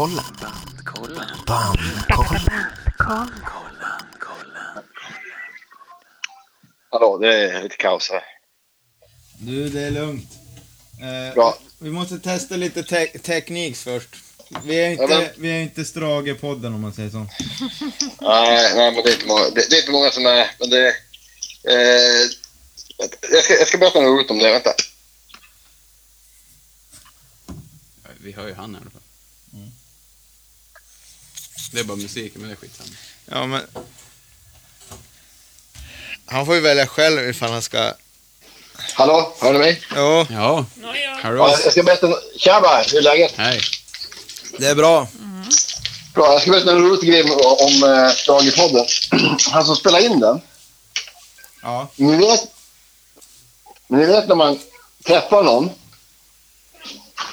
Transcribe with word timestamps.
Bandkollen. 0.00 1.24
Bandkollen. 1.46 2.40
Hallå, 6.90 7.18
det 7.18 7.34
är 7.36 7.62
lite 7.62 7.76
kaos 7.76 8.10
här. 8.10 8.22
Du, 9.38 9.68
det 9.68 9.80
är 9.80 9.90
lugnt. 9.90 10.30
Eh, 11.00 11.34
Bra. 11.34 11.58
Vi 11.78 11.90
måste 11.90 12.18
testa 12.18 12.56
lite 12.56 12.82
te- 12.82 13.18
teknik 13.18 13.76
först. 13.76 14.08
Vi 14.64 14.74
är 14.84 14.90
inte, 14.90 15.02
Ja, 15.02 15.08
men- 15.08 15.28
vi 15.36 15.50
är 15.50 15.62
inte 15.62 15.82
Strage-podden 15.84 16.74
om 16.74 16.80
man 16.80 16.92
säger 16.92 17.10
så. 17.10 17.18
Nej, 18.20 18.74
nej 18.76 18.92
men 18.92 19.02
det 19.04 19.10
är 19.10 19.14
inte 19.14 19.26
många, 19.26 19.44
det, 19.50 19.70
det 19.70 19.76
är 19.76 19.80
inte 19.80 19.92
många 19.92 20.10
som 20.10 20.26
är... 20.26 20.50
Men 20.60 20.70
det, 20.70 20.88
eh, 21.68 22.28
jag, 23.32 23.44
ska, 23.44 23.54
jag 23.54 23.68
ska 23.68 23.78
berätta 23.78 24.00
något 24.00 24.08
roligt 24.18 24.30
om 24.30 24.38
det. 24.38 24.52
Vänta. 24.52 24.70
Vi 28.20 28.32
hör 28.32 28.46
ju 28.48 28.54
han 28.54 28.74
i 28.74 28.78
alla 28.80 28.90
fall. 28.90 28.99
Det 31.70 31.80
är 31.80 31.84
bara 31.84 31.96
musiken, 31.96 32.40
men 32.40 32.48
det 32.50 32.54
är 32.54 32.56
skitsamma. 32.56 32.90
Ja, 33.26 33.46
men... 33.46 33.62
Han 36.26 36.46
får 36.46 36.54
ju 36.54 36.60
välja 36.60 36.86
själv 36.86 37.28
ifall 37.30 37.50
han 37.52 37.62
ska... 37.62 37.92
Hallå, 38.94 39.34
hör 39.40 39.52
ni 39.52 39.58
mig? 39.58 39.82
Jo, 39.96 40.26
Ja, 40.30 40.64
Ja, 40.82 40.94
Hallå. 41.22 41.48
jag 41.64 41.72
ska 41.72 41.82
berätta... 41.82 42.06
nå- 42.08 42.20
Tja 42.38 42.60
bara, 42.60 42.82
hur 42.82 42.98
är 42.98 43.02
läget? 43.02 43.32
Hej. 43.36 43.60
det 44.58 44.66
är 44.66 44.74
bra. 44.74 45.08
Bra, 46.14 46.32
jag 46.32 46.42
ska 46.42 46.50
berätta 46.50 46.70
en 46.70 46.82
rolig 46.82 47.10
grej 47.10 47.22
om, 47.22 47.30
om 47.66 47.92
eh, 47.92 48.10
Stragepodden. 48.10 48.86
Han 49.52 49.64
som 49.64 49.76
spelar 49.76 49.98
in 49.98 50.20
den. 50.20 50.40
Ja. 51.62 51.88
Ni 51.96 52.16
vet, 52.16 52.40
ni 53.88 54.04
vet 54.06 54.28
när 54.28 54.34
man 54.34 54.58
träffar 55.06 55.42
någon 55.42 55.70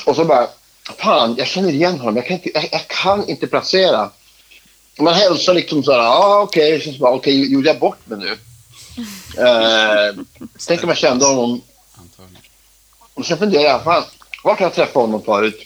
och 0.05 0.15
så 0.15 0.25
bara, 0.25 0.47
fan, 0.97 1.35
jag 1.37 1.47
känner 1.47 1.69
igen 1.69 1.99
honom, 1.99 2.15
jag 2.15 2.27
kan 2.27 2.33
inte, 2.37 2.49
jag, 2.53 2.69
jag 2.71 2.87
kan 2.87 3.29
inte 3.29 3.47
placera. 3.47 4.11
Man 4.99 5.13
hälsar 5.13 5.53
liksom 5.53 5.83
så 5.83 5.91
här, 5.91 5.99
ja 5.99 6.09
ah, 6.09 6.41
okej, 6.41 6.77
okay. 6.77 6.97
bara, 6.97 7.29
gjorde 7.29 7.67
jag 7.67 7.79
bort 7.79 8.07
mig 8.07 8.19
nu? 8.19 8.37
Eh, 9.37 10.15
tänk 10.67 10.83
om 10.83 10.89
jag 10.89 10.97
kände 10.97 11.25
honom, 11.25 11.61
och 13.13 13.25
sen 13.25 13.37
funderade 13.37 13.67
jag, 13.67 13.83
fan, 13.83 14.03
var 14.43 14.55
kan 14.55 14.63
jag 14.63 14.73
träffa 14.73 14.99
honom 14.99 15.23
förut? 15.23 15.61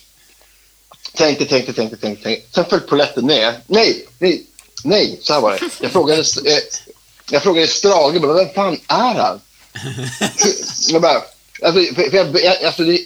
Tänkte, 1.14 1.46
tänkte, 1.46 1.74
tänkte, 1.74 1.98
tänkte, 1.98 2.24
tänkte. 2.24 2.54
Sen 2.56 2.66
föll 2.66 2.80
polletten 2.80 3.26
ner. 3.26 3.54
Nej, 3.68 4.08
nej, 4.20 4.46
nej, 4.84 5.20
så 5.22 5.34
här 5.34 5.42
var 5.42 5.52
det. 5.52 5.60
Jag 5.82 5.92
frågade, 5.92 6.22
eh, 6.22 6.58
jag 7.32 7.44
frågade 7.44 7.68
Strage, 7.68 8.22
bara, 8.22 8.34
vem 8.34 8.54
fan 8.54 8.78
är 8.88 9.16
han? 9.16 9.42
jag 10.90 11.02
bara, 11.02 11.22
alltså, 11.64 11.94
för, 11.96 12.10
för 12.10 12.18
jag, 12.18 12.44
jag, 12.44 12.64
alltså 12.64 12.84
det, 12.84 13.00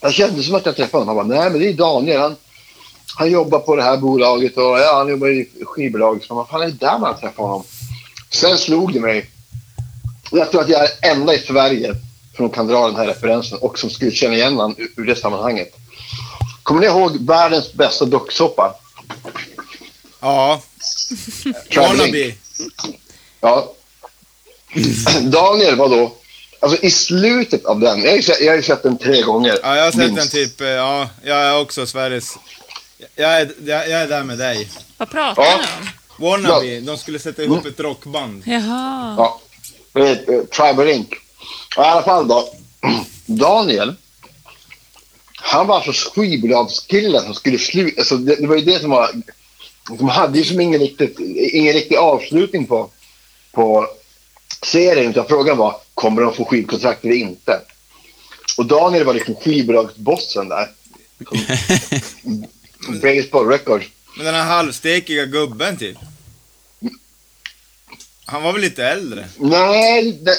jag 0.00 0.14
kände 0.14 0.42
som 0.42 0.54
att 0.54 0.66
jag 0.66 0.76
träffade 0.76 1.04
honom. 1.04 1.16
Han 1.16 1.28
bara, 1.28 1.38
nej 1.40 1.50
men 1.50 1.60
det 1.60 1.68
är 1.68 1.72
Daniel. 1.72 2.20
Han, 2.20 2.36
han 3.18 3.30
jobbar 3.30 3.58
på 3.58 3.76
det 3.76 3.82
här 3.82 3.96
bolaget 3.96 4.56
och 4.56 4.78
ja, 4.78 4.98
han 4.98 5.08
jobbar 5.08 5.28
i 5.28 5.48
skivbolaget. 5.62 6.24
Så 6.24 6.34
vad 6.34 6.48
fan 6.48 6.62
är 6.62 6.66
det 6.66 6.72
där 6.72 6.98
man 6.98 7.20
träffar 7.20 7.42
honom? 7.42 7.64
Sen 8.30 8.58
slog 8.58 8.92
det 8.92 9.00
mig. 9.00 9.30
Jag 10.30 10.50
tror 10.50 10.60
att 10.60 10.68
jag 10.68 10.84
är 10.84 10.90
enda 11.02 11.34
i 11.34 11.38
Sverige 11.38 11.94
som 12.36 12.50
kan 12.50 12.66
dra 12.66 12.86
den 12.86 12.96
här 12.96 13.06
referensen 13.06 13.58
och 13.58 13.78
som 13.78 13.90
skulle 13.90 14.10
känna 14.10 14.34
igen 14.34 14.56
honom 14.56 14.76
ur, 14.96 15.06
det 15.06 15.16
sammanhanget. 15.16 15.76
Kommer 16.62 16.80
ni 16.80 16.86
ihåg 16.86 17.26
världens 17.26 17.72
bästa 17.72 18.04
docksoppa? 18.04 18.74
Ja. 20.20 20.62
Wannabe. 21.76 22.34
Ja. 23.40 23.72
Daniel 25.22 25.76
var 25.76 25.88
då, 25.88 26.12
alltså 26.60 26.84
i 26.84 26.90
slutet 26.90 27.64
av 27.64 27.80
den, 27.80 28.02
jag 28.02 28.10
har 28.10 28.16
ju 28.16 28.22
sett, 28.22 28.40
jag 28.40 28.54
har 28.54 28.62
sett 28.62 28.82
den 28.82 28.98
tre 28.98 29.22
gånger. 29.22 29.58
Ja, 29.62 29.76
jag 29.76 29.84
har 29.84 29.90
sett 29.90 30.00
den 30.00 30.14
minst. 30.14 30.32
typ, 30.32 30.60
eh, 30.60 30.66
ja, 30.68 31.08
jag 31.24 31.38
är 31.38 31.60
också 31.60 31.86
Sveriges... 31.86 32.38
Jag 33.16 33.40
är, 33.40 33.52
jag, 33.64 33.88
jag 33.88 34.00
är 34.02 34.08
där 34.08 34.24
med 34.24 34.38
dig. 34.38 34.68
Vad 34.96 35.10
pratar 35.10 35.42
Ja. 35.42 35.56
ni 35.56 35.64
om? 35.86 36.30
Wannabe, 36.30 36.80
de 36.80 36.98
skulle 36.98 37.18
sätta 37.18 37.42
ihop 37.42 37.66
ett 37.66 37.80
rockband. 37.80 38.42
Jaha. 38.46 39.14
Ja. 39.16 39.40
Eh, 40.02 40.16
Tribal 40.44 40.88
Inc. 40.88 41.12
I 41.12 41.80
alla 41.80 42.02
fall 42.02 42.28
då. 42.28 42.54
Daniel. 43.26 43.94
Han 45.34 45.66
var 45.66 45.76
alltså 45.80 46.10
skivbolagskillen 46.10 47.22
som 47.22 47.34
skulle 47.34 47.58
sluta. 47.58 48.00
Alltså 48.00 48.16
det, 48.16 48.36
det 48.36 48.46
var 48.46 48.56
ju 48.56 48.64
det 48.64 48.80
som 48.80 48.90
var... 48.90 49.10
De 49.98 50.08
hade 50.08 50.38
ju 50.38 50.44
som 50.44 50.60
ingen, 50.60 50.80
riktigt, 50.80 51.18
ingen 51.52 51.72
riktig 51.72 51.96
avslutning 51.96 52.66
på, 52.66 52.90
på 53.52 53.86
serien. 54.62 55.10
Utan 55.10 55.26
frågan 55.28 55.56
var, 55.56 55.76
kommer 55.94 56.22
de 56.22 56.34
få 56.34 56.44
skivkontrakt 56.44 57.04
eller 57.04 57.14
inte? 57.14 57.60
Och 58.58 58.66
Daniel 58.66 59.04
var 59.04 59.14
liksom 59.14 59.34
skivbolagsbossen 59.34 60.48
där. 60.48 60.68
Baseball 63.02 63.46
Records. 63.48 63.86
Men 64.16 64.26
den 64.26 64.34
här 64.34 64.44
halvstekiga 64.44 65.24
gubben 65.24 65.76
typ. 65.76 65.96
Han 68.24 68.42
var 68.42 68.52
väl 68.52 68.62
lite 68.62 68.84
äldre? 68.86 69.28
Nej, 69.36 70.12
det, 70.12 70.32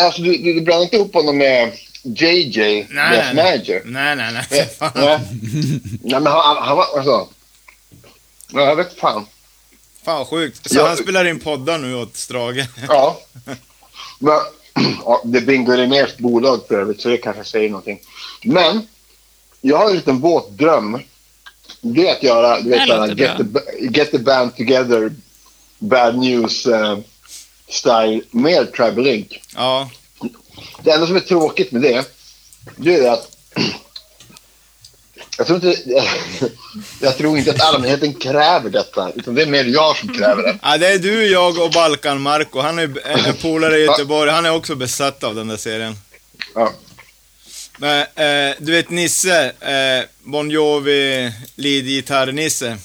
alltså, 0.00 0.22
du, 0.22 0.36
du, 0.38 0.54
du 0.54 0.60
blandar 0.60 0.84
inte 0.84 0.96
ihop 0.96 1.14
honom 1.14 1.38
med 1.38 1.72
JJ, 2.02 2.82
deras 2.82 2.88
nej. 2.90 3.34
manager. 3.34 3.82
Nej, 3.84 4.16
nej, 4.16 4.32
nej. 4.32 4.44
Nej, 4.50 4.68
Fan. 4.78 4.90
nej. 4.94 5.18
nej, 6.02 6.20
men 6.20 6.26
han, 6.26 6.76
var 6.76 6.84
alltså... 6.96 7.28
Ja, 8.52 8.60
jag 8.60 8.76
vet 8.76 8.98
fan. 8.98 9.26
Fan 10.04 10.18
vad 10.18 10.26
sjukt. 10.26 10.70
Så 10.70 10.78
Ja. 10.78 10.86
han 10.88 10.96
spelar 10.96 11.24
in 11.24 11.40
poddar 11.40 11.78
nu 11.78 11.94
åt 11.94 12.16
Strage. 12.16 12.66
Ja. 12.88 13.20
Men, 14.18 14.34
ja, 15.04 15.22
det 15.24 15.38
är 15.38 15.42
Bingo 15.42 15.72
Rimérs 15.72 16.16
bolag 16.16 16.60
för 16.68 16.80
övrigt, 16.80 17.00
så 17.00 17.08
det 17.08 17.16
kanske 17.16 17.44
säger 17.44 17.68
någonting. 17.68 18.00
Men, 18.44 18.86
jag 19.60 19.76
har 19.78 19.90
en 19.90 19.96
liten 19.96 20.20
våt 20.20 20.50
dröm. 20.58 21.00
Det 21.80 22.10
att 22.10 22.22
göra, 22.22 22.60
du 22.60 22.70
vet, 22.70 22.80
Det 22.80 22.86
såhär, 22.86 23.14
get, 23.14 23.36
the, 23.36 23.86
get 23.86 24.10
the 24.10 24.18
band 24.18 24.56
together, 24.56 25.12
bad 25.78 26.18
news 26.18 26.66
eh, 26.66 26.98
style 27.68 28.20
med 28.30 28.72
Tribal 28.72 29.06
Inc. 29.06 29.26
Ja. 29.54 29.90
Det 30.82 30.90
enda 30.90 31.06
som 31.06 31.16
är 31.16 31.20
tråkigt 31.20 31.72
med 31.72 31.82
det, 31.82 32.04
det 32.76 32.94
är 32.94 33.12
att 33.12 33.34
jag 35.38 35.46
tror, 35.46 35.56
inte, 35.56 35.76
jag 37.00 37.18
tror 37.18 37.38
inte 37.38 37.50
att 37.50 37.60
allmänheten 37.60 38.14
kräver 38.14 38.70
detta, 38.70 39.10
utan 39.14 39.34
det 39.34 39.42
är 39.42 39.46
mer 39.46 39.64
jag 39.64 39.96
som 39.96 40.08
kräver 40.08 40.42
det. 40.42 40.58
ja. 40.62 40.78
Det 40.78 40.86
är 40.86 40.98
du, 40.98 41.26
jag 41.26 41.58
och 41.58 41.70
Balkan 41.70 42.20
Marco. 42.20 42.60
Han 42.60 42.78
är 42.78 43.08
en 43.28 43.34
polare 43.34 43.78
i 43.78 43.84
Göteborg. 43.84 44.30
Han 44.30 44.46
är 44.46 44.54
också 44.54 44.74
besatt 44.74 45.24
av 45.24 45.34
den 45.34 45.48
där 45.48 45.56
serien. 45.56 45.96
Ja. 46.54 46.72
Men, 47.80 48.00
eh, 48.00 48.56
du 48.58 48.72
vet 48.72 48.90
Nisse, 48.90 49.44
eh, 49.60 50.04
Bon 50.22 50.50
Jovi 50.50 51.32
leadgitarr-Nisse. 51.54 52.76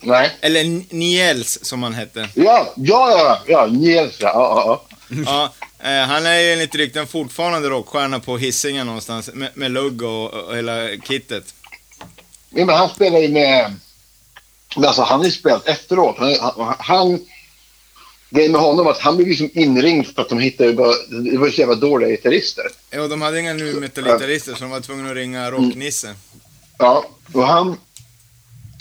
Nej. 0.00 0.30
Eller 0.40 0.94
Niels 0.94 1.58
som 1.62 1.82
han 1.82 1.94
hette. 1.94 2.28
Ja, 2.34 2.72
ja, 2.76 3.10
ja, 3.10 3.38
ja, 3.46 3.66
Niels, 3.66 4.16
ja, 4.20 4.28
ja, 4.34 4.64
ja. 4.66 4.96
Ja, 5.26 5.52
eh, 5.90 6.06
han 6.06 6.26
är 6.26 6.38
ju 6.38 6.52
enligt 6.52 6.74
rykten 6.74 7.06
fortfarande 7.06 7.68
rockstjärna 7.68 8.20
på 8.20 8.38
Hisingen 8.38 8.86
någonstans 8.86 9.30
med, 9.34 9.50
med 9.54 9.70
lugg 9.70 10.02
och, 10.02 10.34
och 10.34 10.56
hela 10.56 10.88
kittet. 10.88 11.54
ja. 12.50 12.64
Men 12.66 12.76
han 12.76 12.88
spelar 12.88 13.18
ju 13.18 13.28
med, 13.28 13.74
men 14.76 14.84
alltså 14.84 15.02
han 15.02 15.18
har 15.18 15.26
ju 15.26 15.32
spelat 15.32 15.68
efteråt. 15.68 16.16
Han, 16.18 16.74
han 16.78 17.26
grejen 18.34 18.52
med 18.52 18.60
honom 18.60 18.84
var 18.84 18.92
att 18.92 19.00
han 19.00 19.16
blev 19.16 19.28
liksom 19.28 19.50
inringd 19.52 20.06
för 20.06 20.22
att 20.22 20.28
de 20.28 20.38
hittade 20.38 20.72
bara, 20.72 20.92
det 21.30 21.38
var 21.38 21.48
så 21.48 21.60
jävla 21.60 21.74
dåliga 21.74 22.10
gitarrister. 22.10 22.64
Ja, 22.90 23.08
de 23.08 23.22
hade 23.22 23.40
inga 23.40 23.52
nu 23.52 23.74
metallgitarrister 23.74 24.54
så 24.54 24.60
de 24.60 24.70
var 24.70 24.80
tvungna 24.80 25.10
att 25.10 25.16
ringa 25.16 25.50
Rocknisse. 25.50 26.14
Ja, 26.78 27.04
och 27.32 27.46
han... 27.46 27.76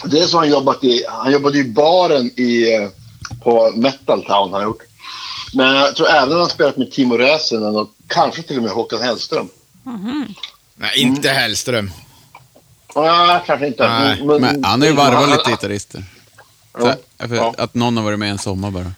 Det 0.06 0.28
så 0.28 0.38
han 0.38 0.50
jobbat 0.50 0.84
i... 0.84 1.06
Han 1.08 1.32
jobbade 1.32 1.58
i 1.58 1.64
baren 1.64 2.32
i, 2.40 2.76
eh, 2.76 2.90
på 3.44 3.72
Metal 3.76 4.26
Town 4.26 4.52
har 4.52 4.60
han 4.60 4.64
gjort. 4.64 4.82
Men 5.54 5.76
jag 5.76 5.96
tror 5.96 6.08
även 6.08 6.32
att 6.32 6.40
han 6.40 6.50
spelat 6.50 6.78
med 6.78 6.92
Timo 6.92 7.18
Räsänen 7.18 7.76
och 7.76 7.90
kanske 8.08 8.42
till 8.42 8.58
och 8.58 8.64
med 8.64 8.72
Håkan 8.72 9.02
Hellström. 9.02 9.50
Nej, 10.76 10.92
inte 10.96 11.30
Hellström. 11.30 11.92
Ja, 12.96 13.44
kanske 13.46 13.68
inte. 13.68 13.88
Nej, 13.88 14.24
Men 14.40 14.64
han 14.64 14.82
har 14.82 14.88
ju 14.88 14.96
varvat 14.96 15.30
lite 15.30 15.52
gitarrister. 15.52 16.04
Ja. 16.78 17.54
Att 17.58 17.74
någon 17.74 17.98
har 17.98 18.04
varit 18.04 18.20
med 18.20 18.32
en 18.32 18.38
sommar 18.38 18.72
bara. 18.72 18.92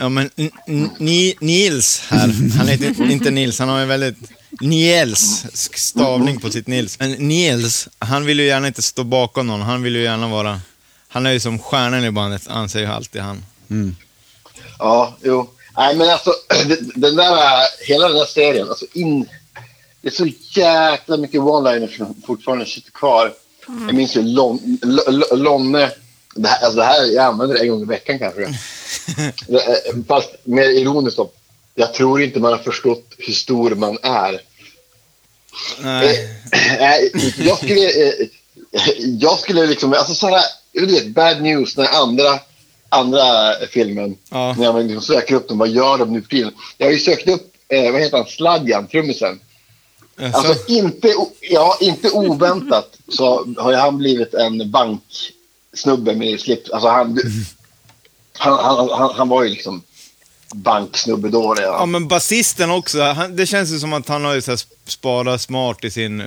Ja, 0.00 0.08
men 0.08 0.30
N- 0.36 0.50
N- 0.66 0.90
Ni- 0.98 1.34
Nils 1.40 2.02
här, 2.08 2.34
han 2.58 2.68
heter 2.68 3.10
inte 3.10 3.30
Nils, 3.30 3.58
han 3.58 3.68
har 3.68 3.80
en 3.80 3.88
väldigt 3.88 4.16
Niels 4.60 5.46
stavning 5.74 6.40
på 6.40 6.50
sitt 6.50 6.66
Nils. 6.66 6.98
Men 6.98 7.12
Niels, 7.12 7.88
han 7.98 8.24
vill 8.24 8.40
ju 8.40 8.46
gärna 8.46 8.66
inte 8.66 8.82
stå 8.82 9.04
bakom 9.04 9.46
någon, 9.46 9.60
han 9.60 9.82
vill 9.82 9.96
ju 9.96 10.02
gärna 10.02 10.28
vara... 10.28 10.60
Han 11.08 11.26
är 11.26 11.30
ju 11.32 11.40
som 11.40 11.58
stjärnan 11.58 12.04
i 12.04 12.10
bandet, 12.10 12.48
anser 12.48 12.80
ju 12.80 12.86
alltid 12.86 13.22
han. 13.22 13.44
Ja, 14.78 15.16
jo. 15.24 15.50
Nej, 15.76 15.96
men 15.96 16.08
alltså 16.10 16.32
den 16.94 17.16
där, 17.16 17.34
hela 17.86 18.08
den 18.08 18.16
där 18.16 18.24
serien, 18.26 18.68
alltså 18.68 18.84
in, 18.92 19.28
det 20.02 20.08
är 20.08 20.12
så 20.12 20.26
jäkla 20.60 21.16
mycket 21.16 21.40
one-liners 21.40 21.96
som 21.96 22.22
fortfarande 22.26 22.66
sitter 22.66 22.90
kvar. 22.90 23.32
Jag 23.86 23.94
minns 23.94 24.16
ju 24.16 24.22
Lon, 24.22 24.78
L- 24.82 25.00
L- 25.08 25.24
Lonne, 25.42 25.90
det 26.34 26.48
här, 26.48 26.64
alltså 26.64 26.76
det 26.78 26.84
här, 26.84 27.04
jag 27.14 27.24
använder 27.24 27.54
det 27.56 27.62
en 27.62 27.68
gång 27.70 27.82
i 27.82 27.84
veckan 27.84 28.18
kanske. 28.18 28.58
Är- 29.48 30.06
Fast 30.08 30.30
mer 30.44 30.68
ironiskt 30.68 31.16
då. 31.16 31.30
Jag 31.74 31.94
tror 31.94 32.22
inte 32.22 32.40
man 32.40 32.52
har 32.52 32.58
förstått 32.58 33.04
hur 33.18 33.32
stor 33.32 33.70
man 33.70 33.98
är. 34.02 34.40
Nej. 35.80 36.28
Eh, 36.52 37.20
jag 37.46 37.58
skulle, 37.58 38.08
eh, 38.08 38.14
jag 39.20 39.38
skulle 39.38 39.66
liksom, 39.66 39.92
alltså 39.92 40.14
sådana, 40.14 40.40
du 40.72 40.86
vet, 40.86 41.06
bad 41.06 41.42
news, 41.42 41.74
den 41.74 41.86
andra, 41.86 42.38
andra 42.88 43.54
filmen. 43.70 44.16
Ja. 44.30 44.54
När 44.58 44.64
jag 44.64 44.84
liksom 44.84 45.02
söker 45.02 45.34
upp 45.34 45.48
dem, 45.48 45.58
vad 45.58 45.68
gör 45.68 45.98
de 45.98 46.12
nu 46.12 46.22
för 46.22 46.28
tiden? 46.28 46.52
Jag 46.78 46.86
har 46.86 46.92
ju 46.92 46.98
sökt 46.98 47.28
upp, 47.28 47.52
eh, 47.68 47.92
vad 47.92 48.00
heter 48.00 48.16
han, 48.16 48.26
Sladjan, 48.26 48.86
trummisen. 48.86 49.40
Alltså, 50.20 50.48
Alltså 50.48 50.64
inte, 50.72 51.14
ja, 51.40 51.76
inte 51.80 52.10
oväntat 52.10 52.96
så 53.08 53.54
har 53.58 53.70
ju 53.70 53.76
han 53.76 53.98
blivit 53.98 54.34
en 54.34 54.70
banksnubbe 54.70 56.14
med 56.14 56.40
slips. 56.40 56.70
Alltså 56.70 56.88
han, 56.88 57.18
han, 58.38 58.58
han, 58.64 58.88
han, 58.90 59.14
han 59.16 59.28
var 59.28 59.42
ju 59.42 59.48
liksom 59.48 59.82
banksnubbe 60.54 61.28
då 61.28 61.54
redan. 61.54 61.72
ja, 61.74 61.86
men 61.86 62.08
basisten 62.08 62.70
också. 62.70 63.02
Han, 63.02 63.36
det 63.36 63.46
känns 63.46 63.70
ju 63.70 63.78
som 63.78 63.92
att 63.92 64.08
han 64.08 64.24
har 64.24 64.34
ju 64.34 64.42
så 64.42 64.50
här 64.50 64.60
sparat 64.86 65.40
smart 65.40 65.84
i 65.84 65.90
sin 65.90 66.20
eh, 66.20 66.26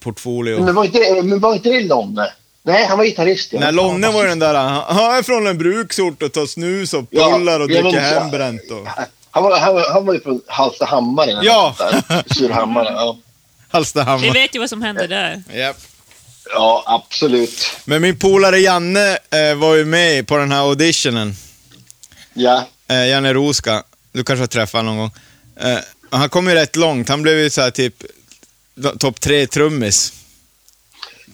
portfolio. 0.00 0.64
Men 0.64 0.74
var 0.74 0.84
inte, 0.84 0.98
det- 0.98 1.22
men 1.22 1.40
var 1.40 1.54
inte 1.54 1.68
det 1.68 1.80
Lonne? 1.80 2.32
Nej, 2.62 2.86
han 2.86 2.98
var 2.98 3.04
gitarrist. 3.04 3.52
Nej, 3.52 3.72
Lonne 3.72 4.10
var 4.10 4.22
ju 4.22 4.28
den 4.28 4.38
där, 4.38 4.54
han 4.54 4.96
han 4.96 5.14
är 5.18 5.22
från 5.22 5.46
en 5.46 5.58
bruksort 5.58 6.22
och 6.22 6.32
tar 6.32 6.46
snus 6.46 6.94
och 6.94 7.04
Ja, 7.10 7.30
pullar 7.30 7.60
och 7.60 7.70
ja, 7.70 7.82
dricker 7.82 8.00
hembränt. 8.00 8.70
Och... 8.70 8.88
Han 9.30 9.42
var, 9.44 9.58
han, 9.58 9.74
var, 9.74 9.92
han 9.92 10.06
var 10.06 10.14
ju 10.14 10.20
från 10.20 10.40
Hallstahammar. 10.46 11.38
Ja. 11.42 11.76
Surahammar, 12.36 12.84
ja. 12.84 13.16
Vi 13.16 13.22
Hallstahammar. 13.68 14.32
vet 14.32 14.54
ju 14.54 14.58
vad 14.58 14.68
som 14.70 14.82
hände 14.82 15.06
där. 15.06 15.42
Japp. 15.54 15.76
Ja, 16.52 16.84
absolut. 16.86 17.70
Men 17.84 18.02
min 18.02 18.18
polare 18.18 18.58
Janne 18.58 19.18
eh, 19.30 19.54
var 19.54 19.74
ju 19.74 19.84
med 19.84 20.26
på 20.26 20.36
den 20.36 20.52
här 20.52 20.60
auditionen. 20.60 21.36
Ja. 22.34 22.68
Eh, 22.88 23.06
Janne 23.06 23.34
Roska. 23.34 23.82
Du 24.12 24.24
kanske 24.24 24.42
har 24.42 24.46
träffat 24.46 24.78
honom 24.78 24.96
någon 24.96 24.98
gång. 24.98 25.12
Eh, 25.70 25.78
han 26.10 26.28
kom 26.28 26.48
ju 26.48 26.54
rätt 26.54 26.76
långt. 26.76 27.08
Han 27.08 27.22
blev 27.22 27.38
ju 27.38 27.50
så 27.50 27.60
här 27.60 27.70
typ 27.70 27.94
topp 28.98 29.20
tre 29.20 29.46
trummis. 29.46 30.12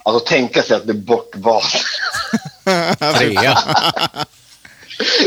Alltså 0.05 0.27
tänka 0.27 0.63
sig 0.63 0.77
att 0.77 0.87
det 0.87 0.93
är 0.93 0.95
bortvald. 0.95 1.65
Trea. 3.19 3.59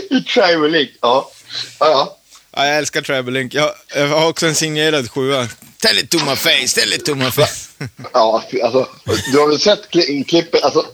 I 0.10 0.22
Tribal 0.22 0.72
League. 0.72 0.92
Ja. 1.02 1.32
Ja, 1.80 1.90
ja. 1.90 2.18
Ja, 2.58 2.68
jag 2.68 2.78
älskar 2.78 3.02
Travelink. 3.02 3.54
Jag, 3.54 3.72
jag 3.96 4.08
har 4.08 4.28
också 4.28 4.46
en 4.46 4.56
signerad 4.56 5.12
sjua. 5.12 5.48
Tell 5.78 5.98
it 5.98 6.10
to 6.10 6.18
my 6.18 6.36
face, 6.36 6.68
tell 6.68 6.94
it 6.94 7.06
to 7.06 7.16
my 7.16 7.32
face. 7.32 7.70
Ja, 8.14 8.44
alltså, 8.64 8.88
du 9.32 9.40
har 9.40 9.48
väl 9.48 9.60
sett 9.60 9.90
kli- 9.90 10.24
klippet? 10.24 10.64
Alltså, 10.64 10.86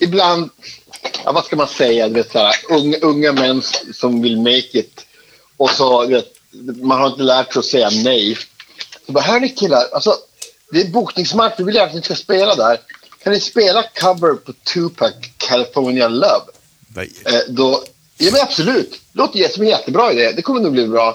ibland, 0.00 0.50
ja, 1.24 1.32
vad 1.32 1.44
ska 1.44 1.56
man 1.56 1.68
säga, 1.68 2.08
du 2.08 2.14
vet, 2.14 2.32
så 2.32 2.38
här, 2.38 2.54
unga, 2.68 2.96
unga 2.98 3.32
män 3.32 3.62
som 3.94 4.22
vill 4.22 4.36
make 4.36 4.78
it 4.78 5.06
och 5.56 5.70
så, 5.70 6.06
vet, 6.06 6.32
man 6.82 6.98
har 7.00 7.06
inte 7.06 7.22
lärt 7.22 7.52
sig 7.52 7.60
att 7.60 7.66
säga 7.66 7.90
nej. 8.04 8.38
Så 9.06 9.12
bara, 9.12 9.24
hörni 9.24 9.48
killar, 9.48 9.84
alltså, 9.92 10.16
det 10.70 10.80
är 10.80 10.88
bokningsmatch, 10.88 11.54
vi 11.58 11.64
vill 11.64 11.78
att 11.78 11.94
ni 11.94 12.02
ska 12.02 12.14
spela 12.14 12.54
där. 12.54 12.80
Kan 13.24 13.32
ni 13.32 13.40
spela 13.40 13.82
cover 13.82 14.34
på 14.34 14.52
Tupac, 14.52 15.12
California 15.36 16.08
Love? 16.08 16.44
Eh, 17.24 17.40
då, 17.48 17.84
ja 18.18 18.30
men 18.32 18.40
absolut, 18.40 18.90
det 19.12 19.18
låter 19.18 19.48
som 19.48 19.62
en 19.62 19.68
jättebra 19.68 20.12
idé. 20.12 20.32
Det 20.36 20.42
kommer 20.42 20.60
nog 20.60 20.72
bli 20.72 20.86
bra. 20.86 21.14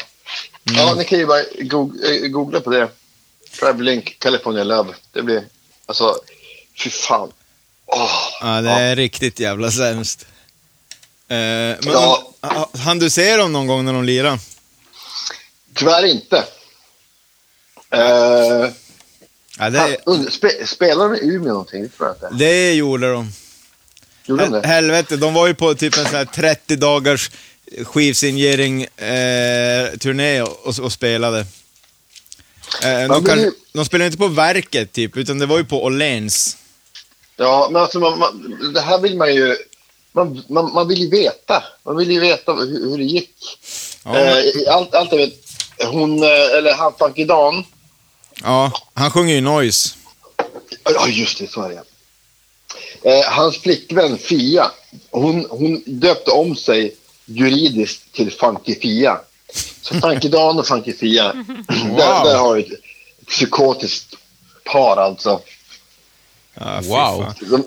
Ja, 0.64 0.94
ni 0.98 1.04
kan 1.06 1.20
ju 1.20 1.26
bara 1.26 1.40
eh, 1.40 2.28
googla 2.28 2.60
på 2.60 2.70
det. 2.70 2.88
Travelink 3.62 4.16
California 4.20 4.64
Love. 4.64 4.94
Det 5.12 5.22
blir, 5.22 5.44
alltså, 5.86 6.16
fy 6.84 6.90
fan. 6.90 7.32
Åh, 7.86 8.12
Ja, 8.42 8.62
det 8.62 8.70
är 8.72 8.96
riktigt 8.96 9.40
jävla 9.40 9.72
sämst. 9.72 10.26
Eh, 11.28 11.36
men 11.38 11.78
Ja. 11.86 12.34
ja. 12.42 12.70
han 12.86 13.00
du 13.00 13.10
se 13.10 13.36
dem 13.38 13.54
någon 13.54 13.68
gång 13.68 13.86
när 13.86 13.94
de 13.94 14.04
lirar? 14.04 14.40
Tyvärr 15.74 16.06
inte. 16.06 16.38
Uh, 17.96 18.72
Ja, 19.60 19.70
det, 19.70 19.98
spe, 20.32 20.68
spelar 20.68 21.10
de 21.10 21.16
i 21.16 21.20
Umeå 21.36 21.48
någonting? 21.52 21.84
Det 21.84 21.90
tror 21.90 22.08
jag 22.08 22.16
inte. 22.32 22.46
det 22.46 22.74
gjorde 22.74 23.12
de. 23.12 23.32
Gjorde 24.26 24.44
de 24.46 24.54
Hel- 24.54 24.62
det? 24.62 24.68
Helvete, 24.68 25.18
de 25.18 25.34
var 25.34 25.48
ju 25.48 25.54
på 25.54 25.76
typ 25.76 25.98
en 25.98 26.06
sån 26.06 26.16
här 26.16 26.26
30 26.26 26.76
dagars 26.76 27.32
skivsignering 27.84 28.84
eh, 28.84 29.98
turné 30.00 30.42
och, 30.42 30.80
och 30.80 30.92
spelade. 30.92 31.46
Eh, 32.84 33.08
de, 33.08 33.26
kan, 33.26 33.54
de 33.74 33.86
spelade 33.86 34.06
inte 34.06 34.18
på 34.18 34.28
Verket 34.28 34.92
typ, 34.94 35.18
utan 35.18 35.40
det 35.40 35.46
var 35.46 35.58
ju 35.58 35.66
på 35.66 35.84
Åhléns. 35.84 36.58
Ja, 37.38 37.68
men 37.72 37.82
alltså 37.82 38.00
man, 38.00 38.20
man, 38.20 38.58
det 38.74 38.82
här 38.82 39.00
vill 39.00 39.18
man 39.18 39.36
ju... 39.36 39.58
Man, 40.12 40.44
man, 40.50 40.74
man 40.74 40.88
vill 40.88 41.00
ju 41.00 41.10
veta. 41.10 41.64
Man 41.84 41.98
vill 41.98 42.12
ju 42.12 42.20
veta 42.20 42.54
hur, 42.54 42.90
hur 42.90 42.98
det 42.98 43.04
gick. 43.04 43.36
Ja, 44.06 44.18
Eh, 44.18 44.44
allt, 44.76 44.96
allt 44.96 45.12
jag 45.12 45.18
vet, 45.18 45.34
hon, 45.92 46.24
eh, 46.24 46.58
eller 46.58 46.74
han 46.74 46.94
Funky 47.00 47.26
Dan. 47.26 47.64
Ja, 48.44 48.72
han 48.94 49.12
sjunger 49.12 49.34
ju 49.34 49.42
noise. 49.42 49.90
Ja, 50.84 51.08
just 51.08 51.38
det, 51.38 51.52
så 51.52 51.62
är 51.62 51.70
det. 51.70 51.84
Eh, 53.04 53.26
hans 53.26 53.58
flickvän 53.58 54.18
Fia, 54.18 54.72
hon, 55.12 55.48
hon 55.50 55.84
döpte 55.86 56.32
om 56.32 56.56
sig 56.56 56.96
juridiskt 57.26 58.14
till 58.14 58.32
Funky 58.32 58.80
Fia. 58.80 59.20
Så 59.82 59.94
Funky 60.02 60.30
Dan 60.30 60.60
och 60.60 60.68
Funky 60.68 60.94
Fia, 60.94 61.34
där, 61.98 62.24
där 62.24 62.38
har 62.38 62.56
vi 62.56 62.62
ett 62.62 62.80
psykotiskt 63.28 64.16
par 64.64 64.98
alltså. 64.98 65.42
Ja, 66.54 66.80
fy 66.82 66.88
Wow. 66.90 67.34
De 67.42 67.64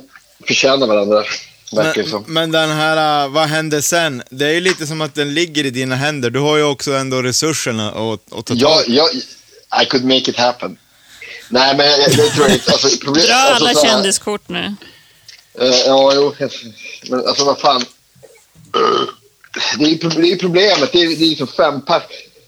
förtjänar 0.47 0.87
varandra, 0.87 1.25
Men, 1.73 2.25
men 2.27 2.51
den 2.53 2.71
här, 2.71 3.25
äh, 3.25 3.31
vad 3.31 3.49
hände 3.49 3.83
sen? 3.83 4.23
Det 4.31 4.47
är 4.47 4.53
ju 4.53 4.61
lite 4.61 4.87
som 4.87 5.01
att 5.01 5.15
den 5.15 5.35
ligger 5.35 5.67
i 5.67 5.70
dina 5.70 5.94
händer. 5.94 6.31
Du 6.31 6.39
har 6.41 6.56
ju 6.56 6.63
också 6.63 6.93
ändå 6.93 7.23
resurserna 7.23 7.89
att, 7.89 8.32
att 8.32 8.47
ta 8.47 8.55
Ja, 8.55 8.75
tag 8.75 8.85
ja, 8.89 9.08
I 9.82 9.87
could 9.87 10.05
make 10.05 10.31
it 10.31 10.37
happen. 10.37 10.79
Nej, 11.49 11.77
men 11.77 11.87
jag, 11.87 12.01
jag 12.01 12.35
tror 12.35 12.51
inte... 12.51 12.73
Alltså, 12.73 12.99
problem, 13.05 13.27
Dra 13.27 13.35
alltså, 13.35 13.65
alla 13.65 13.89
kändiskort 13.89 14.49
nu. 14.49 14.75
Eh, 15.61 15.67
ja, 15.87 16.13
jo. 16.15 16.35
Men 17.11 17.27
alltså 17.27 17.44
vad 17.44 17.58
fan. 17.58 17.85
Det 19.79 19.84
är, 19.84 20.25
ju 20.25 20.37
problemet. 20.37 20.93
Det 20.93 21.03
är, 21.03 21.08
det 21.08 21.25
är 21.25 21.29
liksom 21.29 21.46
fem 21.46 21.81
pers. 21.81 22.03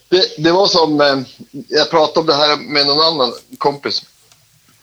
Det, 0.09 0.35
det 0.39 0.53
var 0.53 0.67
som, 0.67 1.01
eh, 1.01 1.21
jag 1.69 1.91
pratade 1.91 2.21
om 2.21 2.27
det 2.27 2.35
här 2.35 2.57
med 2.57 2.87
någon 2.87 3.01
annan 3.01 3.33
kompis. 3.59 4.03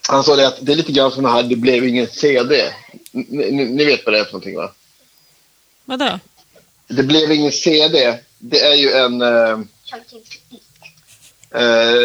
Han 0.08 0.24
sa 0.24 0.36
det 0.36 0.48
att 0.48 0.58
det 0.62 0.72
är 0.72 0.75
lite 0.75 0.92
grann 0.92 1.12
som 1.12 1.24
det 1.24 1.30
här, 1.30 1.44
det 1.44 1.56
blev 1.56 1.88
ingen 1.88 2.08
CD. 2.08 2.74
Ni, 3.12 3.65
ni, 3.65 3.86
vet 3.86 4.06
vad 4.06 4.13
det 4.13 4.20
är 4.20 4.24
för 4.24 4.32
någonting 4.32 4.56
va? 4.56 4.72
Vadå? 5.86 6.20
Det 6.88 7.03
blev 7.03 7.32
ingen 7.32 7.51
CD. 7.51 8.20
Det 8.39 8.60
är 8.60 8.75
ju 8.75 8.92
en... 8.92 9.22
Eh, 9.22 9.51
eh, 11.51 12.00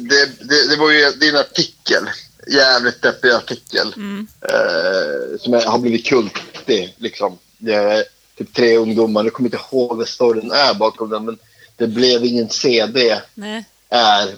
det, 0.00 0.26
det, 0.40 0.68
det 0.70 0.76
var 0.76 0.90
ju 0.90 1.10
det 1.10 1.26
är 1.26 1.32
en 1.32 1.40
artikel. 1.40 2.08
Jävligt 2.46 3.02
deppig 3.02 3.30
artikel. 3.30 3.94
Eh, 4.40 5.38
som 5.40 5.54
är, 5.54 5.66
har 5.66 5.78
blivit 5.78 6.06
kultig. 6.06 6.94
Liksom. 6.98 7.38
Det 7.58 8.04
typ 8.38 8.54
tre 8.54 8.76
ungdomar. 8.76 9.24
Jag 9.24 9.32
kommer 9.32 9.46
inte 9.46 9.60
ihåg 9.72 9.96
vad 9.96 10.08
storyn 10.08 10.52
är 10.52 10.74
bakom 10.74 11.10
den. 11.10 11.24
Men 11.24 11.38
det 11.76 11.86
blev 11.86 12.24
ingen 12.24 12.48
CD. 12.48 13.20
Nej. 13.34 13.64
Är, 13.88 14.36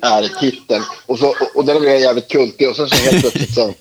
är 0.00 0.40
titeln. 0.40 0.84
Och, 1.06 1.18
så, 1.18 1.28
och, 1.28 1.56
och 1.56 1.64
den 1.64 1.80
blev 1.80 2.00
jävligt 2.00 2.28
kultig. 2.28 2.68
Och 2.68 2.76
sen 2.76 2.88
så 2.88 2.96
helt 2.96 3.20
plötsligt 3.20 3.54
så, 3.54 3.74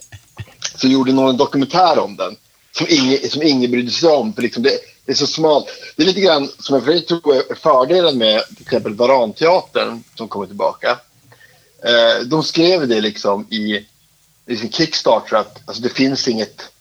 så 0.76 0.88
gjorde 0.88 1.14
någon 1.14 1.30
en 1.30 1.38
dokumentär 1.38 2.00
om 2.00 2.16
den. 2.16 2.36
Som 2.72 2.88
ingen, 2.90 3.30
som 3.30 3.42
ingen 3.42 3.72
brydde 3.72 3.92
sig 3.92 4.10
om. 4.10 4.34
För 4.34 4.42
liksom 4.42 4.64
det, 4.64 4.80
det 5.06 5.12
är 5.12 5.16
så 5.16 5.28
smalt. 5.28 5.66
Det 5.96 6.04
är 6.04 6.08
lite 6.08 6.22
grann 6.22 6.50
som 6.60 6.84
jag 6.86 7.08
tror 7.08 7.36
är 7.36 7.56
fördelen 7.56 8.18
med 8.18 8.48
till 8.48 8.62
exempel 8.62 8.96
Varanteatern 8.96 10.04
som 10.16 10.28
kommer 10.28 10.46
tillbaka. 10.46 11.00
Eh, 11.86 12.26
de 12.26 12.44
skrev 12.44 12.88
det 12.88 13.02
liksom 13.02 13.48
i, 13.50 13.86
i 14.46 14.58
sin 14.58 14.72
Kickstarter 14.72 15.36
att 15.36 15.62
alltså, 15.66 15.84
det 15.84 15.90
finns 15.90 16.28
inget 16.28 16.73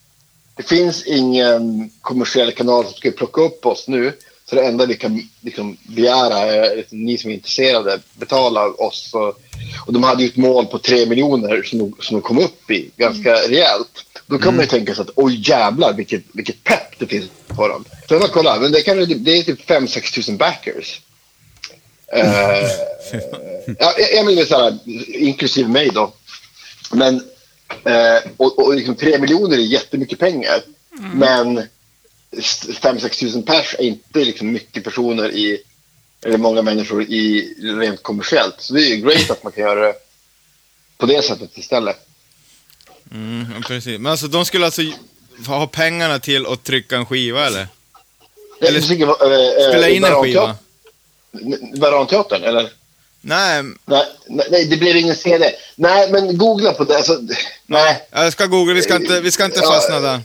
det 0.56 0.62
finns 0.62 1.06
ingen 1.06 1.90
kommersiell 2.00 2.52
kanal 2.52 2.84
som 2.84 2.94
ska 2.94 3.10
plocka 3.10 3.40
upp 3.40 3.66
oss 3.66 3.88
nu. 3.88 4.12
Så 4.44 4.56
det 4.56 4.66
enda 4.66 4.86
vi 4.86 4.96
kan 4.96 5.28
liksom, 5.40 5.76
begära 5.82 6.38
är 6.38 6.78
att 6.78 6.92
ni 6.92 7.18
som 7.18 7.30
är 7.30 7.34
intresserade 7.34 8.00
betalar 8.14 8.82
oss. 8.82 9.10
Och, 9.14 9.40
och 9.86 9.92
de 9.92 10.02
hade 10.02 10.22
ju 10.22 10.28
ett 10.28 10.36
mål 10.36 10.66
på 10.66 10.78
tre 10.78 11.06
miljoner 11.06 11.62
som 11.62 11.78
de, 11.78 11.94
som 12.00 12.16
de 12.16 12.22
kom 12.22 12.38
upp 12.38 12.70
i 12.70 12.90
ganska 12.96 13.34
rejält. 13.34 14.04
Då 14.26 14.38
kan 14.38 14.56
man 14.56 14.64
ju 14.64 14.68
tänka 14.68 14.94
sig 14.94 15.02
att 15.02 15.10
oj 15.14 15.50
jävlar 15.50 15.92
vilket, 15.92 16.22
vilket 16.32 16.64
pepp 16.64 16.98
det 16.98 17.06
finns 17.06 17.24
på 17.46 17.68
dem. 17.68 17.84
Så 18.08 18.14
jag 18.14 18.32
kolla, 18.32 18.60
men 18.60 18.72
det, 18.72 18.80
kan, 18.82 18.96
det 19.24 19.38
är 19.38 19.42
typ 19.42 19.70
5-6 19.70 20.14
tusen 20.14 20.36
backers. 20.36 21.00
Eh, 22.12 22.24
ja, 23.78 23.92
Emil 24.20 24.38
är 24.38 24.44
så 24.44 24.62
här, 24.62 24.78
inklusive 25.14 25.68
mig 25.68 25.90
då. 25.94 26.12
Men, 26.90 27.22
eh, 27.84 28.30
och, 28.36 28.58
och 28.58 28.74
liksom 28.74 28.94
3 28.94 29.18
miljoner 29.18 29.56
är 29.56 29.60
jättemycket 29.62 30.18
pengar. 30.18 30.62
Men 31.14 31.68
5-6 32.32 33.20
tusen 33.20 33.42
pers 33.42 33.74
är 33.78 33.82
inte 33.84 34.18
liksom 34.18 34.52
mycket 34.52 34.84
personer 34.84 35.30
i, 35.30 35.62
eller 36.24 36.38
många 36.38 36.62
människor 36.62 37.02
i 37.02 37.54
rent 37.80 38.02
kommersiellt. 38.02 38.54
Så 38.58 38.74
det 38.74 38.80
är 38.80 38.88
ju 38.88 38.96
great 38.96 39.30
att 39.30 39.42
man 39.42 39.52
kan 39.52 39.64
göra 39.64 39.86
det 39.86 39.94
på 40.98 41.06
det 41.06 41.22
sättet 41.24 41.58
istället. 41.58 41.96
Mm, 43.10 43.62
precis. 43.62 43.98
Men 44.00 44.06
alltså 44.12 44.26
de 44.26 44.44
skulle 44.44 44.64
alltså 44.64 44.82
få 45.46 45.52
ha 45.52 45.66
pengarna 45.66 46.18
till 46.18 46.46
att 46.46 46.64
trycka 46.64 46.96
en 46.96 47.06
skiva 47.06 47.46
eller? 47.46 47.66
Eller 48.60 48.78
Jag 48.80 48.88
tycker, 48.88 49.06
eh, 49.06 49.64
eh, 49.64 49.68
Spela 49.70 49.88
in 49.88 50.04
en 50.04 50.22
skiva? 50.22 50.56
Varanteat- 51.32 51.80
Varanteatern, 51.80 52.42
eller? 52.44 52.70
Nej, 53.24 53.62
Nej, 53.84 54.06
nej, 54.50 54.64
det 54.64 54.76
blev 54.76 54.96
ingen 54.96 55.16
CD. 55.16 55.54
Nej, 55.76 56.10
men 56.10 56.38
googla 56.38 56.72
på 56.72 56.84
det. 56.84 56.96
Alltså, 56.96 57.20
nej, 57.66 58.08
jag 58.10 58.32
ska 58.32 58.46
googla. 58.46 58.74
Vi 58.74 58.82
ska 58.82 58.96
inte, 58.96 59.20
vi 59.20 59.30
ska 59.30 59.44
inte 59.44 59.60
fastna 59.60 60.00
där. 60.00 60.20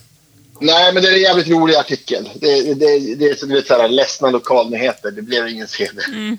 nej, 0.61 0.93
men 0.93 1.03
det 1.03 1.09
är 1.09 1.13
en 1.13 1.21
jävligt 1.21 1.47
rolig 1.47 1.75
artikel. 1.75 2.29
Det, 2.35 2.61
det, 2.61 2.73
det, 2.73 3.15
det 3.15 3.25
är 3.25 3.47
du 3.47 3.53
vet, 3.55 3.67
så 3.67 3.73
här, 3.81 3.89
ledsna 3.89 4.29
lokalnyheter. 4.29 5.11
Det 5.11 5.21
blev 5.21 5.47
ingen 5.47 5.67
CD. 5.67 6.01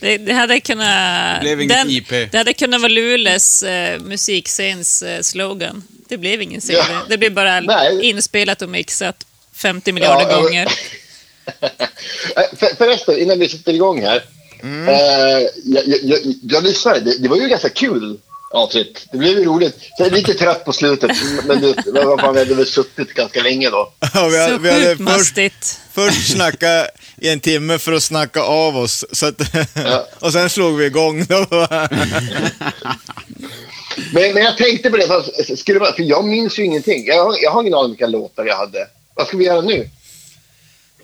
Det, 0.00 0.18
det 0.18 0.32
hade 0.32 0.60
kunnat... 0.60 1.40
Det 1.40 1.56
blev 1.56 1.60
inget 1.60 1.86
IP. 1.86 2.08
Det 2.08 2.34
hade 2.34 2.52
kunnat 2.52 2.80
vara 2.80 2.92
Luleås 2.92 3.62
eh, 3.62 4.00
musikscens 4.00 5.02
eh, 5.02 5.22
slogan. 5.22 5.82
Det 6.08 6.18
blev 6.18 6.42
ingen 6.42 6.60
CD. 6.60 6.78
Ja. 6.78 7.02
Det 7.08 7.18
blev 7.18 7.34
bara 7.34 7.60
Nej. 7.60 8.00
inspelat 8.02 8.62
och 8.62 8.68
mixat 8.68 9.26
50 9.54 9.92
miljarder 9.92 10.22
Ja, 10.22 10.30
ja, 10.30 10.42
gånger. 10.42 10.68
Eh, 12.36 12.42
För, 12.56 12.76
förresten, 12.76 13.18
innan 13.18 13.38
vi 13.38 13.48
sätter 13.48 13.72
igång 13.72 14.02
här. 14.02 14.24
Mm. 14.62 14.88
Eh, 14.88 14.94
jag, 15.64 15.82
jag, 15.86 15.98
jag, 16.02 16.18
jag 16.42 16.64
lyssnade. 16.64 17.00
Det, 17.00 17.18
det 17.18 17.28
var 17.28 17.36
ju 17.36 17.48
ganska 17.48 17.68
kul 17.68 18.18
avsnitt. 18.52 19.06
Det 19.12 19.18
blev 19.18 19.38
ju 19.38 19.44
roligt. 19.44 19.76
Jag 19.98 20.06
är 20.06 20.10
lite 20.10 20.34
trött 20.34 20.64
på 20.64 20.72
slutet. 20.72 21.10
Men 21.46 21.60
du, 21.60 21.74
vad 21.92 22.20
fan, 22.20 22.34
vi 22.34 22.38
hade 22.40 22.54
väl 22.54 22.66
suttit 22.66 23.14
ganska 23.14 23.42
länge 23.42 23.70
då. 23.70 23.92
Ja, 24.14 24.26
vi, 24.28 24.38
hade, 24.38 24.58
vi 24.58 24.70
hade 24.70 24.96
först, 24.96 25.34
först 25.92 26.32
snacka 26.32 26.86
i 27.20 27.28
en 27.28 27.40
timme 27.40 27.78
för 27.78 27.92
att 27.92 28.02
snacka 28.02 28.42
av 28.42 28.76
oss. 28.76 29.04
Så 29.12 29.26
att, 29.26 29.40
Ja. 29.74 30.06
och 30.20 30.32
sen 30.32 30.50
slog 30.50 30.76
vi 30.76 30.84
igång. 30.86 31.24
Då. 31.28 31.46
Men, 34.12 34.34
men 34.34 34.42
jag 34.42 34.56
tänkte 34.56 34.90
på 34.90 34.96
det, 34.96 35.56
skulle 35.56 35.80
för 35.80 36.02
jag 36.02 36.24
minns 36.24 36.58
ju 36.58 36.64
ingenting. 36.64 37.06
Jag, 37.06 37.24
har- 37.24 37.36
jag 37.42 37.50
har 37.50 37.60
ingen 37.62 37.74
aning 37.74 37.84
om 37.84 37.90
vilka 37.90 38.06
låtar 38.06 38.44
jag 38.44 38.56
hade. 38.56 38.86
Vad 39.14 39.26
ska 39.26 39.36
vi 39.36 39.44
göra 39.44 39.60
nu? 39.60 39.88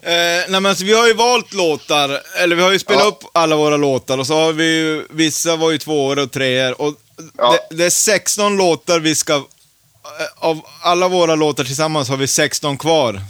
Eh, 0.07 0.11
nej, 0.13 0.47
men 0.49 0.67
alltså, 0.67 0.85
vi 0.85 0.93
har 0.95 1.07
ju 1.07 1.15
valt 1.15 1.53
låtar, 1.53 2.21
eller 2.39 2.57
vi 2.57 2.63
har 2.63 2.73
ju 2.73 2.79
spelat 2.79 3.03
Ja. 3.03 3.09
upp 3.09 3.23
alla 3.35 3.57
våra 3.57 3.77
låtar 3.77 4.19
och 4.19 4.27
så 4.27 4.35
har 4.35 4.53
vi 4.53 4.65
ju, 4.65 5.07
vissa 5.11 5.57
var 5.57 5.71
ju 5.71 5.79
tvåor 5.79 6.19
och 6.19 6.31
treor 6.33 6.81
och 6.83 6.95
Ja. 7.39 7.57
det, 7.71 7.77
det 7.77 7.85
är 7.85 7.91
16 7.91 8.57
låtar 8.57 9.01
vi 9.01 9.15
ska, 9.15 9.35
eh, 9.35 9.43
av 10.37 10.61
alla 10.83 11.09
våra 11.09 11.35
låtar 11.35 11.65
tillsammans 11.65 12.09
har 12.09 12.17
vi 12.17 12.27
16 12.27 12.79
kvar. 12.79 13.21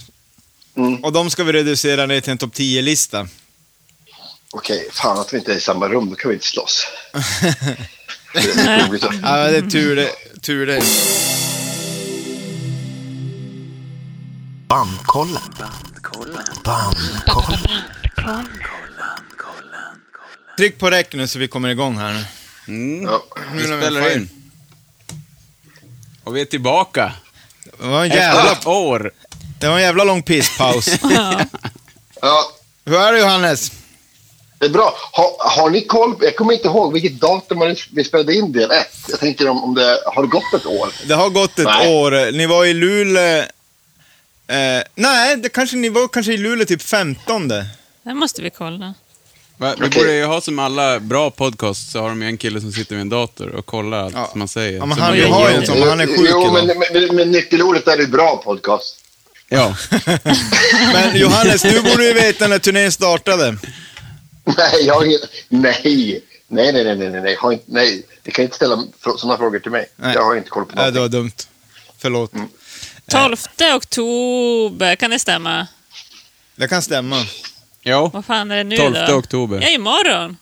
Mm. 0.77 1.05
Och 1.05 1.13
de 1.13 1.31
ska 1.31 1.45
vi 1.45 1.53
reducera 1.53 2.07
ner 2.07 2.21
till 2.21 2.31
en 2.31 2.39
topp 2.39 2.55
10-lista. 2.55 3.29
Okej, 4.53 4.89
fan 4.93 5.19
att 5.19 5.33
vi 5.35 5.39
inte 5.39 5.53
är 5.53 5.57
i 5.57 5.61
samma 5.61 5.89
rum. 5.89 6.11
Då 6.11 6.17
kan 6.17 6.29
vi 6.29 6.35
inte 6.35 6.47
slåss. 6.47 6.87
Det 8.35 8.39
är 8.41 8.89
roligt 8.89 9.05
Ja, 9.23 9.37
det 9.37 9.57
är 9.57 9.71
tur 9.71 9.97
det. 9.97 10.11
Tur 10.43 10.67
det. 10.67 10.83
Bandkollen. 14.69 15.43
Bandkollen. 16.35 17.61
Tryck 20.59 20.79
på 20.79 20.91
räck 20.91 21.15
nu 21.15 21.29
så 21.29 21.39
vi 21.39 21.49
kommer 21.49 21.69
igång 21.69 21.99
här. 21.99 22.25
Mm. 22.69 23.03
Ja. 23.05 23.23
Vi 23.53 23.63
Nu 23.63 23.69
när 23.69 23.77
vi 23.77 23.83
spelar 23.83 24.13
in. 24.17 24.29
Och 26.25 26.37
vi 26.37 26.41
är 26.41 26.45
tillbaka. 26.45 27.13
Det 27.81 27.87
var 27.87 28.05
en 28.05 28.11
Efter 28.11 28.19
jävla, 28.23 28.53
ett 28.53 28.67
år. 28.67 29.11
det 29.61 29.69
var 29.69 29.77
en 29.77 29.83
jävla 29.83 30.05
lång 30.05 30.23
pisspaus. 30.23 30.89
Ja. 32.23 32.51
Hur 32.85 32.95
är 32.97 33.13
det 33.13 33.19
Johannes? 33.19 33.73
det 34.59 34.67
är 34.67 34.71
bra. 34.71 34.95
Har, 35.13 35.59
har 35.59 35.71
ni 35.71 35.85
koll? 35.87 36.17
Jag 36.21 36.37
kommer 36.37 36.53
inte 36.53 36.69
ihåg 36.69 36.93
vilket 36.93 37.21
datum 37.21 37.75
vi 37.93 38.05
spelade 38.05 38.35
in 38.35 38.53
del 38.53 38.71
ett. 38.71 38.97
Jag 39.09 39.21
tänker 39.21 39.49
om, 39.49 39.65
om 39.65 39.75
det 39.75 39.99
har 40.07 40.23
gått 40.27 40.55
ett 40.55 40.67
år. 40.67 40.89
Det 41.07 41.15
har 41.15 41.31
gått 41.31 41.59
ett 41.59 41.65
Nej. 41.65 41.95
år. 41.95 42.33
Ni 42.33 42.47
var 42.47 42.65
i 42.65 42.75
Luleå... 42.75 43.45
Eh, 44.49 44.83
nej, 44.95 45.37
det 45.37 45.49
kanske, 45.49 45.77
ni 45.77 45.89
var 45.89 46.09
kanske 46.09 46.33
i 46.33 46.37
Luleå 46.37 46.67
typ 46.67 46.83
15. 46.83 47.49
Det 47.49 47.67
måste 48.15 48.43
vi 48.43 48.51
kolla. 48.51 48.95
Va? 49.57 49.75
Vi 49.81 49.89
borde 49.89 50.15
ju 50.15 50.25
ha 50.25 50.41
som 50.41 50.59
alla 50.59 51.01
bra 51.01 51.31
podcasts 51.31 51.93
så 51.93 52.01
har 52.03 52.09
de 52.09 52.23
ju 52.23 52.29
en 52.29 52.37
kille 52.37 52.61
som 52.61 52.73
sitter 52.73 52.95
vid 52.95 53.01
en 53.01 53.09
dator 53.09 53.49
och 53.49 53.67
kollar 53.67 53.99
allt 54.05 54.15
Ja. 54.15 54.31
man 54.35 54.49
säger. 54.49 54.79
Ja, 54.79 54.87
men 54.87 54.99
han- 54.99 55.13
vi 55.13 55.23
har 55.23 55.51
ju 55.51 55.57
en 55.57 55.67
sån, 55.67 55.79
men 55.79 55.89
han 55.89 56.01
är 56.01 56.07
sjuk 56.07 56.17
Jo, 56.31 56.43
idag. 56.59 56.67
men, 56.67 56.83
men, 57.07 57.17
men 57.17 57.31
nyckelordet 57.31 57.89
är 57.89 57.99
ju 57.99 58.07
bra 58.07 58.37
podcast. 58.45 59.01
Ja. 59.49 59.77
Men 60.93 61.17
Johannes, 61.21 61.63
du 61.63 61.83
borde 61.83 62.05
ju 62.05 62.13
veta 62.13 62.49
när 62.49 62.59
turnén 62.59 62.93
startade. 62.93 63.57
Nej, 64.45 64.87
jag. 64.87 65.07
Nej. 65.49 65.81
Nej, 66.49 66.73
nej, 66.73 66.73
nej, 66.73 66.97
nej, 66.97 67.11
nej, 67.11 67.21
nej. 67.23 67.37
Har 67.41 67.53
inte, 67.53 67.65
nej. 67.67 68.03
Du 68.23 68.31
kan 68.31 68.45
inte 68.45 68.57
ställa 68.57 68.85
sådana 69.19 69.39
frågor 69.39 69.59
till 69.59 69.71
mig. 69.71 69.87
Nej. 69.97 70.15
Jag 70.15 70.25
har 70.25 70.37
inte 70.37 70.51
koll 70.51 70.65
på 70.65 70.73
Nej, 70.77 70.85
det 70.85 70.91
någonting. 70.95 71.19
var 71.19 71.23
dumt. 71.23 71.33
Förlåt. 71.99 72.33
12 73.11 73.37
oktober, 73.77 74.97
kan 74.97 75.11
det 75.11 75.19
stämma? 75.19 75.67
Det 76.57 76.69
kan 76.69 76.83
stämma. 76.83 77.25
Jo. 77.83 78.11
Vad 78.15 78.25
fan 78.25 78.51
är 78.51 78.57
det 78.57 78.65
nu 78.65 78.77
12 78.77 78.95
då? 79.09 79.15
oktober. 79.15 79.59
Ja, 79.63 79.69
imorgon. 79.69 80.37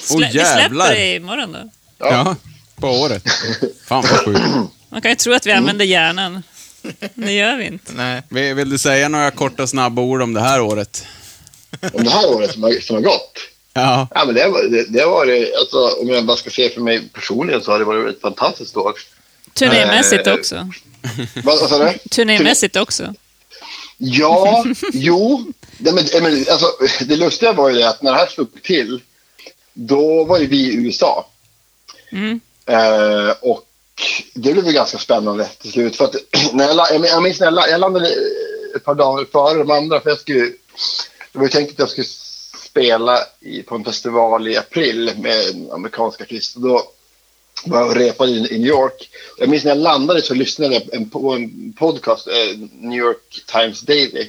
Slä- 0.00 0.18
vi 0.32 0.38
jävlar. 0.38 0.86
släpper 0.86 1.00
det 1.00 1.14
imorgon 1.14 1.52
då. 1.52 1.70
Ja. 1.98 2.36
På 2.76 2.88
året. 2.88 3.22
Fan 3.86 4.02
vad 4.10 4.10
sjukt. 4.24 4.40
Man 4.88 5.02
kan 5.02 5.10
ju 5.10 5.14
tro 5.14 5.32
att 5.32 5.46
vi 5.46 5.52
använder 5.52 5.84
hjärnan. 5.84 6.42
Det 7.14 7.32
gör 7.32 7.56
vi 7.56 7.64
inte. 7.66 7.92
Nej. 8.28 8.54
Vill 8.54 8.70
du 8.70 8.78
säga 8.78 9.08
några 9.08 9.30
korta 9.30 9.66
snabba 9.66 10.02
ord 10.02 10.22
om 10.22 10.34
det 10.34 10.40
här 10.40 10.60
året? 10.60 11.06
Om 11.92 12.04
det 12.04 12.10
här 12.10 12.26
året 12.34 12.52
som 12.52 12.62
har, 12.62 12.72
som 12.80 12.96
har 12.96 13.02
gått. 13.02 13.38
Ja. 13.72 14.08
Ja, 14.14 14.24
men 14.24 14.34
det, 14.34 14.48
var- 14.48 14.62
det, 14.62 14.84
det 14.88 15.06
var 15.06 15.26
det, 15.26 15.54
alltså, 15.56 16.00
om 16.02 16.08
jag 16.08 16.24
bara 16.26 16.36
ska 16.36 16.50
se 16.50 16.70
för 16.70 16.80
mig 16.80 17.08
personligen 17.12 17.62
så 17.62 17.70
har 17.72 17.78
det 17.78 17.84
varit 17.84 18.16
ett 18.16 18.20
fantastiskt 18.22 18.76
år. 18.76 18.92
Turnémässigt 19.54 20.26
Eh, 20.26 20.34
också. 20.34 20.68
Vad, 21.44 21.58
sa 21.58 21.78
du? 21.78 21.98
Turnémässigt 22.08 22.76
också. 22.76 23.14
Ja, 23.98 24.64
jo. 24.92 25.52
Nej, 25.78 26.20
men, 26.22 26.44
alltså, 26.50 26.66
det 27.00 27.16
lustiga 27.16 27.52
var 27.52 27.68
ju 27.68 27.74
det 27.74 27.88
att 27.88 28.02
när 28.02 28.12
det 28.12 28.18
här 28.18 28.26
slog 28.26 28.62
till, 28.62 29.00
då 29.72 30.24
var 30.24 30.38
ju 30.38 30.46
vi 30.46 30.56
i 30.56 30.74
USA. 30.74 31.26
Mm. 32.12 32.40
Eh, 32.66 33.34
och 33.40 33.66
det 34.34 34.52
blev 34.52 34.66
ju 34.66 34.72
ganska 34.72 34.98
spännande 34.98 35.48
till 35.62 35.72
slut. 35.72 35.96
För 35.96 36.04
att, 36.04 36.16
när 36.52 36.68
jag, 36.68 36.76
jag, 36.76 37.06
jag 37.06 37.22
minns 37.22 37.40
när 37.40 37.52
jag, 37.52 37.70
jag 37.70 37.80
landade 37.80 38.08
ett 38.76 38.84
par 38.84 38.94
dagar 38.94 39.24
före 39.32 39.58
de 39.58 39.70
andra. 39.70 40.00
För 40.00 40.10
jag 40.10 40.18
skulle, 40.18 40.44
det 41.32 41.38
var 41.38 41.48
tänkt 41.48 41.72
att 41.72 41.78
jag 41.78 41.90
skulle 41.90 42.06
spela 42.64 43.18
i, 43.40 43.62
på 43.62 43.74
en 43.74 43.84
festival 43.84 44.48
i 44.48 44.56
april 44.56 45.12
med 45.16 45.48
en 45.48 45.70
amerikansk 45.70 46.20
artist. 46.20 46.56
Och 46.56 46.62
då 46.62 46.82
var 47.64 47.84
och 47.84 47.94
repade 47.94 48.30
i, 48.30 48.40
New 48.40 48.66
York. 48.66 49.10
Jag 49.38 49.48
minns 49.48 49.64
när 49.64 49.70
jag 49.70 49.78
landade 49.78 50.22
så 50.22 50.34
lyssnade 50.34 50.74
jag 50.74 51.12
på 51.12 51.32
en 51.32 51.72
podcast, 51.72 52.26
eh, 52.26 52.58
New 52.72 52.98
York 52.98 53.44
Times 53.52 53.80
Daily. 53.80 54.28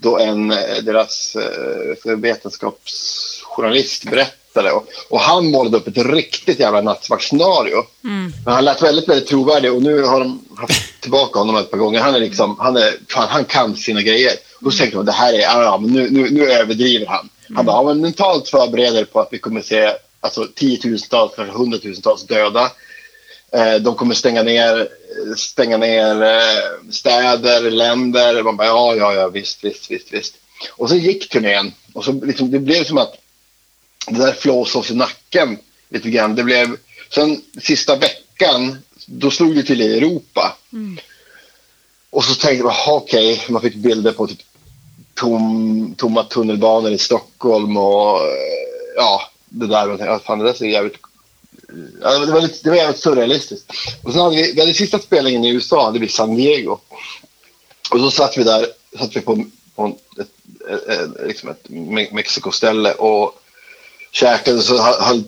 Då 0.00 0.18
en, 0.18 0.50
eh, 0.50 0.76
deras 0.82 1.36
eh, 1.36 2.16
vetenskapsjournalist 2.16 4.04
berättade. 4.04 4.72
Och, 4.72 4.86
och 5.10 5.20
han 5.20 5.50
målade 5.50 5.76
upp 5.76 5.88
ett 5.88 6.06
riktigt 6.06 6.60
jävla 6.60 6.80
nattsvart 6.80 7.22
scenario. 7.22 7.84
Men 8.44 8.54
han 8.54 8.64
lät 8.64 8.82
väldigt, 8.82 9.08
väldigt 9.08 9.28
trovärdig 9.28 9.72
och 9.72 9.82
nu 9.82 10.02
har 10.02 10.20
de 10.20 10.44
haft 10.56 11.00
tillbaka 11.00 11.38
honom 11.38 11.56
ett 11.56 11.70
par 11.70 11.78
gånger. 11.78 12.00
Han 12.00 12.14
är 12.14 12.20
liksom, 12.20 12.56
han 12.60 12.76
är, 12.76 12.94
fan, 13.08 13.28
han 13.28 13.44
kan 13.44 13.76
sina 13.76 14.02
grejer. 14.02 14.32
Och 14.58 14.64
då 14.64 14.70
tänkte 14.70 14.96
man, 14.96 15.06
det 15.06 15.12
här 15.12 15.32
är, 15.32 15.38
ja, 15.38 15.80
nu, 15.82 16.10
nu, 16.10 16.30
nu 16.30 16.52
överdriver 16.52 17.06
han. 17.06 17.28
Han 17.54 17.66
bara, 17.66 17.76
ja, 17.76 17.82
men 17.82 18.00
mentalt 18.00 18.48
förbereder 18.48 19.04
på 19.04 19.20
att 19.20 19.28
vi 19.30 19.38
kommer 19.38 19.62
se 19.62 19.92
alltså, 20.26 20.52
tiotusentals, 20.54 21.32
kanske 21.36 21.58
hundratusentals 21.58 22.26
döda. 22.26 22.72
Eh, 23.52 23.74
de 23.74 23.94
kommer 23.94 24.14
stänga 24.14 24.42
ner, 24.42 24.88
stänga 25.36 25.76
ner 25.76 26.22
eh, 26.22 26.90
städer, 26.90 27.70
länder. 27.70 28.42
Man 28.42 28.56
bara, 28.56 28.66
ja, 28.66 28.94
ja, 28.94 29.14
ja, 29.14 29.28
visst, 29.28 29.64
visst, 29.64 29.90
visst, 29.90 30.12
visst. 30.12 30.34
Och 30.70 30.88
så 30.88 30.96
gick 30.96 31.28
turnén. 31.28 31.72
Och 31.92 32.04
så 32.04 32.12
liksom, 32.12 32.50
det 32.50 32.58
blev 32.58 32.84
som 32.84 32.98
att 32.98 33.14
det 34.06 34.18
där 34.18 34.32
flås 34.32 34.74
oss 34.74 34.90
i 34.90 34.94
nacken 34.94 35.58
lite 35.88 36.10
grann. 36.10 36.34
Det 36.34 36.44
blev, 36.44 36.76
sen 37.14 37.42
sista 37.62 37.96
veckan, 37.96 38.78
då 39.06 39.30
slog 39.30 39.56
det 39.56 39.62
till 39.62 39.80
i 39.80 39.96
Europa. 39.96 40.56
Och 42.10 42.24
så 42.24 42.34
tänkte 42.34 42.64
jag, 42.64 42.66
jaha, 42.66 42.96
okej, 42.96 43.44
man 43.48 43.62
fick 43.62 43.74
bilder 43.74 44.12
på 44.12 44.26
typ 44.26 44.42
tom, 45.14 45.94
tomma 45.98 46.24
tunnelbanor 46.24 46.90
i 46.90 46.98
Stockholm 46.98 47.76
och 47.76 48.20
eh, 48.20 48.26
ja, 48.96 49.30
det 49.48 49.66
där. 49.66 49.86
Och 49.86 49.92
jag 49.92 49.98
tänkte, 49.98 50.26
fan, 50.26 50.38
det 50.38 50.44
där 50.44 50.52
ser 50.52 50.66
jävligt 50.66 50.96
Ja, 52.02 52.18
det, 52.18 52.32
var 52.32 52.40
lite, 52.40 52.58
det 52.62 52.70
var 52.70 52.76
jävligt 52.76 53.02
surrealistiskt. 53.02 53.72
Och 54.02 54.12
sen 54.12 54.20
hade 54.22 54.36
vi, 54.36 54.52
vi 54.52 54.60
hade 54.60 54.74
sista 54.74 54.98
spelningen 54.98 55.44
i 55.44 55.48
USA, 55.50 55.84
hade 55.84 55.98
vi 55.98 56.08
San 56.08 56.36
Diego. 56.36 56.78
Och 57.90 58.00
så 58.00 58.10
satt 58.10 58.38
vi 58.38 58.44
där, 58.44 58.66
satt 58.98 59.16
vi 59.16 59.20
på, 59.20 59.44
på 59.74 59.82
en- 59.82 60.22
ett, 60.22 60.28
ett, 60.70 60.88
ett, 60.88 61.26
liksom 61.26 61.48
ett 61.48 61.62
Me- 61.68 62.12
Mexiko-ställe 62.12 62.92
och 62.92 63.32
käkade 64.12 64.62
så 64.62 64.78
höll 64.82 65.24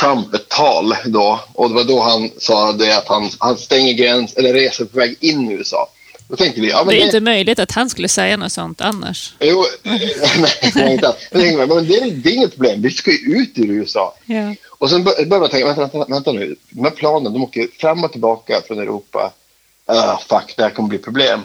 Trump 0.00 0.34
ett 0.34 0.48
tal 0.48 0.94
då. 1.04 1.40
Och 1.54 1.68
det 1.68 1.74
var 1.74 1.84
då 1.84 2.00
han 2.00 2.30
sa 2.38 2.72
det 2.72 2.96
att 2.96 3.08
han, 3.08 3.30
han 3.38 3.56
stänger 3.58 3.92
gränsen, 3.92 4.38
eller 4.44 4.54
reser 4.54 4.84
på 4.84 4.98
väg 4.98 5.16
in 5.20 5.50
i 5.50 5.54
USA. 5.54 5.88
Då 6.30 6.36
tänkte 6.36 6.60
vi, 6.60 6.70
ja 6.70 6.84
Det 6.84 6.94
är 6.96 6.98
det, 6.98 7.04
inte 7.04 7.20
möjligt 7.20 7.58
att 7.58 7.72
han 7.72 7.90
skulle 7.90 8.08
säga 8.08 8.36
något 8.36 8.52
sånt 8.52 8.80
annars. 8.80 9.34
Jo, 9.40 9.64
nej, 9.82 10.58
inte 10.62 10.78
tänkte 10.80 11.14
men 11.32 11.88
det, 11.88 11.96
är, 11.96 12.10
det 12.10 12.30
är 12.30 12.34
inget 12.34 12.50
problem, 12.50 12.82
vi 12.82 12.90
ska 12.90 13.10
ju 13.10 13.36
ut 13.36 13.58
ur 13.58 13.70
USA. 13.70 14.14
Ja. 14.26 14.54
Och 14.68 14.90
sen 14.90 15.04
bör- 15.04 15.14
började 15.14 15.40
man 15.40 15.50
tänka, 15.50 15.66
vänta, 15.66 15.80
vänta, 15.80 16.12
vänta 16.12 16.32
nu. 16.32 16.56
De 16.70 16.84
här 16.84 16.90
planen, 16.90 17.32
de 17.32 17.42
åker 17.42 17.68
fram 17.78 18.04
och 18.04 18.12
tillbaka 18.12 18.62
från 18.66 18.78
Europa. 18.78 19.32
Ah, 19.86 20.18
fuck, 20.28 20.54
det 20.56 20.62
här 20.62 20.70
kommer 20.70 20.88
bli 20.88 20.98
problem. 20.98 21.40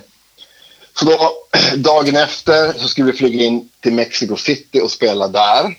Så 1.00 1.06
då, 1.06 1.32
dagen 1.76 2.16
efter 2.16 2.74
så 2.74 2.88
skulle 2.88 3.12
vi 3.12 3.18
flyga 3.18 3.46
in 3.46 3.70
till 3.80 3.94
Mexico 3.94 4.36
City 4.36 4.82
och 4.82 4.92
spela 4.92 5.28
där. 5.28 5.78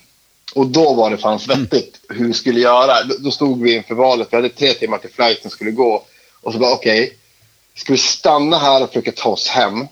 Och 0.53 0.67
då 0.67 0.93
var 0.93 1.09
det 1.09 1.17
fan 1.17 1.39
svettigt 1.39 1.99
hur 2.09 2.27
vi 2.27 2.33
skulle 2.33 2.59
göra. 2.59 3.03
Då, 3.03 3.15
då 3.19 3.31
stod 3.31 3.61
vi 3.61 3.75
inför 3.75 3.95
valet. 3.95 4.27
Vi 4.31 4.35
hade 4.35 4.49
tre 4.49 4.73
timmar 4.73 4.97
till 4.97 5.09
flighten 5.09 5.51
skulle 5.51 5.71
gå. 5.71 6.03
Och 6.41 6.53
så 6.53 6.59
bara 6.59 6.73
okej, 6.73 7.17
ska 7.77 7.93
vi 7.93 7.97
stanna 7.99 8.59
här 8.59 8.83
och 8.83 8.87
försöka 8.89 9.11
ta 9.11 9.29
oss 9.29 9.47
hem? 9.47 9.87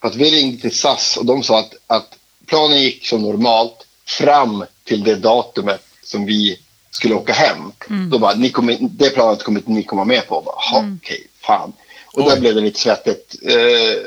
För 0.00 0.08
att 0.08 0.14
vi 0.14 0.30
ringde 0.30 0.60
till 0.60 0.76
SAS 0.78 1.16
och 1.16 1.26
de 1.26 1.42
sa 1.42 1.58
att, 1.58 1.74
att 1.86 2.18
planen 2.46 2.82
gick 2.82 3.06
som 3.06 3.22
normalt 3.22 3.86
fram 4.06 4.64
till 4.84 5.04
det 5.04 5.14
datumet 5.14 5.82
som 6.02 6.26
vi 6.26 6.58
skulle 6.90 7.14
åka 7.14 7.32
hem. 7.32 7.72
Då 8.10 8.18
bara, 8.18 8.34
ni 8.34 8.50
kommer, 8.50 8.76
det 8.80 9.10
planet 9.10 9.42
kommer 9.42 9.60
inte 9.60 9.70
ni 9.70 9.82
komma 9.82 10.04
med 10.04 10.28
på. 10.28 10.40
Bara, 10.40 10.54
"Ha, 10.56 10.84
Okej, 11.02 11.26
fan. 11.40 11.72
Och 12.06 12.22
där 12.24 12.34
Oj. 12.34 12.40
blev 12.40 12.54
det 12.54 12.60
lite 12.60 12.80
svettigt. 12.80 13.34
Eh, 13.42 13.98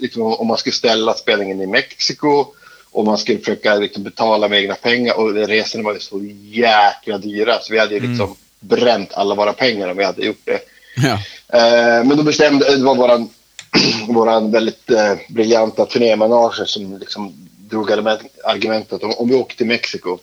liksom, 0.00 0.22
om 0.22 0.46
man 0.46 0.56
skulle 0.58 0.72
ställa 0.72 1.14
spelningen 1.14 1.60
i 1.60 1.66
Mexiko 1.66 2.46
och 2.90 3.04
man 3.04 3.18
skulle 3.18 3.38
försöka 3.38 3.74
liksom, 3.74 4.02
betala 4.02 4.48
med 4.48 4.60
egna 4.62 4.74
pengar 4.74 5.14
och 5.18 5.34
resorna 5.34 5.84
var 5.84 5.94
ju 5.94 6.00
så 6.00 6.20
jäkla 6.42 7.18
dyra 7.18 7.58
så 7.62 7.72
vi 7.72 7.78
hade 7.78 7.94
ju 7.94 8.00
liksom 8.00 8.36
bränt 8.60 9.12
alla 9.14 9.34
våra 9.34 9.52
pengar 9.52 9.88
om 9.88 9.96
vi 9.96 10.04
hade 10.04 10.26
gjort 10.26 10.40
det. 10.44 10.60
Ja. 10.96 11.12
Eh, 11.58 12.04
men 12.04 12.16
då 12.16 12.22
bestämde, 12.22 12.76
det 12.76 12.84
var 12.84 12.94
våran, 12.94 13.28
våran 14.08 14.50
väldigt 14.50 14.90
eh, 14.90 15.14
briljanta 15.28 15.86
turnémanager 15.86 16.64
som 16.64 16.98
liksom 16.98 17.48
drog 17.58 17.90
argument- 17.90 18.40
argumentet 18.44 19.02
om, 19.02 19.12
om 19.12 19.28
vi 19.28 19.34
åker 19.34 19.56
till 19.56 19.66
Mexiko. 19.66 20.18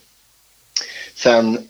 Sen 1.16 1.68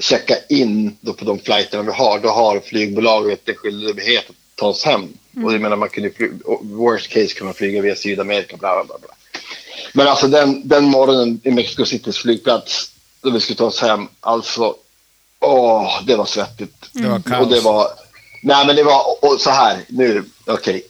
checka 0.00 0.36
in 0.48 0.96
då 1.00 1.12
på 1.12 1.24
de 1.24 1.38
flighterna 1.38 1.82
vi 1.82 1.92
har, 1.92 2.18
då 2.18 2.28
har 2.28 2.60
flygbolaget 2.60 3.48
en 3.48 3.54
skyldighet 3.54 4.30
att 4.30 4.36
ta 4.54 4.66
oss 4.66 4.84
hem. 4.84 5.08
Och 5.44 5.52
jag 5.52 5.60
menar, 5.60 5.76
man 5.76 5.88
kunde 5.88 6.10
fly, 6.10 6.30
worst 6.62 7.08
case 7.08 7.34
kan 7.34 7.44
man 7.44 7.54
flyga 7.54 7.82
via 7.82 7.96
Sydamerika, 7.96 8.56
bla 8.56 8.84
bla 8.84 8.98
bla. 8.98 9.10
Men 9.92 10.08
alltså 10.08 10.28
den, 10.28 10.68
den 10.68 10.84
morgonen 10.84 11.40
i 11.44 11.50
Mexico 11.50 11.84
Citys 11.84 12.18
flygplats, 12.18 12.90
då 13.20 13.30
vi 13.30 13.40
skulle 13.40 13.56
ta 13.56 13.64
oss 13.64 13.80
hem, 13.80 14.08
alltså, 14.20 14.74
åh, 15.40 16.02
det 16.06 16.16
var 16.16 16.24
svettigt. 16.24 16.90
Kaos. 17.26 17.40
Och 17.40 17.54
det 17.54 17.60
var, 17.60 17.88
nej 18.40 18.66
men 18.66 18.76
det 18.76 18.82
var, 18.82 19.24
och 19.24 19.40
så 19.40 19.50
här, 19.50 19.78
nu, 19.88 20.24
okej. 20.46 20.54
Okay. 20.54 20.82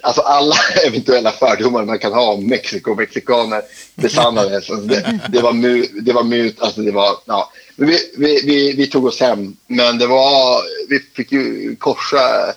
Alltså 0.00 0.20
alla 0.20 0.56
eventuella 0.86 1.32
fördomar 1.32 1.84
man 1.84 1.98
kan 1.98 2.12
ha 2.12 2.32
om 2.32 2.46
Mexiko 2.46 2.90
och 2.90 2.96
mexikaner 2.96 3.62
besannades. 3.94 4.70
Alltså 4.70 4.76
det, 4.76 5.20
det 5.28 5.40
var 5.40 5.52
mu, 5.52 5.86
det 6.02 6.12
var 6.12 6.22
mut, 6.22 6.62
alltså 6.62 6.80
det 6.80 6.92
var, 6.92 7.16
ja. 7.24 7.52
Vi, 7.76 7.98
vi, 8.16 8.42
vi, 8.44 8.72
vi 8.72 8.86
tog 8.86 9.04
oss 9.04 9.20
hem, 9.20 9.56
men 9.66 9.98
det 9.98 10.06
var, 10.06 10.62
vi 10.88 10.98
fick 10.98 11.32
ju 11.32 11.76
korsa, 11.76 12.54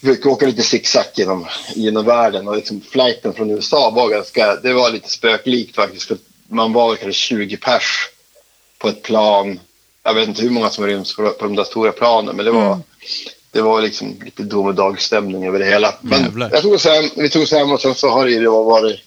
vi 0.00 0.14
fick 0.14 0.26
åka 0.26 0.46
lite 0.46 0.62
zigzag 0.62 1.04
genom, 1.14 1.46
genom 1.74 2.04
världen 2.04 2.48
och 2.48 2.56
liksom 2.56 2.80
flighten 2.80 3.34
från 3.34 3.50
USA 3.50 3.90
var 3.90 4.08
ganska, 4.08 4.56
det 4.56 4.72
var 4.72 4.90
lite 4.90 5.10
spöklikt 5.10 5.76
faktiskt. 5.76 6.08
För 6.08 6.18
man 6.48 6.72
var 6.72 6.96
kanske 6.96 7.12
20 7.12 7.56
pers 7.56 8.08
på 8.78 8.88
ett 8.88 9.02
plan. 9.02 9.60
Jag 10.06 10.14
vet 10.14 10.28
inte 10.28 10.42
hur 10.42 10.50
många 10.50 10.70
som 10.70 10.86
ryms 10.86 11.16
på, 11.16 11.30
på 11.30 11.44
de 11.44 11.56
där 11.56 11.64
stora 11.64 11.92
planen, 11.92 12.36
men 12.36 12.44
det 12.44 12.50
var, 12.50 12.78
det 13.50 13.62
var 13.62 13.82
liksom 13.82 14.20
lite 14.24 14.42
domedagsstämning 14.42 15.46
över 15.46 15.58
det 15.58 15.64
hela. 15.64 15.94
Men 16.00 16.22
Jävlar. 16.22 16.50
jag 16.52 16.62
tog 16.62 16.72
oss 16.72 16.84
hem, 16.84 17.10
vi 17.16 17.28
tog 17.28 17.42
oss 17.42 17.52
hem 17.52 17.72
och 17.72 17.80
sen 17.80 17.94
så 17.94 18.08
har 18.08 18.24
det 18.24 18.30
ju 18.30 18.46
varit 18.46 19.00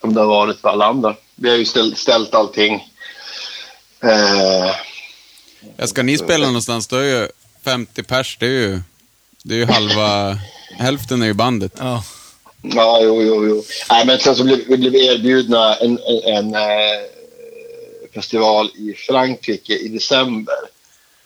som 0.00 0.14
det 0.14 0.20
har 0.20 0.26
varit 0.26 0.60
för 0.60 0.68
alla 0.68 0.86
andra. 0.86 1.16
Vi 1.34 1.50
har 1.50 1.56
ju 1.56 1.64
ställt, 1.64 1.98
ställt 1.98 2.34
allting. 2.34 2.74
Eh, 4.02 4.74
Ja, 5.76 5.86
ska 5.86 6.02
ni 6.02 6.18
spela 6.18 6.46
någonstans, 6.46 6.86
då 6.86 6.96
är 6.96 7.04
ju 7.04 7.28
50 7.64 8.02
pers, 8.02 8.36
det 8.40 8.46
är 8.46 8.50
ju, 8.50 8.80
det 9.44 9.54
är 9.54 9.58
ju 9.58 9.64
halva, 9.66 10.38
hälften 10.78 11.22
är 11.22 11.26
ju 11.26 11.32
bandet. 11.34 11.72
Ja. 11.78 12.04
Ja, 12.62 13.00
jo, 13.02 13.22
jo, 13.22 13.46
jo. 13.48 13.64
Nej, 13.90 14.06
men 14.06 14.18
sen 14.18 14.36
så 14.36 14.44
blev 14.44 14.58
vi 14.68 14.76
blev 14.76 14.94
erbjudna 14.94 15.74
en, 15.74 15.98
en, 15.98 16.36
en 16.36 16.54
eh, 16.54 16.60
festival 18.20 18.70
i 18.74 18.94
Frankrike 18.94 19.72
i 19.72 19.88
december. 19.88 20.54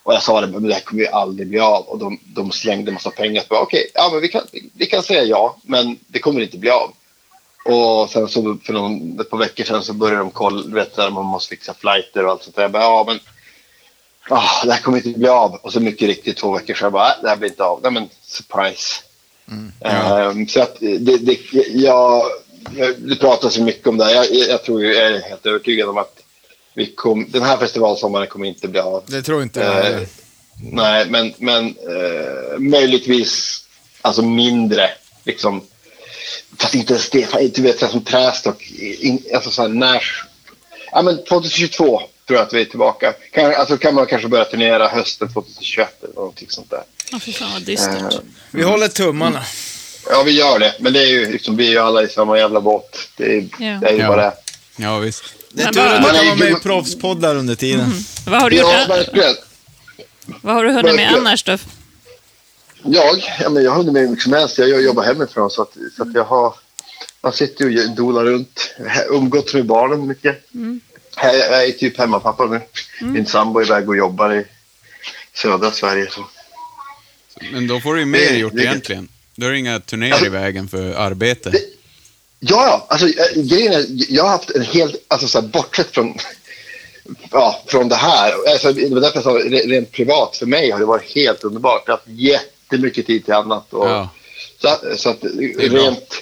Och 0.03 0.15
jag 0.15 0.23
sa 0.23 0.41
det, 0.41 0.47
men 0.47 0.63
det 0.69 0.75
här 0.75 0.81
kommer 0.81 1.03
ju 1.03 1.09
aldrig 1.09 1.49
bli 1.49 1.59
av. 1.61 1.85
Och 1.85 1.99
de, 1.99 2.19
de 2.25 2.53
slängde 2.53 2.93
massa 2.93 3.11
pengar. 3.11 3.45
Okej, 3.49 3.91
ja, 3.95 4.11
men 4.13 4.21
vi 4.21 4.29
kan, 4.29 4.43
vi 4.75 4.87
kan 4.87 5.03
säga 5.03 5.25
ja, 5.25 5.57
men 5.63 5.99
det 6.07 6.19
kommer 6.19 6.41
inte 6.41 6.59
bli 6.59 6.71
av. 6.71 6.93
Och 7.65 8.11
sen 8.11 8.29
så 8.29 8.57
för 8.65 8.73
någon, 8.73 9.21
ett 9.21 9.31
par 9.31 9.39
veckor 9.39 9.65
sedan 9.65 9.83
så 9.85 9.93
började 9.93 10.19
de 10.19 10.31
kolla, 10.31 10.63
du 10.63 10.75
vet, 10.75 10.97
där 10.97 11.11
man 11.11 11.25
måste 11.27 11.49
fixa 11.49 11.75
flighter 11.75 12.25
och 12.25 12.31
allt 12.31 12.43
sånt 12.43 12.57
där. 12.57 12.63
Jag 12.63 12.73
bara, 12.73 12.83
ja, 12.83 13.05
men 13.07 13.19
ah, 14.29 14.65
det 14.65 14.73
här 14.73 14.81
kommer 14.83 14.99
inte 15.07 15.19
bli 15.19 15.29
av. 15.29 15.55
Och 15.55 15.73
så 15.73 15.81
mycket 15.81 16.09
riktigt 16.09 16.37
två 16.37 16.53
veckor 16.53 16.75
sedan, 16.75 16.85
jag 16.85 16.93
bara, 16.93 17.09
"Nej, 17.09 17.17
det 17.23 17.29
här 17.29 17.37
blir 17.37 17.49
inte 17.49 17.65
av. 17.65 17.81
Nej, 17.83 17.93
men 17.93 18.09
surprise. 18.23 19.03
Ehm, 19.81 20.49
så 20.49 20.63
att 20.63 20.77
det, 20.81 21.17
det, 21.19 21.39
jag, 21.75 22.23
jag, 22.77 22.95
det 22.99 23.17
pratas 23.17 23.59
ju 23.59 23.63
mycket 23.63 23.87
om 23.87 23.97
det 23.99 24.05
här. 24.05 24.15
Jag, 24.15 24.27
jag 24.49 24.65
tror 24.65 24.85
jag 24.85 24.95
är 25.07 25.21
helt 25.21 25.47
övertygad 25.47 25.89
om 25.89 25.99
att 25.99 26.20
vi 26.75 26.87
kom, 26.87 27.27
den 27.31 27.43
här 27.43 27.57
festivalsommaren 27.57 28.27
kommer 28.27 28.47
inte 28.47 28.69
bli 28.69 28.81
av. 28.81 29.05
Det 29.07 29.23
tror 29.23 29.43
inte 29.43 29.61
jag. 29.61 29.87
Eh, 29.93 30.01
nej, 30.63 31.07
men, 31.11 31.35
men 31.39 31.67
eh, 31.67 32.59
möjligtvis 32.59 33.65
alltså 34.03 34.23
mindre. 34.23 34.91
Liksom, 35.25 35.63
fast 36.59 36.75
inte 36.75 36.93
ens 36.93 37.11
det. 37.11 37.55
Du 37.55 37.63
vet, 37.63 37.79
så 37.79 37.85
här 37.85 37.93
som 37.93 38.05
Trästock. 38.05 38.71
in- 38.81 39.25
Alltså 39.35 39.51
så 39.51 39.63
här, 39.63 39.69
när... 39.69 40.03
Ja, 40.93 41.03
men 41.03 41.25
2022 41.25 41.85
tror 42.27 42.39
jag 42.39 42.47
att 42.47 42.53
vi 42.53 42.61
är 42.61 42.65
tillbaka. 42.65 43.13
Kan, 43.33 43.55
alltså 43.55 43.77
kan 43.79 43.95
man 43.95 44.07
kanske 44.07 44.29
börja 44.29 44.45
turnera 44.45 44.89
hösten 44.89 45.33
2021 45.33 46.03
eller 46.05 46.15
någonting 46.15 46.49
sånt 46.51 46.71
där. 46.71 46.83
Åh, 47.13 47.19
fy 47.19 47.33
fan 47.33 47.53
vad 47.53 47.63
dystert. 47.63 48.03
Eh, 48.15 48.19
Vi 48.51 48.63
håller 48.63 48.89
tummarna. 48.89 49.43
Ja, 50.11 50.23
vi 50.23 50.31
gör 50.33 50.59
det. 50.59 50.75
Men 50.81 50.93
det 50.93 51.01
är 51.03 51.07
ju 51.09 51.33
liksom, 51.33 51.57
vi 51.57 51.67
är 51.67 51.71
ju 51.71 51.79
alla 51.79 52.03
i 52.03 52.09
samma 52.09 52.39
jävla 52.39 52.61
båt. 52.61 52.99
Det 53.17 53.25
är, 53.37 53.49
Ja. 53.59 53.79
det 53.81 53.89
är 53.89 53.93
ju 53.93 53.99
Ja. 53.99 54.09
bara 54.09 54.23
det. 54.23 54.33
Ja, 54.77 54.99
visst. 54.99 55.25
Det 55.53 55.63
är 55.63 55.73
tur 55.73 55.81
att 55.87 56.03
du 56.03 56.03
kan 56.03 56.03
vara 56.03 56.13
med 56.13 56.25
i 56.25 56.51
Man 56.51 56.57
är- 56.57 56.63
proffspoddar 56.63 57.37
under 57.37 57.55
tiden. 57.55 57.93
Vad 58.27 58.43
har 58.43 58.51
du 58.51 58.57
gjort? 58.57 58.67
Ja, 58.73 58.87
verkligen. 58.89 59.35
Vad 60.43 60.55
har 60.55 60.65
du 60.65 60.73
hunnit 60.73 60.95
med 60.97 61.15
annars 61.15 61.43
då? 61.45 61.59
Jag, 62.83 63.19
ja, 63.41 63.49
men 63.51 63.63
jag 63.65 63.71
har 63.71 63.77
hunnit 63.79 63.93
med 63.93 64.11
mycket 64.11 64.23
som 64.23 64.33
helst. 64.33 64.59
Jag 64.59 64.83
jobbar 64.83 65.03
hemifrån 65.05 65.51
så 65.51 65.63
att, 65.63 65.73
så 65.97 66.03
att 66.03 66.15
jag 66.15 66.25
har... 66.25 66.55
Man 67.23 67.33
sitter 67.33 67.69
ju 67.69 67.85
och 67.89 67.97
dolar 67.97 68.25
runt. 68.25 68.75
Umgåtts 69.09 69.55
med 69.55 69.67
barnen 69.67 70.07
mycket. 70.07 70.45
Här, 71.17 71.35
jag 71.35 71.65
är 71.67 71.73
typ 71.73 71.99
hemmapappa 71.99 72.47
nu. 72.47 72.61
Min 73.01 73.27
sambo 73.27 73.61
är 73.61 73.65
iväg 73.65 73.89
och 73.89 73.97
jobbar 73.97 74.35
i 74.35 74.45
södra 75.35 75.71
Sverige. 75.71 76.07
Så. 76.11 76.25
Men 77.53 77.67
då 77.67 77.81
får 77.81 77.95
du 77.95 78.01
ju 78.01 78.07
mer 78.07 78.19
Det- 78.19 78.37
gjort 78.39 78.53
det- 78.57 78.63
egentligen. 78.63 79.09
Då 79.35 79.47
är 79.47 79.51
det 79.51 79.59
inga 79.59 79.81
turnéer 79.81 80.13
Alltså- 80.13 80.27
i 80.27 80.29
vägen 80.29 80.69
för 80.69 80.93
arbete. 80.95 81.51
Det- 81.51 81.65
Ja. 82.41 82.87
Alltså, 82.89 83.07
äh, 83.07 83.43
grejen 83.43 83.73
är, 83.73 83.85
jag 83.89 84.23
har 84.23 84.31
haft 84.31 84.51
en 84.51 84.63
helt... 84.63 85.05
Alltså, 85.09 85.29
så 85.29 85.41
här, 85.41 85.49
bortsett 85.49 85.91
från, 85.91 86.15
ja, 87.31 87.63
från 87.67 87.89
det 87.89 87.95
här. 87.97 88.35
Alltså, 88.53 88.73
det 88.73 88.95
var 88.95 89.01
därför 89.01 89.17
jag 89.17 89.25
sa 89.25 89.31
re- 89.31 89.69
rent 89.69 89.93
privat. 89.93 90.37
För 90.37 90.47
mig 90.47 90.71
har 90.71 90.79
det 90.79 90.85
varit 90.85 91.15
helt 91.15 91.45
underbart. 91.45 91.83
Jag 91.87 91.93
har 91.93 91.99
haft 91.99 92.09
jättemycket 92.09 93.07
tid 93.07 93.25
till 93.25 93.35
annat. 93.35 93.73
Och, 93.73 93.89
Ja. 93.89 94.09
Så, 94.63 94.77
så 94.97 95.11
att 95.11 95.25
rent... 95.59 96.15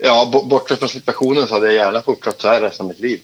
Ja, 0.00 0.28
bo- 0.32 0.42
bortsett 0.44 0.78
från 0.78 0.88
situationen 0.88 1.48
så 1.48 1.54
hade 1.54 1.66
jag 1.66 1.74
gärna 1.74 2.02
fortsatt 2.02 2.40
så 2.40 2.48
här 2.48 2.60
resten 2.60 2.86
av 2.86 2.88
mitt 2.88 3.00
liv. 3.00 3.20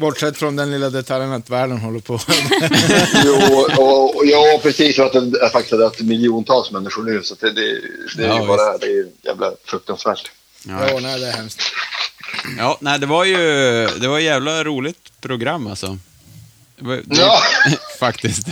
Bortsett 0.00 0.36
från 0.36 0.56
den 0.56 0.70
lilla 0.70 0.90
detaljen 0.90 1.32
att 1.32 1.50
världen 1.50 1.78
håller 1.78 2.00
på. 2.00 2.20
jo, 3.24 3.34
och, 3.56 4.16
och, 4.16 4.26
ja, 4.26 4.60
precis. 4.62 4.98
Och 4.98 5.06
att 5.06 5.12
det 5.12 5.38
jag 5.40 5.52
faktiskt 5.52 5.72
hade 5.72 6.04
miljontals 6.04 6.70
människor 6.70 7.02
nu. 7.02 7.22
Så 7.22 7.34
det, 7.40 7.52
det, 7.52 7.80
det 8.16 8.24
är 8.24 8.28
Ja, 8.28 8.40
ju 8.40 8.46
bara 8.46 8.78
det 8.78 8.86
är 8.86 9.06
jävla 9.22 9.52
fruktansvärt. 9.64 10.30
Ja. 10.64 10.88
ja, 10.88 10.98
nej, 11.00 11.20
det 11.20 11.26
är 11.26 11.32
hemskt. 11.32 11.62
Ja, 12.58 12.78
nej, 12.80 12.98
det 12.98 13.06
var 13.06 13.24
ju 13.24 13.36
det 13.86 14.08
var 14.08 14.18
jävla 14.18 14.64
roligt 14.64 15.12
program 15.20 15.66
alltså. 15.66 15.98
Det 16.78 17.02
Ja. 17.08 17.42
Faktiskt. 18.00 18.46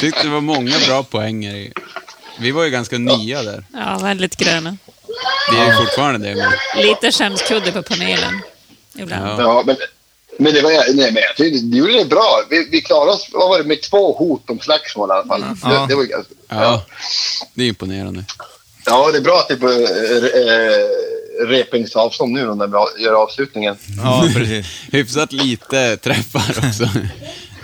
Tyckte 0.00 0.22
det 0.22 0.28
var 0.28 0.40
många 0.40 0.74
bra 0.86 1.02
poänger 1.02 1.54
i. 1.54 1.72
Vi 2.38 2.50
var 2.50 2.64
ju 2.64 2.70
ganska 2.70 2.98
nya 2.98 3.42
där. 3.42 3.64
Ja, 3.72 3.98
väldigt 4.02 4.36
gröna. 4.36 4.76
Vi 5.52 5.58
är 5.58 5.66
ju 5.66 5.76
fortfarande 5.76 6.28
det, 6.28 6.34
men... 6.34 6.82
Lite 6.82 7.12
skämskudde 7.12 7.72
på 7.72 7.82
panelen. 7.82 8.42
Ibland. 8.94 9.24
Ja. 9.26 9.36
Ja, 9.42 9.62
men, 9.66 9.76
men 10.38 10.54
det 10.54 10.62
var 10.62 10.70
nej, 10.94 11.12
men 11.12 11.22
jag 11.22 11.36
tyckte 11.36 11.66
du 11.66 11.76
gjorde 11.78 11.92
det 11.98 12.04
bra. 12.04 12.42
Vi, 12.50 12.68
vi 12.70 12.80
klarade 12.80 13.10
oss 13.12 13.28
vad 13.32 13.48
var 13.48 13.58
det, 13.58 13.64
med 13.64 13.82
två 13.82 14.12
hot 14.18 14.50
om 14.50 14.60
slagsmål 14.60 15.08
i 15.10 15.12
alla 15.12 15.26
fall. 15.26 15.44
Ja. 15.62 15.68
Det, 15.70 15.86
det 15.88 15.94
var, 15.94 16.04
ganska- 16.04 16.34
Ja, 16.48 16.62
ja. 16.62 16.84
det 17.54 17.62
är 17.64 17.68
imponerande. 17.68 18.24
ja, 18.86 19.10
det 19.12 19.18
är 19.18 19.22
bra 19.22 19.38
att 19.38 19.48
det 19.48 19.54
är 19.54 19.58
på 19.58 19.70
äh, 19.70 21.46
repningsavstånd 21.48 22.32
nu 22.32 22.54
när 22.54 22.66
vi 22.96 23.02
gör 23.04 23.12
avslutningen. 23.22 23.76
Ja, 24.02 24.28
precis. 24.34 24.66
Hyfsat 24.92 25.32
lite 25.32 25.96
träffar 25.96 26.68
också. 26.68 26.88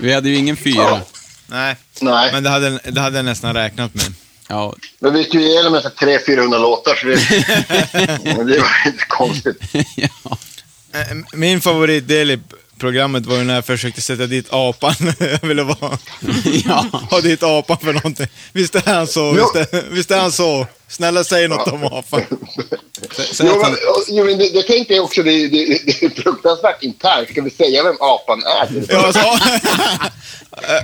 Vi 0.00 0.12
hade 0.12 0.28
ju 0.28 0.37
ingen 0.37 0.56
fyra. 0.56 1.00
Nej, 1.46 1.76
Nej, 2.00 2.32
men 2.32 2.42
det 2.42 2.50
hade, 2.50 2.78
det 2.92 3.00
hade 3.00 3.16
jag 3.16 3.24
nästan 3.24 3.54
räknat 3.54 3.94
med. 3.94 4.04
Ja, 4.48 4.74
men 4.98 5.12
vi 5.12 5.18
gick 5.18 5.35
ju 5.35 5.40
igenom 5.40 5.72
ungefär 5.74 5.90
300-400 5.90 6.58
låtar 6.58 6.94
så 6.94 7.06
det, 7.06 7.14
det 8.52 8.58
var 8.58 8.87
inte 8.87 9.04
konstigt. 9.08 9.56
ja. 9.96 10.08
Eh, 10.94 11.16
Min 11.32 11.61
favoritdel 11.61 12.30
i 12.30 12.38
programmet 12.83 13.27
var 13.27 13.37
ju 13.37 13.45
när 13.45 13.55
jag 13.55 13.64
försökte 13.66 14.01
sätta 14.03 14.27
dit 14.27 14.47
apan. 14.51 14.95
jag 15.18 15.49
ville 15.49 15.62
vara... 15.62 15.99
ja. 16.64 16.87
ha 17.11 17.21
dit 17.21 17.42
apan 17.42 17.77
för 17.79 17.92
någonting. 17.92 18.27
Visst 18.53 18.75
är 18.75 18.92
han 18.95 19.07
så? 19.07 19.33
Visst 19.33 19.73
är, 19.73 19.90
visst 19.90 20.11
är 20.11 20.18
han 20.21 20.33
så? 20.33 20.66
Snälla 20.88 21.25
säg 21.25 21.49
något 21.49 21.68
om 21.68 21.85
apan. 21.85 22.21
Sä- 23.16 23.35
Säg 23.35 23.47
Jo, 23.47 23.62
men, 23.62 23.77
jo, 24.09 24.25
men 24.25 24.38
det, 24.38 24.49
det 24.53 24.62
tänkte 24.62 24.95
jag 24.95 25.05
också, 25.05 25.23
det, 25.23 25.31
det, 25.49 25.64
det 25.66 26.03
är 26.03 26.23
fruktansvärt 26.23 26.83
internt. 26.83 27.29
Ska 27.31 27.42
vi 27.42 27.51
säga 27.51 27.83
vem 27.83 27.97
apan 28.01 28.42
är? 28.42 28.85
Ja, 28.88 29.07
alltså, 29.07 29.23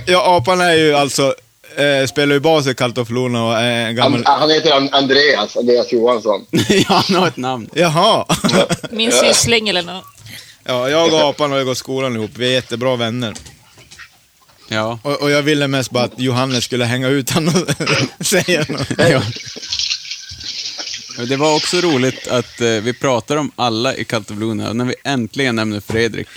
ja, 0.05 0.37
apan 0.37 0.61
är 0.61 0.73
ju 0.75 0.93
alltså, 0.95 1.35
eh, 1.75 2.07
spelar 2.07 2.33
ju 2.33 2.39
bas 2.39 2.67
i 2.67 2.73
Kaltoflorna 2.75 3.45
och 3.45 3.57
är 3.57 3.85
en 3.87 3.95
gammal... 3.95 4.23
Han, 4.25 4.39
han 4.39 4.49
heter 4.49 4.71
An- 4.71 4.89
Andreas, 4.91 5.57
Andreas 5.57 5.91
Johansson. 5.93 6.45
ja, 6.69 7.03
han 7.07 7.15
har 7.15 7.27
ett 7.27 7.37
namn. 7.37 7.69
Jaha. 7.73 8.25
Min 8.89 9.11
syssling 9.11 9.69
eller 9.69 9.81
något. 9.83 10.03
Ja, 10.69 10.89
jag 10.89 11.13
och 11.13 11.19
apan 11.29 11.51
har 11.51 11.57
ju 11.57 11.65
gått 11.65 11.77
skolan 11.77 12.15
ihop, 12.15 12.31
vi 12.35 12.47
är 12.47 12.51
jättebra 12.51 12.95
vänner. 12.95 13.33
Ja. 14.67 14.99
Och, 15.03 15.21
och 15.21 15.31
jag 15.31 15.41
ville 15.41 15.67
mest 15.67 15.91
bara 15.91 16.03
att 16.03 16.19
Johannes 16.19 16.63
skulle 16.63 16.85
hänga 16.85 17.07
ut 17.07 17.29
honom 17.29 17.65
och 18.19 18.25
säga 18.25 18.65
något. 18.69 18.87
ja. 18.97 19.21
Det 21.25 21.35
var 21.35 21.55
också 21.55 21.77
roligt 21.77 22.27
att 22.27 22.61
eh, 22.61 22.67
vi 22.67 22.93
pratar 22.93 23.37
om 23.37 23.51
alla 23.55 23.95
i 23.95 24.03
Kalteblona 24.05 24.69
och 24.69 24.75
när 24.75 24.85
vi 24.85 24.95
äntligen 25.03 25.55
nämner 25.55 25.79
Fredrik, 25.79 26.27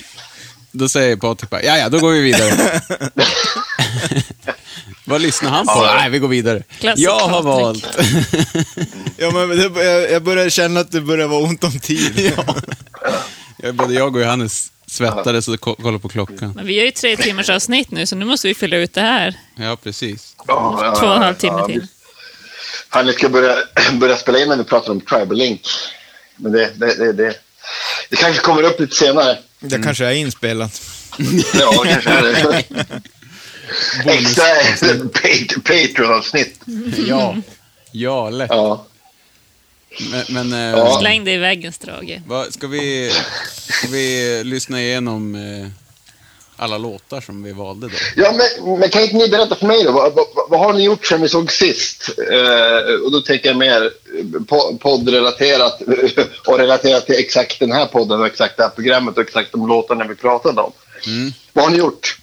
då 0.70 0.88
säger 0.88 1.16
Patrik 1.16 1.50
bara, 1.50 1.62
ja 1.62 1.78
ja, 1.78 1.88
då 1.88 1.98
går 1.98 2.10
vi 2.12 2.20
vidare. 2.20 2.80
Vad 5.04 5.20
lyssnar 5.20 5.50
han 5.50 5.66
på? 5.66 5.72
Ja. 5.72 5.94
Nej, 5.94 6.10
vi 6.10 6.18
går 6.18 6.28
vidare. 6.28 6.62
Klassisk 6.80 7.08
jag 7.08 7.18
har 7.18 7.42
Patrik. 7.42 7.44
valt... 7.44 7.86
Ja, 9.16 9.30
men 9.30 9.48
det, 9.48 9.84
jag, 9.84 10.10
jag 10.10 10.22
börjar 10.22 10.50
känna 10.50 10.80
att 10.80 10.90
det 10.90 11.00
börjar 11.00 11.28
vara 11.28 11.40
ont 11.42 11.64
om 11.64 11.78
tid. 11.80 12.32
Ja, 12.36 12.54
Både 13.72 13.94
jag 13.94 14.16
och 14.16 14.22
Johannes 14.22 14.72
svettades 14.86 15.48
och 15.48 15.60
ko- 15.60 15.74
kollade 15.74 15.98
på 15.98 16.08
klockan. 16.08 16.52
Men 16.56 16.66
vi 16.66 16.74
gör 16.74 16.84
ju 16.84 16.90
tre 16.90 17.16
timmars 17.16 17.50
avsnitt 17.50 17.90
nu, 17.90 18.06
så 18.06 18.16
nu 18.16 18.24
måste 18.24 18.48
vi 18.48 18.54
fylla 18.54 18.76
ut 18.76 18.94
det 18.94 19.00
här. 19.00 19.34
Ja, 19.56 19.76
precis. 19.82 20.34
Ja, 20.48 20.78
ja, 20.82 20.94
Två 21.00 21.06
och 21.06 21.16
en 21.16 21.22
halv 21.22 21.34
timme 21.34 21.58
ja, 21.58 21.66
till. 21.66 21.86
Han 22.88 23.12
ska 23.12 23.28
börja, 23.28 23.56
börja 23.92 24.16
spela 24.16 24.38
in 24.38 24.48
när 24.48 24.56
vi 24.56 24.64
pratar 24.64 24.90
om 24.92 25.00
Tribal 25.00 25.36
Link. 25.36 25.66
Men 26.36 26.52
det, 26.52 26.70
det, 26.76 26.94
det, 26.94 27.12
det, 27.12 27.34
det 28.10 28.16
kanske 28.16 28.42
kommer 28.42 28.62
upp 28.62 28.80
lite 28.80 28.96
senare. 28.96 29.38
Det 29.60 29.82
kanske 29.82 30.04
är 30.06 30.12
inspelat. 30.12 30.82
Ja, 31.60 31.72
kanske 31.86 32.10
är 32.10 32.22
det. 32.22 32.64
Extra 34.12 34.44
pat- 35.12 35.54
Patreon-avsnitt. 35.64 36.60
Ja. 37.06 37.36
Ja, 37.92 38.30
lätt. 38.30 38.50
Ja. 38.50 38.86
Men, 40.10 40.24
men 40.28 40.52
eh, 40.52 40.78
Ja. 40.78 40.98
Släng 41.00 41.24
dig 41.24 41.34
i 41.34 41.38
väggen, 41.38 41.72
Strage. 41.72 42.20
vad, 42.26 42.54
ska, 42.54 42.66
vi, 42.66 43.12
ska 43.68 43.88
vi 43.88 44.40
lyssna 44.44 44.80
igenom 44.82 45.34
eh, 45.34 45.68
alla 46.56 46.78
låtar 46.78 47.20
som 47.20 47.42
vi 47.42 47.52
valde 47.52 47.86
då? 47.88 47.94
Ja, 48.16 48.34
men, 48.64 48.78
men 48.78 48.88
kan 48.88 49.02
inte 49.02 49.16
ni 49.16 49.28
berätta 49.28 49.56
för 49.56 49.66
mig 49.66 49.84
då? 49.84 49.92
Vad, 49.92 50.12
vad, 50.14 50.26
vad 50.48 50.60
har 50.60 50.72
ni 50.72 50.84
gjort 50.84 51.06
sen 51.06 51.22
vi 51.22 51.28
såg 51.28 51.52
sist? 51.52 52.10
Eh, 52.32 52.94
och 53.04 53.12
då 53.12 53.20
tänker 53.20 53.48
jag 53.48 53.56
mer 53.56 53.90
po- 54.48 54.78
poddrelaterat 54.78 55.82
och 56.46 56.58
relaterat 56.58 57.06
till 57.06 57.14
exakt 57.18 57.60
den 57.60 57.72
här 57.72 57.86
podden 57.86 58.20
och 58.20 58.26
exakt 58.26 58.56
det 58.56 58.62
här 58.62 58.70
programmet 58.70 59.16
och 59.16 59.22
exakt 59.22 59.52
de 59.52 59.68
låtarna 59.68 60.06
vi 60.08 60.14
pratade 60.14 60.60
om. 60.60 60.72
Mm. 61.06 61.32
Vad 61.52 61.64
har 61.64 61.70
ni 61.72 61.78
gjort? 61.78 62.18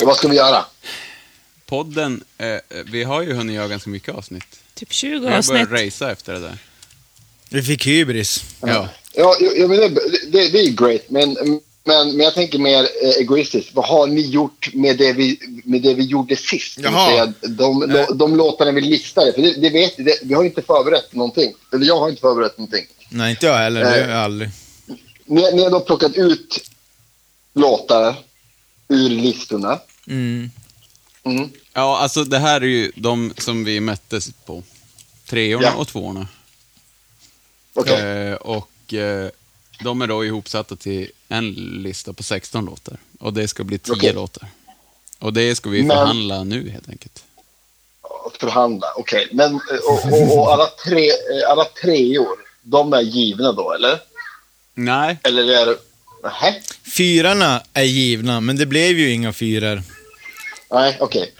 Och 0.00 0.06
vad 0.06 0.16
ska 0.16 0.28
vi 0.28 0.36
göra? 0.36 0.64
Podden, 1.66 2.24
eh, 2.38 2.56
vi 2.92 3.02
har 3.04 3.22
ju 3.22 3.32
hunnit 3.34 3.56
göra 3.56 3.68
ganska 3.68 3.90
mycket 3.90 4.14
avsnitt. 4.14 4.60
Typ 4.80 4.92
20 4.92 5.18
Vi 5.18 5.26
har 5.26 5.38
avsnitt. 5.38 5.68
börjat 5.68 5.86
racea 5.86 6.10
efter 6.10 6.32
det 6.32 6.40
där. 6.40 6.58
Vi 7.50 7.62
fick 7.62 7.86
hybris. 7.86 8.44
Ja. 8.60 8.88
Ja, 9.14 9.36
jo, 9.40 9.50
jo, 9.56 9.68
men 9.68 9.76
det, 9.78 9.88
det, 10.28 10.48
det 10.48 10.58
är 10.58 10.62
ju 10.62 10.72
great, 10.72 11.02
men, 11.08 11.36
men, 11.84 12.16
men 12.16 12.20
jag 12.20 12.34
tänker 12.34 12.58
mer 12.58 12.82
eh, 13.02 13.10
egoistiskt. 13.10 13.74
Vad 13.74 13.84
har 13.84 14.06
ni 14.06 14.20
gjort 14.20 14.74
med 14.74 14.98
det 14.98 15.12
vi, 15.12 15.40
med 15.64 15.82
det 15.82 15.94
vi 15.94 16.04
gjorde 16.04 16.36
sist? 16.36 16.74
Säga 16.74 17.32
de, 17.40 17.80
de, 17.80 18.06
de 18.18 18.36
låtarna 18.36 18.72
vi 18.72 18.80
listade. 18.80 19.32
För 19.32 19.42
det, 19.42 19.60
det 19.60 19.70
vet, 19.70 19.96
det, 19.96 20.18
vi 20.22 20.34
har 20.34 20.44
inte 20.44 20.62
förberett 20.62 21.14
någonting. 21.14 21.54
Eller 21.72 21.86
jag 21.86 21.98
har 22.00 22.08
inte 22.08 22.20
förberett 22.20 22.58
någonting. 22.58 22.86
Nej, 23.08 23.30
inte 23.30 23.46
jag 23.46 23.58
heller. 23.58 23.84
Det 23.84 23.98
gör 23.98 24.08
jag 24.08 24.18
aldrig. 24.18 24.50
Ni, 25.24 25.52
ni 25.52 25.62
har 25.62 25.70
då 25.70 25.80
plockat 25.80 26.16
ut 26.16 26.58
låtar 27.54 28.14
ur 28.88 29.08
listorna. 29.08 29.78
Mm. 30.06 30.50
Mm. 31.24 31.50
Ja, 31.72 31.98
alltså 31.98 32.24
det 32.24 32.38
här 32.38 32.60
är 32.60 32.66
ju 32.66 32.92
de 32.96 33.32
som 33.38 33.64
vi 33.64 33.80
mättes 33.80 34.30
på. 34.46 34.62
Treorna 35.26 35.66
Ja. 35.66 35.74
och 35.74 35.88
tvåorna. 35.88 36.28
Okej. 37.74 38.00
Eh, 38.00 38.34
och 38.34 38.94
eh, 38.94 39.30
de 39.82 40.02
är 40.02 40.06
då 40.06 40.24
ihopsatta 40.24 40.76
till 40.76 41.10
en 41.28 41.50
lista 41.82 42.12
på 42.12 42.22
16 42.22 42.64
låtar. 42.64 42.96
Och 43.18 43.32
det 43.32 43.48
ska 43.48 43.64
bli 43.64 43.78
10 43.78 43.92
Okej. 43.94 44.12
låtar. 44.12 44.48
Och 45.18 45.32
det 45.32 45.54
ska 45.56 45.70
vi 45.70 45.82
Men- 45.82 45.96
förhandla 45.96 46.44
nu 46.44 46.70
helt 46.70 46.88
enkelt. 46.88 47.24
Förhandla, 48.40 48.86
okej. 48.96 49.28
Men 49.32 49.54
eh, 49.54 49.60
och, 49.88 50.12
och, 50.12 50.38
och 50.38 50.52
alla, 50.52 50.66
tre, 50.86 51.08
eh, 51.08 51.50
alla 51.50 51.64
treor, 51.64 52.28
de 52.62 52.92
är 52.92 53.00
givna 53.00 53.52
då, 53.52 53.72
eller? 53.72 53.98
Nej, 54.74 55.18
Eller 55.24 55.42
är 55.62 55.66
det... 55.66 55.76
Nähä? 56.22 56.54
Fyrarna 56.96 57.62
är 57.72 57.82
givna, 57.82 58.40
men 58.40 58.56
det 58.56 58.66
blev 58.66 58.98
ju 58.98 59.10
inga 59.12 59.32
fyror. 59.32 59.82
Nej, 60.70 60.96
okej. 61.00 61.34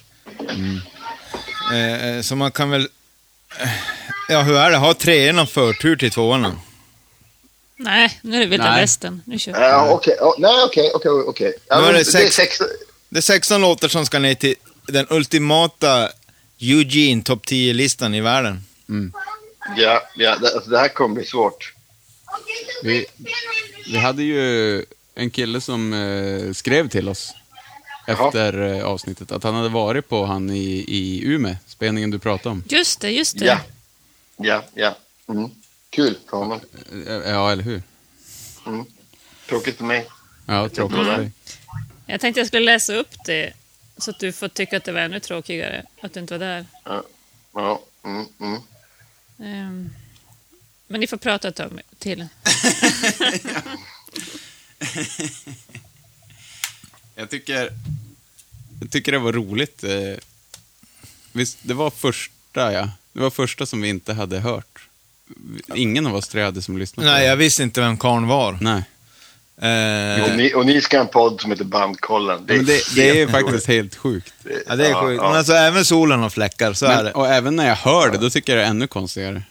Eh, 1.73 2.07
eh, 2.17 2.23
så 2.23 2.37
man 2.37 2.53
kan 2.53 2.71
väl... 2.71 2.89
eh, 3.61 3.69
Ja, 4.29 4.43
hur 4.43 4.57
är 4.57 4.71
det? 4.71 4.77
Har 4.77 4.95
treorna 4.95 5.47
förtur 5.47 5.97
till 5.97 6.11
tvåorna? 6.11 6.61
Nej, 7.77 8.19
nu 8.23 8.37
är 8.37 8.41
det 8.41 8.47
vilda 8.47 8.71
Nej. 8.71 8.81
västern. 8.81 9.23
Nu 9.27 9.39
kör 9.39 9.53
vi. 9.53 9.59
Ja, 9.59 9.91
okej. 9.91 10.17
Ja, 10.19 10.35
nej, 10.39 10.65
okej, 10.65 10.91
okej, 10.95 11.11
okej. 11.11 11.55
Det 11.69 11.75
är 11.75 12.05
sex- 12.05 12.35
sex... 12.37 12.59
Det 13.09 13.19
är 13.19 13.23
16 13.23 13.61
låtar 13.61 13.89
som 13.89 14.07
ska 14.07 14.19
ner 14.19 14.35
till 14.35 14.55
den 14.89 15.07
ultimata 15.11 16.09
Eugene 16.61 17.23
topp 17.23 17.45
10-listan 17.47 18.15
i 18.15 18.21
världen. 18.21 18.65
Ja, 19.77 20.03
ja 20.17 20.37
det, 20.41 20.55
alltså, 20.55 20.71
det 20.71 20.79
här 20.79 20.89
kommer 20.89 21.15
bli 21.15 21.25
svårt. 21.25 21.73
vi, 22.83 23.07
vi 23.87 23.99
hade 23.99 24.23
ju 24.23 24.85
en 25.15 25.31
kille 25.31 25.61
som 25.61 25.93
eh, 25.93 26.53
skrev 26.53 26.89
till 26.89 27.09
oss. 27.09 27.33
Efter 28.07 28.63
eh, 28.63 28.85
avsnittet 28.85 29.33
att 29.33 29.43
han 29.45 29.55
hade 29.55 29.69
varit 29.69 30.09
på 30.09 30.25
han 30.27 30.51
i, 30.51 30.85
i 30.89 31.23
Umeå, 31.25 31.57
spelningen 31.67 32.11
du 32.11 32.19
pratade 32.19 32.49
om. 32.53 32.65
Just 32.69 33.01
det, 33.01 33.11
just 33.11 33.39
det. 33.39 33.45
Ja. 33.45 33.61
Ja, 34.37 34.65
ja. 34.75 34.97
Mm. 35.29 35.51
Kul 35.91 36.19
för 36.31 36.37
honom. 36.37 36.61
Eh, 37.07 37.13
Ja, 37.15 37.53
eller 37.53 37.63
hur? 37.63 37.83
Tråkigt 39.49 39.77
för 39.77 39.85
mig. 39.85 40.07
Ja, 40.47 40.69
tråkigt 40.69 40.97
för 40.97 41.19
dig. 41.19 41.33
Jag 42.07 42.21
tänkte 42.21 42.41
jag 42.41 42.47
skulle 42.47 42.65
läsa 42.65 42.95
upp 42.95 43.15
det, 43.27 43.53
så 43.99 44.11
att 44.11 44.19
du 44.19 44.33
får 44.33 44.49
tycka 44.49 44.77
att 44.77 44.85
det 44.85 44.93
var 44.93 45.01
ännu 45.01 45.21
tråkigare 45.21 45.85
att 46.01 46.13
du 46.15 46.21
inte 46.21 46.35
var 46.35 46.47
där. 46.47 46.67
Ja. 46.85 47.03
Ja. 47.55 47.83
Mm, 48.05 48.27
mm. 48.41 48.61
Ehm, 49.39 49.91
men 50.87 51.01
ni 51.01 51.07
får 51.07 51.17
prata 51.17 51.49
ett 51.49 51.57
tag 51.57 51.81
till. 51.99 52.27
Jag 57.21 57.31
tycker, 57.31 57.71
jag 58.81 58.91
tycker 58.91 59.13
det 59.13 59.19
var 59.19 59.33
roligt. 59.33 59.85
eh, 59.85 59.91
Visst, 61.33 61.59
det 61.63 61.75
var 61.75 61.91
första, 61.91 62.73
ja. 62.73 62.89
Det 63.13 63.21
var 63.21 63.31
första 63.31 63.67
som 63.67 63.81
vi 63.83 63.89
inte 63.89 64.13
hade 64.13 64.39
hört. 64.39 64.79
Ingen 65.75 66.07
av 66.07 66.15
oss 66.15 66.29
tre 66.29 66.43
hade 66.43 66.63
som 66.63 66.79
lyssnat 66.79 67.05
på 67.05 67.11
Nej, 67.11 67.21
det. 67.21 67.27
jag 67.27 67.37
visste 67.37 67.63
inte 67.63 67.81
vem 67.81 67.97
karln 67.97 68.27
var. 68.27 68.59
Nej. 68.61 68.83
Eh, 69.63 70.25
Och, 70.25 70.37
ni, 70.37 70.55
och 70.55 70.67
ni 70.67 70.81
ska 70.81 70.97
ha 70.97 71.05
en 71.05 71.11
podd 71.11 71.41
som 71.41 71.51
heter 71.51 71.65
Bandkollen. 71.65 72.45
Men 72.47 72.65
det, 72.65 72.81
det 72.95 73.11
är 73.11 73.15
helt 73.15 73.31
faktiskt 73.41 73.67
helt 73.67 73.95
sjukt. 73.97 74.33
ja, 74.67 74.77
det 74.77 74.87
är 74.87 74.95
sjukt. 74.95 75.23
Men 75.23 75.33
alltså, 75.33 75.53
även 75.53 75.85
solen 75.85 76.21
har 76.21 76.31
fläckar, 76.31 76.73
så 76.73 76.87
är 76.87 76.97
Men, 76.97 77.05
det. 77.05 77.13
och 77.13 77.29
även 77.29 77.57
när 77.57 77.69
jag 77.69 77.77
hör 77.77 78.11
det, 78.11 78.19
då 78.19 78.31
tycker 78.31 78.53
jag 78.53 78.63
det 78.63 78.67
är 78.67 78.71
ännu 78.71 78.87
konstigare. 78.87 79.43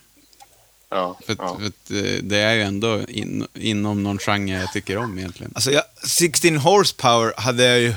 Ja, 0.89 1.19
För, 1.25 1.34
att, 1.34 1.39
ja. 1.41 1.58
för 1.60 1.65
att, 1.65 1.91
eh, 2.06 2.23
det 2.23 2.38
är 2.38 2.54
ju 2.54 2.62
ändå 2.62 3.02
in, 3.08 3.47
inom 3.54 4.04
någon 4.04 4.19
genre 4.19 4.60
jag 4.60 4.73
tycker 4.73 4.97
om 4.97 5.17
egentligen. 5.17 5.52
Alltså, 5.56 5.71
jag, 5.71 5.84
16 6.04 6.58
horsepower 6.58 7.34
hade 7.38 7.63
jag 7.63 7.80
ju 7.80 7.93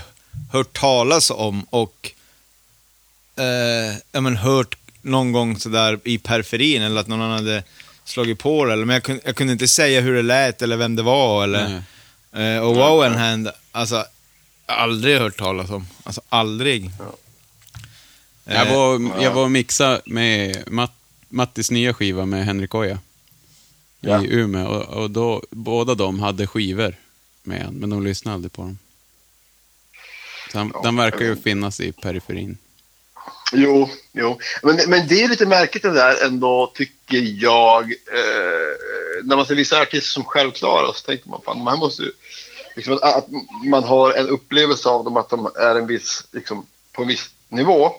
hört 0.52 0.72
talas 0.78 1.30
om 1.30 1.62
och 1.70 2.10
eh, 3.36 3.96
ja, 4.12 4.20
men 4.20 4.36
hört 4.36 4.76
någon 5.02 5.32
gång 5.32 5.58
sådär 5.58 5.98
i 6.04 6.18
periferin 6.18 6.82
eller 6.82 7.00
att 7.00 7.06
någon 7.06 7.22
annan 7.22 7.36
hade 7.38 7.62
slagit 8.04 8.38
på 8.38 8.64
det. 8.64 8.72
Eller, 8.72 8.84
men 8.84 8.94
jag 8.94 9.02
kunde, 9.02 9.22
jag 9.24 9.36
kunde 9.36 9.52
inte 9.52 9.68
säga 9.68 10.00
hur 10.00 10.14
det 10.14 10.22
lät 10.22 10.62
eller 10.62 10.76
vem 10.76 10.96
det 10.96 11.02
var. 11.02 11.44
Eller, 11.44 11.82
eh, 12.32 12.58
och 12.58 12.76
Wow 12.76 13.02
and 13.02 13.14
Hand, 13.16 13.48
alltså 13.72 14.04
aldrig 14.66 15.18
hört 15.18 15.36
talas 15.38 15.70
om. 15.70 15.86
Alltså 16.04 16.20
aldrig. 16.28 16.90
Jag 18.44 18.66
Eh, 18.66 18.74
var, 18.74 19.22
jag 19.22 19.30
var 19.30 19.42
och 19.44 19.50
mixa 19.50 20.00
med 20.04 20.64
Matt, 20.72 20.92
Mattis 21.32 21.70
nya 21.70 21.94
skiva 21.94 22.26
med 22.26 22.44
Henrik 22.44 22.74
Oja 22.74 22.98
Ja. 24.00 24.24
i 24.24 24.34
Umeå. 24.34 24.66
Och, 24.66 25.02
och 25.02 25.10
då, 25.10 25.42
båda 25.50 25.94
de 25.94 26.20
hade 26.20 26.46
skivor 26.46 26.94
med 27.42 27.62
han, 27.62 27.74
men 27.74 27.90
de 27.90 28.04
lyssnade 28.04 28.34
aldrig 28.34 28.52
på 28.52 28.62
dem. 28.62 28.78
Så 30.52 30.58
han, 30.58 30.72
den 30.82 30.96
verkar 30.96 31.24
ju 31.24 31.36
finnas 31.36 31.80
i 31.80 31.92
periferin. 31.92 32.58
Jo, 33.52 33.90
jo. 34.12 34.38
Men, 34.62 34.78
men 34.88 35.08
det 35.08 35.22
är 35.22 35.28
lite 35.28 35.46
märkligt 35.46 35.82
det 35.82 35.92
där 35.92 36.26
ändå, 36.26 36.72
tycker 36.74 37.42
jag. 37.44 37.82
Eh, 37.92 39.24
när 39.24 39.36
man 39.36 39.46
ser 39.46 39.54
vissa 39.54 39.80
artister 39.80 40.10
som 40.10 40.24
självklara 40.24 40.92
så 40.92 41.06
tänker 41.06 41.28
man 41.28 41.40
fan, 41.44 41.66
här 41.66 41.76
måste 41.76 42.02
ju... 42.02 42.12
Liksom, 42.76 42.98
att 43.02 43.26
man 43.64 43.84
har 43.84 44.12
en 44.12 44.28
upplevelse 44.28 44.88
av 44.88 45.04
dem 45.04 45.16
att 45.16 45.30
de 45.30 45.50
är 45.56 45.74
en 45.74 45.86
viss, 45.86 46.24
liksom, 46.30 46.66
på 46.92 47.02
en 47.02 47.08
viss 47.08 47.30
nivå. 47.48 47.92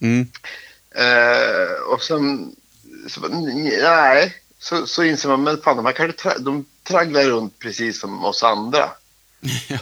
Mm. 0.00 0.28
Eh, 0.96 1.92
och 1.92 2.02
sen... 2.02 2.56
Så, 3.08 3.20
nej. 3.28 4.34
så, 4.58 4.86
så 4.86 5.04
inser 5.04 5.28
man, 5.28 5.42
men 5.42 5.62
fan, 5.62 5.76
de 5.76 5.86
här 5.86 5.92
kanske 5.92 6.22
tra 6.22 6.38
de 6.38 6.64
tragglar 6.82 7.22
runt 7.22 7.58
precis 7.58 8.00
som 8.00 8.24
oss 8.24 8.42
andra. 8.42 8.82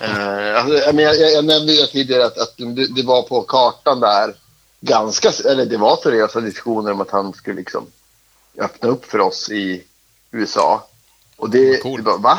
eh, 0.00 0.56
alltså, 0.56 0.74
jag, 0.74 1.00
jag, 1.00 1.32
jag 1.32 1.44
nämnde 1.44 1.72
ju 1.72 1.86
tidigare 1.86 2.26
att, 2.26 2.38
att 2.38 2.56
det, 2.56 2.86
det 2.86 3.02
var 3.02 3.22
på 3.22 3.42
kartan 3.42 4.00
där 4.00 4.34
ganska, 4.80 5.32
eller 5.50 5.66
det 5.66 5.76
var 5.76 5.96
seriösa 5.96 6.40
diskussioner 6.40 6.92
om 6.92 7.00
att 7.00 7.10
han 7.10 7.32
skulle 7.32 7.56
liksom 7.56 7.86
öppna 8.58 8.88
upp 8.88 9.04
för 9.04 9.18
oss 9.18 9.50
i 9.50 9.84
USA. 10.30 10.88
Och 11.36 11.50
det, 11.50 11.82
Coolt. 11.82 11.96
det 11.96 12.02
bara, 12.02 12.16
va? 12.16 12.38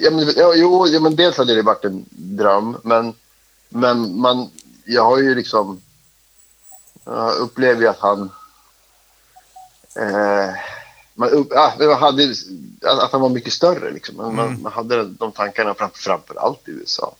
Ja, 0.00 0.10
men, 0.10 0.32
ja, 0.36 0.54
jo, 0.54 0.86
ja, 0.86 1.00
men 1.00 1.16
dels 1.16 1.36
hade 1.36 1.54
det 1.54 1.62
varit 1.62 1.84
en 1.84 2.04
dröm, 2.10 2.76
men, 2.82 3.14
men 3.68 4.20
man, 4.20 4.50
jag 4.84 5.04
har 5.04 5.18
ju 5.18 5.34
liksom, 5.34 5.80
jag 7.04 7.36
upplever 7.36 7.80
ju 7.80 7.88
att 7.88 8.00
han, 8.00 8.30
eh, 9.96 10.54
man, 11.14 11.28
upp, 11.28 11.52
man 11.80 11.98
hade, 11.98 12.34
att 12.82 13.12
han 13.12 13.20
var 13.20 13.28
mycket 13.28 13.52
större 13.52 13.90
liksom. 13.90 14.16
Man, 14.16 14.34
man, 14.34 14.62
man 14.62 14.72
hade 14.72 15.04
de 15.04 15.32
tankarna 15.32 15.74
fram, 15.74 15.90
framför 15.94 16.34
allt 16.34 16.68
i 16.68 16.70
USA. 16.70 17.14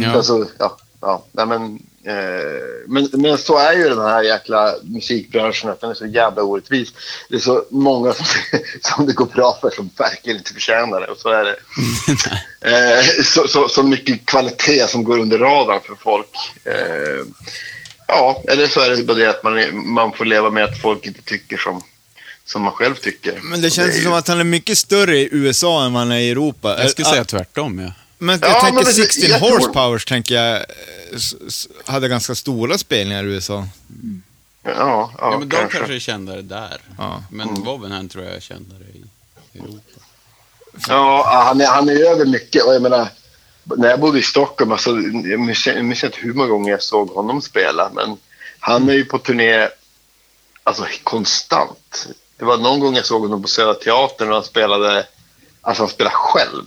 Ja. 0.00 0.12
Alltså, 0.12 0.46
ja, 0.58 0.76
ja, 1.00 1.24
nej, 1.32 1.46
men, 1.46 1.82
eh, 2.04 2.62
men, 2.86 3.08
men 3.12 3.38
så 3.38 3.58
är 3.58 3.72
ju 3.72 3.88
den 3.88 4.00
här 4.00 4.22
jäkla 4.22 4.74
musikbranschen, 4.82 5.70
att 5.70 5.80
den 5.80 5.90
är 5.90 5.94
så 5.94 6.06
jävla 6.06 6.42
orättvis. 6.42 6.92
Det 7.28 7.36
är 7.36 7.40
så 7.40 7.64
många 7.70 8.12
som, 8.12 8.26
som 8.82 9.06
det 9.06 9.12
går 9.12 9.26
bra 9.26 9.58
för 9.60 9.70
som 9.70 9.90
verkligen 9.98 10.38
inte 10.38 10.52
förtjänar 10.52 11.00
det. 11.00 11.06
Och 11.06 11.18
så 11.18 11.28
är 11.28 11.44
det 11.44 11.56
eh, 13.00 13.24
så, 13.24 13.48
så, 13.48 13.68
så 13.68 13.82
mycket 13.82 14.26
kvalitet 14.26 14.88
som 14.88 15.04
går 15.04 15.18
under 15.18 15.38
radarn 15.38 15.80
för 15.80 15.94
folk. 15.94 16.36
Eh, 16.64 17.26
ja, 18.06 18.42
eller 18.48 18.66
så 18.68 18.80
är 18.80 18.90
det 18.90 19.04
bara 19.04 19.16
det 19.16 19.30
att 19.30 19.42
man, 19.42 19.58
är- 19.58 19.72
man 19.72 20.12
får 20.12 20.24
leva 20.24 20.50
med 20.50 20.64
att 20.64 20.80
folk 20.80 21.06
inte 21.06 21.22
tycker 21.22 21.56
som, 21.56 21.82
som 22.44 22.62
man 22.62 22.72
själv 22.72 22.94
tycker. 22.94 23.40
Men 23.42 23.62
det 23.62 23.70
känns 23.70 23.90
är 23.94 23.98
ju 23.98 24.04
som 24.04 24.12
att 24.12 24.28
han 24.28 24.40
är 24.40 24.44
mycket 24.44 24.78
större 24.78 25.18
i 25.18 25.28
USA 25.32 25.84
än 25.84 25.92
vad 25.92 26.02
han 26.02 26.12
är 26.12 26.18
i 26.18 26.30
Europa. 26.30 26.76
Jag 26.82 26.90
skulle 26.90 27.06
säga 27.08 27.24
tvärtom, 27.24 27.78
ja. 27.78 27.92
Men 28.18 28.38
Ja, 28.42 28.48
jag 28.48 28.60
tänker 28.60 28.74
men 28.74 28.84
det- 28.84 28.92
16 28.92 29.30
jag 29.30 29.38
tror- 29.40 29.50
horsepowers, 29.50 30.04
tänker 30.04 30.34
jag, 30.34 30.64
hade 31.86 32.08
ganska 32.08 32.34
stora 32.34 32.78
spelningar 32.78 33.24
i 33.24 33.26
USA. 33.26 33.68
Ja, 34.66 34.72
ja, 34.78 35.12
Ja, 35.18 35.30
men 35.38 35.48
de 35.48 35.56
kanske. 35.56 35.76
kanske 35.78 35.94
är 35.94 35.98
kändare 35.98 36.42
där. 36.42 36.80
Ja. 36.98 37.24
Men 37.30 37.48
Mm. 37.48 37.62
Wovenham 37.64 38.08
tror 38.08 38.24
jag 38.24 38.34
är 38.34 38.40
kändare 38.40 38.82
i 39.52 39.58
Europa. 39.58 39.78
Ja, 40.88 41.44
han 41.46 41.60
är, 41.60 41.66
han 41.66 41.88
är 41.88 42.10
över 42.10 42.24
mycket. 42.26 42.62
Och 42.64 42.74
jag 42.74 42.82
menar, 42.82 43.08
när 43.64 43.90
jag 43.90 44.00
bodde 44.00 44.18
i 44.18 44.22
Stockholm, 44.22 44.72
alltså, 44.72 44.90
jag 45.24 45.40
minns 45.40 46.04
inte 46.04 46.18
hur 46.20 46.34
många 46.34 46.48
gånger 46.48 46.70
jag 46.70 46.82
såg 46.82 47.08
honom 47.08 47.42
spela, 47.42 47.90
men 47.94 48.16
han 48.60 48.88
är 48.88 48.92
ju 48.92 49.04
på 49.04 49.18
turné 49.18 49.68
alltså, 50.62 50.86
konstant. 51.02 52.08
Det 52.36 52.44
var 52.44 52.56
någon 52.56 52.80
gång 52.80 52.96
jag 52.96 53.06
såg 53.06 53.22
honom 53.22 53.42
på 53.42 53.48
Södra 53.48 53.74
Teatern 53.74 54.28
och 54.28 54.34
han 54.34 54.44
spelade, 54.44 55.06
alltså 55.60 55.82
han 55.82 55.90
spelade 55.90 56.16
själv. 56.16 56.62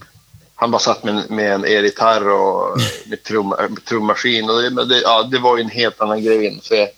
Han 0.55 0.71
bara 0.71 0.79
satt 0.79 1.03
med, 1.03 1.29
med 1.29 1.53
en 1.53 1.65
elgitarr 1.65 2.29
och 2.29 2.77
med, 3.05 3.23
trum, 3.23 3.49
med 3.49 3.85
trummaskin. 3.85 4.49
Och 4.49 4.61
det, 4.61 4.85
det, 4.85 5.01
ja, 5.01 5.23
det 5.23 5.39
var 5.39 5.57
ju 5.57 5.63
en 5.63 5.69
helt 5.69 6.01
annan 6.01 6.23
grej 6.23 6.47
än 6.47 6.61
se, 6.61 6.89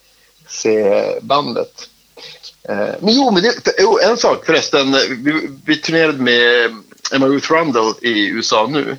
se 0.47 1.03
bandet. 1.21 1.89
Eh, 2.69 2.95
Men 2.99 3.13
jo, 3.13 3.31
men 3.31 3.43
det, 3.43 3.53
jo, 3.79 3.99
en 4.03 4.17
sak 4.17 4.45
förresten. 4.45 4.91
Vi, 5.09 5.49
vi 5.65 5.75
turnerade 5.75 6.17
med 6.23 6.75
Emma 7.11 7.27
Ruth 7.27 7.53
Rundle 7.53 7.93
i 8.01 8.27
USA 8.27 8.67
nu. 8.71 8.97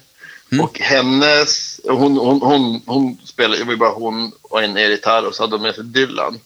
Och 0.59 0.79
hennes, 0.81 1.81
hon, 1.85 2.17
hon, 2.17 2.43
hon, 2.43 2.83
hon 2.87 3.19
spelade, 3.25 3.59
det 3.59 3.65
var 3.65 3.77
bara 3.77 3.91
hon 3.93 4.33
och 4.43 4.63
en 4.63 4.77
elgitarr 4.77 5.27
och 5.27 5.35
så 5.35 5.43
hade 5.43 5.57
de 5.57 5.63
med 5.63 5.75
sig 5.75 5.85
Dylan. 5.85 6.39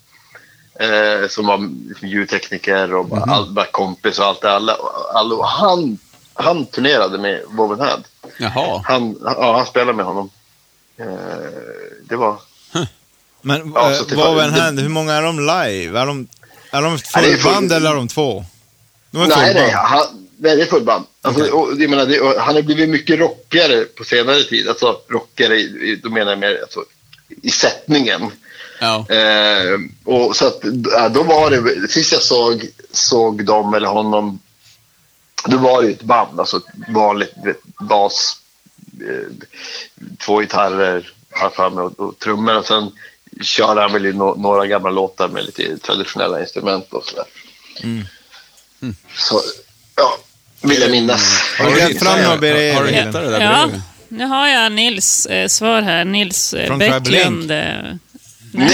Eh, 0.81 1.29
som 1.29 1.47
var 1.47 1.71
ljudtekniker 2.07 2.95
och 2.95 3.07
bara, 3.07 3.23
all, 3.23 3.51
bara 3.53 3.67
kompis 3.67 4.19
och 4.19 4.25
allt 4.25 4.41
det 4.41 4.53
alla, 4.53 4.77
alla, 5.15 5.35
och 5.35 5.47
han, 5.47 5.99
han 6.35 6.67
turnerade 6.67 7.19
med 7.19 7.43
Wovenhead. 7.49 8.03
Jaha. 8.39 8.83
Han, 8.85 9.17
ja, 9.25 9.57
han 9.57 9.67
spelade 9.67 9.93
med 9.97 10.07
honom. 10.07 10.31
Eh, 10.97 11.07
det 12.09 12.17
var... 12.17 12.37
Men 13.41 13.73
Ja, 13.75 14.41
händer? 14.41 14.83
Hur 14.83 14.89
många 14.89 15.13
är 15.13 15.23
de 15.23 15.41
live? 15.41 16.01
Är 16.01 16.07
de, 16.07 16.29
är 16.71 16.83
de 16.83 16.99
fullband 16.99 17.69
full- 17.71 17.77
eller 17.77 17.91
är 17.91 17.95
de 17.95 18.09
två? 18.09 18.45
De 19.11 19.23
är 19.23 19.27
Nej, 19.27 19.55
nej, 19.55 19.71
han, 19.71 20.24
är 20.43 20.67
fullband. 20.67 21.05
Alltså, 21.23 21.43
Okej. 21.43 21.53
och, 21.53 21.83
jag 21.83 21.91
menar, 21.91 22.07
det, 22.07 22.41
han 22.41 22.55
har 22.55 22.63
blivit 22.63 22.89
mycket 22.89 23.19
rockigare 23.19 23.85
på 23.85 24.05
senare 24.05 24.43
tid. 24.43 24.69
Alltså 24.69 25.01
rockigare, 25.09 25.97
då 26.03 26.11
menar 26.11 26.33
jag 26.33 26.39
mer 26.39 26.61
alltså, 26.63 26.85
i 27.43 27.51
sättningen. 27.51 28.31
Ja. 28.81 29.07
Eh, 29.09 29.79
och 30.05 30.37
så 30.37 30.47
att, 30.47 30.63
då 31.15 31.23
var 31.23 31.51
det, 31.51 31.89
sist 31.89 32.13
jag 32.13 32.23
såg, 32.23 32.69
såg 32.93 33.45
dem 33.45 33.75
eller 33.75 33.89
honom, 33.89 34.41
då 35.47 35.57
var 35.57 35.83
det 35.83 35.89
ett 35.89 36.03
band, 36.03 36.41
alltså 36.41 36.57
ett 36.57 36.65
vanligt 36.89 37.35
bas, 37.81 38.37
eh, 39.01 39.47
två 40.19 40.41
gitarrer, 40.41 41.13
för 41.57 41.71
mig, 41.71 41.85
och, 41.85 42.01
och 42.01 42.19
trummor 42.19 42.59
och 42.59 42.67
sen 42.67 42.93
kör 43.43 43.77
han 43.77 43.93
väl 43.93 44.07
i 44.07 44.13
no, 44.13 44.35
några 44.39 44.67
gamla 44.67 44.91
låtar 44.91 45.29
med 45.29 45.45
lite 45.45 45.79
traditionella 45.79 46.41
instrument 46.41 46.93
och 46.93 47.05
sådär. 47.05 47.27
Så, 49.17 49.41
ja, 49.97 50.19
vill 50.63 50.81
jag 50.81 50.91
minnas. 50.91 51.41
Har 51.59 51.71
du 51.71 51.77
grävt 51.77 51.99
fram 51.99 52.23
några 52.23 52.37
brev? 52.37 52.75
Har 52.75 52.85
du 52.85 52.91
hittat 52.91 53.13
det 53.13 53.31
där 53.31 53.41
Ja, 53.41 53.67
brevet? 53.67 53.83
nu 54.09 54.25
har 54.25 54.49
jag 54.49 54.73
Nils 54.73 55.27
eh, 55.27 55.49
svar 55.49 55.83
här. 55.83 56.05
Nils 56.05 56.55
eh, 56.55 56.67
Från 56.67 56.79
Bäcklund. 56.79 57.51
Eh, 57.51 57.57
är, 57.59 57.97
det, 58.55 58.65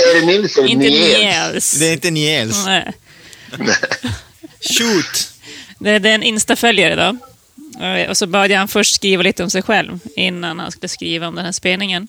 är 0.00 0.20
det 0.20 0.26
Nils 0.26 0.56
eller 0.58 0.68
inte 0.68 0.88
Niels? 0.88 1.72
Det 1.72 1.86
är 1.86 1.92
inte 1.92 2.10
Niels. 2.10 2.66
Nej. 2.66 2.92
Shoot! 4.60 5.28
Det, 5.78 5.98
det 5.98 6.10
är 6.10 6.14
en 6.14 6.22
Insta-följare 6.22 6.94
då. 6.96 7.16
Eh, 7.84 8.08
Och 8.10 8.16
så 8.16 8.26
bad 8.26 8.50
jag 8.50 8.58
han 8.58 8.68
först 8.68 8.94
skriva 8.94 9.22
lite 9.22 9.42
om 9.44 9.50
sig 9.50 9.62
själv 9.62 9.98
innan 10.16 10.58
han 10.58 10.72
skulle 10.72 10.88
skriva 10.88 11.28
om 11.28 11.34
den 11.34 11.44
här 11.44 11.52
spelningen. 11.52 12.08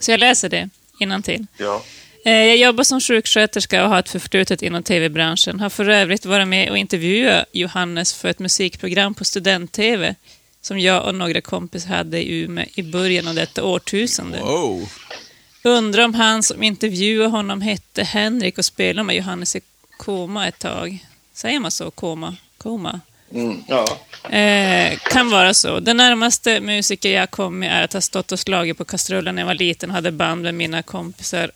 Så 0.00 0.10
jag 0.10 0.20
läser 0.20 0.48
det 0.48 0.68
till. 1.22 1.46
Ja. 1.56 1.82
Jag 2.30 2.56
jobbar 2.56 2.84
som 2.84 3.00
sjuksköterska 3.00 3.84
och 3.84 3.88
har 3.88 3.98
ett 3.98 4.08
förflutet 4.08 4.62
inom 4.62 4.82
tv-branschen. 4.82 5.60
Har 5.60 5.70
för 5.70 5.88
övrigt 5.88 6.26
varit 6.26 6.48
med 6.48 6.70
och 6.70 6.78
intervjuat 6.78 7.44
Johannes 7.52 8.14
för 8.14 8.28
ett 8.28 8.38
musikprogram 8.38 9.14
på 9.14 9.24
student-tv 9.24 10.14
som 10.60 10.78
jag 10.78 11.06
och 11.06 11.14
några 11.14 11.40
kompisar 11.40 11.88
hade 11.88 12.22
i 12.22 12.42
Umeå 12.42 12.66
i 12.74 12.82
början 12.82 13.28
av 13.28 13.34
detta 13.34 13.64
årtusende. 13.64 14.38
Wow. 14.38 14.88
Undrar 15.62 16.04
om 16.04 16.14
han 16.14 16.42
som 16.42 16.62
intervjuade 16.62 17.30
honom 17.30 17.60
hette 17.60 18.02
Henrik 18.02 18.58
och 18.58 18.64
spelade 18.64 19.06
med 19.06 19.16
Johannes 19.16 19.56
i 19.56 19.60
koma 19.98 20.48
ett 20.48 20.58
tag. 20.58 20.98
Säger 21.34 21.60
man 21.60 21.70
så? 21.70 21.90
Koma? 21.90 22.36
Koma? 22.58 23.00
Mm, 23.34 23.62
ja. 23.68 23.98
Eh, 24.36 24.98
kan 24.98 25.30
vara 25.30 25.54
så. 25.54 25.80
Den 25.80 25.96
närmaste 25.96 26.60
musiker 26.60 27.10
jag 27.10 27.30
kom 27.30 27.58
med 27.58 27.72
är 27.72 27.82
att 27.82 27.92
ha 27.92 28.00
stått 28.00 28.32
och 28.32 28.40
slagit 28.40 28.78
på 28.78 28.84
kastrullen 28.84 29.34
när 29.34 29.42
jag 29.42 29.46
var 29.46 29.54
liten 29.54 29.90
och 29.90 29.94
hade 29.94 30.12
band 30.12 30.42
med 30.42 30.54
mina 30.54 30.82
kompisar 30.82 31.50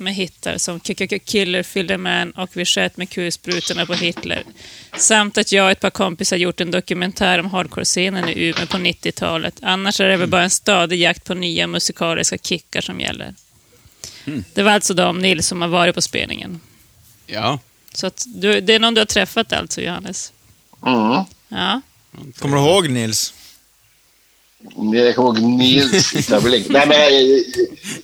med 0.00 0.14
hittar 0.14 0.58
som 0.58 0.80
Killer, 0.80 1.86
the 1.86 1.96
Man 1.96 2.30
och 2.30 2.50
Vi 2.52 2.64
sköt 2.64 2.96
med 2.96 3.10
kulsprutorna 3.10 3.86
på 3.86 3.94
Hitler. 3.94 4.44
Samt 4.96 5.38
att 5.38 5.52
jag 5.52 5.64
och 5.64 5.70
ett 5.70 5.80
par 5.80 5.90
kompisar 5.90 6.36
gjort 6.36 6.60
en 6.60 6.70
dokumentär 6.70 7.38
om 7.38 7.50
hardcore-scenen 7.50 8.28
i 8.28 8.48
Umeå 8.48 8.66
på 8.66 8.76
90-talet. 8.76 9.54
Annars 9.62 10.00
är 10.00 10.08
det 10.08 10.16
väl 10.16 10.28
bara 10.28 10.42
en 10.42 10.50
stadig 10.50 11.00
jakt 11.00 11.24
på 11.24 11.34
nya 11.34 11.66
musikaliska 11.66 12.38
kickar 12.38 12.80
som 12.80 13.00
gäller. 13.00 13.34
Det 14.54 14.62
var 14.62 14.72
alltså 14.72 14.94
de 14.94 15.18
Nils 15.18 15.46
som 15.46 15.62
har 15.62 15.68
varit 15.68 15.94
på 15.94 16.02
spelningen. 16.02 16.60
Ja. 17.26 17.58
Så 17.92 18.06
att 18.06 18.24
du, 18.26 18.60
det 18.60 18.74
är 18.74 18.80
någon 18.80 18.94
du 18.94 19.00
har 19.00 19.06
träffat 19.06 19.52
alltså, 19.52 19.80
Johannes? 19.80 20.32
Mm. 20.86 21.24
Ja. 21.48 21.80
Kommer 22.38 22.56
du 22.56 22.62
ihåg 22.62 22.90
Nils? 22.90 23.34
Jag 24.62 25.14
kommer 25.14 25.28
ihåg 25.28 25.40
Nils 25.40 26.24
Stabeling. 26.24 26.64
Nej, 26.68 26.86
men 26.86 26.98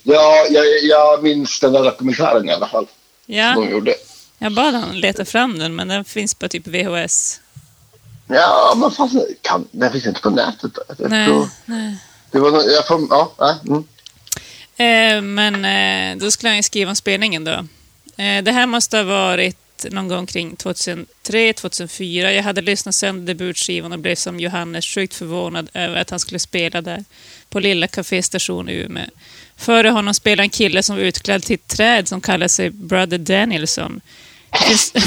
jag, 0.03 0.51
jag, 0.51 0.65
jag, 0.83 1.23
minns 1.23 1.59
den 1.59 1.73
där 1.73 1.83
dokumentären 1.83 2.49
i 2.49 2.51
alla 2.51 2.67
fall. 2.67 2.87
ja. 3.25 3.53
De 3.55 3.69
gjorde. 3.69 3.95
Jag 4.37 4.51
bad 4.51 4.73
han 4.73 4.99
leta 4.99 5.25
fram 5.25 5.59
den, 5.59 5.75
men 5.75 5.87
den 5.87 6.05
finns 6.05 6.35
på 6.35 6.47
typ 6.47 6.67
VHS. 6.67 7.41
Ja, 8.27 8.73
men 8.77 8.91
fan, 8.91 9.21
kan, 9.41 9.67
den 9.71 9.91
finns 9.91 10.05
inte 10.05 10.21
på 10.21 10.29
nätet. 10.29 10.71
Då. 10.73 11.07
Nej, 11.07 11.27
tror- 11.27 11.49
nej. 11.65 11.97
Det 12.31 12.39
var, 12.39 12.63
jag 12.63 12.87
får, 12.87 13.07
ja, 13.09 13.33
nej, 13.39 13.55
mm. 13.67 13.83
Eh, 14.79 15.21
men 15.21 15.65
eh, 15.65 16.17
då 16.17 16.31
skulle 16.31 16.49
han 16.49 16.57
ju 16.57 16.63
skriva 16.63 16.89
om 16.89 16.95
spelningen 16.95 17.43
då. 17.43 17.51
Eh, 18.23 18.43
det 18.43 18.51
här 18.51 18.65
måste 18.65 18.97
ha 18.97 19.03
varit 19.03 19.57
någon 19.91 20.07
gång 20.07 20.25
kring 20.25 20.55
2003, 20.55 21.53
2004. 21.53 22.33
Jag 22.33 22.43
hade 22.43 22.61
lyssnat 22.61 22.95
sönder 22.95 23.33
debutskivan 23.33 23.91
och 23.91 23.99
blev 23.99 24.15
som 24.15 24.39
Johannes 24.39 24.85
sjukt 24.85 25.13
förvånad 25.13 25.69
över 25.73 25.95
att 25.95 26.09
han 26.09 26.19
skulle 26.19 26.39
spela 26.39 26.81
där 26.81 27.03
på 27.49 27.59
Lilla 27.59 27.87
Café 27.87 28.23
Station 28.23 28.69
i 28.69 28.73
Umeå. 28.73 29.05
Före 29.57 29.89
honom 29.89 30.13
spelade 30.13 30.43
en 30.43 30.49
kille 30.49 30.83
som 30.83 30.95
var 30.95 31.03
utklädd 31.03 31.43
till 31.43 31.53
ett 31.55 31.67
träd 31.67 32.07
som 32.07 32.21
kallar 32.21 32.47
sig 32.47 32.69
Brother 32.69 33.17
Danielson. 33.17 34.01
Finns- 34.67 34.93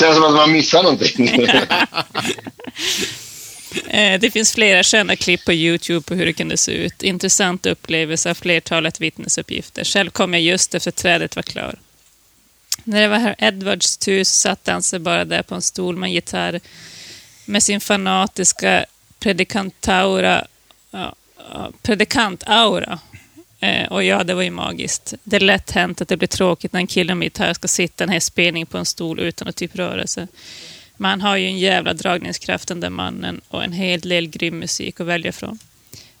Känns 0.00 0.14
som 0.16 0.24
att 0.24 0.32
man 0.34 0.52
missar 0.52 0.82
någonting. 0.82 1.46
Eh, 3.86 4.20
det 4.20 4.30
finns 4.30 4.52
flera 4.52 4.82
kända 4.82 5.16
klipp 5.16 5.44
på 5.44 5.52
Youtube 5.52 6.00
på 6.00 6.14
hur 6.14 6.26
det 6.26 6.32
kunde 6.32 6.56
se 6.56 6.72
ut. 6.72 7.02
Intressant 7.02 7.66
upplevelse 7.66 8.30
av 8.30 8.34
flertalet 8.34 9.00
vittnesuppgifter. 9.00 9.84
Själv 9.84 10.10
kom 10.10 10.34
jag 10.34 10.42
just 10.42 10.74
efter 10.74 10.90
trädet 10.90 11.36
var 11.36 11.42
klar. 11.42 11.78
När 12.84 13.02
det 13.02 13.08
var 13.08 13.18
herr 13.18 13.34
Edwards 13.38 13.96
tur 13.96 14.24
så 14.24 14.34
satte 14.34 14.72
han 14.72 14.82
sig 14.82 14.98
bara 14.98 15.24
där 15.24 15.42
på 15.42 15.54
en 15.54 15.62
stol 15.62 15.96
med 15.96 16.06
en 16.06 16.12
gitarr 16.12 16.60
med 17.44 17.62
sin 17.62 17.80
fanatiska 17.80 18.84
predikantaura, 19.18 20.46
ja, 20.90 21.14
ja, 21.36 21.70
predikantaura. 21.82 22.98
Eh, 23.60 23.92
och 23.92 24.04
ja, 24.04 24.24
det 24.24 24.34
var 24.34 24.42
ju 24.42 24.50
magiskt. 24.50 25.14
Det 25.24 25.36
är 25.36 25.40
lätt 25.40 25.70
hänt 25.70 26.00
att 26.00 26.08
det 26.08 26.16
blir 26.16 26.28
tråkigt 26.28 26.72
när 26.72 26.80
en 26.80 26.86
kille 26.86 27.14
med 27.14 27.26
gitarr 27.26 27.54
ska 27.54 27.68
sitta 27.68 28.04
en 28.04 28.10
hel 28.10 28.20
spelning 28.20 28.66
på 28.66 28.78
en 28.78 28.86
stol 28.86 29.20
utan 29.20 29.48
att 29.48 29.56
typ 29.56 29.76
röra 29.76 30.06
sig. 30.06 30.26
Men 31.00 31.10
han 31.10 31.20
har 31.20 31.36
ju 31.36 31.46
en 31.46 31.58
jävla 31.58 31.94
dragningskraft 31.94 32.68
den 32.68 32.80
där 32.80 32.90
mannen 32.90 33.40
och 33.48 33.64
en 33.64 33.72
hel 33.72 34.00
del 34.00 34.26
grym 34.28 34.58
musik 34.58 35.00
att 35.00 35.06
välja 35.06 35.32
från. 35.32 35.58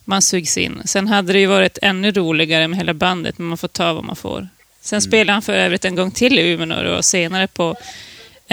Man 0.04 0.22
sugs 0.22 0.58
in. 0.58 0.82
Sen 0.84 1.08
hade 1.08 1.32
det 1.32 1.38
ju 1.40 1.46
varit 1.46 1.78
ännu 1.82 2.12
roligare 2.12 2.68
med 2.68 2.78
hela 2.78 2.94
bandet, 2.94 3.38
men 3.38 3.46
man 3.46 3.58
får 3.58 3.68
ta 3.68 3.92
vad 3.92 4.04
man 4.04 4.16
får. 4.16 4.48
Sen 4.80 5.02
spelade 5.02 5.32
han 5.32 5.42
för 5.42 5.52
övrigt 5.52 5.84
en 5.84 5.94
gång 5.94 6.10
till 6.10 6.38
i 6.38 6.42
Umeå 6.50 6.96
och 6.96 7.04
senare 7.04 7.46
på 7.46 7.76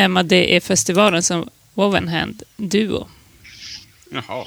MADE-festivalen 0.10 1.24
som 1.24 1.50
Wovenhand 1.74 2.44
Duo. 2.58 3.08
Jaha. 4.12 4.46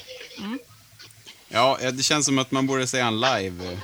Ja, 1.49 1.79
eh, 1.83 1.91
det 1.93 2.03
känns 2.03 2.27
som 2.27 2.39
att 2.39 2.51
man 2.51 2.67
borde 2.67 2.87
se 2.87 3.01
han 3.01 3.21
live. 3.21 3.73
eh, 3.73 3.79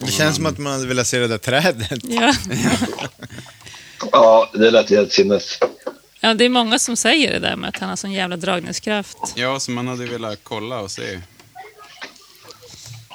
Det 0.00 0.12
känns 0.12 0.36
som 0.36 0.46
att 0.46 0.58
man 0.58 0.72
hade 0.72 0.86
velat 0.86 1.06
se 1.06 1.18
det 1.18 1.28
där 1.28 1.38
trädet. 1.38 2.00
Ja. 2.04 2.34
Ja, 4.12 4.50
det 4.54 4.70
lät 4.70 4.90
helt 4.90 5.12
sinnes. 5.12 5.58
Ja, 6.20 6.34
det 6.34 6.44
är 6.44 6.48
många 6.48 6.78
som 6.78 6.96
säger 6.96 7.32
det 7.32 7.38
där 7.38 7.56
med 7.56 7.68
att 7.68 7.78
han 7.78 7.88
har 7.88 7.96
sån 7.96 8.12
jävla 8.12 8.36
dragningskraft. 8.36 9.16
Ja, 9.34 9.60
så 9.60 9.70
man 9.70 9.88
hade 9.88 10.06
velat 10.06 10.38
kolla 10.42 10.78
och 10.78 10.90
se. 10.90 11.20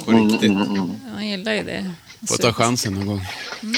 På 0.05 0.11
Mm, 0.11 0.29
riktigt. 0.29 0.51
Han 1.13 1.27
gillar 1.27 1.53
ju 1.53 1.63
det. 1.63 1.91
Får 2.27 2.37
ta 2.37 2.53
chansen 2.53 2.93
någon 2.93 3.05
gång. 3.05 3.27
Ja, 3.61 3.73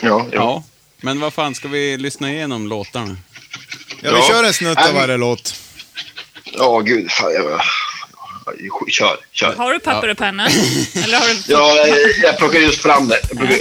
ja. 0.00 0.26
Ja. 0.32 0.62
Men 1.00 1.20
vad 1.20 1.32
fan, 1.34 1.54
ska 1.54 1.68
vi 1.68 1.96
lyssna 1.98 2.32
igenom 2.32 2.68
låtarna? 2.68 3.16
Ja, 4.02 4.10
vi 4.12 4.18
Ja. 4.18 4.24
kör 4.28 4.44
en 4.44 4.54
snutt 4.54 4.78
av 4.88 4.94
varje 4.94 5.16
låt. 5.16 5.54
Ja, 6.44 6.78
gud. 6.80 7.10
Fan, 7.10 7.32
jag... 7.34 7.60
Kör, 8.90 9.16
kör. 9.32 9.54
Har 9.56 9.72
du 9.72 9.78
papper 9.80 10.08
och 10.08 10.18
penna? 10.18 10.46
Eller 10.46 11.18
har 11.18 11.28
du... 11.28 11.34
Ja, 11.52 11.76
jag, 11.76 11.98
jag 12.22 12.38
plockar 12.38 12.58
just 12.58 12.82
fram 12.82 13.08
det. 13.08 13.20
Plockar... 13.28 13.56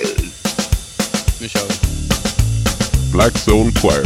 Nu 1.42 1.50
kör 1.50 1.62
vi. 1.68 1.74
Black 3.14 3.38
Soul 3.38 3.72
Choir. 3.76 4.06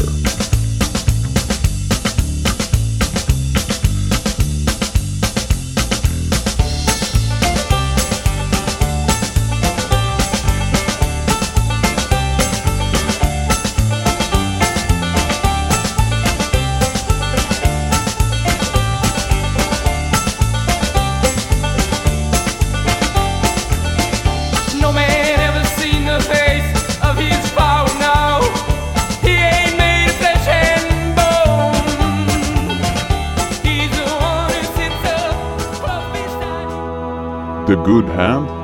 Beside 37.74 37.78
The 37.78 37.84
Good 37.84 38.06
Hand. 38.06 38.63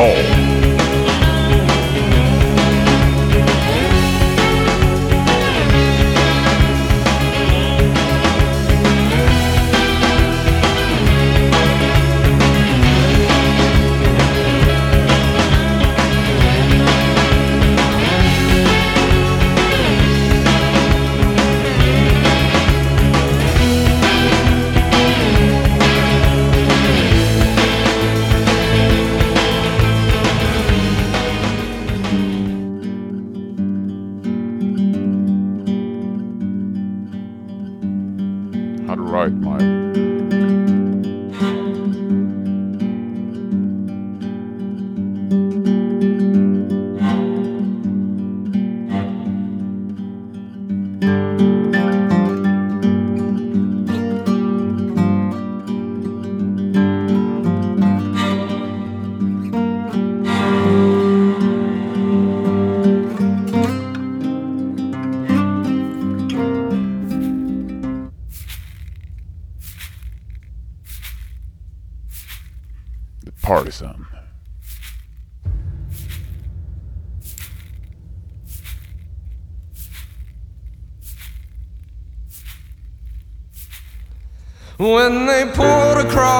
home. 0.00 0.39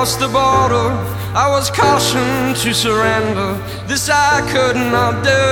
crossed 0.01 0.19
the 0.19 0.29
border, 0.29 0.89
I 1.37 1.47
was 1.51 1.71
cautioned 1.71 2.57
to 2.63 2.73
surrender. 2.73 3.53
This 3.87 4.09
I 4.09 4.41
could 4.51 4.77
not 4.77 5.23
do. 5.23 5.45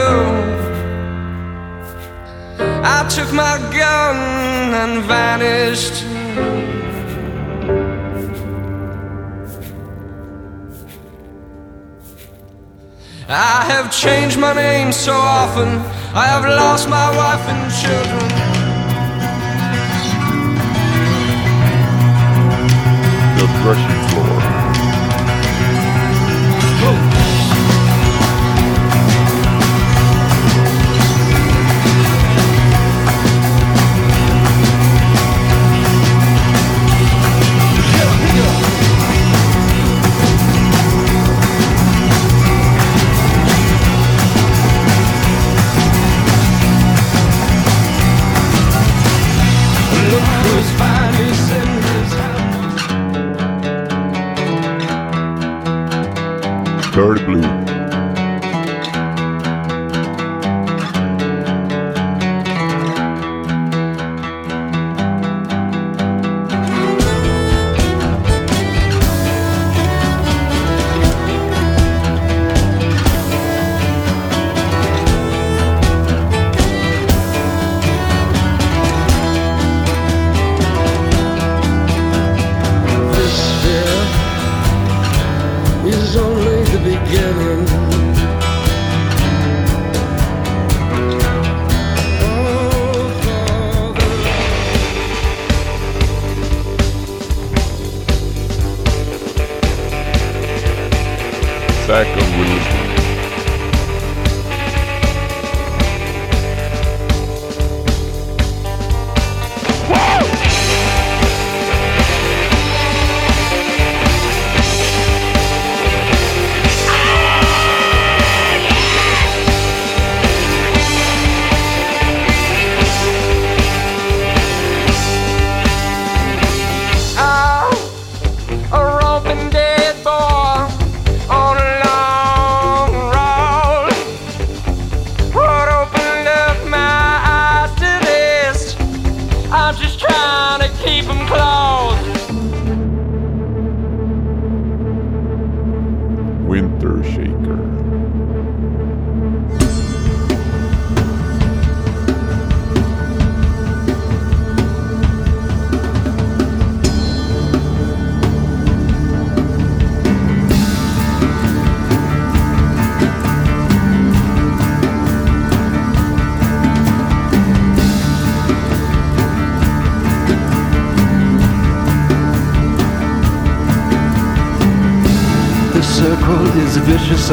I 2.83 3.07
took 3.11 3.31
my 3.31 3.59
gun 3.79 4.17
and 4.83 5.05
vanished. 5.05 6.03
I 13.29 13.65
have 13.73 13.93
changed 13.93 14.39
my 14.39 14.55
name 14.55 14.93
so 14.93 15.13
often, 15.13 15.69
I 16.17 16.25
have 16.25 16.45
lost 16.45 16.89
my 16.89 17.09
wife 17.15 17.47
and 17.53 17.71
children. 17.83 18.38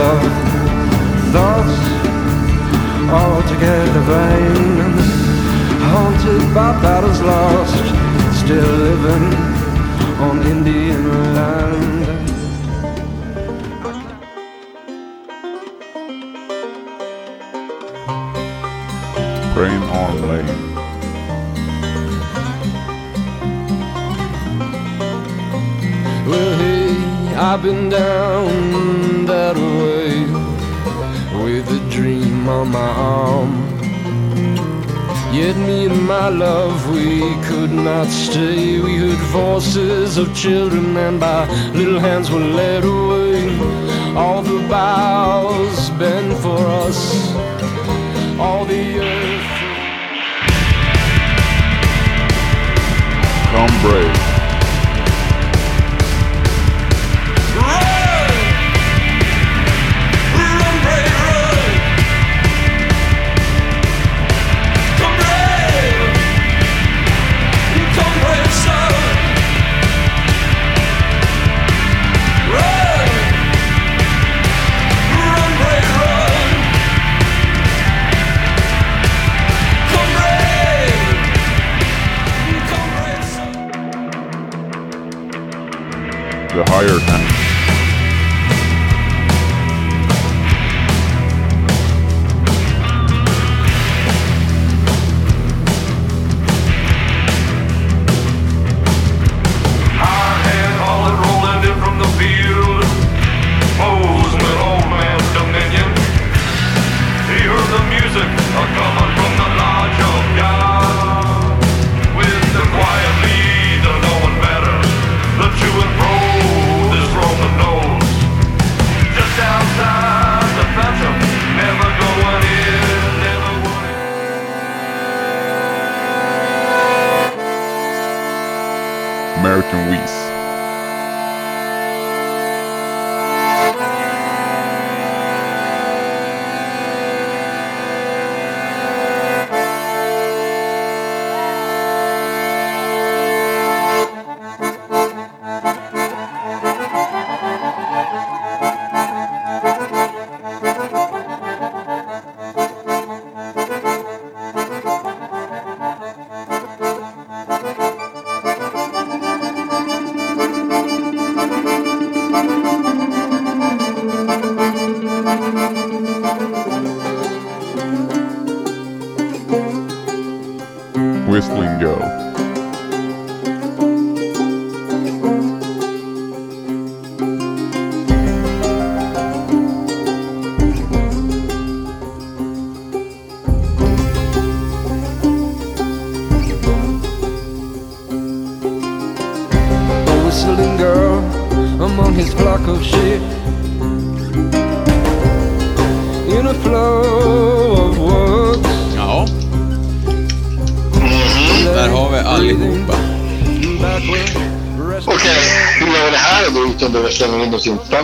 love. 0.05 0.34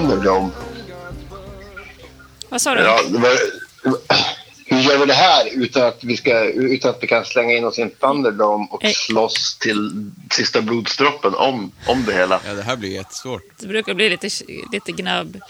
En 0.02 0.08
Thunderdome? 0.10 0.50
Vad 2.50 2.62
sa 2.62 2.76
du? 2.76 2.82
Ja, 2.82 3.00
hur 4.66 4.80
gör 4.82 4.98
vi 4.98 5.06
det 5.06 5.14
här 5.14 5.48
utan 5.54 5.84
att 5.88 6.04
vi, 6.04 6.18
ska, 6.18 6.44
utan 6.46 6.92
att 6.92 6.98
vi 7.04 7.08
kan 7.08 7.26
slänga 7.26 7.54
in 7.58 7.66
oss 7.66 7.80
i 7.80 7.82
en 7.82 7.90
Thunderdome 7.90 8.68
och 8.72 8.84
Eh. 8.86 8.92
slåss 8.94 9.58
till 9.60 10.12
sista 10.32 10.62
blodsdroppen 10.62 11.36
om, 11.36 11.72
om 11.88 12.06
det 12.06 12.14
hela? 12.14 12.40
Ja, 12.48 12.54
det 12.54 12.64
här 12.64 12.76
blir 12.76 12.90
jättesvårt. 12.92 13.44
Det 13.60 13.68
brukar 13.68 13.94
bli 13.94 14.10
lite, 14.10 14.30
lite 14.72 14.92
gnabb. 14.92 15.42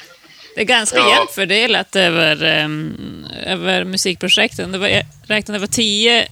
Det 0.55 0.61
är 0.61 0.65
ganska 0.65 0.97
Ja. 0.97 1.15
jämnt 1.15 1.31
fördelat 1.31 1.95
över, 1.95 2.63
um, 2.63 3.25
över 3.45 3.83
musikprojekten. 3.83 4.71
Det 4.71 4.77
var, 4.77 4.87
jag 4.87 5.05
räknade 5.27 5.57
det 5.57 5.61
var 5.61 5.67
tio, 5.67 6.27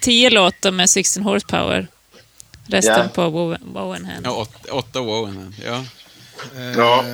tio 0.00 0.30
låtar 0.30 0.70
med 0.70 0.90
16 0.90 1.22
horsepower. 1.22 1.86
Resten 2.66 2.94
Ja. 3.02 3.08
på 3.14 3.22
Woven- 3.22 3.72
Wovenhand. 3.74 4.26
Ja, 4.26 4.30
åt, 4.36 4.66
åtta 4.70 5.00
Wowen. 5.00 5.54
Ja. 5.66 5.84
Ja. 6.76 7.04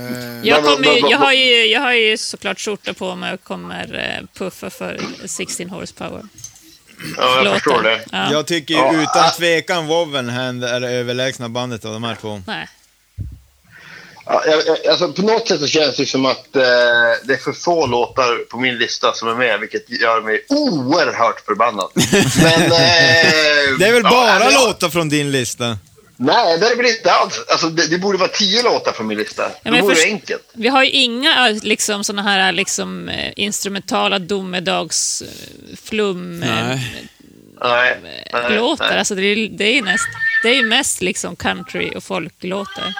Jag, 0.43 0.63
Men- 0.65 0.73
kommer, 0.77 1.11
jag, 1.11 1.19
har 1.19 1.33
ju, 1.33 1.67
jag 1.67 1.81
har 1.81 1.93
ju 1.93 2.17
såklart 2.17 2.61
skjorta 2.61 2.95
på 2.95 3.15
mig 3.15 3.35
och 3.35 3.45
kommer 3.45 4.17
eh, 4.19 4.39
puffa 4.39 4.71
för 4.71 5.01
16 5.27 5.71
horsepower. 5.71 6.23
ja, 7.17 7.37
jag 7.37 7.45
Låten. 7.45 7.53
förstår 7.61 7.83
det. 7.83 8.01
Ja. 8.13 8.33
Jag 8.33 8.47
tycker 8.47 8.75
ju 8.75 8.81
Ja, 8.81 9.03
utan 9.03 9.31
tvekan 9.39 9.87
Wovenhand 9.87 10.65
är 10.65 10.81
det 10.81 10.89
överlägsna 10.91 11.49
bandet 11.49 11.85
av 11.85 11.93
de 11.93 12.05
här 12.05 12.17
två. 12.21 12.43
Nej. 12.47 12.69
Ja, 14.29 14.43
jag, 14.47 14.63
jag, 14.67 14.87
alltså, 14.87 15.13
på 15.13 15.23
något 15.23 15.49
sätt 15.49 15.61
så 15.61 15.67
känns 15.67 15.97
det 15.97 16.07
som 16.07 16.27
att 16.27 16.57
eh, 16.57 16.63
det 17.25 17.33
är 17.35 17.45
för 17.45 17.53
få 17.53 17.87
låtar 17.87 18.45
på 18.51 18.57
min 18.61 18.79
lista 18.79 19.13
som 19.15 19.29
är 19.29 19.35
med, 19.35 19.61
vilket 19.61 19.91
gör 20.01 20.21
mig 20.21 20.45
oerhört 20.49 21.41
förbannad. 21.41 21.91
Men, 22.43 22.63
eh, 22.63 23.79
Det 23.79 23.87
är 23.87 23.93
väl 23.93 24.01
ja, 24.05 24.11
bara 24.11 24.51
jag- 24.53 24.67
låtar 24.67 24.89
från 24.89 25.09
din 25.09 25.31
lista? 25.33 25.79
Nej, 26.19 26.59
det 26.59 26.67
är 26.67 26.77
väl 26.77 26.87
inte 26.87 27.13
alls. 27.13 27.45
Alltså, 27.49 27.67
det, 27.69 27.87
det 27.87 27.99
borde 27.99 28.19
vara 28.19 28.29
tio 28.29 28.63
låtar 28.63 28.93
från 28.93 29.07
min 29.07 29.19
lista. 29.19 29.51
men 29.63 29.73
det 29.73 29.81
vore 29.83 29.95
först- 29.95 30.07
enkelt. 30.07 30.49
Vi 30.53 30.69
har 30.69 30.85
ju 30.85 30.91
inga 30.91 31.49
eh, 31.49 31.57
liksom, 31.63 32.05
såna 32.05 32.23
här 32.23 32.53
liksom, 32.53 33.09
eh, 33.09 33.33
instrumentala 33.37 34.19
domedagsflum 34.19 36.41
Nej. 36.41 37.09
Nej, 37.61 37.97
nej, 38.33 38.57
låtar. 38.57 38.89
nej. 38.91 38.99
Alltså, 38.99 39.15
det, 39.15 39.23
är, 39.23 39.49
det, 39.49 39.65
är 39.65 39.73
ju 39.75 39.83
näst, 39.83 40.09
det 40.43 40.49
är 40.49 40.55
ju 40.55 40.67
mest 40.67 41.03
liksom 41.03 41.37
country 41.37 41.93
och 41.97 42.05
folklåtar. 42.05 42.95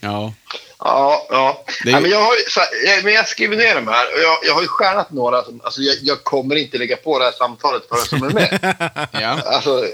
Ja. 0.00 0.32
Ja, 0.78 1.26
ja. 1.30 1.64
Är- 1.84 1.92
Nej, 1.92 2.00
men 2.00 2.10
jag, 2.10 2.22
har, 2.22 2.34
ju- 2.36 2.44
så, 2.48 2.60
här, 2.60 3.02
men 3.02 3.12
jag 3.12 3.28
skriver 3.28 3.56
ner 3.56 3.74
de 3.74 3.88
här 3.88 4.04
och 4.14 4.20
jag, 4.22 4.38
jag 4.46 4.54
har 4.54 4.62
ju 4.62 4.68
stjärnat 4.68 5.12
några. 5.12 5.42
Som, 5.42 5.60
alltså, 5.64 5.80
jag, 5.80 5.96
jag 6.02 6.24
kommer 6.24 6.56
inte 6.56 6.78
lägga 6.78 6.96
på 6.96 7.18
det 7.18 7.24
här 7.24 7.32
samtalet 7.32 7.82
för 7.88 7.96
som 7.96 8.22
är 8.22 8.30
med. 8.30 8.74
Ja. 9.12 9.40
alltså, 9.46 9.84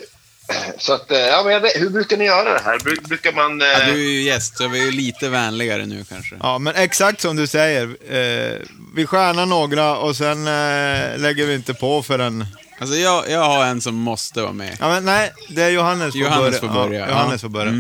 så 0.79 0.93
att, 0.93 1.11
eh, 1.11 1.19
ja, 1.19 1.43
men 1.47 1.63
vet- 1.63 1.77
hur 1.81 1.91
brukar 1.91 2.17
ni 2.17 2.25
göra 2.25 2.53
det 2.53 2.61
här? 2.65 2.79
Bru- 2.79 3.09
Brukar 3.09 3.33
man... 3.33 3.63
Eh, 3.63 3.69
ja. 3.69 3.79
Du 3.87 3.93
är 3.93 3.97
ju 4.11 4.23
gäst, 4.23 4.57
så 4.57 4.69
vi 4.69 4.81
är 4.81 4.85
ju 4.85 4.91
lite 4.91 5.29
vänligare 5.29 5.87
nu 5.87 6.05
kanske. 6.09 6.37
Ja, 6.43 6.59
men 6.59 6.75
exakt 6.75 7.21
som 7.21 7.37
du 7.37 7.47
säger. 7.47 7.83
Eh, 7.83 8.59
vi 8.95 9.07
stjärnar 9.07 9.47
några 9.47 9.97
och 9.97 10.17
sen 10.17 10.47
eh, 10.47 11.19
lägger 11.19 11.47
vi 11.47 11.55
inte 11.55 11.75
på 11.75 12.03
förrän 12.03 12.47
Alltså 12.81 12.97
jag, 12.97 13.31
jag 13.31 13.41
har 13.45 13.65
en 13.65 13.81
som 13.81 13.95
måste 13.95 14.43
vara 14.43 14.53
med. 14.53 14.77
Ja, 14.81 14.89
men 14.89 15.05
nej, 15.05 15.33
det 15.49 15.63
är 15.63 15.71
Johannes 15.71 16.15
Johannes 16.15 16.61
får 16.61 16.69
börja, 16.69 17.01
Ja, 17.01 17.07
ja. 17.07 17.11
Johannes 17.13 17.41
får 17.41 17.49
börja. 17.49 17.73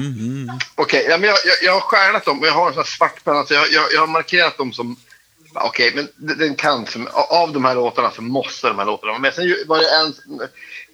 Okej, 0.75 1.07
ja, 1.11 1.18
men 1.18 1.29
jag, 1.29 1.39
jag, 1.45 1.57
jag 1.62 1.73
har 1.73 1.81
stjärnat 1.81 2.25
dem 2.25 2.41
och 2.41 2.47
jag 2.47 2.53
har 2.53 2.66
en 2.68 2.73
sån 2.75 2.83
här 2.83 2.89
svart 2.91 3.25
penna. 3.25 3.45
Så 3.47 3.55
jag, 3.55 3.70
jag, 3.73 3.85
jag 3.93 4.01
har 4.01 4.07
markerat 4.07 4.59
dem 4.59 4.73
som... 4.73 4.97
Okej, 5.55 5.93
men 5.95 6.09
den 6.39 6.55
kan... 6.55 6.87
Som, 6.87 7.09
av 7.12 7.53
de 7.53 7.64
här 7.64 7.75
låtarna 7.75 8.11
så 8.11 8.23
måste 8.23 8.68
de 8.68 8.79
här 8.79 8.87
låtarna 8.87 9.12
vara 9.12 9.20
med. 9.23 9.35
Sen 9.35 9.57
var 9.66 9.79
det 9.79 9.91
en... 9.91 10.14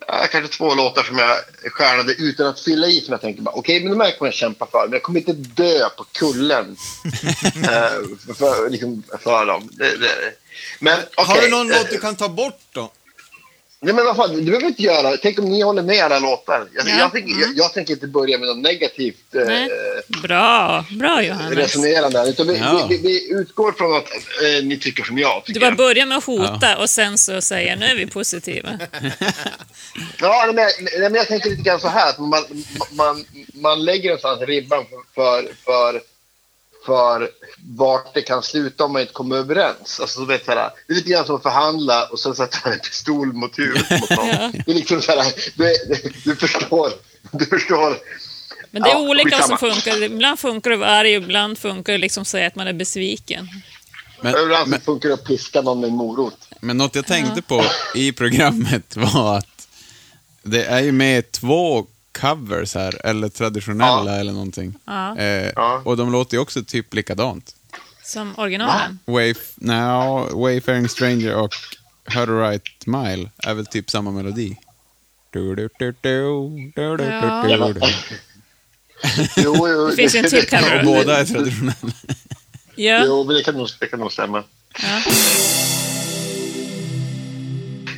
ja, 0.08 0.26
Kanske 0.30 0.56
två 0.56 0.74
låtar 0.74 1.02
som 1.02 1.18
jag 1.18 1.36
stjärnade 1.72 2.12
utan 2.12 2.46
att 2.46 2.60
fylla 2.60 2.86
i 2.86 3.00
som 3.00 3.12
jag 3.12 3.20
tänkte 3.20 3.42
bara 3.42 3.54
okej, 3.54 3.80
men 3.80 3.98
de 3.98 4.04
här 4.04 4.18
kommer 4.18 4.28
jag 4.28 4.34
kämpa 4.34 4.66
för. 4.66 4.82
Men 4.82 4.92
jag 4.92 5.02
kommer 5.02 5.20
inte 5.20 5.32
dö 5.32 5.88
på 5.96 6.04
kullen 6.04 6.76
eh, 7.44 8.34
för, 8.38 8.70
liksom, 8.70 9.02
för 9.20 9.46
dem. 9.46 9.68
Det, 9.72 9.96
det. 9.96 10.32
Men 10.80 10.98
okej. 11.16 11.24
Har 11.24 11.42
du 11.42 11.50
någon 11.50 11.68
låt 11.68 11.90
du 11.90 11.98
kan 11.98 12.16
ta 12.16 12.28
bort 12.28 12.60
då? 12.72 12.90
Nej 13.80 13.94
men 13.94 14.04
vad 14.04 14.16
fan, 14.16 14.36
du 14.36 14.42
behöver 14.42 14.66
inte 14.66 14.82
göra... 14.82 15.16
Tänk 15.16 15.38
om 15.38 15.44
ni 15.44 15.60
håller 15.62 15.82
med 15.82 16.04
alla 16.04 16.18
låtar. 16.18 16.66
Jag, 16.74 16.88
Ja. 16.88 16.98
jag, 16.98 17.12
tänker, 17.12 17.40
jag, 17.40 17.50
jag 17.56 17.72
tänker 17.74 17.92
inte 17.92 18.06
börja 18.06 18.38
med 18.38 18.48
något 18.48 18.58
negativt 18.58 19.34
eh, 19.34 19.42
Nej. 19.46 19.68
Bra, 20.22 20.84
bra 20.98 21.22
Johannes. 21.22 21.58
resonerande. 21.58 22.28
Utan 22.28 22.46
vi, 22.46 22.56
Ja. 22.58 22.86
vi, 22.88 22.96
vi, 22.96 23.02
vi 23.02 23.32
utgår 23.32 23.72
från 23.72 23.96
att 23.96 24.08
eh, 24.12 24.64
ni 24.64 24.78
tycker 24.78 25.04
som 25.04 25.18
jag. 25.18 25.42
Du 25.46 25.52
tycker 25.52 25.60
bara 25.60 25.70
jag. 25.70 25.76
börjar 25.76 26.06
med 26.06 26.18
att 26.18 26.24
hota 26.24 26.76
och 26.78 26.90
sen 26.90 27.18
så 27.18 27.40
säger 27.40 27.76
nu 27.76 27.86
är 27.86 27.94
vi 27.96 28.06
positiva. 28.06 28.68
Ja, 30.20 30.52
men, 30.54 30.68
men 31.00 31.14
jag 31.14 31.28
tänker 31.28 31.50
lite 31.50 31.62
grann 31.62 31.80
så 31.80 31.88
här. 31.88 32.08
Att 32.10 32.18
man, 32.18 32.44
man, 32.92 33.24
man 33.54 33.84
lägger 33.84 34.08
någonstans 34.08 34.40
ribban 34.42 34.84
för, 34.90 35.14
för, 35.14 35.48
för 35.64 36.00
vart 37.76 38.14
det 38.14 38.22
kan 38.22 38.42
sluta 38.42 38.84
om 38.84 38.92
man 38.92 39.02
inte 39.02 39.12
kommer 39.12 39.36
överens. 39.36 40.00
Alltså, 40.00 40.06
så 40.20 40.24
vet, 40.24 40.44
så 40.44 40.50
här, 40.50 40.70
det 40.86 40.92
är 40.92 40.96
lite 40.96 41.10
grann 41.10 41.26
som 41.26 41.36
att 41.36 41.42
förhandla 41.42 42.06
och 42.06 42.20
sen 42.20 42.34
sätta 42.34 42.72
en 42.72 42.78
pistol 42.78 43.32
mot 43.32 43.58
huvudet 43.58 43.90
mot 43.90 44.10
någon. 44.10 44.26
Det 44.66 44.70
är 44.70 44.74
liksom 44.74 45.02
så 45.02 45.12
här, 45.12 45.32
du, 45.54 46.12
du 46.24 46.36
förstår. 46.36 46.92
Du 47.32 47.46
förstår. 47.46 47.96
Men 48.70 48.82
det 48.82 48.88
är 48.88 48.94
Ja, 48.94 49.00
olika 49.10 49.42
som 49.42 49.58
funkar. 49.58 50.02
Ibland 50.02 50.38
funkar 50.38 50.70
det 50.70 50.76
att 50.76 50.80
vara 50.80 50.90
arg, 50.90 51.12
ibland 51.12 51.58
funkar 51.58 51.92
det 51.92 51.98
liksom 51.98 52.20
att 52.22 52.28
säga 52.28 52.46
att 52.46 52.56
man 52.56 52.66
är 52.66 52.72
besviken. 52.72 53.48
Men, 54.20 54.34
Överallt 54.34 54.68
men, 54.68 54.80
funkar 54.80 55.08
det 55.08 55.14
att 55.14 55.24
piska 55.24 55.62
någon 55.62 55.80
med 55.80 55.90
en 55.90 55.96
morot. 55.96 56.48
men 56.60 56.76
något 56.76 56.94
jag 56.94 57.06
tänkte 57.06 57.42
på 57.42 57.64
i 57.94 58.12
programmet 58.12 58.96
var 59.14 59.38
att 59.38 59.68
det 60.42 60.64
är 60.64 60.80
ju 60.80 60.92
med 60.92 61.32
två 61.32 61.86
covers 62.20 62.74
här, 62.74 63.06
eller 63.06 63.28
traditionella 63.28 64.16
eller 64.20 64.32
någonting. 64.32 64.74
Ja. 64.84 65.16
Eh, 65.18 65.52
Ja. 65.56 65.82
Och 65.84 65.96
de 65.96 66.12
låter 66.12 66.36
ju 66.36 66.40
också 66.40 66.64
typ 66.64 66.94
likadant. 66.94 67.54
Som 68.04 68.34
originalen. 68.38 68.98
Wayf 69.04 69.52
now, 69.56 70.30
Wayfaring 70.42 70.88
Stranger 70.88 71.34
och 71.34 71.54
How 72.04 72.26
to 72.26 72.32
Write 72.32 72.70
Mile 72.86 73.30
är 73.38 73.54
väl 73.54 73.66
typ 73.66 73.90
samma 73.90 74.10
melodi. 74.10 74.56
Du, 75.30 75.54
du, 75.54 75.68
du, 75.78 75.94
du, 76.00 76.70
du, 76.72 76.72
du, 76.74 76.96
du, 76.96 77.04
Ja. 77.04 77.44
du, 77.48 77.72
du. 77.72 77.80
Jo, 79.36 79.68
jo, 79.68 79.86
Det 79.90 79.96
finns 79.96 80.14
ju 80.14 80.18
en 80.18 80.24
till 80.30 80.46
cover. 80.48 80.78
Och 80.78 80.84
båda 80.84 81.18
är 81.20 81.24
traditionella. 81.24 81.92
Ja. 82.74 83.02
Jo, 83.06 83.24
men 83.24 83.34
det 83.36 83.42
kan 83.42 83.54
nog, 83.54 83.68
det 83.80 83.86
kan 83.86 84.00
nog 84.00 84.12
stämma. 84.12 84.44
Ja. 84.82 85.02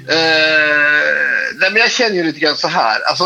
Eh, 0.08 1.54
nej, 1.60 1.70
men 1.72 1.76
jag 1.80 1.90
känner 1.90 2.16
ju 2.16 2.24
lite 2.24 2.38
grann 2.40 2.56
så 2.56 2.68
här. 2.68 3.00
Alltså, 3.08 3.24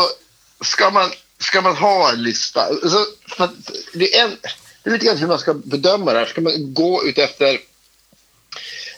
ska 0.65 0.89
man, 0.89 1.11
ska 1.39 1.61
man 1.61 1.75
ha 1.75 2.11
en 2.11 2.23
lista? 2.23 2.61
Alltså, 2.61 3.05
för 3.27 3.43
att 3.43 3.51
det, 3.93 4.15
är 4.15 4.23
en, 4.23 4.37
det 4.83 4.89
är 4.89 4.93
lite 4.93 5.05
grann 5.05 5.17
hur 5.17 5.27
man 5.27 5.39
ska 5.39 5.53
bedöma 5.53 6.13
det 6.13 6.19
här. 6.19 6.25
Ska 6.25 6.41
man 6.41 6.73
gå 6.73 7.05
ut 7.05 7.17
efter 7.17 7.53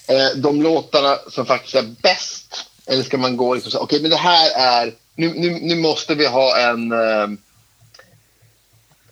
eh, 0.07 0.29
de 0.35 0.61
låtarna 0.61 1.19
som 1.29 1.45
faktiskt 1.45 1.75
är 1.75 1.95
bäst? 2.01 2.65
Eller 2.85 3.03
ska 3.03 3.17
man 3.17 3.37
gå 3.37 3.53
liksom 3.53 3.71
så 3.71 3.79
okej, 3.79 4.01
men 4.01 4.11
det 4.11 4.17
här 4.17 4.51
är... 4.55 4.93
Nu, 5.15 5.33
nu, 5.33 5.49
nu 5.49 5.75
måste 5.75 6.15
vi 6.15 6.25
ha 6.25 6.57
en... 6.57 6.91
Eh, 6.91 7.27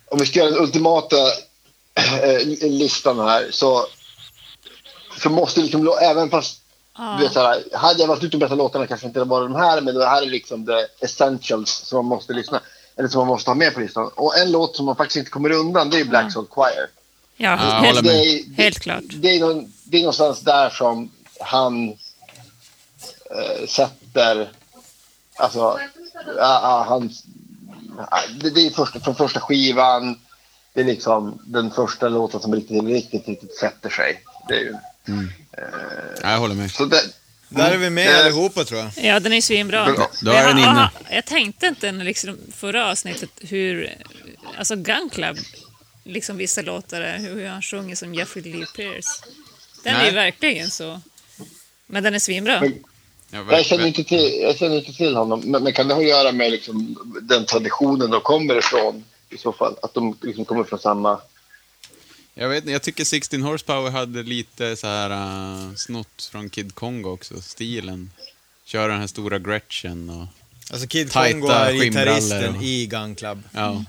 om 0.08 0.18
vi 0.18 0.26
ska 0.26 0.38
göra 0.38 0.50
den 0.50 0.62
ultimata 0.62 1.16
eh, 1.94 2.46
listan 2.62 3.18
här 3.18 3.48
så, 3.50 3.86
så 5.22 5.30
måste 5.30 5.60
liksom, 5.60 5.98
även 6.02 6.30
fast 6.30 6.60
du 6.96 7.24
vet, 7.24 7.32
så 7.32 7.40
här, 7.40 7.64
hade 7.72 8.00
jag 8.00 8.08
varit 8.08 8.24
ute 8.24 8.36
de 8.36 8.38
bästa 8.38 8.54
låtarna 8.54 8.86
kanske 8.86 9.06
inte 9.06 9.18
det 9.18 9.24
var 9.24 9.42
de 9.42 9.54
här, 9.54 9.80
men 9.80 9.94
det 9.94 10.06
här 10.06 10.22
är 10.22 10.26
liksom 10.26 10.66
the 10.66 11.04
essentials 11.04 11.70
som 11.70 11.96
man 11.96 12.04
måste 12.16 12.32
lyssna 12.32 12.60
eller 12.96 13.08
som 13.08 13.18
man 13.18 13.28
måste 13.28 13.50
ha 13.50 13.54
med 13.54 13.74
på 13.74 13.80
listan. 13.80 14.10
Och 14.14 14.38
en 14.38 14.52
låt 14.52 14.76
som 14.76 14.86
man 14.86 14.96
faktiskt 14.96 15.16
inte 15.16 15.30
kommer 15.30 15.50
undan, 15.50 15.90
det 15.90 16.00
är 16.00 16.04
Black 16.04 16.32
Soul 16.32 16.46
Choir. 16.46 16.88
Ja, 17.36 17.50
Ja, 17.50 17.56
helt. 17.56 18.04
Det 18.04 18.10
är, 18.10 18.42
det, 18.46 18.62
helt 18.62 18.78
klart. 18.78 19.04
det, 19.08 19.28
är 19.28 19.40
någon, 19.40 19.72
det 19.84 19.96
är 19.96 20.00
någonstans 20.00 20.40
där 20.40 20.70
som 20.70 21.10
han 21.40 21.88
eh, 23.30 23.66
sätter, 23.68 24.52
alltså, 25.36 25.78
ja, 26.36 26.84
han, 26.88 27.10
det, 28.40 28.50
det 28.50 28.66
är 28.66 28.70
första, 28.70 29.00
från 29.00 29.14
första 29.14 29.40
skivan, 29.40 30.20
det 30.72 30.80
är 30.80 30.84
liksom 30.84 31.42
den 31.46 31.70
första 31.70 32.08
låten 32.08 32.40
som 32.40 32.54
riktigt, 32.54 32.84
riktigt, 32.84 33.28
riktigt 33.28 33.56
sätter 33.56 33.90
sig. 33.90 34.22
Det 34.48 34.54
är 34.54 34.60
ju, 34.60 34.74
Ja, 36.22 36.30
jag 36.30 36.38
håller 36.38 36.54
med. 36.54 36.70
så 36.70 36.84
det, 36.84 37.02
Där 37.48 37.70
är 37.72 37.76
vi 37.76 37.90
med 37.90 38.08
Eh, 38.08 38.20
allihopa 38.20 38.64
tror 38.64 38.80
jag. 38.80 38.90
Ja, 39.04 39.20
den 39.20 39.32
är 39.32 39.40
svinbra. 39.40 39.92
Bra. 39.92 40.10
Då 40.22 40.30
är 40.30 40.48
den 40.48 40.58
Jag- 40.58 40.70
inne. 40.72 40.90
Jag 41.10 41.24
tänkte 41.24 41.66
inte 41.66 41.92
liksom 41.92 42.38
förra 42.56 42.90
avsnittet 42.90 43.30
hur, 43.40 43.94
alltså 44.58 44.76
Gun 44.76 45.10
Club, 45.12 45.36
liksom 46.04 46.36
vissa 46.36 46.62
låtar, 46.62 47.00
är, 47.00 47.18
hur 47.18 47.46
han 47.48 47.62
sjunger 47.62 47.94
som 47.96 48.14
Jeffrey 48.14 48.44
Lee 48.44 48.66
Pierce. 48.76 49.22
Den 49.84 49.94
är 49.94 49.98
Nej. 49.98 50.08
ju 50.08 50.14
verkligen 50.14 50.70
så. 50.70 51.00
Men 51.86 52.02
den 52.02 52.14
är 52.14 52.18
svinbra. 52.18 52.60
Men- 52.60 52.84
Ja, 53.30 53.44
Jag 53.50 53.64
känner 53.66 53.86
inte 53.86 54.04
till, 54.04 54.40
jag 54.42 54.56
känner 54.56 54.76
inte 54.76 54.92
till 54.92 55.16
honom, 55.16 55.40
men, 55.44 55.62
men 55.62 55.72
kan 55.72 55.88
det 55.88 55.94
ha 55.94 56.00
att 56.00 56.08
göra 56.08 56.32
med 56.32 56.50
liksom, 56.50 56.98
den 57.22 57.44
traditionen 57.46 58.10
de 58.10 58.20
kommer 58.20 58.58
ifrån 58.58 59.04
i 59.30 59.38
så 59.38 59.52
fall? 59.52 59.76
Att 59.82 59.94
de 59.94 60.18
liksom 60.22 60.44
kommer 60.44 60.64
från 60.64 60.78
samma... 60.78 61.20
Jag, 62.38 62.48
vet, 62.48 62.58
inte, 62.62 62.72
jag 62.72 62.82
tycker 62.82 63.04
16 63.04 63.42
Horsepower 63.42 63.90
hade 63.90 64.22
lite 64.22 64.76
så 64.76 64.86
här 64.86 65.10
uh, 65.10 65.74
snott 65.74 66.28
från 66.32 66.50
Kid 66.50 66.74
Kongo 66.74 67.10
också, 67.10 67.40
stilen. 67.40 68.10
Köra 68.64 68.86
den 68.92 69.00
här 69.00 69.06
stora 69.06 69.38
Gretchen 69.38 70.10
och... 70.10 70.26
Alltså 70.70 70.86
Kid 70.88 71.12
Kongo 71.12 71.48
är 71.48 71.72
gitarristen 71.72 72.56
och- 72.56 72.62
i 72.62 72.86
Gun 72.86 73.14
Club. 73.14 73.42
Ja. 73.52 73.84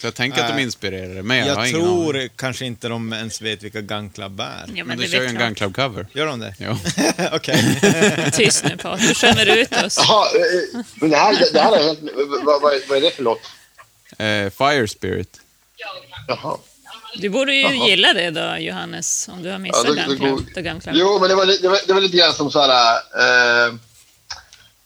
Så 0.00 0.06
jag 0.06 0.14
tänker 0.14 0.40
att 0.42 0.48
de 0.48 0.56
Äh, 0.56 0.62
inspirerade, 0.62 1.22
men 1.22 1.36
jag, 1.36 1.46
Jag 1.48 1.68
tror 1.70 2.28
kanske 2.36 2.64
inte 2.64 2.88
de 2.88 3.12
ens 3.12 3.42
vet 3.42 3.62
vilka 3.62 3.80
Gun 3.80 4.10
Club 4.10 4.40
är. 4.40 4.64
Ja, 4.66 4.72
Men 4.74 4.86
men 4.86 4.98
de 4.98 5.04
det 5.04 5.10
kör 5.10 5.20
ju 5.22 5.26
en. 5.28 5.34
Gun 5.38 5.54
Club-cover. 5.54 6.06
Gör 6.14 6.26
de 6.26 6.40
det? 6.40 6.54
Ja. 6.58 6.78
Okej. 7.32 7.80
Tyst 8.32 8.64
nu 8.64 8.76
Patrik, 8.76 9.08
du 9.08 9.14
skämmer 9.14 9.56
ut 9.58 9.84
oss. 9.84 9.96
Jaha, 9.98 10.26
eh, 10.26 10.80
men 10.94 11.10
det 11.10 11.16
här, 11.16 11.52
det 11.52 11.60
här 11.60 11.76
är 11.76 11.82
helt... 11.84 12.00
Vad, 12.44 12.62
vad, 12.62 12.72
vad 12.88 12.98
är 12.98 13.00
det 13.00 13.10
för 13.10 13.22
låt? 13.22 13.40
Eh, 14.18 14.50
Fire 14.50 14.88
Spirit. 14.88 15.40
Jaha. 16.28 16.58
Du 17.14 17.28
borde 17.28 17.54
ju 17.54 17.60
Jaha. 17.62 17.88
gilla 17.88 18.12
det 18.12 18.30
då, 18.30 18.56
Johannes, 18.58 19.28
om 19.32 19.42
du 19.42 19.50
har 19.50 19.58
missat 19.58 19.84
Ja, 19.86 19.92
det- 19.92 20.36
det 20.54 20.62
Gun 20.62 20.80
Club. 20.80 20.94
Jo, 20.98 21.18
men 21.20 21.28
det 21.28 21.34
var, 21.34 21.46
det 21.46 21.68
var, 21.68 21.78
det 21.86 21.92
var 21.92 22.00
lite 22.00 22.16
grann 22.16 22.32
som 22.34 22.50
så 22.50 22.60
här... 22.60 22.94
Eh, 23.68 23.74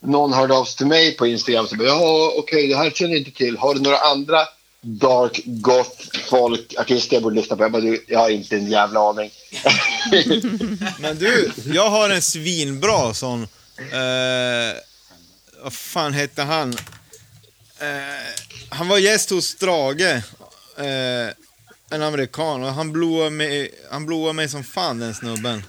någon 0.01 0.33
hörde 0.33 0.55
av 0.55 0.65
sig 0.65 0.77
till 0.77 0.87
mig 0.87 1.17
på 1.17 1.27
Instagram 1.27 1.67
och 1.71 1.77
bara, 1.79 1.89
ja, 1.89 2.33
okej, 2.39 2.69
det 2.69 2.77
här 2.77 2.91
känner 2.91 3.11
jag 3.11 3.19
inte 3.19 3.31
till. 3.31 3.57
Har 3.57 3.75
du 3.75 3.81
några 3.81 3.99
andra 3.99 4.39
dark 4.81 5.41
goth 5.45 6.19
folk, 6.31 6.75
artister 6.79 7.17
jag 7.17 7.23
borde 7.23 7.37
lyssna 7.37 7.57
på? 7.57 7.63
Jag 7.65 7.73
bara, 7.73 7.83
du, 7.83 8.05
jag 8.09 8.19
har 8.19 8.31
inte 8.31 8.57
en 8.57 8.71
jävla 8.71 9.01
aning. 9.11 9.31
Men 10.99 11.19
du, 11.19 11.53
jag 11.73 11.91
har 11.91 12.11
en 12.11 12.23
svinbra 12.23 13.15
sån... 13.15 13.43
Eh, 13.79 14.77
vad 15.63 15.73
fan 15.73 16.13
hette 16.13 16.43
han? 16.43 16.73
Eh, 17.81 17.87
han 18.69 18.89
var 18.89 18.99
gäst 18.99 19.31
hos 19.31 19.45
Strage. 19.47 20.01
Eh, 20.79 21.29
en 21.91 22.03
amerikan. 22.03 22.65
Och 22.65 22.73
han 22.75 22.93
blåade 22.93 23.31
mig, 23.31 23.71
han 23.91 24.07
blåade 24.07 24.33
mig 24.33 24.49
som 24.49 24.65
fan 24.65 24.99
den 24.99 25.15
snubben. 25.15 25.63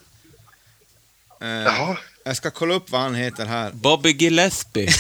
Eh, 1.42 1.48
Jaha. 1.48 1.98
jag 2.24 2.38
ska 2.38 2.52
kolla 2.52 2.74
upp 2.74 2.92
vad 2.92 3.02
han 3.02 3.16
heter 3.16 3.46
här. 3.46 3.72
Bobby 3.72 4.12
Gillespie. 4.12 4.90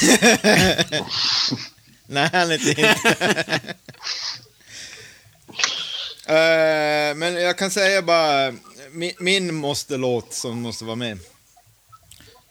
Nej, 2.08 2.30
han 2.34 2.52
heter 2.52 2.70
inte. 2.70 3.60
Eh, 6.28 7.16
men 7.16 7.34
jag 7.42 7.58
kan 7.58 7.72
säga 7.72 8.02
bara 8.02 8.54
min, 8.92 9.12
min 9.20 9.56
måste-låt 9.56 10.34
som 10.34 10.62
måste 10.62 10.86
vara 10.86 10.96
med. 10.96 11.20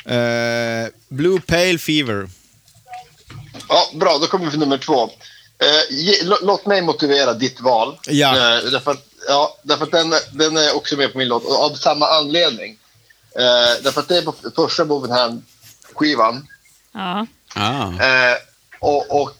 Eh, 0.05 0.89
Blue 1.09 1.41
Pale 1.41 1.79
Fever. 1.79 2.29
Ja, 3.69 3.91
bra, 3.95 4.19
då 4.19 4.27
kommer 4.27 4.45
vi 4.45 4.51
till 4.51 4.61
nummer 4.61 4.79
två. 4.79 5.11
Eh, 5.59 6.27
låt 6.43 6.67
mig 6.67 6.83
motivera 6.83 7.35
ditt 7.35 7.61
val. 7.61 7.99
Ja. 8.07 8.29
Eh, 8.29 8.71
därför 8.71 8.91
att, 8.91 9.07
ja, 9.29 9.57
därför 9.63 9.85
att 9.85 9.91
den, 9.91 10.15
den 10.33 10.57
är 10.57 10.77
också 10.77 10.97
med 10.97 11.13
på 11.13 11.19
min 11.19 11.29
låt, 11.29 11.45
och 11.45 11.65
av 11.65 11.75
samma 11.75 12.09
anledning. 12.09 12.79
Eh, 13.39 13.83
därför 13.83 14.01
att 14.01 14.09
det 14.09 14.19
är 14.19 14.23
på 14.23 14.35
första 14.57 14.85
Bovenhand-skivan. 14.85 16.47
Ja. 16.93 17.27
Ah. 17.55 17.89
Eh, 17.89 18.37
och 18.81 19.23
och 19.23 19.37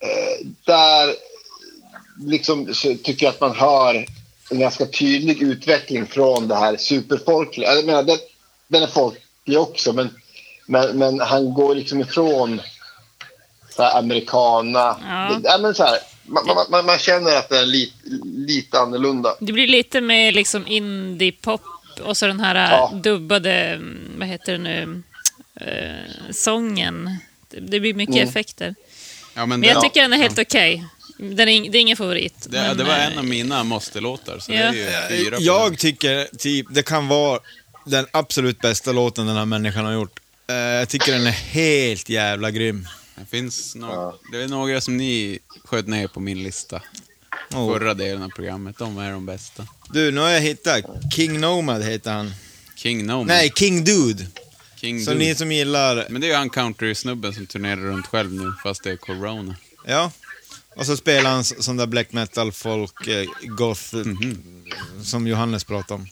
eh, 0.00 0.46
där 0.64 1.14
liksom, 2.26 2.74
tycker 3.04 3.26
jag 3.26 3.34
att 3.34 3.40
man 3.40 3.56
hör 3.56 4.06
en 4.50 4.58
ganska 4.58 4.86
tydlig 4.86 5.42
utveckling 5.42 6.06
från 6.06 6.48
det 6.48 6.56
här 6.56 6.76
superfolkliga. 6.76 7.74
Jag 7.74 7.84
menar, 7.84 8.02
den, 8.02 8.18
den 8.68 8.82
är 8.82 8.86
folklig 8.86 9.58
också, 9.58 9.92
men 9.92 10.20
Men, 10.66 10.98
men 10.98 11.20
han 11.20 11.54
går 11.54 11.74
liksom 11.74 12.00
ifrån 12.00 12.60
så 13.76 13.82
här, 13.82 13.98
americana. 13.98 14.96
Ja. 15.08 15.40
Ja, 15.44 15.58
men 15.58 15.74
så 15.74 15.84
här, 15.84 15.98
man, 16.26 16.44
man, 16.70 16.86
man, 16.86 16.98
känner 16.98 17.36
att 17.36 17.48
det 17.48 17.58
är 17.58 17.66
lite, 17.66 17.92
lite 18.36 18.78
annorlunda. 18.78 19.34
Det 19.40 19.52
blir 19.52 19.66
lite 19.68 20.00
mer 20.00 20.32
liksom 20.32 20.66
indie-pop 20.66 21.62
och 22.02 22.16
så 22.16 22.26
den 22.26 22.40
här 22.40 22.54
Ja. 22.70 22.90
dubbade, 22.94 23.52
mm, 23.52 23.98
vad 24.18 24.28
heter 24.28 24.52
det 24.52 24.58
nu, 24.58 25.02
eh, 25.60 26.32
sången. 26.32 27.18
Det, 27.50 27.60
det 27.60 27.80
blir 27.80 27.94
mycket 27.94 28.16
Mm. 28.16 28.28
effekter. 28.28 28.74
Ja, 29.34 29.46
men 29.46 29.60
Men 29.60 29.68
jag 29.68 29.76
det, 29.76 29.80
tycker 29.82 30.02
den 30.02 30.12
är 30.12 30.16
helt 30.18 30.38
okej. 30.38 30.84
Den 31.18 31.48
är, 31.48 31.52
ing- 31.52 31.70
det 31.70 31.78
är 31.78 31.80
ingen 31.80 31.96
favorit. 31.96 32.46
det, 32.50 32.58
men, 32.62 32.76
det 32.76 32.84
var 32.84 32.94
eh, 32.94 33.06
en 33.12 33.18
av 33.18 33.24
mina 33.24 33.64
måste-låtar, 33.64 34.38
Ja. 34.48 34.72
på 35.30 35.36
Jag 35.42 35.78
tycker 35.78 36.36
typ, 36.38 36.66
det 36.70 36.82
kan 36.82 37.08
vara 37.08 37.40
den 37.86 38.06
absolut 38.10 38.58
bästa 38.60 38.92
låten 38.92 39.26
den 39.26 39.36
här 39.36 39.44
människan 39.44 39.84
har 39.84 39.92
gjort. 39.92 40.20
Eh, 40.48 40.54
jag 40.56 40.88
tycker 40.88 41.12
den 41.12 41.26
är 41.26 41.30
helt 41.30 42.08
jävla 42.08 42.50
grym. 42.50 42.88
Det 43.16 43.26
finns 43.30 43.74
no 43.74 44.18
det 44.32 44.42
är 44.42 44.48
några 44.48 44.80
som 44.80 44.96
ni 44.96 45.38
sköt 45.64 45.88
ner 45.88 46.08
på 46.08 46.20
min 46.20 46.42
lista. 46.42 46.82
Oh. 47.54 47.72
Förra 47.72 47.94
delen 47.94 48.22
av 48.22 48.28
programmet, 48.28 48.78
de 48.78 48.98
är 48.98 49.12
de 49.12 49.26
bästa. 49.26 49.66
Du, 49.90 50.10
nu 50.10 50.20
har 50.20 50.28
jag 50.28 50.40
hittat. 50.40 50.84
King 51.14 51.40
Nomad 51.40 51.82
heter 51.84 52.12
han. 52.12 52.32
King 52.76 53.06
No 53.06 53.12
Man. 53.12 53.26
Nej, 53.26 53.52
King 53.56 53.84
Dude. 53.84 54.26
King 54.76 55.04
Så 55.04 55.10
Dude. 55.10 55.24
ni 55.24 55.34
som 55.34 55.52
gillar, 55.52 56.06
Men 56.10 56.20
det 56.20 56.26
är 56.26 56.28
ju 56.28 56.34
han 56.36 56.50
country-snubben 56.50 57.32
som 57.34 57.46
turnerar 57.46 57.76
runt 57.76 58.06
själv 58.06 58.32
nu, 58.32 58.52
fast 58.62 58.82
det 58.84 58.90
är 58.90 58.96
corona. 58.96 59.56
ja. 59.86 60.10
Och 60.76 60.86
så 60.86 60.96
spelar 60.96 61.30
han 61.30 61.44
sån 61.44 61.76
där 61.76 61.86
black 61.86 62.12
metal, 62.12 62.52
folk, 62.52 63.06
eh, 63.06 63.24
goth, 63.42 63.96
eh, 63.96 64.02
som 65.02 65.26
Johannes 65.26 65.64
pratade 65.64 65.94
om. 66.00 66.08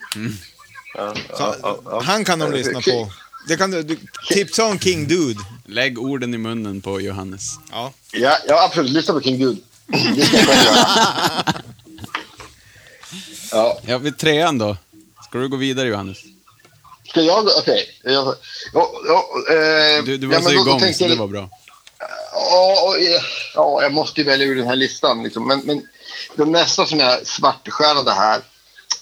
Ja, 0.95 1.15
Så, 1.15 1.21
ja, 1.39 1.57
ja, 1.63 1.81
ja. 1.85 2.01
Han 2.05 2.25
kan 2.25 2.39
de 2.39 2.53
lyssna 2.53 2.81
på. 2.81 3.13
Det 3.49 3.57
kan 3.57 3.71
du, 3.71 3.83
du 3.83 3.99
tipsa 4.29 4.65
om 4.65 4.79
King 4.79 5.09
Dude. 5.09 5.41
Lägg 5.67 5.99
orden 5.99 6.35
i 6.35 6.39
munnen 6.39 6.81
på 6.81 7.01
Johannes. 7.01 7.43
Ja. 7.71 7.93
Ja, 8.13 8.39
ja, 8.49 8.65
absolut. 8.65 8.91
Lyssna 8.91 9.15
på 9.15 9.21
King 9.21 9.39
Dude. 9.39 9.61
Det 10.17 10.25
ska 10.27 10.37
jag 10.37 10.65
göra. 10.65 10.87
Ja. 13.53 13.81
Ja, 13.87 13.99
vid 13.99 14.19
trean 14.19 14.59
då. 14.59 14.77
Ska 15.29 15.39
du 15.39 15.49
gå 15.49 15.57
vidare 15.57 15.89
Johannes? 15.89 16.19
Ska 17.09 17.21
jag... 17.21 17.47
Okej. 17.59 17.87
Ja, 18.05 18.37
ja, 18.75 18.91
ja, 19.07 19.55
eh, 19.55 20.05
Du, 20.05 20.17
du 20.17 20.27
var 20.27 20.35
ja, 20.35 20.43
så 20.43 20.51
igång 20.53 20.81
så 20.95 21.03
jag- 21.05 21.11
det 21.11 21.17
var 21.17 21.29
bra. 21.29 21.51
Ja, 22.33 22.97
eh, 22.99 23.23
ja, 23.55 23.83
jag 23.83 23.93
måste 23.93 24.21
ju 24.21 24.27
välja 24.27 24.47
ur 24.47 24.57
den 24.57 24.67
här 24.67 24.77
listan. 24.77 25.23
Liksom. 25.23 25.47
Men, 25.49 25.61
men 25.61 25.83
de 26.37 26.53
nästa 26.53 26.87
som 26.87 27.01
är 27.01 27.25
svartstjärnade 27.25 28.13
här, 28.13 28.41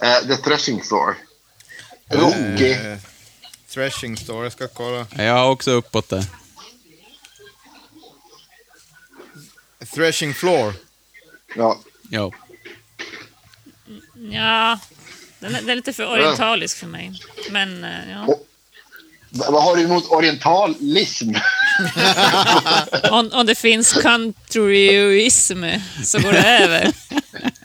eh, 0.03 0.27
The 0.29 0.37
Threshing 0.37 0.83
Floor. 0.85 1.17
Rocky. 2.11 2.71
Eh, 2.71 2.99
thrashing 3.75 4.17
Store, 4.17 4.45
jag 4.45 4.53
ska 4.53 4.69
kolla. 4.69 5.07
Jag 5.17 5.33
har 5.35 5.51
också 5.51 5.71
uppåt 5.71 6.09
där. 6.09 6.25
Thrashing 9.95 10.35
Floor. 10.35 10.75
Ja. 11.57 11.81
Ja. 12.11 12.33
Ja, 14.31 14.79
den 15.39 15.55
är, 15.55 15.61
den 15.61 15.69
är 15.71 15.75
lite 15.77 15.93
för 15.93 16.07
orientalisk 16.11 16.77
för 16.79 16.87
mig. 16.87 17.13
Men, 17.51 17.85
eh, 17.85 18.11
ja. 18.13 18.25
Och- 18.27 18.47
V- 19.33 19.45
Vad 19.49 19.63
har 19.63 19.77
du 19.77 19.83
emot 19.83 20.07
orientalism? 20.11 21.31
Om, 23.11 23.31
om 23.33 23.47
det 23.47 23.55
finns 23.55 23.93
countryism 23.93 25.65
så 26.05 26.19
går 26.19 26.33
det 26.33 26.59
över. 26.59 26.93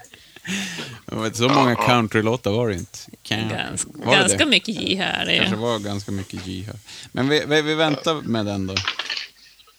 Vet, 1.05 1.35
så 1.35 1.49
många 1.49 1.75
countrylåtar 1.75 2.51
var 2.51 2.67
det 2.69 2.73
inte. 2.75 2.99
Ganska, 3.23 3.89
Var 3.93 4.11
det 4.15 4.19
ganska 4.19 4.37
det? 4.37 4.45
mycket 4.45 4.75
J 4.75 4.95
här. 4.95 5.25
Det 5.25 5.37
kanske 5.37 5.55
är. 5.55 5.59
var 5.59 5.79
ganska 5.79 6.11
mycket 6.11 6.45
G 6.45 6.63
här. 6.67 6.75
Men 7.11 7.29
vi, 7.29 7.43
vi, 7.47 7.61
vi 7.61 7.75
väntar 7.75 8.13
med 8.13 8.45
den 8.45 8.67
då. 8.67 8.75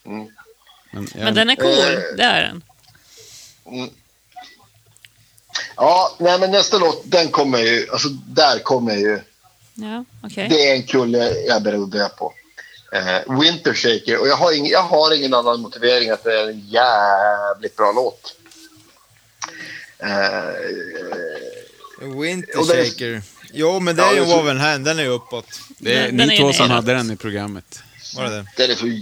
Mm. 0.05 0.27
Men, 0.91 1.07
jag, 1.15 1.23
Men 1.23 1.33
den 1.35 1.49
är 1.49 1.55
cool, 1.55 1.69
Eh. 1.69 1.99
det 2.17 2.23
är 2.23 2.41
den. 2.41 2.63
Ja, 5.75 6.15
nej, 6.19 6.39
men 6.39 6.51
nästa 6.51 6.77
låt, 6.77 7.01
den 7.05 7.27
kommer 7.27 7.57
ju... 7.59 7.87
Alltså, 7.91 8.07
där 8.09 8.59
kommer 8.59 8.95
ju... 8.95 9.19
Ja, 9.73 10.05
okej. 10.23 10.49
Det 10.49 10.69
är 10.69 10.75
en 10.75 10.83
kulle 10.83 11.17
jag 11.47 11.55
är 11.55 11.59
beredd 11.59 11.81
att 11.81 11.91
dö 11.91 12.09
på. 12.09 12.33
Eh, 12.93 13.39
Winter 13.39 13.73
Shaker. 13.73 14.19
Och 14.21 14.27
jag 14.27 14.35
har, 14.35 14.51
ing, 14.57 14.67
jag 14.67 14.83
har 14.83 15.15
ingen 15.15 15.33
annan 15.33 15.61
motivering 15.61 16.09
att 16.09 16.23
det 16.23 16.33
är 16.41 16.47
en 16.49 16.59
jävligt 16.67 17.75
bra 17.75 17.91
låt. 17.91 18.35
Eh, 19.99 20.09
Winter 22.21 22.59
är- 22.59 22.85
Shaker. 22.85 23.21
Jo, 23.53 23.79
men 23.79 23.95
det 23.95 24.01
Ja, 24.01 24.11
är 24.11 24.15
ju 24.15 24.25
så- 24.25 24.37
Woven 24.37 24.59
Hand, 24.59 24.85
den 24.85 24.99
är 24.99 25.07
uppåt. 25.07 25.45
det 25.77 25.93
är 25.95 26.03
Den- 26.07 26.17
den 26.17 26.27
ni 26.27 26.35
är 26.35 26.39
två 26.39 26.53
som 26.53 26.69
hade 26.69 26.93
den 26.93 27.11
i 27.11 27.15
programmet. 27.15 27.83
Var 28.15 28.23
det 28.23 28.29
det? 28.29 28.45
den 28.57 28.71
är 28.71 28.75
så... 28.75 28.99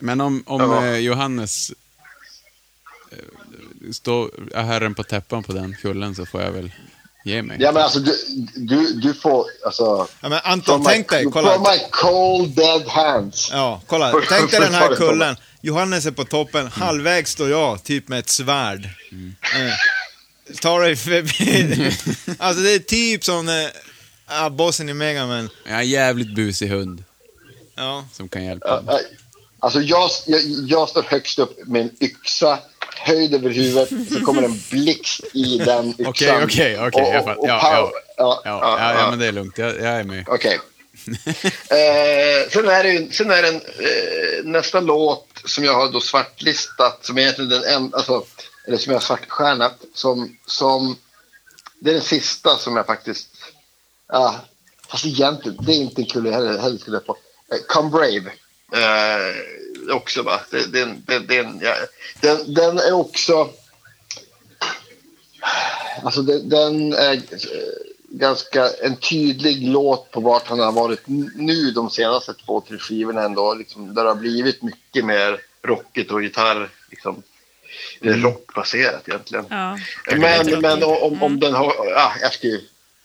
Men 0.00 0.20
om, 0.20 0.42
om 0.46 0.60
Ja. 0.60 0.86
eh, 0.86 0.96
Johannes 0.96 1.70
eh, 3.12 3.18
står 3.92 4.30
är 4.54 4.62
herren 4.62 4.94
på 4.94 5.02
täppan 5.04 5.42
på 5.42 5.52
den 5.52 5.76
kullen 5.82 6.14
så 6.14 6.26
får 6.26 6.42
jag 6.42 6.50
väl 6.52 6.72
ge 7.24 7.42
mig. 7.42 7.56
Ja, 7.60 7.72
men 7.72 7.82
alltså 7.82 7.98
du, 7.98 8.16
du, 8.54 8.92
du 8.92 9.14
får... 9.14 9.46
Alltså, 9.64 10.08
Ja, 10.20 10.28
men 10.28 10.40
Anton, 10.44 10.84
tänk 10.84 11.08
dig, 11.10 11.24
my, 11.24 11.30
kolla. 11.32 11.52
From 11.54 11.62
my 11.62 11.78
cold 11.90 12.50
dead 12.56 12.82
hands. 12.88 13.48
Ja, 13.52 13.82
kolla. 13.86 14.10
Först- 14.12 14.28
Tänk 14.28 14.50
dig 14.50 14.60
den 14.60 14.74
här 14.74 14.94
kullen. 14.94 15.36
Johannes 15.60 16.06
är 16.06 16.10
på 16.10 16.24
toppen, 16.24 16.66
halvvägs 16.66 17.30
står 17.30 17.48
jag, 17.50 17.84
typ 17.84 18.08
med 18.08 18.18
ett 18.18 18.28
svärd. 18.28 18.84
Eh, 18.84 19.72
tar 20.60 20.80
dig 20.80 20.96
förbi. 20.96 21.92
alltså 22.38 22.62
det 22.62 22.70
är 22.74 22.78
typ 22.78 23.24
som 23.24 23.48
eh, 23.48 23.54
ah, 24.26 24.50
bossen 24.50 24.88
i 24.88 24.94
Megaman. 24.94 25.50
Jag 25.64 25.72
har 25.72 25.80
en 25.80 25.88
jävligt 25.88 26.34
busig 26.34 26.68
hund 26.68 27.04
Ja. 27.76 28.04
som 28.12 28.28
kan 28.28 28.44
hjälpa 28.44 28.82
mig. 28.82 28.94
ja. 28.94 29.16
Alltså 29.60 29.80
jag, 29.80 30.10
jag, 30.26 30.40
jag 30.68 30.88
står 30.88 31.02
högst 31.02 31.38
upp 31.38 31.66
med 31.66 31.82
en 31.82 31.90
yxa 32.00 32.58
höjd 32.96 33.34
över 33.34 33.50
huvudet, 33.50 33.88
så 34.12 34.20
kommer 34.20 34.42
en 34.42 34.60
blixt 34.70 35.20
i 35.34 35.58
den 35.58 35.88
yxan. 35.98 36.06
Okej, 36.08 36.42
okej, 36.44 36.78
okej, 36.80 37.10
jag 37.12 37.24
fattar. 37.24 37.48
Ja, 37.48 37.60
ja. 37.62 37.90
ja, 38.16 38.42
Ja, 38.44 38.60
ja, 38.80 38.94
ja, 38.98 39.10
men 39.10 39.18
det 39.18 39.26
är 39.26 39.32
lugnt. 39.32 39.58
Jag, 39.58 39.74
jag 39.76 39.84
är 39.86 40.04
med. 40.04 40.24
Okej. 40.28 40.58
eh, 41.70 42.50
sen 42.52 42.68
är 42.68 42.82
det, 42.82 42.90
ju- 42.92 43.10
sen 43.12 43.30
är 43.30 43.42
det 43.42 43.48
en, 43.48 43.54
eh, 43.54 44.44
nästa 44.44 44.80
låt 44.80 45.28
som 45.44 45.64
jag 45.64 45.74
har 45.74 45.92
då 45.92 46.00
svartlistat, 46.00 46.98
som 47.06 47.18
är 47.18 47.22
egentligen 47.22 47.50
den 47.50 47.64
enda, 47.64 47.96
alltså, 47.96 48.24
eller 48.66 48.78
som 48.78 48.92
jag 48.92 49.00
har 49.00 49.04
svartstjärnat, 49.04 49.84
som, 49.94 50.36
som, 50.46 50.96
det 51.78 51.90
är 51.90 51.94
den 51.94 52.02
sista 52.02 52.56
som 52.56 52.76
jag 52.76 52.86
faktiskt, 52.86 53.28
ja, 54.08 54.40
fast 54.88 55.06
egentligen, 55.06 55.58
det 55.60 55.72
är 55.72 55.76
inte 55.76 56.02
en 56.02 56.06
kul 56.06 56.26
jag 56.26 56.32
heller, 56.32 56.58
heller 56.58 56.78
skulle 56.78 56.98
på. 56.98 57.16
Eh, 57.52 57.58
Come 57.68 57.90
Brave. 57.90 58.32
Eh, 58.72 59.94
också 59.96 60.22
va, 60.22 60.40
den, 60.50 61.02
den, 61.06 61.26
den, 61.26 61.60
ja, 61.62 61.74
den, 62.20 62.54
den 62.54 62.78
är 62.78 62.92
också, 62.92 63.50
alltså 66.02 66.22
den, 66.22 66.48
den 66.48 66.92
är 66.92 67.14
eh, 67.14 67.20
ganska 68.08 68.70
en 68.82 68.96
tydlig 68.96 69.68
låt 69.68 70.10
på 70.10 70.20
vart 70.20 70.48
han 70.48 70.60
har 70.60 70.72
varit 70.72 71.02
nu 71.34 71.70
de 71.70 71.90
senaste 71.90 72.34
två, 72.34 72.60
tre 72.60 72.78
skivorna 72.78 73.22
ändå. 73.22 73.54
Liksom, 73.54 73.94
där 73.94 74.02
det 74.02 74.10
har 74.10 74.16
blivit 74.16 74.62
mycket 74.62 75.04
mer 75.04 75.40
rockigt 75.62 76.10
och 76.10 76.22
gitarr. 76.22 76.70
Liksom, 76.90 77.22
det 78.00 78.08
är 78.08 78.16
rockbaserat 78.16 79.08
egentligen. 79.08 79.46
Ja. 79.50 79.78
Men, 80.16 80.60
men 80.60 80.82
om, 80.82 81.22
om 81.22 81.40
den 81.40 81.54
har... 81.54 81.74
Ja, 81.90 82.12
jag, 82.20 82.32
ska, 82.32 82.46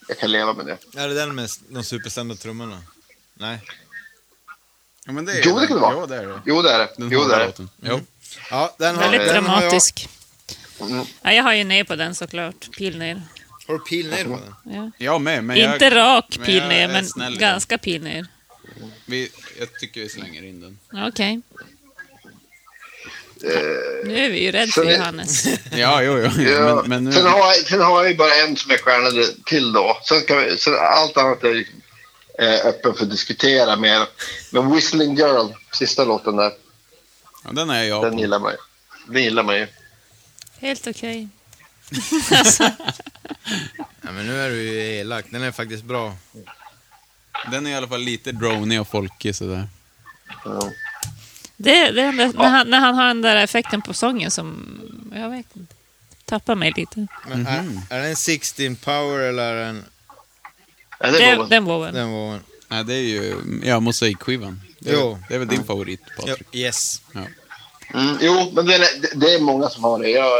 jag 0.08 0.20
kan 0.20 0.32
leva 0.32 0.54
med 0.54 0.66
det. 0.66 1.00
Är 1.02 1.08
det 1.08 1.14
den 1.14 1.36
med 1.36 1.50
de 1.70 1.84
superstämda 1.84 2.36
trummorna? 2.36 2.82
Nej. 3.34 3.60
Ja, 5.06 5.12
men 5.12 5.26
det 5.26 5.32
är 5.32 5.44
Jo, 5.46 5.60
det 5.60 5.68
kan 5.68 5.76
det 5.76 5.82
vara. 5.82 5.94
Jo, 5.94 6.06
det 6.06 6.16
är 6.18 6.28
det. 6.28 6.42
Jo, 6.46 6.62
det 6.62 6.72
är 6.72 6.80
det. 6.80 6.90
Den 6.98 7.10
Jo, 7.12 7.24
det 7.28 7.36
är 7.36 7.40
det. 7.40 7.68
Jo. 7.82 8.00
Ja, 8.50 8.76
den 8.80 8.96
har, 8.96 9.02
Väldigt 9.04 9.22
den 9.34 9.46
har 9.46 9.54
jag. 9.54 9.62
dramatisk. 9.62 10.10
Mm. 10.82 11.06
Ja, 11.22 11.32
jag 11.34 11.44
har 11.44 11.54
ju 11.54 11.64
ner 11.64 11.84
på 11.84 11.96
den 11.96 12.16
såklart. 12.16 12.78
Pil 12.78 12.98
ner. 12.98 13.22
Har 13.68 13.74
du 13.74 13.80
pil 13.80 14.10
ner 14.10 14.24
på 14.24 14.30
den? 14.64 14.76
Ja. 14.76 14.92
Jag 14.98 15.22
med, 15.22 15.44
men 15.44 15.58
jag, 15.58 15.74
Inte 15.74 15.96
rak 15.96 16.36
men 16.38 16.46
pil 16.46 16.58
jag 16.58 16.68
ner, 16.70 17.08
men 17.18 17.38
ganska 17.38 17.78
pil 17.78 18.04
ner. 18.04 18.28
vi, 19.06 19.32
jag 19.60 19.80
tycker 19.80 20.02
vi 20.02 20.10
slänger 20.10 20.44
in 20.44 20.62
den. 20.62 21.08
Okej. 21.08 21.42
Nu 24.04 24.26
är 24.26 24.30
vi 24.30 24.44
ju 24.44 24.52
rädda 24.52 24.72
för 24.72 24.92
Johannes. 24.92 25.46
Ja, 25.72 26.02
jo, 26.04 26.18
jo. 26.18 26.42
Ja. 26.44 26.76
Men, 26.76 26.90
men 26.90 27.04
nu, 27.04 27.12
sen, 27.12 27.26
har 27.26 27.40
jag, 27.40 27.56
sen 27.56 27.82
har 27.82 28.02
jag 28.02 28.12
ju 28.12 28.18
bara 28.18 28.34
en 28.36 28.58
som 28.58 28.72
är 28.72 28.78
stjärnade 28.78 29.28
till 29.46 29.74
då. 29.74 29.98
Sen 30.04 30.22
kan 30.22 30.38
vi, 30.38 30.58
sen 30.58 30.74
allt 30.80 31.18
annat 31.18 31.44
är 31.44 31.66
eh, 32.40 32.66
öppen 32.66 32.94
för 32.94 33.04
att 33.04 33.12
diskutera 33.12 33.76
mer. 33.76 34.08
Men 34.52 34.76
Whistling 34.76 35.16
Girl, 35.18 35.48
sista 35.72 36.04
låten 36.04 36.36
där, 36.36 36.52
ja, 37.44 37.52
den 37.52 37.70
är 37.70 37.84
jag 37.84 38.04
den 38.04 38.14
på. 38.14 38.20
gillar 38.20 38.40
man 38.40 38.52
ju. 38.52 38.58
Den 39.14 39.24
gillar 39.24 39.44
man 39.44 39.56
ju. 39.56 39.68
Helt 40.60 40.88
okej. 40.88 41.28
alltså, 42.32 42.64
Ja, 44.04 44.12
men 44.12 44.28
nu 44.28 44.42
är 44.42 44.50
du 44.50 44.62
ju 44.62 45.00
elak. 45.00 45.26
Den 45.30 45.44
är 45.44 45.52
faktiskt 45.52 45.84
bra. 45.84 46.14
Den 47.52 47.68
är 47.68 47.72
i 47.72 47.76
alla 47.76 47.88
fall 47.88 48.00
lite 48.02 48.32
drony 48.32 48.80
och 48.80 48.88
folkig 48.88 49.36
sådär. 49.36 49.68
Ja. 50.46 50.72
Det, 51.64 51.92
det 51.92 52.02
är 52.02 52.06
den 52.06 52.18
där, 52.18 52.34
när, 52.34 52.48
han, 52.50 52.70
när 52.70 52.80
han 52.80 52.96
har 52.96 53.08
den 53.08 53.22
där 53.22 53.36
effekten 53.36 53.82
på 53.82 53.94
sången 53.94 54.32
som, 54.32 54.80
jag 55.16 55.30
vet 55.30 55.46
inte, 55.56 55.74
tappar 56.26 56.56
mig 56.56 56.74
lite. 56.76 57.08
Men 57.30 57.48
är, 57.48 57.82
är 57.90 58.02
den 58.02 58.16
16 58.16 58.76
power 58.76 59.20
eller 59.20 59.54
är 59.54 59.66
den... 59.66 59.86
Ja, 61.00 61.12
det 61.12 61.18
är 61.24 61.38
Den, 61.38 61.50
den. 61.50 61.94
Den 61.94 62.12
var... 62.12 62.40
Nej, 62.68 62.84
det 62.84 62.94
är 62.94 63.02
ju 63.02 63.36
ja, 63.64 63.80
mosaikskivan. 63.80 64.62
Det, 64.80 64.90
är- 64.90 64.94
Jo. 64.94 65.20
det 65.30 65.36
är 65.36 65.40
väl 65.40 65.48
din 65.48 65.64
favorit, 65.64 66.02
Ja, 66.08 66.14
Patrik? 66.18 66.48
yes. 66.56 67.02
Ja. 67.14 67.22
Mm, 67.94 68.18
jo, 68.22 68.52
men 68.56 68.66
det 68.66 68.76
är, 68.76 69.16
det 69.20 69.34
är 69.36 69.40
många 69.42 69.70
som 69.70 69.84
har 69.84 70.00
det. 70.00 70.10
Jag 70.10 70.32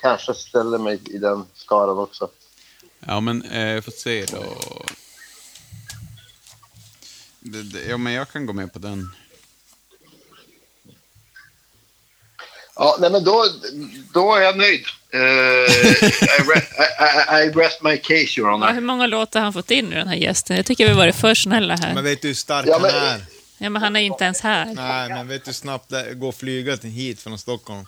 kanske 0.00 0.34
ställer 0.34 0.78
mig 0.78 1.00
i 1.04 1.18
den 1.18 1.44
skaran 1.54 1.98
också. 1.98 2.28
Ja, 3.06 3.20
men 3.20 3.42
eh, 3.42 3.80
får 3.80 3.92
se 3.92 4.24
då. 4.32 4.44
Det, 7.40 7.62
det, 7.62 7.84
ja, 7.88 7.96
men 7.96 8.12
jag 8.12 8.30
kan 8.30 8.46
gå 8.46 8.52
med 8.52 8.72
på 8.72 8.78
den. 8.78 9.14
Ja, 12.76 12.96
nej, 13.00 13.10
men 13.10 13.24
då, 13.24 13.44
då 14.14 14.34
är 14.34 14.40
jag 14.42 14.56
nöjd. 14.58 14.84
Eh, 15.12 15.20
I, 15.20 15.22
re, 16.48 16.58
I, 16.58 17.42
I, 17.42 17.46
I 17.46 17.50
rest 17.50 17.82
my 17.82 17.96
case, 17.96 18.40
Your 18.40 18.48
Ja, 18.48 18.52
Honor. 18.52 18.72
hur 18.72 18.80
många 18.80 19.06
låtar 19.06 19.40
har 19.40 19.44
han 19.44 19.52
fått 19.52 19.70
in 19.70 19.84
nu, 19.84 19.96
den 19.96 20.08
här 20.08 20.16
gästen? 20.16 20.56
Jag 20.56 20.66
tycker 20.66 20.88
vi 20.88 20.94
varit 20.94 21.16
för 21.16 21.34
snälla 21.34 21.76
här. 21.76 21.94
Men 21.94 22.04
vet 22.04 22.22
du 22.22 22.28
hur 22.28 22.34
stark 22.34 22.66
Ja, 22.68 22.78
men- 22.78 22.90
han 22.94 23.02
är? 23.04 23.20
Ja, 23.58 23.70
men 23.70 23.82
han 23.82 23.96
är 23.96 24.00
inte 24.00 24.24
ens 24.24 24.40
här. 24.40 24.64
Nej, 24.64 25.08
men 25.08 25.28
vet 25.28 25.44
du 25.44 25.48
hur 25.48 25.52
snabbt 25.54 25.88
det 25.90 26.14
går 26.14 26.28
att 26.28 26.36
flyga 26.36 26.76
till 26.76 26.90
hit 26.90 27.20
från 27.20 27.38
Stockholm? 27.38 27.84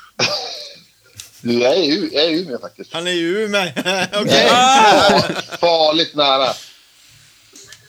Du, 1.41 1.53
jag 1.53 1.72
är 1.72 1.76
i 1.82 1.89
U- 1.99 2.11
jag 2.12 2.24
är 2.24 2.30
Umeå 2.30 2.59
faktiskt. 2.59 2.93
Han 2.93 3.07
är 3.07 3.11
ju 3.12 3.49
mig. 3.49 3.74
Okej. 4.14 4.49
Farligt 5.61 6.14
nära. 6.14 6.53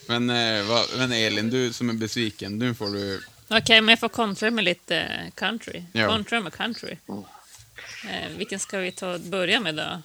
Men, 0.08 0.30
eh, 0.30 0.66
men 0.98 1.12
Elin, 1.12 1.50
du 1.50 1.74
som 1.74 1.90
är 1.90 1.94
besviken, 1.94 2.58
nu 2.60 2.74
får 2.74 2.88
du... 2.88 3.22
Okej, 3.50 3.82
men 3.82 3.90
jag 3.90 4.00
får 4.00 4.10
kontra 4.10 4.52
med 4.52 4.64
lite 4.64 4.98
eh, 4.98 5.32
country. 5.36 5.84
Ja. 5.94 6.08
Kontra 6.08 6.40
med 6.40 6.54
country. 6.54 6.98
Eh, 8.10 8.30
vilken 8.38 8.60
ska 8.60 8.78
vi 8.78 8.92
ta 8.92 9.14
och 9.14 9.20
börja 9.20 9.60
med 9.60 9.76
då? 9.76 10.02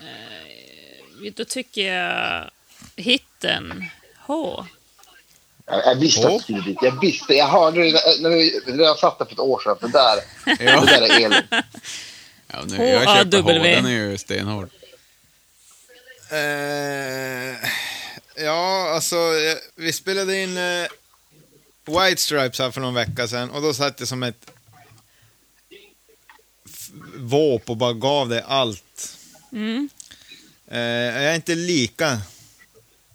Eh, 0.00 1.32
då 1.36 1.44
tycker 1.44 1.92
jag 1.94 2.50
hitten 2.96 3.84
H. 4.26 4.66
Jag, 5.66 5.86
jag 5.86 5.94
visste 5.94 6.28
att 6.28 6.46
du 6.46 6.60
dit. 6.60 6.78
Jag 6.82 7.00
visste. 7.00 7.34
Jag 7.34 7.46
hörde 7.48 7.80
det 7.84 7.92
när- 7.92 8.62
när 8.66 8.76
redan 8.78 8.96
satt 8.96 9.18
där 9.18 9.24
för 9.24 9.32
ett 9.32 9.38
år 9.38 9.60
sedan. 9.64 9.76
Det 9.80 9.88
där, 9.88 10.18
Ja. 10.64 10.80
det 10.80 10.86
där 10.86 11.02
är 11.02 11.24
Elin. 11.24 11.42
Ja, 12.46 12.62
nu, 12.66 12.76
jag 12.88 13.02
köper. 13.02 13.42
H, 13.42 13.48
den 13.52 13.86
är 13.86 13.90
ju 13.90 14.18
stenhård. 14.18 14.70
Eh, 16.30 17.56
ja, 18.44 18.90
alltså, 18.94 19.16
eh, 19.16 19.56
vi 19.74 19.92
spelade 19.92 20.36
in 20.42 20.56
eh, 20.56 20.86
White 21.86 22.22
Stripes 22.22 22.58
här 22.58 22.70
för 22.70 22.80
någon 22.80 22.94
vecka 22.94 23.28
sedan 23.28 23.50
och 23.50 23.62
då 23.62 23.74
satt 23.74 24.00
jag 24.00 24.08
som 24.08 24.22
ett 24.22 24.50
våp 27.18 27.70
och 27.70 27.76
bara 27.76 27.92
gav 27.92 28.28
det 28.28 28.44
allt. 28.44 29.16
Mm. 29.52 29.88
Eh, 30.68 30.78
jag 30.78 31.24
är 31.24 31.34
inte 31.34 31.54
lika 31.54 32.20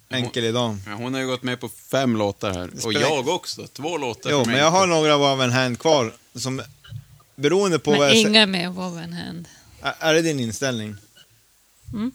enkel 0.09 0.43
idag. 0.43 0.77
Ja, 0.87 0.93
hon 0.93 1.13
har 1.13 1.21
ju 1.21 1.27
gått 1.27 1.43
med 1.43 1.59
på 1.59 1.69
fem 1.69 2.15
låtar 2.17 2.53
här. 2.53 2.69
Och 2.85 2.93
jag 2.93 3.27
också. 3.27 3.67
Två 3.67 3.97
låtar 3.97 4.31
Jo, 4.31 4.43
men 4.45 4.55
jag 4.57 4.71
har 4.71 4.87
några 4.87 5.15
av 5.15 5.41
en 5.41 5.51
hand 5.51 5.79
kvar 5.79 6.13
som 6.35 6.61
beroende 7.35 7.79
på 7.79 7.91
vad 7.91 7.99
Men 7.99 8.07
jag 8.07 8.15
säger. 8.15 8.29
inga 8.29 8.45
med 8.45 8.73
Woven 8.73 9.13
Hand. 9.13 9.47
Är- 9.81 9.95
Är 9.99 10.13
det 10.13 10.21
din 10.21 10.39
inställning? 10.39 10.95
Va, 11.93 12.11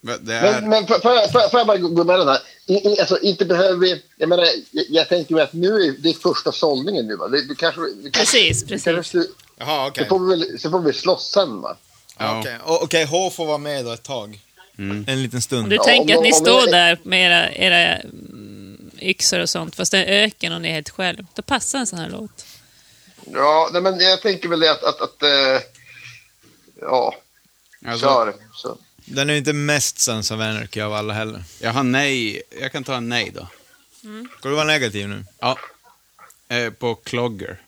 Det 0.00 0.34
är... 0.34 0.60
Men, 0.60 0.68
men 0.70 0.86
får, 0.86 0.98
får, 0.98 1.12
jag- 1.12 1.50
får, 1.50 1.64
bara 1.64 1.76
gå 1.76 2.04
med 2.04 2.18
den 2.18 2.28
här? 2.28 2.38
I, 2.66 2.74
i, 2.88 3.00
alltså, 3.00 3.18
inte 3.20 3.44
behöver 3.44 3.76
vi... 3.76 4.02
Jag 4.16 4.28
menar, 4.28 4.44
jag, 4.70 4.84
jag 4.88 5.08
tänker 5.08 5.34
mig 5.34 5.42
att 5.44 5.52
nu 5.52 5.68
är 5.74 5.94
det 5.98 6.08
är 6.08 6.12
första 6.14 6.52
sållningen 6.52 7.06
nu 7.06 7.16
va? 7.16 7.28
Det, 7.28 7.42
det 7.48 7.54
kanske, 7.54 7.80
det 7.80 8.10
kanske, 8.10 8.20
Precis, 8.20 8.62
det 8.62 8.68
kanske, 8.84 8.94
precis. 8.94 9.30
Jaha, 9.58 9.86
okej. 9.88 10.04
så, 10.04 10.08
får 10.08 10.18
vi 10.26 10.30
väl, 10.30 10.58
så 10.60 10.70
får 10.70 10.80
vi 10.80 10.92
slåss 10.92 11.30
sen 11.32 11.60
va? 11.60 11.76
Ja, 12.18 12.38
Okej, 12.40 12.56
O- 12.66 12.78
okej, 12.82 13.04
H 13.04 13.30
får 13.30 13.46
vara 13.46 13.58
med 13.58 13.84
då 13.84 13.92
ett 13.92 14.02
tag. 14.02 14.40
Mm. 14.78 15.04
En 15.08 15.22
liten 15.22 15.36
Om 15.36 15.42
stund. 15.42 15.70
du 15.70 15.76
Ja, 15.76 15.84
tänker 15.84 16.14
om- 16.14 16.18
att 16.18 16.24
ni 16.24 16.32
om 16.32 16.38
står 16.38 16.60
jag- 16.60 16.70
där 16.70 16.98
med 17.02 17.26
era, 17.26 17.52
era 17.52 17.96
mm, 17.96 18.90
yxor 19.00 19.38
och 19.40 19.48
sånt, 19.48 19.74
fast 19.74 19.92
det 19.92 19.98
är 20.04 20.22
öken 20.24 20.52
och 20.52 20.60
ni 20.62 20.68
är 20.68 20.72
helt 20.72 20.90
själv, 20.90 21.26
då 21.34 21.42
passar 21.42 21.78
en 21.78 21.86
sån 21.86 21.98
här 21.98 22.10
låt. 22.10 22.46
Ja, 23.34 23.70
nej, 23.72 23.82
men 23.82 24.00
jag 24.00 24.22
tänker 24.22 24.48
väl 24.48 24.60
det 24.60 24.70
att... 24.70 24.84
att, 24.84 25.00
att 25.00 25.22
eh, 25.22 25.60
ja, 26.80 27.14
Alltså, 27.86 28.06
kör. 28.06 28.34
Så. 28.54 28.76
Den 29.10 29.28
är 29.30 29.32
ju 29.34 29.38
inte 29.38 29.52
mest 29.52 29.98
Sons 29.98 30.30
of 30.30 30.40
Anarchy 30.40 30.80
av 30.80 30.92
alla 30.94 31.12
heller. 31.14 31.44
jag 31.60 31.72
har 31.72 31.82
nej. 31.82 32.42
Jag 32.60 32.72
kan 32.72 32.84
ta 32.84 32.96
en 32.96 33.08
nej 33.08 33.30
då. 33.34 33.48
Ska 34.38 34.48
du 34.48 34.54
vara 34.54 34.64
negativ 34.64 35.08
nu? 35.08 35.24
Ja. 35.38 35.58
Eh, 36.48 36.70
på 36.72 36.94
Clogger. 36.94 37.60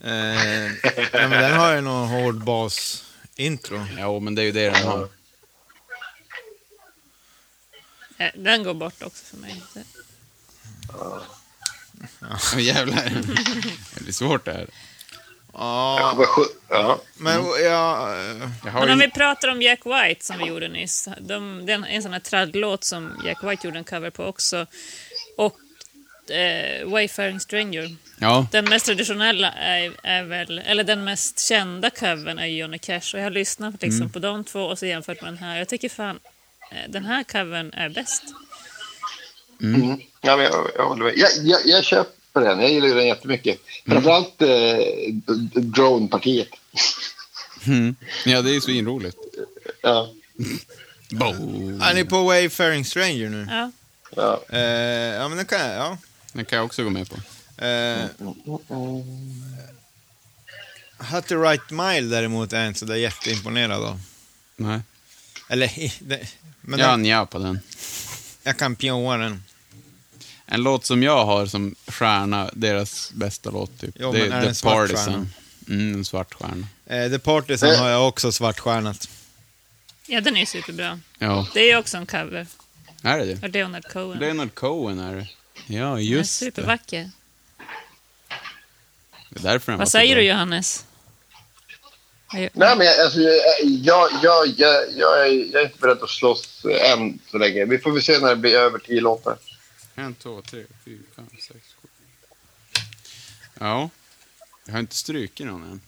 Eh, 0.00 0.10
ja, 0.12 1.10
men 1.12 1.30
den 1.30 1.52
har 1.52 1.74
ju 1.74 1.80
någon 1.80 2.08
hård 2.08 2.44
bas-intro. 2.44 3.86
Ja, 3.98 4.18
men 4.20 4.34
det 4.34 4.42
är 4.42 4.46
ju 4.46 4.52
det 4.52 4.70
den 4.70 4.82
har. 4.86 5.08
Eh, 8.18 8.30
Den 8.34 8.62
går 8.64 8.74
bort 8.74 9.02
också 9.02 9.24
för 9.24 9.36
mig. 9.36 9.62
Så- 9.74 9.80
Åh, 12.54 12.60
jävlar. 12.60 13.10
Det 13.94 14.00
blir 14.02 14.12
svårt 14.12 14.44
det 14.44 14.52
här. 14.52 14.66
Ja, 15.52 16.14
Vad 16.16 16.26
skönt. 16.26 16.48
Ja. 16.68 17.00
men 17.16 17.44
ja... 17.64 18.14
Men 18.64 18.90
om 18.90 18.98
vi 18.98 19.10
pratar 19.10 19.48
om 19.48 19.62
Jack 19.62 19.80
White 19.86 20.24
som 20.24 20.38
vi 20.38 20.44
gjorde 20.44 20.68
nyss. 20.68 21.08
De, 21.18 21.66
det 21.66 21.72
är 21.72 21.86
en, 21.88 22.02
sån 22.02 22.12
här 22.12 22.20
traddlåt 22.20 22.84
som 22.84 23.22
Jack 23.24 23.44
White 23.44 23.66
gjorde 23.66 23.78
en 23.78 23.84
cover 23.84 24.10
på 24.10 24.24
också. 24.24 24.66
Och 25.36 25.56
eh, 26.30 26.88
Wayfaring 26.88 27.40
Stranger. 27.40 27.96
Ja, 28.18 28.46
Den 28.52 28.64
mest 28.64 28.86
traditionella 28.86 29.52
är, 29.52 29.92
är 30.02 30.22
väl, 30.22 30.58
eller 30.58 30.84
den 30.84 31.04
mest 31.04 31.40
kända 31.40 31.90
covern 31.90 32.38
är 32.38 32.46
Johnny 32.46 32.78
Cash. 32.78 33.14
Och 33.14 33.20
jag 33.20 33.24
har 33.24 33.30
lyssnat 33.30 33.82
liksom 33.82 34.12
på 34.12 34.18
de 34.18 34.44
två 34.44 34.60
och 34.60 34.78
så 34.78 34.86
jämfört 34.86 35.22
med 35.22 35.32
den 35.32 35.38
här. 35.38 35.58
Jag 35.58 35.68
tycker 35.68 35.88
fan, 35.88 36.18
eh, 36.70 36.90
den 36.90 37.04
här 37.04 37.24
covern 37.24 37.72
är 37.72 37.88
bäst. 37.88 38.22
Mm. 39.62 40.00
Ja, 40.20 40.36
men 40.36 40.44
jag, 40.44 40.70
jag. 40.76 41.12
Jag, 41.16 41.30
jag, 41.42 41.60
jag 41.64 41.84
köper 41.84 42.21
den. 42.40 42.60
Jag 42.60 42.70
gillar 42.70 42.88
ju 42.88 42.94
den 42.94 43.06
jättemycket. 43.06 43.58
Framförallt 43.86 44.42
eh, 44.42 44.48
drone-partiet. 45.54 46.48
mm. 47.66 47.96
ja 48.24 48.42
det 48.42 48.50
är 48.50 48.54
ju 48.54 48.60
svinroligt. 48.60 49.16
Ja. 49.82 50.12
Bo. 51.10 51.26
Är 51.82 51.94
ni 51.94 52.04
på 52.04 52.22
Wayfaring 52.22 52.84
Stranger 52.84 53.28
nu? 53.28 53.46
Ja. 53.50 53.70
Ja. 54.16 54.42
Eh, 54.48 54.60
ja, 55.14 55.28
men 55.28 55.36
den 55.36 55.46
kan 55.46 55.60
jag. 55.60 55.76
Ja. 55.76 55.98
Den 56.32 56.44
kan 56.44 56.56
jag 56.56 56.66
också 56.66 56.84
gå 56.84 56.90
med 56.90 57.10
på. 57.10 57.16
Eh, 57.64 58.06
the 61.28 61.34
Right 61.34 61.70
Mile 61.70 62.16
däremot 62.16 62.52
är 62.52 62.58
jag 62.58 62.66
inte 62.68 62.80
så 62.80 62.86
där 62.86 62.96
jätteimponerad 62.96 63.84
av. 63.84 64.00
Nej. 64.56 64.80
Eller, 65.48 65.70
det, 66.00 66.28
men 66.60 66.78
Jag 66.80 66.86
har 66.86 66.92
den, 66.92 67.02
nja 67.02 67.26
på 67.26 67.38
den. 67.38 67.60
jag 68.42 68.58
kan 68.58 68.76
pioa 68.76 69.16
den. 69.16 69.42
En 70.46 70.62
låt 70.62 70.84
som 70.86 71.02
jag 71.02 71.24
har 71.24 71.46
som 71.46 71.74
stjärna, 71.86 72.50
deras 72.52 73.10
bästa 73.12 73.50
låt 73.50 73.80
typ. 73.80 73.94
Jo, 73.98 74.12
det 74.12 74.18
men 74.18 74.32
är 74.32 74.40
det 74.40 74.46
en 74.46 74.48
The 74.48 74.54
svart 74.54 74.90
Partisan. 74.90 75.28
Mm, 75.68 75.94
en 75.94 76.04
svart 76.04 76.34
stjärna. 76.34 76.66
Eh, 76.86 77.10
The 77.10 77.18
Partisan 77.18 77.76
har 77.76 77.88
jag 77.90 78.08
också 78.08 78.32
svartstjärnat. 78.32 79.08
ja, 80.06 80.20
den 80.20 80.36
är 80.36 80.40
ju 80.40 80.46
superbra. 80.46 81.00
Ja, 81.18 81.46
Det 81.54 81.60
är 81.60 81.66
ju 81.66 81.76
också 81.76 81.96
en 81.96 82.06
cover 82.06 82.46
är 83.02 83.18
det 83.18 83.24
det? 83.24 83.44
av 83.46 83.50
Leonard 83.50 83.84
Cohen. 83.92 84.18
Leonard 84.18 84.54
Cohen 84.54 84.98
är 84.98 85.14
det. 85.16 85.26
Ja, 85.74 85.96
är 85.96 86.00
just 86.02 86.40
det. 86.40 86.44
supervacker. 86.46 87.10
Det 89.30 89.38
är 89.38 89.42
därför 89.52 89.72
den 89.72 89.78
var 89.78 89.84
Vad 89.84 89.88
så 89.88 89.98
säger 89.98 90.14
bra. 90.14 90.22
du 90.22 90.28
Johannes? 90.28 90.84
Jag- 92.32 92.50
Nej, 92.52 92.76
men 92.76 92.86
jag- 92.86 93.00
alltså, 93.00 93.20
jag, 93.20 93.34
jag, 93.68 94.10
jag, 94.22 94.46
jag, 94.58 94.84
jag, 94.96 95.20
är, 95.28 95.52
jag 95.52 95.62
är 95.62 95.64
inte 95.66 95.78
beredd 95.80 96.02
att 96.02 96.10
slåss 96.10 96.64
än 96.94 97.18
så 97.30 97.38
länge. 97.38 97.64
Vi 97.64 97.78
får 97.78 97.92
väl 97.92 98.02
se 98.02 98.18
när 98.18 98.28
det 98.28 98.36
blir 98.36 98.54
över 98.56 98.78
tio 98.78 99.00
låtar. 99.00 99.36
En, 99.94 100.14
två, 100.14 100.42
tre, 100.42 100.64
fyra, 100.84 101.02
fem, 101.16 101.28
sex, 101.40 101.74
sju. 101.82 101.88
Ja. 103.60 103.90
Jag 104.64 104.72
har 104.72 104.80
inte 104.80 104.96
strukit 104.96 105.46
någon 105.46 105.62
än. 105.62 105.80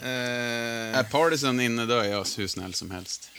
Eh, 0.00 0.98
Är 0.98 1.02
Partisan 1.02 1.60
inne 1.60 1.86
då 1.86 1.94
är 1.98 2.04
jag 2.08 2.26
hur 2.36 2.46
snäll 2.46 2.74
som 2.74 2.90
helst. 2.90 3.30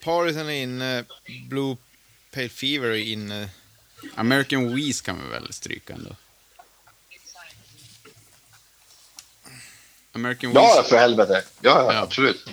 Partisan 0.00 0.48
är 0.48 0.62
inne, 0.62 1.04
Blue 1.48 1.76
Pale 2.30 2.48
Fever 2.48 2.88
är 2.88 2.94
inne. 2.96 3.48
American 4.14 4.74
Weeze 4.76 5.04
kan 5.04 5.22
vi 5.22 5.28
väl 5.28 5.52
stryka 5.52 5.92
ändå? 5.94 6.16
American 10.12 10.52
Ja, 10.52 10.74
Weeze. 10.76 10.88
för 10.88 10.98
helvete. 10.98 11.44
Ja, 11.60 11.70
ja, 11.82 11.92
Ja. 11.92 11.98
absolut. 12.00 12.46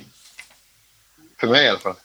För 1.44 1.48
mig 1.48 1.66
i 1.66 1.70
alla 1.70 1.80
fall. 1.80 1.96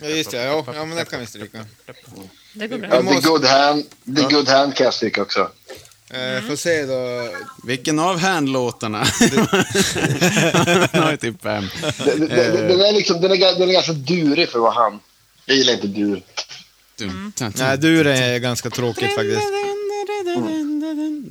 Ja, 0.00 0.08
just 0.08 0.30
det. 0.30 0.42
Ja, 0.44 0.64
ja 0.74 0.84
men 0.84 0.96
det 0.96 1.04
kan 1.04 1.20
vi 1.20 1.26
stryka. 1.26 1.64
Det 2.52 2.68
går 2.68 2.78
bra. 2.78 2.88
Ja, 2.92 3.20
The 3.20 3.28
Good 3.28 3.44
Hand, 3.44 3.84
the 4.16 4.22
good 4.34 4.48
hand 4.48 4.76
kan 4.76 4.84
jag 4.84 4.94
stryka 4.94 5.22
också. 5.22 5.50
Eh, 6.10 6.42
får 6.48 6.56
se 6.56 6.86
då. 6.86 7.32
Vilken 7.64 7.98
av 7.98 8.18
handlåtarna? 8.18 8.98
Han 10.92 11.02
har 11.02 11.10
ju 11.10 11.16
typ 11.16 11.42
fem. 11.42 11.68
Den, 12.04 12.18
den, 12.28 12.28
den, 12.68 12.80
är 12.80 12.92
liksom, 12.92 13.20
den, 13.20 13.32
är, 13.32 13.58
den 13.58 13.68
är 13.68 13.72
ganska 13.72 13.92
durig 13.92 14.48
för 14.48 14.58
att 14.58 14.62
vara 14.62 14.74
han. 14.74 15.00
Jag 15.46 15.56
gillar 15.56 15.72
inte 15.72 15.86
dur. 15.86 16.22
Dum, 16.98 17.32
Nej, 17.56 17.78
du 17.78 18.10
är 18.10 18.38
ganska 18.38 18.70
tråkigt 18.70 19.14
faktiskt. 19.14 19.48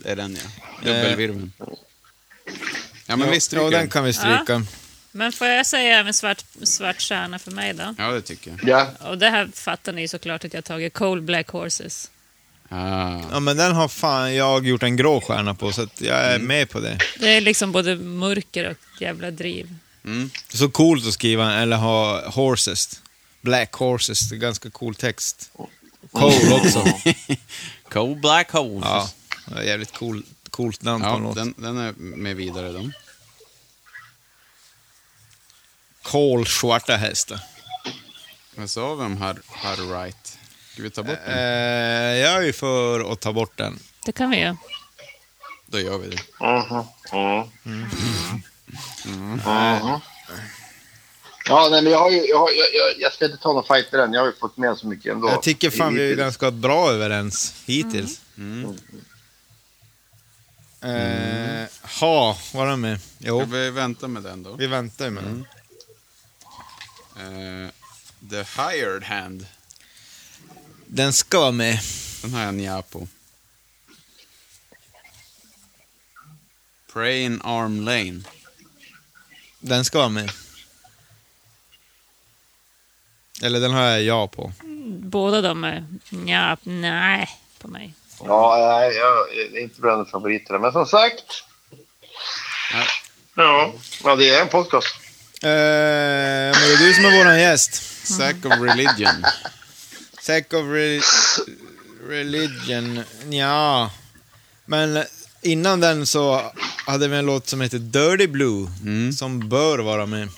Det 0.04 0.12
är 0.12 0.16
den 0.16 0.38
ja. 0.44 0.50
Dubbelvirveln. 0.84 1.52
Ja 3.08 3.16
men 3.16 3.34
Ja, 3.34 3.40
stryker 3.40 3.72
den 3.72 3.90
kan 3.90 4.04
vi 4.04 4.14
stryka. 4.14 4.64
Men 5.12 5.32
får 5.32 5.48
jag 5.48 5.66
säga 5.66 6.00
även 6.00 6.14
svart, 6.14 6.44
svart 6.64 7.02
stjärna 7.02 7.40
för 7.40 7.52
mig 7.52 7.74
då? 7.74 7.96
Ja, 7.98 8.12
det 8.12 8.22
tycker 8.22 8.52
jag. 8.52 8.70
Ja. 8.70 9.08
Och 9.10 9.18
det 9.18 9.30
här 9.30 9.50
fattar 9.54 9.94
ni 9.94 10.08
såklart 10.08 10.46
att 10.46 10.54
jag 10.54 10.64
tagit 10.66 10.94
Cold 10.94 11.24
Black 11.24 11.50
Horses. 11.50 12.12
Ah. 12.70 13.20
Ja, 13.32 13.40
men 13.40 13.58
den 13.58 13.76
har 13.76 13.88
fan 13.88 14.36
jag 14.36 14.68
gjort 14.68 14.84
en 14.84 14.96
grå 14.96 15.22
stjärna 15.22 15.54
på, 15.54 15.72
så 15.72 15.82
att 15.82 16.02
jag 16.02 16.18
är 16.18 16.40
med 16.40 16.70
på 16.70 16.80
det. 16.80 17.00
Det 17.20 17.30
är 17.30 17.42
liksom 17.42 17.72
både 17.72 17.96
mörker 17.96 18.70
och 18.70 19.02
jävla 19.02 19.32
driv. 19.32 19.76
Mm. 20.06 20.30
Så 20.50 20.70
coolt 20.70 21.08
att 21.08 21.14
skriva, 21.14 21.54
eller 21.54 21.78
ha 21.78 22.30
horses. 22.30 23.02
Black 23.42 23.74
horses, 23.74 24.30
det 24.30 24.36
är 24.36 24.40
ganska 24.40 24.70
cool 24.70 24.96
text. 24.96 25.52
Cool 26.12 26.54
också. 26.54 26.86
Cold 27.90 28.22
Black 28.22 28.52
Holes. 28.52 29.16
Ja, 29.52 29.64
jävligt 29.64 29.94
cool, 29.94 30.24
coolt 30.58 30.82
namn 30.82 31.04
på 31.04 31.10
Ja, 31.10 31.18
låt. 31.18 31.36
den, 31.36 31.54
den 31.58 31.78
är 31.78 31.94
med 31.98 32.36
vidare 32.36 32.72
då. 32.72 32.90
Kol 36.02 36.48
svarta 36.48 36.96
hästar. 36.96 37.40
Vad 38.56 38.70
sa 38.70 38.96
vi 38.96 39.04
om 39.04 39.18
Har- 39.18 39.42
Harry 39.48 39.86
Wright? 39.86 40.38
Ska 40.74 40.84
vi 40.84 40.90
ta 40.90 41.04
bort 41.04 41.18
Eh, 41.26 41.34
den? 41.36 42.18
jag 42.18 42.34
är 42.34 42.42
ju 42.42 42.54
för 42.54 43.12
att 43.12 43.20
ta 43.20 43.34
bort 43.34 43.58
den. 43.58 43.80
Det 44.06 44.12
kan 44.12 44.30
vi 44.30 44.40
göra. 44.40 44.58
Då 45.66 45.80
gör 45.80 45.98
vi 45.98 46.08
det. 46.10 46.22
Mhm. 46.40 46.84
Mm. 47.66 47.82
Mhm. 49.06 49.40
Ja, 51.50 51.68
nej, 51.72 51.82
men 51.82 51.92
jag, 51.92 52.00
har 52.00 52.10
ju, 52.12 52.26
jag, 52.28 52.40
har, 52.40 52.50
jag, 52.50 53.00
jag, 53.00 53.14
ska 53.14 53.26
inte 53.26 53.38
ta 53.38 53.54
någon 53.54 53.64
fight 53.64 53.94
i 53.94 53.98
den. 53.98 54.14
Jag 54.14 54.22
har 54.22 54.28
ju 54.28 54.34
fått 54.36 54.58
med 54.58 54.78
så 54.78 54.88
mycket 54.88 55.14
ändå. 55.14 55.30
Jag 55.30 55.44
tycker 55.44 55.70
fan 55.70 55.96
vi 55.96 56.12
är 56.12 56.16
ganska 56.16 56.52
bra 56.52 56.92
överens 56.92 57.54
hittills. 57.66 58.22
Mm. 58.38 58.78
Eh, 60.82 61.68
ha, 62.00 62.38
var 62.54 62.68
den 62.68 62.82
med? 62.82 63.02
Ska 63.02 63.14
Jo, 63.20 63.46
vi 63.46 63.70
vänta 63.72 64.08
med 64.08 64.24
den 64.24 64.44
då? 64.44 64.56
vi 64.56 64.68
väntar 64.68 65.10
med 65.10 65.24
den. 65.24 65.46
Eh, 67.18 67.70
the 68.30 68.62
Hired 68.62 69.04
Hand. 69.04 69.46
Den 70.86 71.14
ska 71.14 71.40
vara 71.40 71.52
med. 71.52 71.80
Den 72.22 72.34
har 72.34 72.42
jag 72.42 72.54
nja 72.54 72.82
på. 72.82 73.08
Prain 76.94 77.42
Arm 77.44 77.82
Lane. 77.82 78.22
Den 79.60 79.86
ska 79.86 79.98
vara 79.98 80.10
med. 80.10 80.32
Eller 83.42 83.60
den 83.60 83.72
har 83.72 83.82
jag 83.82 84.02
ja 84.04 84.28
på. 84.28 84.54
Båda 84.88 85.42
de 85.42 85.64
är 85.64 85.86
ja, 86.26 86.58
nej 86.64 87.30
på 87.60 87.68
mig. 87.68 87.94
Ja, 88.24 88.78
nej, 88.80 88.96
jag 88.98 89.38
är 89.38 89.60
inte 89.62 89.82
bland 89.82 90.10
favoriterna. 90.10 90.60
Men 90.60 90.72
som 90.72 90.86
sagt. 90.86 91.24
Ja. 92.74 92.84
Ja, 93.36 93.74
ja 94.04 94.16
det 94.16 94.30
är 94.30 94.42
en 94.42 94.48
podcast. 94.50 94.96
Eh, 95.44 95.50
men 95.50 96.52
det 96.68 96.74
är 96.74 96.78
du 96.78 96.94
som 96.94 97.06
är 97.06 97.18
våran 97.18 97.40
gäst. 97.42 97.84
Sack 98.08 98.36
of 98.46 98.54
Religion. 98.54 99.24
Sack 100.22 100.54
of 100.54 100.66
re 100.66 101.02
Religion, 102.10 103.04
ja. 103.30 103.92
Men 104.66 105.04
innan 105.42 105.80
den 105.80 106.06
så 106.08 106.52
hade 106.86 107.08
vi 107.08 107.18
en 107.18 107.26
låt 107.26 107.48
som 107.48 107.62
heter 107.62 107.78
Dirty 107.80 108.28
Blue, 108.28 108.68
Mm. 108.82 109.12
som 109.14 109.50
bör 109.50 109.80
vara 109.80 110.06
med. 110.06 110.30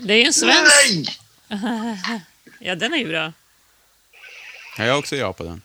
Det 0.00 0.12
är 0.14 0.18
ju 0.18 0.24
en 0.24 0.32
svensk. 0.32 1.20
Nej! 1.48 2.20
Ja, 2.60 2.74
den 2.74 2.94
är 2.94 2.98
ju 2.98 3.08
bra. 3.08 3.32
Ja, 4.78 4.84
jag 4.84 4.92
har 4.92 4.98
också 4.98 5.16
ja 5.16 5.32
på 5.32 5.44
den. 5.44 5.62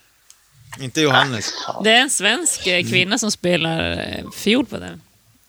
Inte 0.80 1.02
Johannes. 1.02 1.54
Det 1.84 1.92
är 1.92 2.02
en 2.02 2.10
svensk 2.10 2.68
eh, 2.68 2.84
kvinna 2.90 3.18
som 3.18 3.32
spelar 3.32 3.92
eh, 3.92 4.30
fiol 4.36 4.66
på 4.66 4.78
den. 4.78 5.02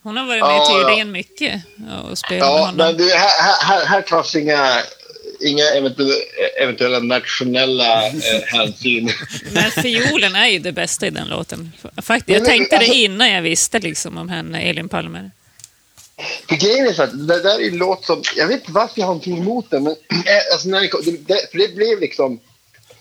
Hon 0.02 0.16
har 0.16 0.26
varit 0.26 0.40
med 0.42 0.50
Ja, 0.50 0.66
ja. 0.70 0.78
tydligen 0.78 1.12
mycket 1.12 1.62
och 2.10 2.18
spelat 2.18 2.40
med 2.40 2.48
Ja, 2.48 2.58
honom. 2.60 2.76
men 2.76 2.96
du, 2.96 3.10
här, 3.14 3.62
här- 3.62 3.86
här, 3.86 4.02
tas 4.02 4.34
inga, 4.34 4.82
inga 5.40 5.64
eventuella, 5.64 6.14
eventuella 6.62 6.98
nationella 6.98 8.06
eh, 8.06 8.12
hänsyn. 8.46 9.10
Men 9.52 9.70
fiolen 9.70 10.36
är 10.36 10.46
ju 10.48 10.58
det 10.58 10.72
bästa 10.72 11.06
i 11.06 11.10
den 11.10 11.28
låten. 11.28 11.72
Faktiskt, 12.02 12.38
jag 12.38 12.44
tänkte 12.48 12.76
alltså- 12.76 12.92
det 12.92 12.98
innan 12.98 13.30
jag 13.30 13.42
visste 13.42 13.78
liksom 13.78 14.18
om 14.18 14.28
henne, 14.28 14.60
Elin 14.62 14.88
Palmer. 14.88 15.30
För 16.48 16.56
grejen 16.56 16.86
är 16.86 16.92
så 16.92 17.02
att 17.02 17.28
det 17.28 17.42
där 17.42 17.60
är 17.60 17.68
en 17.68 17.76
låt 17.76 18.04
som, 18.04 18.22
jag 18.36 18.46
vet 18.46 18.60
inte 18.60 18.72
varför 18.72 19.00
jag 19.00 19.06
har 19.06 19.14
någonting 19.14 19.38
emot 19.38 19.70
den, 19.70 19.82
men 19.82 19.92
eh, 19.92 20.52
alltså 20.52 20.68
när 20.68 20.80
det, 20.80 20.88
kom- 20.88 21.02
det, 21.04 21.10
det, 21.34 21.50
för 21.50 21.58
det 21.58 21.74
blev 21.74 22.00
liksom, 22.00 22.40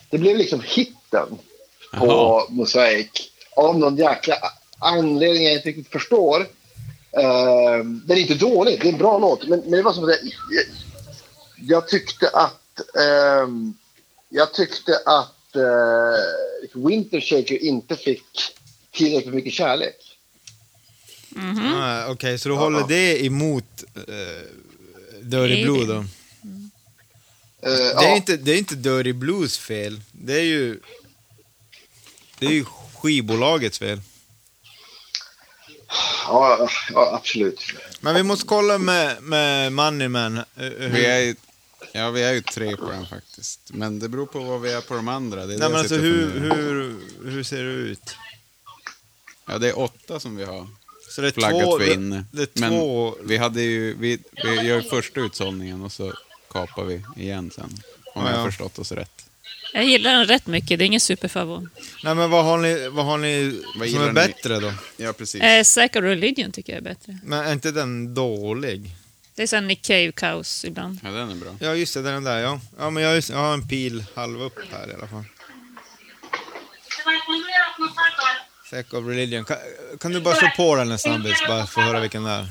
det 0.10 0.18
blev 0.18 0.38
liksom 0.38 0.62
hitten 0.66 1.28
på 1.98 2.06
Jaha. 2.08 2.46
Mosaik. 2.50 3.32
Av 3.56 3.80
någon 3.80 3.98
jäkla 3.98 4.36
anledning 4.80 5.44
jag 5.44 5.54
inte 5.54 5.70
riktigt 5.70 5.92
förstår. 5.92 6.40
Uh, 7.18 7.86
den 8.06 8.18
är 8.18 8.22
inte 8.22 8.34
dålig, 8.36 8.80
det 8.82 8.88
är 8.88 8.92
en 8.92 8.98
bra 8.98 9.18
låt. 9.20 9.48
Men, 9.48 9.60
men 9.60 9.72
det 9.72 9.82
var 9.82 9.94
som 9.94 10.04
att 10.04 10.10
jag, 10.10 10.20
jag, 10.52 10.66
jag 11.70 11.88
tyckte 11.88 12.30
att, 12.30 12.80
ehm, 12.98 13.74
jag 14.30 14.54
tyckte 14.54 14.98
att 15.06 15.56
uh, 15.56 16.86
Wintershaker 16.88 17.64
inte 17.64 17.96
fick 17.96 18.24
tillräckligt 18.92 19.34
mycket 19.36 19.54
kärlek. 19.54 19.96
Ah, 21.76 22.08
Okej, 22.12 22.40
så 22.40 22.50
du 22.50 22.56
håller 22.56 22.88
det 22.88 23.26
emot 23.26 23.84
uh, 23.98 24.14
Dirty 25.22 25.64
Blue 25.64 25.80
det- 25.80 25.94
då? 25.94 26.00
Eh, 26.00 26.04
Det 27.62 27.92
ja. 27.94 28.04
är, 28.04 28.16
inte, 28.16 28.38
det 28.38 28.52
är 28.52 28.58
inte 28.58 28.76
Dirty 28.76 29.14
Blues 29.14 29.58
fel. 29.58 30.02
Det 30.12 30.34
är 30.34 30.44
ju... 30.44 30.80
Det 32.42 32.48
är 32.48 32.52
ju 32.52 32.66
skivbolagets 33.02 33.80
fel. 33.80 34.02
Ja, 36.28 36.70
ja, 36.94 37.16
absolut. 37.16 37.60
Men 38.00 38.16
vi 38.16 38.24
måste 38.24 38.48
kolla 38.48 38.78
med, 38.78 39.24
med 39.24 39.74
Moneyman. 39.74 40.38
eh, 40.38 40.44
hur- 40.56 40.90
Vi 40.90 41.06
är 41.06 41.20
ju, 41.20 41.36
ja, 41.92 42.10
vi 42.10 42.24
är 42.24 42.34
ju 42.34 42.42
tre 42.42 42.78
på 42.78 42.90
den 42.92 43.06
faktiskt. 43.08 43.60
Men 43.68 44.00
det 44.00 44.10
beror 44.10 44.26
på 44.26 44.40
vad 44.40 44.62
vi 44.62 44.72
är 44.72 44.82
på 44.82 44.94
de 44.94 45.08
andra. 45.08 45.46
Det 45.46 45.54
är 45.54 45.58
det 45.58 45.64
Nej, 45.64 45.70
men 45.70 45.80
alltså, 45.80 45.96
hur, 45.96 46.40
hur, 46.40 46.96
hur 47.32 47.44
ser 47.44 47.64
det 47.64 47.72
ut? 47.72 48.16
Ja, 49.46 49.58
det 49.58 49.70
är 49.70 49.80
åtta 49.80 50.20
som 50.20 50.36
vi 50.36 50.44
har 50.44 50.68
Så 51.10 51.22
det 51.22 51.28
är 51.28 51.32
flaggat 51.32 51.62
två, 51.64 51.80
för 51.80 51.94
inne. 51.94 52.26
Det, 52.32 52.54
det 52.54 52.60
är 52.60 52.70
Men 52.70 52.80
två... 52.80 53.16
vi 53.24 53.38
hade 53.38 53.62
ju, 53.62 53.96
vi, 53.98 54.20
vi 54.44 54.62
gör 54.62 54.82
första 54.82 55.20
utsållningen 55.20 55.82
och 55.82 55.92
så 55.92 56.14
kapar 56.52 56.84
vi 56.84 57.04
igen 57.18 57.52
sen. 57.56 57.64
Om 57.66 58.24
Ja, 58.24 58.30
jag 58.30 58.34
ja. 58.34 58.38
har 58.42 58.46
förstått 58.46 58.80
oss 58.80 58.92
rätt. 58.92 59.26
Jag 59.74 59.84
gillar 59.86 60.12
den 60.14 60.26
rätt 60.28 60.48
mycket, 60.48 60.80
det 60.80 60.84
är 60.84 60.88
ingen 60.88 61.00
superfavorit. 61.00 61.70
Nej, 62.04 62.16
men 62.16 62.30
vad 62.30 62.46
har 62.46 62.58
ni, 62.58 62.88
vad 62.90 63.06
har 63.06 63.18
ni 63.18 63.62
Vad 63.66 63.74
som 63.74 63.86
gillar 63.88 64.04
är 64.04 64.08
ni? 64.08 64.14
bättre 64.14 64.60
då? 64.60 64.74
Ja, 64.98 65.14
precis. 65.14 65.42
Eh, 65.42 65.64
Sacred 65.64 66.04
Religion 66.04 66.52
tycker 66.52 66.74
jag 66.74 66.78
är 66.78 66.84
bättre. 66.84 67.18
Men 67.24 67.40
är 67.46 67.52
inte 67.54 67.72
den 67.72 68.14
dålig? 68.14 68.96
Det 69.36 69.44
är 69.44 69.48
sån 69.48 69.68
Nick 69.68 69.82
Cave-kaos 69.82 70.66
ibland. 70.66 71.00
Ja, 71.04 71.10
den 71.12 71.30
är 71.32 71.36
bra. 71.36 71.56
Ja, 71.60 71.76
just 71.76 71.94
det, 71.94 72.02
den 72.02 72.24
där, 72.24 72.38
ja. 72.40 72.60
Ja, 72.80 72.90
men 72.90 73.04
jag, 73.04 73.10
har 73.10 73.16
just- 73.16 73.30
jag 73.30 73.38
har 73.38 73.54
en 73.54 73.68
pil 73.68 74.04
halv 74.16 74.42
upp 74.42 74.60
här 74.72 74.90
i 74.90 74.94
alla 74.94 75.08
fall. 75.08 75.24
Sack 78.70 78.94
of 78.94 79.06
Religion. 79.08 79.46
Kan, 79.46 79.58
kan 80.00 80.12
du 80.12 80.22
bara 80.22 80.36
slå 80.36 80.48
på 80.58 80.76
den 80.76 80.92
en 80.92 81.00
snabbis, 81.00 81.38
bara 81.48 81.68
för 81.68 81.82
att 81.82 81.88
höra 81.88 82.00
vilken 82.00 82.24
det 82.24 82.30
är? 82.32 82.48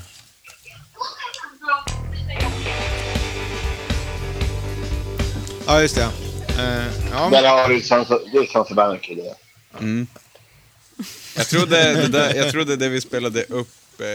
Ja, 5.67 5.81
just 5.81 5.95
det. 5.95 6.01
ja. 6.01 6.11
Eh, 6.61 7.09
ja, 7.11 7.29
Där 7.29 7.49
har 7.49 7.69
du 7.69 7.81
Sansa, 7.81 8.19
det 8.31 8.37
är 8.37 8.45
Sansa 8.45 8.73
Bannerky 8.73 9.15
det. 9.15 9.35
Mm. 9.79 10.07
Jag 11.35 11.47
trodde 11.47 11.93
det, 11.93 12.07
där, 12.07 12.35
jag 12.35 12.51
trodde 12.51 12.75
det 12.75 12.89
vi 12.89 13.01
spelade 13.01 13.43
upp, 13.43 13.99
eh, 13.99 14.05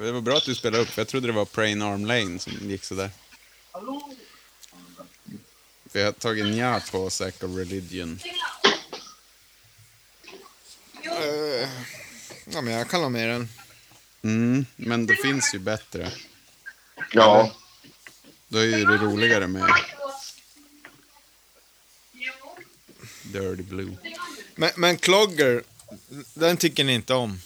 det 0.00 0.12
var 0.12 0.20
bra 0.20 0.36
att 0.36 0.44
du 0.44 0.54
spelade 0.54 0.82
upp, 0.82 0.88
för 0.88 1.00
jag 1.00 1.08
trodde 1.08 1.26
det 1.26 1.32
var 1.32 1.44
Prain 1.44 1.82
Arm 1.82 2.06
Lane 2.06 2.38
som 2.38 2.52
gick 2.70 2.84
sådär. 2.84 3.10
Vi 5.92 6.02
har 6.02 6.12
tagit 6.12 6.46
nja 6.46 6.82
på 6.92 7.10
Sack 7.10 7.42
of 7.42 7.56
Religion. 7.56 8.20
ja, 12.52 12.60
men 12.60 12.74
jag 12.74 12.90
kan 12.90 13.00
ha 13.00 13.08
med 13.08 13.28
den. 13.28 13.48
Mm, 14.22 14.66
men 14.76 15.06
det 15.06 15.16
finns 15.16 15.54
ju 15.54 15.58
bättre. 15.58 16.10
Ja. 17.12 17.52
Då 18.48 18.58
är 18.58 18.64
ju 18.64 18.84
det 18.84 18.96
roligare 18.96 19.46
med 19.46 19.62
Dirty 23.32 23.62
Blue. 23.62 23.96
Men, 24.54 24.70
men 24.76 24.96
Clogger, 24.96 25.62
den 26.34 26.56
tycker 26.56 26.84
ni 26.84 26.94
inte 26.94 27.14
om. 27.14 27.40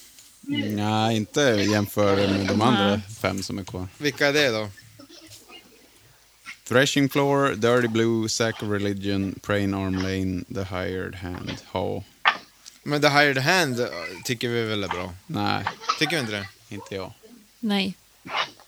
Nej, 0.69 1.15
inte 1.17 1.41
jämför 1.41 2.15
med 2.15 2.47
de 2.47 2.61
andra 2.61 3.01
fem 3.21 3.43
som 3.43 3.59
är 3.59 3.63
kvar. 3.63 3.87
Vilka 3.97 4.27
är 4.27 4.33
det 4.33 4.49
då? 4.49 4.69
Threshing 6.67 7.09
Floor, 7.09 7.55
Dirty 7.55 7.87
Blue, 7.87 8.29
Sack 8.29 8.63
of 8.63 8.69
Religion, 8.69 9.35
Prain 9.41 9.73
Arm 9.73 9.95
Lane, 9.95 10.43
The 10.53 10.75
Hired 10.75 11.15
Hand, 11.15 11.51
Ha. 11.71 12.03
Men 12.83 13.01
The 13.01 13.09
Hired 13.09 13.37
Hand 13.37 13.87
tycker 14.23 14.49
vi 14.49 14.61
väl 14.63 14.83
är 14.83 14.87
bra. 14.87 15.13
Nej, 15.27 15.65
Tycker 15.99 16.15
vi 16.15 16.19
inte 16.21 16.31
det? 16.31 16.47
inte 16.69 16.95
jag. 16.95 17.13
Nej. 17.59 17.93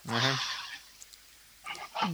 Nähä. 0.02 0.38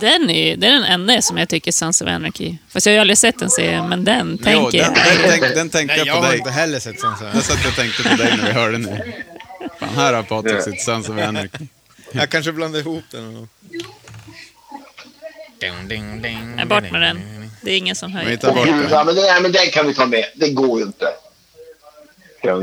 Den 0.00 0.30
är, 0.30 0.56
det 0.56 0.66
är 0.66 0.70
den 0.72 0.84
enda 0.84 1.22
som 1.22 1.38
jag 1.38 1.48
tycker 1.48 1.68
är 1.70 1.72
Sons 1.72 2.02
of 2.02 2.08
Anarchy. 2.08 2.56
Fast 2.68 2.86
jag 2.86 2.90
har 2.92 2.94
ju 2.94 3.00
aldrig 3.00 3.18
sett 3.18 3.38
den 3.38 3.50
serien, 3.50 3.88
men 3.88 4.04
den 4.04 4.38
Jo, 4.40 4.44
tänker 4.44 4.78
den, 4.78 4.94
jag. 4.94 5.30
den, 5.30 5.40
tänk, 5.40 5.54
den 5.54 5.70
tänkte 5.70 5.96
jag 5.96 6.06
jag 6.06 6.16
på 6.16 6.22
har 6.22 6.28
dig. 6.30 6.38
inte 6.38 6.50
heller 6.50 6.78
sett 6.80 7.00
sånt 7.00 7.18
så 7.18 7.24
här. 7.24 7.34
Jag 7.34 7.42
satt 7.44 7.66
och 7.66 7.74
tänkte 7.76 8.02
på 8.02 8.16
dig 8.16 8.36
när 8.36 8.46
vi 8.46 8.52
hörde 8.52 8.78
nu. 8.78 9.12
Fan, 9.80 9.88
här 9.96 10.12
har 10.12 10.22
Patrik 10.22 10.62
sitt 10.62 10.80
Sons 10.82 11.08
of 11.08 11.18
Anarchy. 11.18 11.66
Jag 12.12 12.30
kanske 12.30 12.52
blandar 12.52 12.80
ihop 12.80 13.04
den. 13.10 13.36
och- 13.36 13.48
Ding, 15.60 15.88
ding, 15.88 16.22
ding, 16.22 16.56
Nej, 16.56 16.66
bort 16.66 16.90
med 16.90 17.00
den. 17.02 17.20
Det 17.62 17.70
är 17.70 17.76
ingen 17.78 17.96
som 17.96 18.10
Vi 18.12 18.16
höjer. 18.18 18.36
tar 18.36 18.52
bort 18.54 18.66
det. 18.66 18.88
ja, 18.90 19.04
men, 19.04 19.14
den, 19.14 19.24
nej, 19.24 19.42
men 19.42 19.52
den 19.52 19.66
kan 19.70 19.86
vi 19.86 19.94
ta 19.94 20.06
med. 20.06 20.24
Det 20.34 20.48
går 20.50 20.78
ju 20.80 20.86
inte. 20.86 21.06
Ja, 22.42 22.62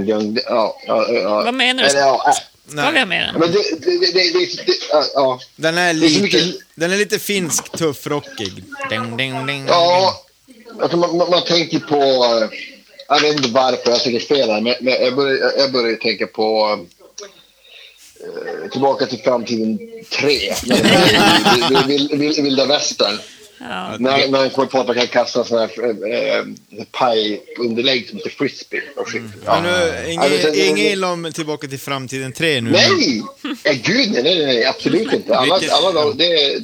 ja, 0.88 1.07
ja. 1.09 1.41
Vad 1.43 1.53
menar 1.53 1.84
du? 1.84 1.89
Eller, 1.89 1.99
ja, 1.99 2.34
Ska 2.72 2.91
vi 2.91 2.99
ha 2.99 3.05
med 3.05 3.22
den? 3.28 3.39
Men 3.39 3.51
det, 3.51 3.57
det, 3.80 3.97
det, 3.99 4.11
det, 4.11 4.39
det, 4.39 4.65
det 4.65 4.74
ja. 5.13 5.39
Den 5.55 5.78
är 5.78 5.89
är 5.89 5.93
lite, 5.93 6.22
mycket- 6.22 6.55
den 6.76 6.91
är 6.91 6.97
lite 6.97 7.19
finsk, 7.19 7.72
tuffrockig. 7.72 8.63
Ding, 8.89 9.17
ding, 9.17 9.45
ding, 9.47 9.65
Ja, 9.67 10.24
alltså 10.82 10.97
man, 10.97 11.17
man, 11.17 11.30
man 11.30 11.43
tänker 11.43 11.80
på... 11.80 11.95
eh, 12.01 12.49
Jag 13.07 13.22
vet 13.22 13.36
inte 13.36 13.49
varför 13.49 13.91
jag 13.91 13.99
tycker 14.03 14.19
fel 14.36 14.49
här, 14.49 14.61
men, 14.61 14.76
men 14.82 14.93
jag, 14.93 15.15
börjar, 15.15 15.51
jag 15.57 15.72
börjar 15.72 15.95
tänka 15.95 16.28
på... 16.28 16.80
eh, 18.19 18.69
tillbaka 18.72 19.05
till 19.05 19.19
framtiden 19.19 19.80
3. 20.19 20.53
Vilda 22.41 22.65
västern. 22.65 23.19
Ja. 23.70 23.95
När, 23.99 24.28
när 24.28 24.39
han 24.39 24.49
kommer 24.49 24.68
på 24.68 24.80
att 24.80 24.88
man 24.88 24.95
kan 24.95 25.07
kasta 25.07 25.43
sådana 25.43 25.68
här 25.68 25.84
äh, 26.14 26.38
äh, 26.39 26.45
pajonderlägg 26.91 28.09
som 28.09 28.18
heter 28.18 28.30
frisbee. 28.30 28.82
Och 28.95 29.07
skit. 29.07 29.22
Men 29.45 29.64
nu, 29.64 29.70
Ja, 29.70 30.05
inget, 30.05 30.55
inget 30.55 30.91
illa 30.91 31.12
om 31.12 31.32
Tillbaka 31.34 31.68
till 31.68 31.80
framtiden 31.80 32.32
3 32.34 32.62
nu. 32.62 32.72
Nej! 32.72 33.24
Ja, 33.64 33.72
gud, 33.84 34.12
nej, 34.12 34.24
nej, 34.24 34.45
nej, 34.45 34.66
absolut 34.66 35.14
inte. 35.14 35.38
Alla, 35.38 35.55
Vilket- 35.59 35.74
alla, 35.76 35.91
de- 35.91 36.18
det 36.18 36.26
är 36.53 36.59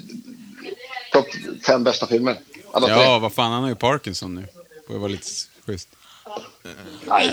topp 1.12 1.28
fem 1.66 1.84
bästa 1.84 2.08
filmer. 2.08 2.38
Alla 2.74 2.88
tre. 2.88 2.96
Ja, 2.96 3.20
vad 3.20 3.34
fan, 3.34 3.52
han 3.52 3.62
har 3.62 3.70
ju 3.70 3.76
Parkinson 3.76 4.36
nu. 4.36 4.48
Får 4.88 4.96
ju 4.96 5.00
vara 5.00 5.12
lite 5.12 5.28
schysst. 5.66 5.90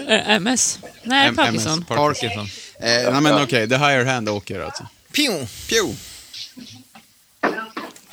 Ä- 0.09 0.25
MS. 0.37 0.79
Nej, 1.03 1.29
M- 1.29 1.37
Parkinson. 1.37 1.73
MS, 1.79 1.89
Parkinson. 1.89 2.47
Eh, 2.81 3.13
nej 3.13 3.21
men 3.21 3.43
okej, 3.43 3.69
The 3.69 3.77
Higher 3.77 4.05
Hand 4.05 4.29
åker 4.29 4.61
alltså. 4.61 4.87
Pew! 5.13 5.47
Pew! 5.69 5.95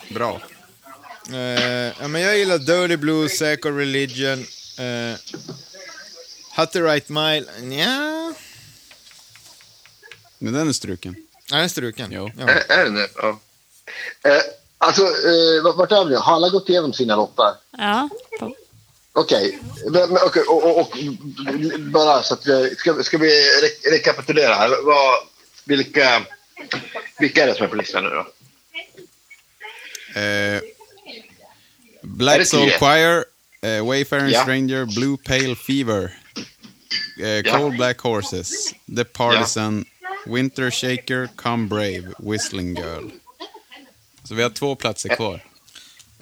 Bra. 0.10 0.42
Eh, 1.30 1.94
ja, 2.02 2.08
men 2.08 2.22
jag 2.22 2.38
gillar 2.38 2.58
Dirty 2.58 2.98
Blue, 2.98 3.30
Sacred 3.30 3.78
Religion, 3.78 4.40
uh, 4.80 5.16
Hut 6.58 6.72
the 6.72 6.82
Right 6.82 7.10
Mile. 7.10 7.46
Nja, 7.62 8.34
Men 10.38 10.54
den 10.54 10.70
är 10.70 10.74
struken. 10.74 11.16
ja, 11.50 11.56
den 11.56 11.64
är 11.66 11.68
struken. 11.68 12.12
Jo. 12.12 12.32
Ja. 12.38 12.50
Är, 12.50 12.72
är 12.80 12.86
det 12.86 12.92
det? 13.02 13.10
Ja. 13.16 13.40
Eh, 14.24 14.42
alltså, 14.78 15.02
eh, 15.04 15.64
vart- 15.64 15.76
vart 15.76 15.92
är 15.92 16.04
vi 16.06 16.10
nu? 16.12 16.16
Har 16.18 16.36
alla 16.36 16.50
gått 16.50 16.70
igenom 16.70 16.94
sina 16.94 17.16
lottar? 17.16 17.56
Ja. 17.78 18.10
Okej, 19.14 19.60
men, 19.92 20.18
okej, 20.18 20.44
och, 20.44 20.64
och, 20.64 20.80
och 20.80 20.98
bara 21.80 22.24
så 22.24 22.34
att 22.34 22.48
vi... 22.48 22.76
Ska, 22.76 23.04
ska 23.04 23.18
vi 23.18 23.28
re 23.62 23.92
rekapitulera 23.92 24.54
här? 24.56 24.70
Vad, 24.84 25.16
vilka, 25.66 26.26
vilka 27.20 27.44
är 27.44 27.48
det 27.48 27.56
som 27.56 27.64
är 27.66 27.70
på 27.70 27.76
listan 27.76 28.04
nu 28.04 28.10
då? 28.10 28.26
Eh, 30.20 30.62
Black 32.04 32.46
Soul? 32.48 32.70
Choir, 32.80 33.24
eh, 33.62 33.86
Wayfaring 33.88 34.30
Ja. 34.30 34.42
Stranger, 34.42 34.86
Blue 34.86 35.18
Pale 35.26 35.56
Fever, 35.56 36.14
eh, 37.22 37.28
Ja. 37.28 37.58
Cold 37.58 37.76
Black 37.78 38.00
Horses, 38.02 38.74
The 38.96 39.04
Partisan, 39.04 39.86
Winter 40.26 40.72
Shaker, 40.72 41.30
Come 41.36 41.68
Brave, 41.68 42.14
Whistling 42.20 42.76
Girl. 42.78 43.10
Så 44.24 44.36
vi 44.36 44.44
har 44.44 44.50
två 44.50 44.76
platser 44.76 45.16
kvar. 45.16 45.44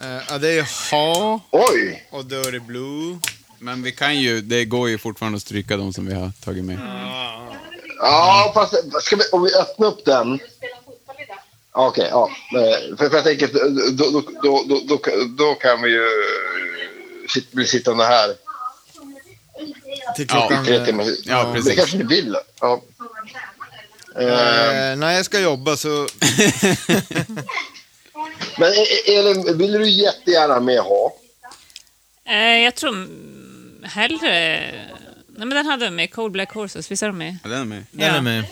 Eh, 0.02 0.22
ja, 0.30 0.38
det 0.38 0.50
är 0.50 0.92
Ha 0.92 1.40
Oj! 1.52 2.08
och 2.12 2.26
Dirty 2.26 2.60
Blue. 2.60 3.20
Men 3.60 3.84
vi 3.84 3.92
kan 3.92 4.18
ju, 4.20 4.42
det 4.42 4.66
går 4.66 4.90
ju 4.90 4.98
fortfarande 4.98 5.36
att 5.36 5.42
stryka 5.42 5.78
de 5.78 5.94
som 5.94 6.06
vi 6.06 6.14
har 6.14 6.32
tagit 6.46 6.64
med. 6.64 6.80
Ja, 8.00 8.52
fast 8.54 8.74
ska 9.02 9.16
vi, 9.16 9.24
om 9.32 9.44
vi 9.44 9.54
öppnar 9.56 9.88
upp 9.88 10.06
den... 10.06 10.40
Ja, 11.74 11.88
Okej, 11.88 12.08
ja. 12.12 12.30
Eh, 12.56 12.98
För, 12.98 13.10
för 13.10 13.16
jag 13.16 13.24
tänker, 13.24 13.46
att 13.46 13.54
då, 13.98 14.10
då, 14.12 14.22
då, 14.44 14.64
då, 14.68 14.82
då, 14.88 15.00
då 15.38 15.56
kan 15.56 15.82
vi 15.82 15.90
ju 15.92 16.04
sit, 17.30 17.52
bli 17.52 17.68
sittande 17.68 18.04
här 18.06 18.36
Till 20.16 20.26
Ja, 20.30 20.48
klockan... 20.48 20.68
eh. 20.68 21.08
Ja, 21.24 21.44
Det 21.44 21.54
precis. 21.54 21.76
kanske 21.76 21.98
ni 21.98 22.04
vill. 22.04 22.36
Ja. 22.62 22.82
Eh, 24.16 24.92
eh, 24.92 24.96
när 24.98 25.12
jag 25.12 25.26
ska 25.26 25.40
jobba 25.40 25.78
så... 25.78 25.88
Men 28.58 28.70
E- 28.74 29.16
Elin, 29.18 29.58
vill 29.58 29.72
du 29.72 29.90
jättegärna 29.90 30.54
ha 30.54 30.62
med 30.62 30.80
ha? 30.80 31.14
Eh, 32.26 32.58
jag 32.64 32.76
tror 32.76 32.90
mm, 32.94 33.84
hellre... 33.84 34.60
Nej, 35.28 35.48
men 35.48 35.50
den 35.50 35.66
hade 35.66 35.86
de 35.86 35.92
med. 35.96 36.12
Cold 36.14 36.32
Black 36.34 36.54
Horses. 36.54 36.92
Visst 36.92 37.04
är 37.04 37.08
de 37.08 37.18
med? 37.18 37.38
Ja, 37.44 37.50
den 37.50 37.60
är 37.62 37.66
med. 37.66 37.84
Den 37.92 38.16
är 38.16 38.22
med. 38.22 38.44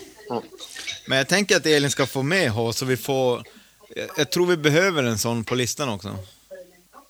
Men 1.08 1.18
jag 1.18 1.28
tänker 1.28 1.58
att 1.58 1.66
Elin 1.66 1.92
ska 1.92 2.06
få 2.06 2.24
med 2.24 2.52
H 2.52 2.74
så 2.74 2.86
vi 2.86 2.98
får... 2.98 3.44
Jag, 3.96 4.10
jag 4.18 4.30
tror 4.30 4.46
vi 4.46 4.58
behöver 4.58 5.04
en 5.04 5.18
sån 5.18 5.44
på 5.44 5.56
listan 5.56 5.90
också. 5.90 6.18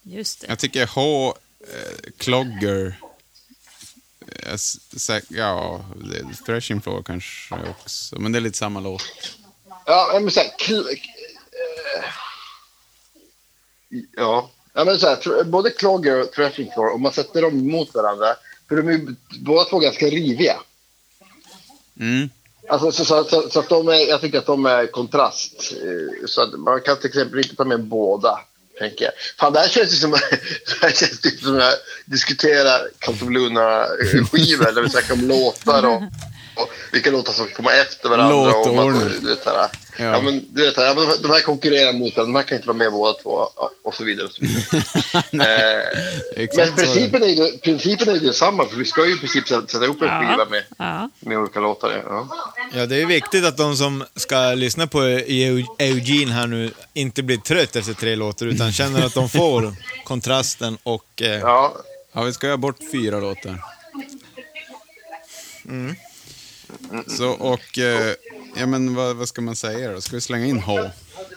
Just 0.04 0.41
det. 0.41 0.48
Jag 0.48 0.60
tycker 0.60 0.88
H, 0.88 1.36
eh, 1.60 2.12
Clogger, 2.18 3.00
eh, 4.28 5.20
ja, 5.28 5.86
Threshing 6.45 6.82
Floor 6.82 7.04
kanske 7.04 7.56
också, 7.70 8.20
men 8.20 8.32
det 8.32 8.39
är 8.39 8.41
lite 8.41 8.58
samma 8.58 8.80
låt. 8.80 9.04
Ja, 9.86 10.20
men 10.22 10.32
så 10.32 10.39
här, 10.39 10.52
kl- 10.60 10.89
eh, 10.89 12.04
ja. 14.16 14.52
ja, 14.74 14.86
men 14.86 15.00
så 15.00 15.08
här, 15.08 15.43
både 15.43 15.70
Clogger 15.70 16.22
och 16.22 16.32
Threshing 16.32 16.72
Floor, 16.74 16.93
om 16.93 17.02
man 17.02 17.14
sätter 17.14 17.41
dem 17.41 17.72
mot 17.72 17.93
varandra, 17.93 18.36
för 18.70 18.76
de 18.76 18.88
är 18.88 18.91
ju 18.91 19.16
båda 19.39 19.64
två 19.70 19.80
ganska 19.80 20.06
riviga. 20.06 20.58
Mm. 22.00 22.30
Alltså, 22.70 22.91
så, 22.91 23.05
så, 23.05 23.24
så, 23.24 23.50
så 23.50 23.59
att 23.59 23.70
de 23.70 23.87
är, 23.87 24.09
jag 24.09 24.21
tycker 24.21 24.37
att 24.37 24.46
de 24.46 24.66
är 24.66 24.87
kontrast. 24.87 25.71
Eh, 25.71 26.25
Så 26.28 26.47
man 26.58 26.82
kan 26.82 26.97
till 26.97 27.08
exempel 27.08 27.39
inte 27.39 27.55
ta 27.55 27.66
med 27.66 27.83
båda. 27.83 28.39
Tänker 28.79 29.05
jag. 29.05 29.13
Fan, 29.39 29.54
det 29.54 29.59
här 29.59 29.67
känns 29.67 29.93
ju 29.93 29.96
som, 29.97 30.12
det 30.12 30.82
här 30.82 30.92
känns 30.92 31.21
typ 31.21 31.39
som 31.42 31.55
jag 31.59 31.74
diskuterar 32.05 32.89
Cult 33.00 33.21
of 33.24 33.29
Luna-skivor 33.29 34.71
där 34.71 34.82
vi 34.82 34.89
snackar 34.89 35.13
om 35.13 35.28
låtar 35.28 35.86
och, 35.86 36.01
och 36.55 36.70
vilka 36.92 37.12
låtar 37.12 37.33
som 37.33 37.47
komma 37.47 37.74
efter 37.74 38.09
varandra. 38.09 38.36
Låtordning. 38.36 39.37
Ja. 39.99 40.05
ja. 40.05 40.21
men, 40.21 40.45
du 40.49 40.65
vet, 40.65 40.78
ja, 40.78 40.93
men 40.97 41.21
de 41.21 41.32
här 41.32 41.41
konkurrerar 41.41 41.93
mot 41.93 42.15
varandra, 42.17 42.33
de 42.33 42.36
här 42.36 42.43
kan 42.47 42.55
inte 42.57 42.67
vara 42.67 42.78
med 42.78 42.91
båda 42.91 43.13
två 43.13 43.49
och 43.83 43.95
så 43.95 44.03
vidare. 44.03 44.25
Och 44.28 44.32
så 44.33 44.41
vidare. 44.41 44.63
eh, 46.36 46.47
men 46.47 46.47
så 46.55 46.61
är 46.61 46.65
det. 46.65 46.71
principen 46.75 47.24
är, 47.24 47.28
ju, 47.28 47.57
principen 47.57 48.09
är 48.09 48.13
ju 48.13 48.19
detsamma, 48.19 48.65
för 48.67 48.78
vi 48.78 48.86
ska 48.86 49.05
ju 49.05 49.15
i 49.15 49.17
princip 49.19 49.47
sätta 49.47 49.83
ihop 49.86 50.01
en 50.01 50.09
skiva 50.09 50.45
med, 50.45 50.63
Ja. 50.78 51.09
med 51.19 51.37
olika 51.37 51.59
låtar. 51.59 52.03
Ja. 52.05 52.28
Ja, 52.74 52.86
det 52.86 53.01
är 53.01 53.05
viktigt 53.05 53.45
att 53.45 53.57
de 53.57 53.75
som 53.78 54.03
ska 54.15 54.53
lyssna 54.53 54.87
på 54.87 54.99
Eu- 55.03 55.65
Eugene 55.79 56.32
här 56.33 56.47
nu 56.47 56.71
inte 56.93 57.24
blir 57.24 57.37
trött 57.37 57.75
efter 57.75 57.93
tre 57.93 58.15
låtar 58.15 58.45
utan 58.45 58.71
känner 58.71 59.05
att 59.05 59.13
de 59.13 59.29
får 59.29 59.74
kontrasten 60.03 60.78
och... 60.83 61.21
Eh, 61.21 61.39
Ja, 61.39 61.75
Ja, 62.13 62.24
vi 62.24 62.33
ska 62.33 62.47
göra 62.47 62.57
bort 62.57 62.78
fyra 62.91 63.19
låtar. 63.19 63.61
Så, 67.07 67.29
och, 67.29 67.79
eh, 67.79 68.13
ja 68.59 68.66
men 68.66 68.96
vad, 68.96 69.16
vad 69.16 69.28
ska 69.28 69.42
man 69.42 69.55
säga 69.55 69.92
då? 69.92 70.01
Ska 70.01 70.16
vi 70.16 70.21
slänga 70.21 70.46
in 70.46 70.59
H? 70.59 70.74
jag 70.79 70.92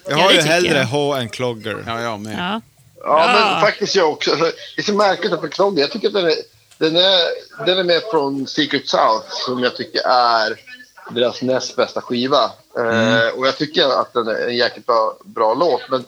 Ja, 0.09 0.17
har 0.17 0.33
ju 0.33 0.41
hellre 0.41 0.79
jag. 0.79 0.85
H 0.87 1.15
än 1.15 1.29
Clogger. 1.29 1.85
Ja, 1.87 2.01
jag 2.01 2.21
med. 2.21 2.33
Ja. 2.39 2.61
Ja, 3.03 3.33
Ja. 3.35 3.51
men 3.53 3.61
faktiskt 3.61 3.95
jag 3.95 4.11
också. 4.13 4.31
Alltså, 4.31 4.45
Det 4.77 4.83
är 4.83 4.85
så 4.85 4.93
märkligt 4.95 5.33
att 5.33 5.43
beklaga. 5.43 5.81
Jag 5.81 5.91
tycker 5.91 6.09
att 6.09 6.15
den 6.15 6.27
är, 6.27 6.35
den 6.79 6.97
är, 6.97 7.21
den 7.67 7.79
är 7.79 7.85
med 7.85 8.03
från 8.11 8.47
Secret 8.47 8.89
South 8.89 9.27
som 9.47 9.63
jag 9.63 9.77
tycker 9.77 10.01
är 10.07 10.61
deras 11.11 11.43
näst 11.43 11.77
bästa 11.77 12.01
skiva. 12.01 12.45
Eh, 12.79 13.29
och 13.39 13.47
jag 13.47 13.57
tycker 13.59 14.01
att 14.01 14.13
den 14.13 14.29
är 14.29 14.49
en 14.49 14.57
jäkligt 14.57 14.87
bra, 14.87 15.17
bra 15.25 15.55
låt. 15.55 15.81
Men 15.91 16.05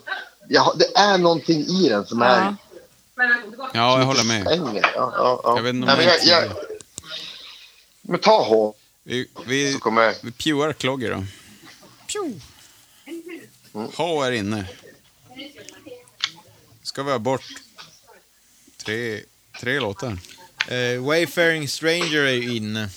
jag, 0.48 0.72
det 0.76 0.98
är 0.98 1.18
någonting 1.18 1.60
i 1.66 1.88
den 1.88 2.06
som 2.06 2.22
är... 2.22 2.40
Ja. 2.40 2.54
Ja, 3.74 3.98
jag 3.98 4.04
håller 4.06 4.24
med. 4.24 4.46
Ja, 4.46 4.80
ja, 5.16 5.40
ja. 5.44 5.56
Jag 5.56 5.62
vet 5.62 5.74
inte 5.74 5.92
om 5.92 5.96
Nej, 5.98 6.06
men 6.06 6.14
jag 6.28 6.42
jag, 6.42 6.50
Men 8.02 8.20
ta 8.20 8.42
H. 8.42 8.74
Vi, 9.04 9.28
vi, 9.46 9.72
kommer... 9.80 10.14
vi 10.22 10.32
pewar 10.32 10.72
Clogger 10.72 11.10
då. 11.10 11.24
Pew. 12.12 12.40
H 13.96 14.22
är 14.22 14.32
inne. 14.32 14.68
Ska 16.82 17.02
vi 17.02 17.10
ha 17.10 17.18
bort 17.18 17.44
tre, 18.84 19.20
tre 19.60 19.80
låtar? 19.80 20.18
Eh, 20.68 21.04
Wayfaring 21.04 21.68
Stranger 21.68 22.22
är 22.22 22.32
ju 22.32 22.56
inne. 22.56 22.88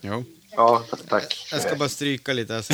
Jo. 0.00 0.24
Ja, 0.50 0.84
tack. 1.08 1.48
Jag 1.52 1.62
ska 1.62 1.76
bara 1.76 1.88
stryka 1.88 2.32
lite 2.32 2.54
här 2.54 2.62
så. 2.62 2.72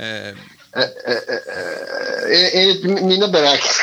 Eh, 0.00 0.34
Eh, 0.74 0.82
eh, 0.82 0.88
eh, 1.06 1.36
eh, 2.30 2.60
Enligt 2.60 2.84
mina 2.84 3.28
beräkningar, 3.28 3.74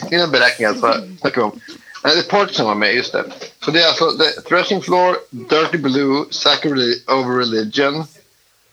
mina 0.10 0.26
beräkningar 0.26 0.74
så 0.74 1.16
snackar 1.20 1.36
vi 1.36 1.42
om... 1.42 1.60
Nej, 2.04 2.14
det 2.16 2.20
är 2.20 2.30
Partisan 2.30 2.66
var 2.66 2.74
med, 2.74 2.94
just 2.94 3.12
det. 3.12 3.24
Så 3.64 3.70
det 3.70 3.82
är 3.82 3.88
alltså 3.88 4.10
det, 4.10 4.26
är 4.36 4.40
Threshing 4.40 4.82
Floor, 4.82 5.16
Dirty 5.30 5.78
Blue, 5.78 6.24
Sacred 6.30 7.02
Over 7.06 7.36
Religion. 7.38 7.96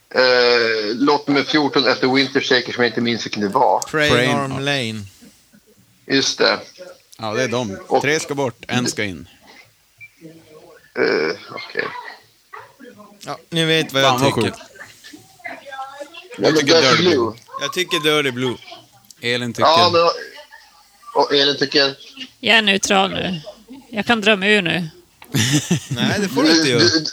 Eh, 0.09 0.85
låt 0.95 1.27
nummer 1.27 1.43
14 1.43 1.87
efter 1.87 2.07
Winter 2.07 2.41
Shaker 2.41 2.73
som 2.73 2.83
jag 2.83 2.89
inte 2.91 3.01
minns 3.01 3.25
vilken 3.25 3.41
det 3.41 3.47
var. 3.49 3.81
Crane 3.81 4.33
Arm. 4.35 4.59
Lane. 4.59 5.01
Just 6.07 6.37
det. 6.37 6.59
Ja, 7.17 7.33
det 7.33 7.43
är 7.43 7.47
de. 7.47 7.77
Och- 7.87 8.01
Tre 8.01 8.19
ska 8.19 8.35
bort, 8.35 8.55
en 8.67 8.87
ska 8.87 9.03
in. 9.03 9.27
Eh, 10.97 11.35
Okej. 11.55 11.87
Ja, 13.25 13.37
ni 13.49 13.65
vet 13.65 13.93
vad 13.93 14.03
jag 14.03 14.09
Fan, 14.09 14.21
vad 14.21 14.35
tycker. 14.35 14.47
sjukt. 14.47 14.59
Ja, 15.43 15.51
men 16.37 16.53
tycker 16.55 16.65
Dirty 16.81 16.87
Dirty 16.89 17.03
Blue. 17.03 17.33
Jag 17.61 17.73
tycker 17.73 17.99
Dirty 17.99 18.31
Blue. 18.31 18.57
Elin 19.21 19.53
tycker... 19.53 19.61
Ja, 19.69 19.89
men... 19.93 20.01
Och 21.15 21.33
Elin 21.33 21.57
tycker... 21.57 21.95
Jag 22.39 22.57
är 22.57 22.61
neutral 22.61 23.11
nu. 23.11 23.41
Jag 23.89 24.05
kan 24.05 24.21
dra 24.21 24.35
mig 24.35 24.53
ur 24.53 24.61
nu. 24.61 24.87
Nej, 25.89 26.15
det 26.19 26.27
får 26.29 26.43
Du, 26.43 26.51
inte 26.57 26.69
göra. 26.69 26.79
du, 26.79 27.05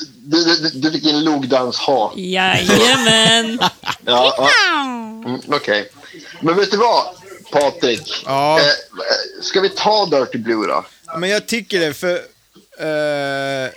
du, 0.44 0.44
du, 0.56 0.70
du 0.80 0.92
fick 0.92 1.04
in 1.06 1.24
logdans-ha. 1.24 2.12
Jajamän! 2.16 3.58
Ja, 4.04 4.34
ja. 4.38 4.50
Mm, 5.24 5.40
Okej. 5.48 5.90
Men 6.40 6.56
vet 6.56 6.70
du 6.70 6.76
vad, 6.76 7.04
Patrik? 7.52 8.22
Ja. 8.26 8.58
Eh, 8.60 8.64
ska 9.42 9.60
vi 9.60 9.68
ta 9.68 10.06
Dirty 10.06 10.38
Blue 10.38 10.66
då? 10.66 10.84
Men 11.18 11.30
jag 11.30 11.46
tycker 11.46 11.80
det, 11.80 11.94
för 11.94 12.14
eh, 12.78 13.70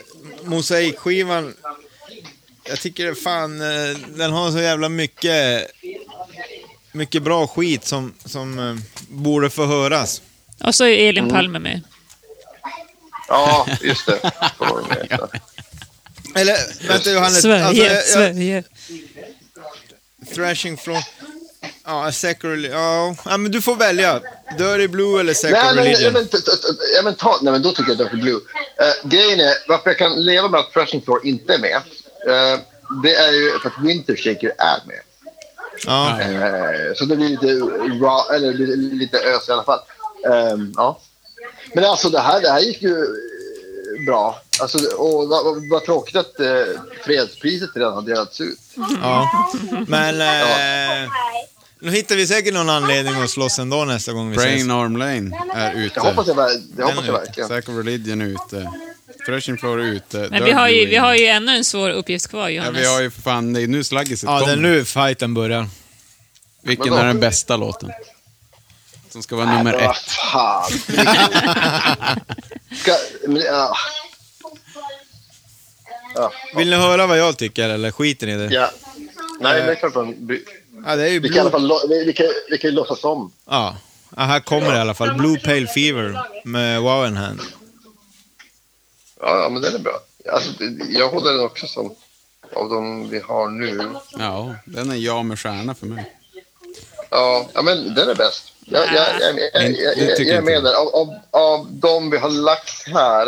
mosaikskivan, 0.43 1.56
jag 2.69 2.80
tycker 2.80 3.06
det 3.06 3.15
fan, 3.15 3.61
eh, 3.61 3.97
den 4.07 4.31
har 4.31 4.52
så 4.52 4.60
jävla 4.60 4.89
mycket, 4.89 5.72
mycket 6.95 7.23
bra 7.23 7.47
skit 7.47 7.85
som, 7.85 8.13
som 8.26 8.59
eh, 8.59 8.76
borde 9.09 9.49
få 9.49 9.65
höras. 9.65 10.22
Och 10.63 10.76
så 10.76 10.85
är 10.85 11.09
Elin 11.09 11.30
Palme 11.30 11.59
med. 11.59 11.81
Ja, 13.27 13.67
just 13.81 14.05
det. 14.05 14.31
Får. 14.57 14.85
Eller, 16.35 16.88
vänta 16.88 17.11
Johannes, 17.11 17.41
Sverige, 17.41 17.65
alltså, 17.65 17.84
jag, 17.84 17.95
jag, 17.95 18.03
Sverige. 18.03 18.63
Thrashing 20.35 20.77
from, 20.77 21.01
ja, 21.85 22.11
Sacred, 22.11 22.59
ja, 22.65 23.15
ja, 23.26 23.38
men 23.38 23.51
du 23.51 23.61
får 23.61 23.76
välja. 23.76 24.22
Dirty 24.57 24.88
Blue 24.88 25.19
eller 25.19 25.34
Sacred 25.34 25.53
Nej, 25.63 25.76
men, 25.76 25.84
nej, 25.84 25.93
Religion. 25.93 26.13
men, 26.13 26.27
t- 26.27 26.38
t- 26.38 26.51
t- 26.51 26.67
ja, 26.95 27.01
men, 27.03 27.15
ta, 27.15 27.39
nej, 27.41 27.51
men 27.51 27.61
då 27.61 27.72
tycker 27.72 27.89
jag 27.91 27.97
Dirty 27.97 28.17
Blue. 28.22 28.39
Eh, 28.80 29.09
grejen 29.09 29.39
är, 29.39 29.53
varför 29.67 29.89
jag 29.89 29.97
kan 29.97 30.26
leva 30.26 30.47
med 30.47 30.59
att 30.59 30.72
Thrashing 30.73 31.01
Floor 31.01 31.26
inte 31.26 31.53
är 31.53 31.57
med, 31.59 31.76
eh, 31.76 32.59
det 33.03 33.15
är 33.15 33.31
ju 33.31 33.59
för 33.59 33.69
att 33.69 33.80
Winter 33.85 34.15
Shaker 34.15 34.51
är 34.57 34.88
med. 34.88 34.99
Ja. 35.85 36.22
Eh, 36.22 36.93
så 36.95 37.06
det 37.06 37.15
blir 37.15 37.30
lite, 37.30 37.47
raw, 38.06 38.35
eller 38.35 38.53
det 38.53 38.76
lite 38.76 39.18
ös 39.18 39.49
i 39.49 39.52
alla 39.52 39.64
fall. 39.64 39.80
Ehm, 40.34 40.73
ja. 40.76 40.99
Men 41.73 41.84
alltså 41.84 42.10
det 42.10 42.19
här, 42.19 42.41
det 42.41 42.49
här 42.49 42.60
gick 42.60 42.81
ju 42.81 42.97
eh, 42.97 44.06
bra. 44.06 44.41
Alltså, 44.61 44.77
och 44.97 45.30
vad, 45.72 45.84
tråkigt 45.85 46.15
att 46.15 46.39
eh, 46.39 46.81
fredspriset 47.03 47.69
redan 47.76 47.93
har 47.93 48.02
delats 48.02 48.41
ut. 48.41 48.60
ja. 49.02 49.30
Men, 49.88 50.22
eh, 50.22 51.10
nu 51.80 51.91
hittar 51.91 52.15
vi 52.15 52.27
säkert 52.27 52.53
någon 52.53 52.69
anledning 52.69 53.22
att 53.22 53.30
slåss 53.30 53.60
ändå 53.60 53.85
nästa 53.85 54.11
gång 54.14 54.30
vi 54.30 54.35
ses. 54.38 54.45
Brain 54.45 54.72
Arm 54.72 54.97
Lane 54.97 55.31
är 55.56 55.73
ute. 55.76 55.93
Jag 55.95 56.03
hoppas 56.03 56.27
jag, 56.27 56.38
det 56.77 56.84
hoppas 56.84 57.06
jag 57.06 57.14
verkligen. 57.14 57.49
Sack 57.49 57.69
of 57.69 57.76
Religion 57.76 58.22
är 58.22 58.26
ute. 58.26 58.72
Floor 59.57 59.80
är 59.81 59.85
ute. 59.85 60.27
Men 60.31 60.43
vi 60.43 60.52
har, 60.52 60.68
ju, 60.69 60.85
vi 60.85 60.95
har 60.95 61.15
ju 61.15 61.26
ännu 61.26 61.52
en 61.52 61.64
svår 61.65 61.89
uppgift 61.89 62.27
kvar, 62.27 62.41
Ja, 62.43 62.49
Johannes. 62.49 62.81
vi 62.81 62.85
har 62.85 63.02
ju 63.02 63.11
för 63.11 63.22
fan, 63.22 63.53
det 63.53 63.61
är 63.61 63.68
nu 63.68 63.84
slaggiset 63.84 64.30
Ja, 64.30 64.45
det 64.45 64.52
är 64.52 64.56
nu 64.56 64.85
fighten 64.85 65.34
börjar. 65.34 65.68
Vilken 66.64 66.93
är 66.93 67.06
den 67.06 67.19
bästa 67.19 67.57
låten? 67.57 67.91
Som 69.10 69.23
ska 69.23 69.35
vara 69.35 69.57
nummer 69.57 69.73
ett. 69.73 69.81
vad 69.85 69.95
fan. 69.97 70.72
Ska, 72.76 72.91
men, 73.27 73.41
ja. 73.41 73.76
Ja, 76.15 76.31
Vill 76.56 76.69
ni 76.69 76.76
höra 76.76 77.07
vad 77.07 77.18
jag 77.19 77.38
tycker 77.38 77.69
eller 77.69 77.91
skiter 77.91 78.27
ni 78.27 78.34
i 78.34 78.35
det? 78.35 78.53
ja. 78.53 78.72
Nej, 79.39 79.61
det 79.61 79.72
är 79.72 79.76
klart 79.76 79.95
man... 79.95 80.15
Vi, 80.19 80.43
Ja, 80.88 80.95
det 80.95 81.03
är 81.03 81.07
ju 81.07 81.19
vi 81.19 81.27
kan 81.27 81.38
i 81.38 81.39
alla 81.39 81.52
fall 81.52 81.68
lo- 81.68 81.88
vi, 81.89 82.06
vi, 82.06 82.14
kan, 82.14 82.26
vi 82.49 82.57
kan 82.57 82.69
ju 82.69 82.76
låtsas 82.76 83.03
om. 83.03 83.31
Ja. 83.49 83.77
ja, 84.18 84.23
här 84.23 84.39
kommer 84.39 84.72
det 84.72 84.77
i 84.77 84.80
alla 84.81 84.93
fall. 84.93 85.14
Blue 85.15 85.39
Pale 85.39 85.68
Fever 85.68 86.19
med 86.43 86.81
Wow 86.81 87.07
in 87.07 87.18
Hand. 87.18 87.41
Ja, 89.19 89.41
ja, 89.41 89.49
men 89.49 89.61
den 89.61 89.75
är 89.75 89.79
bra. 89.79 89.99
Alltså, 90.31 90.63
jag 90.89 91.09
håller 91.09 91.31
den 91.31 91.45
också 91.45 91.67
som 91.67 91.95
av 92.53 92.69
de 92.69 93.09
vi 93.09 93.19
har 93.19 93.49
nu. 93.49 93.89
Ja, 94.17 94.55
den 94.65 94.91
är 94.91 94.95
jag 94.95 95.25
med 95.25 95.39
stjärna 95.39 95.75
för 95.75 95.85
mig. 95.85 96.15
Ja, 97.09 97.49
ja 97.53 97.61
men 97.61 97.93
den 97.93 98.09
är 98.09 98.15
bäst. 98.15 98.53
Jag, 98.65 98.87
jag, 98.93 99.07
jag, 99.21 99.39
jag, 100.19 100.27
är 100.27 100.41
med 100.41 100.63
där. 100.63 100.73
Av, 100.73 100.87
av, 100.87 101.13
av 101.31 101.67
de 101.71 102.09
vi 102.09 102.17
har 102.17 102.29
lagt 102.29 102.87
här. 102.87 103.27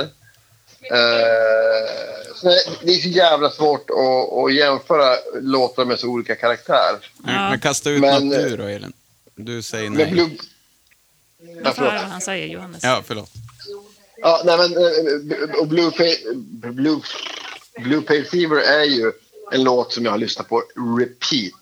Eh, 0.81 2.27
så 2.35 2.47
det, 2.81 2.91
är 2.91 3.01
så 3.01 3.09
jävla 3.09 3.49
svårt 3.49 3.89
att, 3.89 4.33
att 4.33 4.53
jämföra 4.53 5.15
låtar 5.41 5.85
med 5.85 5.99
så 5.99 6.07
olika 6.07 6.35
karaktär. 6.35 7.11
Men, 7.17 7.49
men 7.49 7.59
kasta 7.59 7.89
ut 7.89 8.01
Men- 8.01 8.27
något 8.27 8.37
du 8.37 8.57
då, 8.57 8.63
Elin. 8.63 8.93
Du 9.35 9.61
säger 9.61 9.89
Men 9.89 9.97
nej. 9.97 10.11
Blue, 10.11 10.29
Jag 11.63 11.75
får 11.75 11.83
höra 11.83 12.01
vad 12.01 12.11
han 12.11 12.21
säger, 12.21 12.47
Johannes. 12.47 12.83
Ja, 12.83 13.03
förlåt. 13.07 13.31
Ja, 14.17 14.41
nej, 14.45 14.57
men, 14.57 14.77
eh, 14.77 15.59
och 15.59 15.67
Blue, 15.67 15.91
Blue, 16.71 17.01
Blue 17.79 18.01
Pale 18.01 18.23
Fever 18.23 18.57
är 18.57 18.83
ju 18.83 19.11
en 19.51 19.63
låt 19.63 19.93
som 19.93 20.05
jag 20.05 20.11
har 20.11 20.17
lyssnat 20.17 20.49
på 20.49 20.63
repeat. 20.99 21.53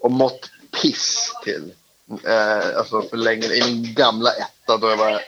Och 0.00 0.10
mått 0.10 0.50
piss 0.82 1.32
till. 1.44 1.72
Eh, 2.26 2.76
alltså 2.78 3.02
för 3.02 3.16
länge, 3.16 3.46
i 3.46 3.62
min 3.64 3.94
gamla 3.94 4.30
etta 4.30 4.76
då 4.76 4.90
jag 4.90 4.96
var 4.96 5.20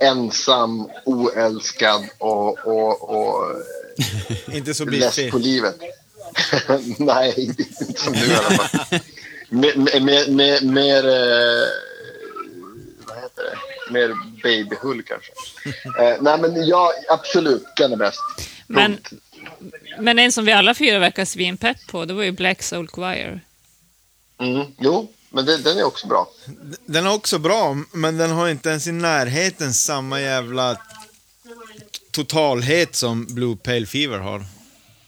ensam, 0.00 0.90
oälskad 1.04 2.04
och, 2.18 2.58
och, 2.66 3.10
och 3.10 3.62
Inte 4.52 4.74
så 4.74 4.84
less 4.84 5.16
biffig. 5.16 5.32
på 5.32 5.38
livet. 5.38 5.76
Nej, 6.98 7.34
inte 7.36 7.64
som 7.96 8.12
nu 8.12 8.26
i 8.26 8.34
alla 8.34 8.50
fall. 8.50 8.98
Mer, 9.48 10.00
mer, 10.00 10.30
mer, 10.30 10.60
mer 10.60 11.08
eh, 11.08 11.68
vad 13.06 13.16
heter 13.16 13.42
det? 13.42 13.73
Mer 13.90 14.14
babyhull 14.42 15.02
kanske. 15.02 15.32
Eh, 16.02 16.16
nej, 16.20 16.38
men 16.40 16.66
ja, 16.66 16.92
absolut, 17.08 17.64
den 17.76 17.92
är 17.92 17.96
bäst. 17.96 18.20
Men-. 18.66 18.98
Men 19.98 20.18
en 20.18 20.32
som 20.32 20.44
vi 20.44 20.52
alla 20.52 20.74
fyra 20.74 20.98
verkar 20.98 21.24
svinpepp 21.24 21.86
på, 21.86 22.04
det 22.04 22.14
var 22.14 22.22
ju 22.22 22.32
Black 22.32 22.62
Soul 22.62 22.88
Choir. 22.88 23.40
Mm, 24.40 24.66
jo, 24.78 25.12
men 25.30 25.46
den, 25.46 25.62
den 25.62 25.78
är 25.78 25.84
också 25.84 26.06
bra. 26.06 26.28
Den 26.86 27.06
är 27.06 27.14
också 27.14 27.38
bra, 27.38 27.76
men 27.92 28.18
den 28.18 28.30
har 28.30 28.48
inte 28.48 28.68
ens 28.68 28.86
i 28.86 28.92
närheten 28.92 29.74
samma 29.74 30.20
jävla 30.20 30.76
totalhet 32.10 32.94
som 32.94 33.26
Blue 33.26 33.56
Pale 33.56 33.86
Fever 33.86 34.18
har. 34.18 34.44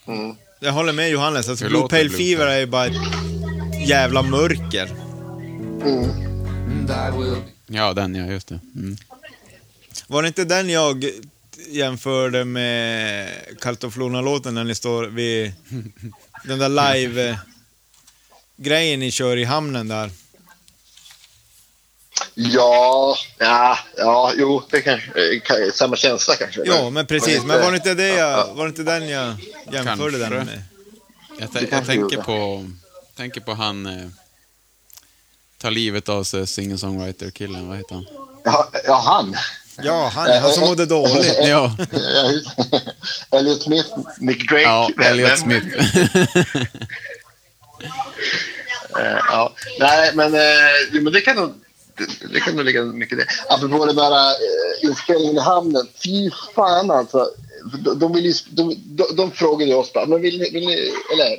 Mm. 0.06 0.36
Jag 0.60 0.72
håller 0.72 0.92
med 0.92 1.10
Johannes, 1.10 1.48
alltså 1.48 1.68
Blue 1.68 1.88
Pale 1.88 2.04
Blue 2.04 2.18
Fever 2.18 2.44
Pale? 2.44 2.54
är 2.54 2.58
ju 2.58 2.66
bara 2.66 2.86
ett 2.86 3.88
jävla 3.88 4.22
mörker. 4.22 4.88
Ja, 7.66 7.92
den 7.92 8.14
ja, 8.14 8.26
just 8.26 8.48
det. 8.48 8.60
Mm. 8.74 8.96
Var 10.06 10.22
det 10.22 10.28
inte 10.28 10.44
den 10.44 10.70
jag 10.70 11.04
jämförde 11.68 12.44
med 12.44 13.28
Kaltoflona-låten 13.60 14.54
när 14.54 14.64
ni 14.64 14.74
står 14.74 15.04
vid 15.04 15.52
den 16.44 16.58
där 16.58 16.68
live-grejen 16.68 19.00
ni 19.00 19.10
kör 19.10 19.36
i 19.36 19.44
hamnen 19.44 19.88
där? 19.88 20.10
Ja, 22.34 23.16
ja, 23.38 23.78
ja, 23.96 24.32
jo, 24.36 24.62
det 24.70 24.80
kanske, 24.80 25.08
eh, 25.08 25.40
kan, 25.40 25.56
samma 25.72 25.96
känsla 25.96 26.36
kanske. 26.36 26.60
Ja, 26.64 26.90
men 26.90 27.06
precis. 27.06 27.44
Men 27.44 27.62
var 27.62 27.70
det 27.70 27.76
inte, 27.76 27.94
det 27.94 28.08
Ja, 28.08 28.14
jag, 28.14 28.30
ja. 28.38 28.52
var 28.54 28.64
det 28.64 28.68
inte 28.68 28.82
den 28.82 29.08
jag 29.08 29.34
jämförde 29.72 30.18
den 30.18 30.30
Kanske. 30.30 30.54
med? 30.54 30.62
Jag, 31.38 31.48
jag 31.70 31.86
tänker, 31.86 32.22
på, 32.22 32.66
tänker 33.16 33.40
på 33.40 33.54
han... 33.54 34.12
Eh, 35.56 35.62
tar 35.62 35.70
livet 35.70 36.08
av 36.08 36.24
sig, 36.24 36.46
singer-songwriter-killen. 36.46 37.68
Vad 37.68 37.76
heter 37.76 37.94
han? 37.94 38.06
Ja, 38.44 38.68
ja 38.84 38.94
han. 39.04 39.36
Ja, 39.82 40.10
han, 40.14 40.42
han 40.42 40.52
som 40.52 40.64
mådde 40.68 40.86
dåligt. 40.86 41.36
Ja, 41.40 41.46
Ja. 41.48 41.72
Elliot 43.38 43.62
Smith, 43.62 43.88
Nick 44.20 44.50
Drake. 44.50 44.62
ja 44.62 44.90
Elliot 45.04 45.38
Smith. 45.38 45.66
Eh, 48.98 49.18
ja. 49.28 49.52
Nej, 49.80 50.10
men, 50.14 50.34
eh, 50.34 50.40
jo, 50.92 51.02
men 51.02 51.12
det 51.12 51.20
kan 51.20 51.36
nog 51.36 51.54
det, 51.98 52.32
det 52.32 52.40
kan 52.40 52.56
nog 52.56 52.64
ligga 52.64 52.82
mycket 52.82 53.18
i 53.18 53.20
det. 53.20 53.26
Apropå 53.48 53.86
den 53.86 53.96
där 53.96 54.12
eh, 54.12 54.88
inspelningen 54.88 55.36
i 55.36 55.40
hamnen. 55.40 55.88
Fy 56.04 56.30
fan 56.54 56.90
alltså. 56.90 57.30
De, 57.84 57.98
de, 57.98 58.12
vill 58.12 58.34
de, 58.50 58.74
de, 58.86 59.16
de 59.16 59.30
frågade 59.30 59.74
oss 59.74 59.92
bara, 59.92 60.06
men 60.06 60.20
vill 60.22 60.38
ni, 60.38 60.50
vill 60.50 60.66
ni, 60.66 60.92
eller 61.12 61.36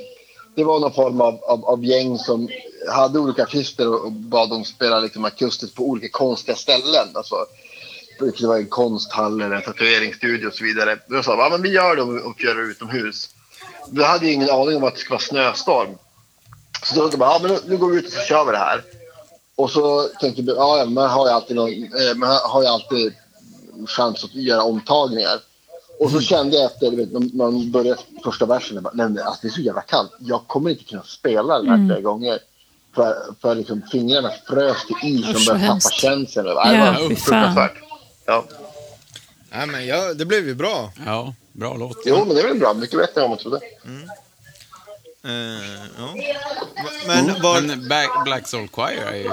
det 0.56 0.64
var 0.64 0.80
någon 0.80 0.92
form 0.94 1.20
av, 1.20 1.44
av, 1.44 1.64
av 1.64 1.84
gäng 1.84 2.18
som 2.18 2.48
hade 2.90 3.18
olika 3.18 3.42
artister 3.42 4.04
och, 4.04 4.12
bad 4.12 4.50
dem 4.50 4.64
spela 4.64 5.00
liksom 5.00 5.24
akustiskt 5.24 5.76
på 5.76 5.82
olika 5.82 6.08
konstiga 6.08 6.56
ställen. 6.56 7.08
Alltså, 7.14 7.36
det 8.18 8.46
var 8.46 8.56
en 8.56 8.66
konsthall 8.66 9.40
eller 9.40 9.56
en 9.56 9.62
tatueringsstudio 9.62 10.46
och 10.46 10.54
så 10.54 10.64
vidare. 10.64 10.98
Då 11.08 11.22
sa 11.22 11.36
ja 11.36 11.48
men 11.50 11.62
vi 11.62 11.68
gör 11.68 11.96
det 11.96 12.02
och, 12.02 12.44
gör 12.44 12.54
det 12.54 12.62
utomhus. 12.62 13.30
Vi 13.90 14.04
hade 14.04 14.26
ju 14.26 14.32
ingen 14.32 14.50
aning 14.50 14.76
om 14.76 14.84
att 14.84 14.94
det 14.94 15.00
skulle 15.00 15.14
vara 15.14 15.20
snöstorm. 15.20 15.98
Så 16.82 16.94
då 16.94 17.00
tänkte 17.00 17.18
jag 17.18 17.28
ja 17.28 17.38
men 17.42 17.58
nu, 17.66 17.76
går 17.76 17.90
vi 17.90 17.98
ut 17.98 18.06
och 18.06 18.12
så 18.12 18.20
kör 18.20 18.44
vi 18.44 18.52
det 18.52 18.58
här. 18.58 18.82
Och 19.56 19.70
så 19.70 20.02
tänkte 20.20 20.42
vi, 20.42 20.52
ja 20.52 20.84
man 20.84 21.10
har 21.10 21.26
ju 21.26 21.32
alltid, 21.32 21.56
någon, 21.56 21.70
eh, 21.70 22.14
man 22.16 22.38
har 22.44 22.62
ju 22.62 22.68
alltid 22.68 23.14
chans 23.86 24.24
att 24.24 24.34
göra 24.34 24.62
omtagningar. 24.62 25.40
Och 25.98 26.10
så 26.10 26.20
kände 26.20 26.56
jag 26.56 26.64
efter, 26.64 26.90
vet, 26.90 27.12
när 27.12 27.36
man 27.36 27.70
började 27.70 28.00
första 28.24 28.46
versen, 28.46 28.74
jag 28.74 28.84
bara, 28.84 28.94
nej 28.94 29.08
men 29.08 29.22
alltså, 29.22 29.40
det 29.42 29.48
är 29.48 29.52
så 29.52 29.60
jävla 29.60 29.80
kallt. 29.80 30.12
Jag 30.18 30.46
kommer 30.46 30.70
inte 30.70 30.84
kunna 30.84 31.02
spela 31.02 31.58
den 31.58 31.68
här 31.68 31.86
flera 31.88 32.00
gånger. 32.00 32.38
För, 32.98 33.34
för 33.40 33.54
liksom 33.54 33.82
fingrarna 33.92 34.32
frös 34.48 34.76
till 34.86 34.96
is 35.02 35.26
Usch, 35.28 35.36
och 35.36 35.54
började 35.54 35.66
tappa 35.66 35.90
känslan. 35.90 36.44
Det 36.44 36.50
Ja, 36.52 36.92
var 37.00 37.08
fy 37.08 37.16
fan. 37.16 37.16
fruktansvärt. 37.16 37.74
Ja. 38.26 38.44
Nej, 39.50 39.66
men 39.66 39.86
ja, 39.86 40.14
det 40.14 40.24
blev 40.24 40.46
ju 40.46 40.54
bra. 40.54 40.92
Ja, 41.06 41.34
bra 41.52 41.76
låt. 41.76 41.96
Jo, 42.04 42.24
men 42.24 42.36
det 42.36 42.42
är 42.42 42.46
väl 42.48 42.58
bra. 42.58 42.74
Mycket 42.74 42.98
bättre 42.98 43.20
än 43.20 43.22
vad 43.22 43.30
man 43.30 43.38
trodde. 43.38 43.60
Eh, 45.24 45.32
ja. 45.98 46.14
Men 47.06 47.42
var... 47.42 47.60
Men 47.60 47.88
Black, 47.88 48.10
Black 48.24 48.48
Soul 48.48 48.68
Choir 48.68 49.02
är 49.06 49.14
ju... 49.16 49.24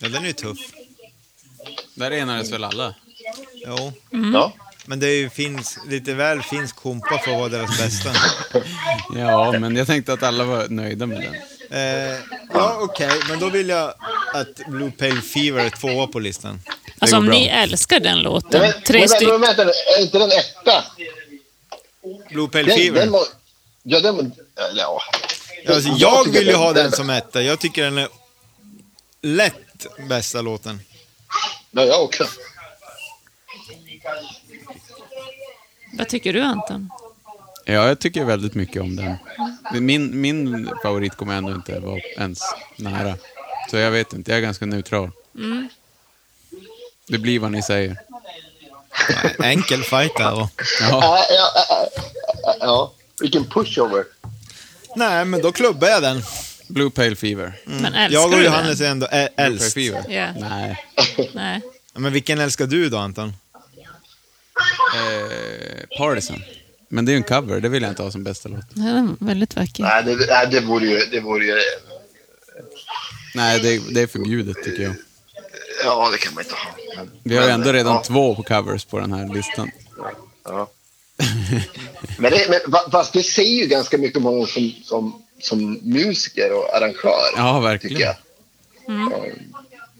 Ja, 0.00 0.08
den 0.08 0.14
är 0.14 0.26
ju 0.26 0.32
tuff. 0.32 0.58
Där 1.94 2.10
enades 2.10 2.52
väl 2.52 2.64
alla? 2.64 2.94
Jo. 3.54 3.92
Ja. 4.32 4.52
Men 4.90 5.00
det 5.00 5.06
är 5.06 5.16
ju 5.16 5.30
finns, 5.30 5.78
lite 5.88 6.14
väl 6.14 6.42
finsk 6.42 6.76
kompa 6.76 7.18
för 7.18 7.32
att 7.32 7.38
vara 7.38 7.48
deras 7.48 7.78
bästa. 7.78 8.10
Ja, 9.16 9.52
men 9.52 9.76
jag 9.76 9.86
tänkte 9.86 10.12
att 10.12 10.22
alla 10.22 10.44
var 10.44 10.68
nöjda 10.68 11.06
med 11.06 11.20
den. 11.20 11.34
Eh, 11.78 12.18
ja, 12.52 12.78
okej, 12.80 13.10
men 13.28 13.38
då 13.38 13.48
vill 13.48 13.68
jag 13.68 13.94
att 14.34 14.54
Blue 14.68 14.90
Pale 14.90 15.22
Fever 15.22 15.64
är 15.64 15.70
tvåa 15.70 16.06
på 16.06 16.18
listan. 16.18 16.62
Alltså 16.98 17.16
om 17.16 17.26
går 17.26 17.32
ni 17.32 17.46
bra. 17.46 17.56
älskar 17.56 18.00
den 18.00 18.22
låten, 18.22 18.60
Men, 18.60 18.82
tre 18.82 19.08
stycken. 19.08 19.28
men 19.28 19.40
vänta, 19.40 19.62
är 19.62 20.02
inte 20.02 20.18
den 20.18 20.30
etta? 20.30 20.84
Blue 22.30 22.48
Pale 22.48 22.64
Den, 22.64 22.76
Fever? 22.76 23.00
den 23.00 23.10
må, 23.10 23.24
ja, 23.82 24.00
den 24.00 24.14
må, 24.16 24.30
ja. 24.74 25.02
Alltså, 25.68 25.90
jag 25.96 26.32
vill 26.32 26.46
ju 26.46 26.54
ha 26.54 26.72
den 26.72 26.92
som 26.92 27.10
etta. 27.10 27.42
Jag 27.42 27.60
tycker 27.60 27.84
den 27.84 27.98
är 27.98 28.08
lätt 29.22 29.86
bästa 30.08 30.42
låten. 30.42 30.80
Ja, 31.70 31.84
jag 31.84 32.04
också. 32.04 32.26
Vad 36.00 36.08
tycker 36.08 36.32
du 36.32 36.40
Anton? 36.42 36.90
Ja, 37.64 37.72
jag 37.88 37.98
tycker 37.98 38.24
väldigt 38.24 38.54
mycket 38.54 38.82
om 38.82 38.96
den. 38.96 39.16
Min, 39.80 40.20
min 40.20 40.70
favorit 40.82 41.14
kommer 41.16 41.34
ändå 41.34 41.52
inte 41.52 41.78
vara 41.80 42.00
ens 42.18 42.40
nära. 42.76 43.14
Så 43.70 43.76
jag 43.76 43.90
vet 43.90 44.12
inte, 44.12 44.30
jag 44.30 44.38
är 44.38 44.42
ganska 44.42 44.66
neutral. 44.66 45.10
Det 47.08 47.18
blir 47.18 47.38
vad 47.38 47.52
ni 47.52 47.62
säger. 47.62 47.96
Enkel 49.42 49.82
fight 49.82 50.16
där. 50.16 50.32
Och... 50.42 50.62
Ja, 50.80 51.24
Ja. 52.60 52.92
Vilken 53.20 53.44
pushover. 53.44 54.04
Nej, 54.96 55.24
men 55.24 55.42
då 55.42 55.52
klubbar 55.52 55.88
jag 55.88 56.02
den. 56.02 56.22
Blue 56.68 56.90
Pale 56.90 57.16
Fever. 57.16 57.52
Men 57.64 57.94
älskar 57.94 58.20
Jag 58.20 58.30
och 58.30 58.36
du 58.36 58.44
Johannes 58.44 58.78
den? 58.78 58.86
är 58.86 58.90
ändå 58.90 59.06
ä- 59.06 59.10
Blue 59.10 59.28
Pale 59.36 59.46
äldst. 59.46 59.74
Fever? 59.74 60.04
Ja. 60.08 60.32
Nej. 60.38 60.84
Nej. 61.34 61.60
Men 61.94 62.12
vilken 62.12 62.38
älskar 62.40 62.66
du 62.66 62.88
då, 62.88 62.98
Anton? 62.98 63.32
Eh, 64.96 65.98
Partisan. 65.98 66.42
Men 66.88 67.04
det 67.04 67.10
är 67.10 67.14
ju 67.14 67.16
en 67.16 67.22
cover, 67.22 67.60
det 67.60 67.68
vill 67.68 67.82
jag 67.82 67.92
inte 67.92 68.02
ha 68.02 68.10
som 68.10 68.24
bästa 68.24 68.48
låt. 68.48 68.74
Den 68.74 68.86
är 68.86 69.24
väldigt 69.24 69.56
vacker. 69.56 69.82
Nej, 69.82 70.04
det, 70.04 70.26
nej, 70.28 70.48
det 70.50 70.60
vore 70.60 70.86
ju... 70.86 70.98
Det 71.10 71.20
vore 71.20 71.44
ju 71.44 71.54
Nej, 73.34 73.60
det, 73.60 73.94
det 73.94 74.00
är 74.00 74.06
förbjudet 74.06 74.56
tycker 74.64 74.82
jag. 74.82 74.94
ja, 75.84 76.08
det 76.12 76.18
kan 76.18 76.34
man 76.34 76.44
inte 76.44 76.54
ha. 76.54 76.70
Men, 76.96 77.10
Vi 77.22 77.36
har 77.36 77.44
ju 77.44 77.50
ändå 77.50 77.72
redan 77.72 77.94
ja, 77.94 78.02
två 78.02 78.34
på 78.34 78.42
covers 78.42 78.84
på 78.84 78.98
den 78.98 79.12
här 79.12 79.34
listan. 79.34 79.70
Ja. 80.44 80.70
men, 82.18 82.30
det, 82.30 82.46
men 82.48 82.90
fast 82.90 83.12
det 83.12 83.22
säger 83.22 83.62
ju 83.62 83.66
ganska 83.66 83.98
mycket 83.98 84.16
om 84.16 84.24
honom 84.24 84.46
som, 84.46 84.72
som, 84.84 85.22
som 85.40 85.72
musiker 85.82 86.52
och 86.52 86.76
arrangör. 86.76 87.30
Ja, 87.36 87.60
verkligen. 87.60 88.00
jag. 88.00 88.16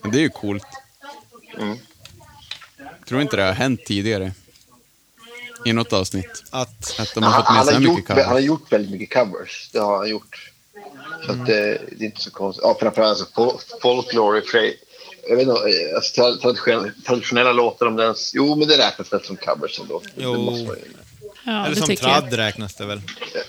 Men 0.01 0.11
det 0.11 0.17
är 0.17 0.21
ju 0.21 0.29
coolt. 0.29 0.63
Mm. 1.59 1.77
Tror 3.07 3.21
inte 3.21 3.35
det 3.35 3.43
har 3.43 3.53
hänt 3.53 3.85
tidigare. 3.85 4.31
I 5.65 5.73
något 5.73 5.93
avsnitt. 5.93 6.43
Att... 6.49 6.99
Att 6.99 7.13
de 7.15 7.23
Han, 7.23 7.33
har 7.33 7.39
fått 7.39 7.47
han, 7.47 7.55
med 7.57 7.65
så 7.65 7.71
har 7.71 7.79
här 7.79 7.85
gjort, 7.87 7.95
mycket 7.95 8.09
han 8.09 8.17
har 8.25 8.25
covers. 8.31 8.45
gjort 8.45 8.71
väldigt 8.71 8.91
mycket 8.91 9.13
covers. 9.13 9.69
Det 9.73 9.79
har 9.79 9.97
han 9.97 10.09
gjort. 10.09 10.51
Så 11.25 11.31
att 11.31 11.45
det, 11.45 11.81
det 11.97 12.03
är 12.03 12.05
inte 12.05 12.21
så 12.21 12.31
konstigt. 12.31 12.63
Ja, 12.63 12.77
framförallt 12.79 13.19
alltså, 13.19 13.25
fol- 13.41 13.59
folklore. 13.81 14.41
Jag 15.29 15.35
vet 15.37 15.47
inte, 15.47 15.59
eh, 15.61 15.95
alltså, 15.95 16.21
tra- 16.21 16.37
traditionella, 16.41 16.91
traditionella 17.07 17.53
låtar 17.53 17.85
om 17.85 17.95
den. 17.95 18.15
Jo, 18.33 18.55
men 18.55 18.67
det 18.67 18.77
räknas 18.77 19.13
väl 19.13 19.23
som 19.23 19.35
covers 19.37 19.79
ändå. 19.79 20.01
Jo. 20.15 20.31
Det 20.33 20.39
måste 20.39 20.65
man 20.67 20.75
ju- 20.75 20.81
Ja, 21.45 21.65
Eller 21.65 21.75
det 21.75 21.81
som 21.81 21.89
jag. 21.89 21.97
tradd 21.99 22.33
räknas 22.33 22.75
det 22.75 22.85
väl. 22.85 23.01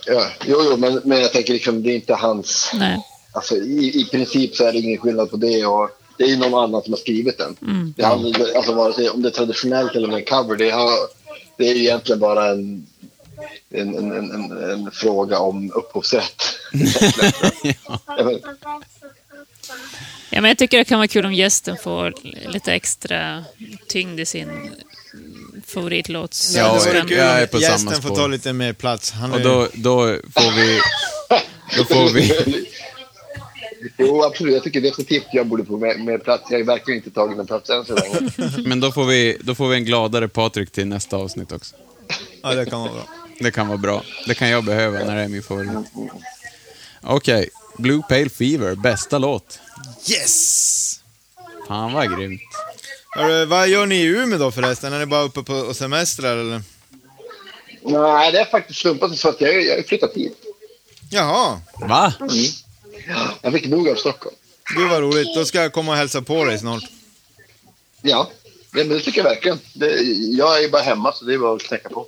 Ja, 0.07 0.27
jo, 0.47 0.57
jo, 0.71 0.77
men, 0.77 1.01
men 1.05 1.21
jag 1.21 1.33
tänker 1.33 1.53
liksom, 1.53 1.83
det 1.83 1.91
är 1.91 1.95
inte 1.95 2.15
hans... 2.15 2.71
Nej. 2.75 2.99
Alltså, 3.33 3.57
i, 3.57 4.01
I 4.01 4.05
princip 4.05 4.57
så 4.57 4.65
är 4.65 4.73
det 4.73 4.79
ingen 4.79 4.99
skillnad 5.01 5.31
på 5.31 5.37
det. 5.37 5.67
Och 5.67 5.91
det 6.19 6.25
är 6.25 6.29
ju 6.29 6.37
någon 6.37 6.55
annan 6.65 6.83
som 6.83 6.93
har 6.93 6.99
skrivit 6.99 7.39
den. 7.39 7.57
Mm. 7.63 7.95
Det 7.97 8.05
handlar, 8.05 8.57
alltså, 8.57 8.73
vare 8.75 8.93
sig 8.93 9.11
om 9.11 9.23
det 9.23 9.29
är 9.29 9.31
traditionellt 9.31 9.95
eller 9.97 10.05
om 10.07 10.11
det 10.11 10.17
är 10.17 10.21
en 10.21 10.43
cover, 10.43 10.57
det, 10.57 10.71
har, 10.71 10.91
det 11.59 11.69
är 11.71 11.75
egentligen 11.77 12.21
bara 12.21 12.51
en, 12.51 12.87
en, 13.71 13.95
en, 13.99 14.13
en, 14.13 14.31
en, 14.31 14.71
en 14.71 14.91
fråga 14.93 15.39
om 15.39 15.73
upphovsrätt. 15.75 16.43
Vet- 16.73 18.43
Ja, 20.35 20.41
men 20.41 20.49
jag 20.49 20.59
tycker 20.59 20.79
det 20.79 20.85
kan 20.85 20.99
vara 20.99 21.09
kul 21.09 21.27
om 21.27 21.33
gästen 21.35 21.77
får 21.77 22.15
lite 22.53 22.73
extra 22.75 23.45
tyngd 23.89 24.21
i 24.21 24.27
sin 24.27 24.71
favoritlåts... 25.67 26.55
Ja, 26.57 26.81
jag- 26.87 27.09
kul 27.09 27.17
jag 27.19 27.31
om 27.37 27.43
är 27.43 27.47
på 27.47 27.59
samma 27.61 27.73
Gästen 27.73 27.93
får 28.03 28.09
spår. 28.09 28.17
ta 28.17 28.27
lite 28.27 28.53
mer 28.53 28.73
plats. 28.73 29.11
Han 29.11 29.33
Och 29.33 29.41
då, 29.41 29.69
då 29.75 30.07
får 30.35 30.57
vi... 30.57 30.81
Då 31.77 31.85
får 31.85 32.09
vi... 32.15 32.67
Jo, 33.97 34.23
absolut. 34.23 34.55
Jag 34.55 34.63
tycker 34.63 34.81
definitivt 34.81 35.27
jag 35.33 35.47
borde 35.47 35.65
få 35.65 35.77
mer, 35.77 35.99
mer 35.99 36.19
plats. 36.19 36.45
Jag 36.51 36.59
har 36.59 36.65
verkligen 36.65 36.99
inte 36.99 37.11
tagit 37.11 37.37
någon 37.37 37.47
plats 37.47 37.71
än 37.71 37.85
så 37.85 37.95
länge. 37.95 38.31
Men 38.69 38.81
då 38.81 38.93
får 38.93 39.05
vi, 39.05 39.37
då 39.41 39.55
får 39.55 39.69
vi 39.69 39.77
en 39.77 39.85
gladare 39.85 40.29
Patrik 40.29 40.71
till 40.73 40.87
nästa 40.87 41.17
avsnitt 41.17 41.53
också. 41.53 41.77
Ja, 42.43 42.55
det 42.55 42.67
kan 42.67 42.81
vara 42.81 42.93
bra. 42.93 43.07
Det 43.41 43.51
kan 43.51 43.69
vara 43.69 43.79
bra. 43.79 44.03
Det 44.27 44.35
kan 44.35 44.49
jag 44.49 44.65
behöva 44.65 44.99
när 44.99 45.17
det 45.17 45.23
är 45.23 45.29
min 45.29 45.43
favorit. 45.43 45.71
Okej, 47.03 47.49
Blue 47.79 48.03
Pale 48.09 48.29
Fever, 48.29 48.75
bästa 48.75 49.19
låt. 49.19 49.61
Yes! 50.11 51.01
Fan 51.69 51.93
vad 51.93 52.19
grymt. 52.19 52.41
Hörru, 53.11 53.45
vad 53.45 53.69
gör 53.69 53.87
ni 53.87 53.95
i 53.95 54.07
Umeå 54.07 54.39
då 54.39 54.51
förresten? 54.51 54.93
Är 54.93 54.99
ni 54.99 55.07
bara 55.07 55.23
uppe 55.23 55.43
på 55.43 55.55
och 55.55 55.77
semestrar 55.77 56.37
eller? 56.37 56.63
Nej, 57.85 58.33
det 58.33 58.39
är 58.39 58.45
faktiskt 58.45 58.81
slumpat 58.81 59.19
så 59.19 59.29
att 59.29 59.41
jag, 59.41 59.63
jag 59.63 59.77
har 59.77 59.83
flyttat 59.83 60.13
hit. 60.15 60.37
Jaha, 61.11 61.61
Va? 61.89 62.13
Jag 63.43 63.53
fick 63.53 63.67
nog 63.67 63.89
av 63.89 63.95
Stockholm. 63.95 64.37
gud 64.77 64.91
vad 64.91 65.01
roligt. 65.01 65.35
Då 65.35 65.45
ska 65.45 65.63
jag 65.63 65.73
komma 65.73 65.93
och 65.93 65.99
hälsa 65.99 66.23
på 66.23 66.45
dig 66.45 66.59
snart. 66.59 66.85
Ja, 68.03 68.31
det, 68.73 68.85
men 68.85 68.89
det 68.89 69.01
tycker 69.01 69.21
jag 69.25 69.31
verkligen. 69.31 69.59
Det, 69.75 70.03
jag 70.37 70.65
är 70.65 70.69
bara 70.69 70.83
hemma 70.83 71.13
så 71.13 71.25
det 71.25 71.35
är 71.35 71.39
bara 71.39 71.57
att 71.57 71.63
knäcka 71.63 71.89
på. 71.89 72.07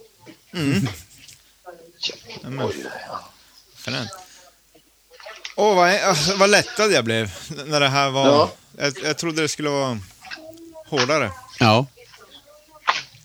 Nämen. 2.42 2.72
Fränt. 3.76 4.10
Åh, 5.56 5.76
vad, 5.76 5.94
alltså, 5.94 6.36
vad 6.36 6.50
lättad 6.50 6.92
jag 6.92 7.04
blev 7.04 7.30
när 7.66 7.80
det 7.80 7.88
här 7.88 8.10
var... 8.10 8.26
Ja. 8.26 8.52
Jag, 8.78 8.92
jag 9.04 9.18
trodde 9.18 9.42
det 9.42 9.48
skulle 9.48 9.68
vara 9.68 9.98
hårdare. 10.86 11.30
Ja. 11.58 11.86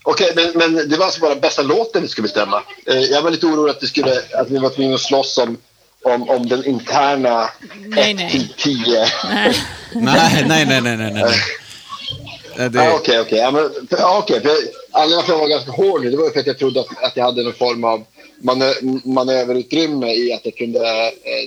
Okej, 0.02 0.32
men, 0.36 0.52
men 0.54 0.88
det 0.88 0.96
var 0.96 1.06
alltså 1.06 1.20
bara 1.20 1.34
bästa 1.34 1.62
låten 1.62 2.02
vi 2.02 2.08
skulle 2.08 2.22
bestämma. 2.22 2.62
Eh, 2.86 2.98
jag 2.98 3.22
var 3.22 3.30
lite 3.30 3.46
orolig 3.46 3.70
att, 3.70 3.80
det 3.80 3.86
skulle, 3.86 4.22
att 4.34 4.50
vi 4.50 4.58
var 4.58 4.70
tvungna 4.70 4.94
att 4.94 5.00
slåss 5.00 5.38
om, 5.38 5.56
om, 6.02 6.30
om 6.30 6.48
den 6.48 6.64
interna 6.66 7.50
Nej, 7.86 8.14
nej. 8.14 8.26
1 8.26 8.32
till 8.32 8.48
10. 8.56 9.06
Nej. 9.24 9.54
Nej, 9.92 10.44
nej, 10.48 10.66
nej, 10.66 10.96
nej, 10.96 11.12
nej. 11.12 12.92
Okej, 12.94 13.20
okej. 13.20 13.38
Ja, 13.38 13.46
Anledningen 13.46 13.86
till 13.86 13.96
att 15.18 15.28
jag 15.28 15.38
var 15.38 15.48
ganska 15.48 15.70
hård 15.70 16.02
nu, 16.04 16.10
det 16.10 16.16
var 16.16 16.30
för 16.30 16.40
att 16.40 16.46
jag 16.46 16.58
trodde 16.58 16.80
att, 16.80 17.02
att 17.02 17.16
jag 17.16 17.24
hade 17.24 17.42
någon 17.42 17.54
form 17.54 17.84
av 17.84 18.04
manö 18.42 18.72
manöverutrymme 19.04 20.12
i 20.12 20.32
att 20.32 20.40
jag 20.44 20.56
kunde 20.56 20.78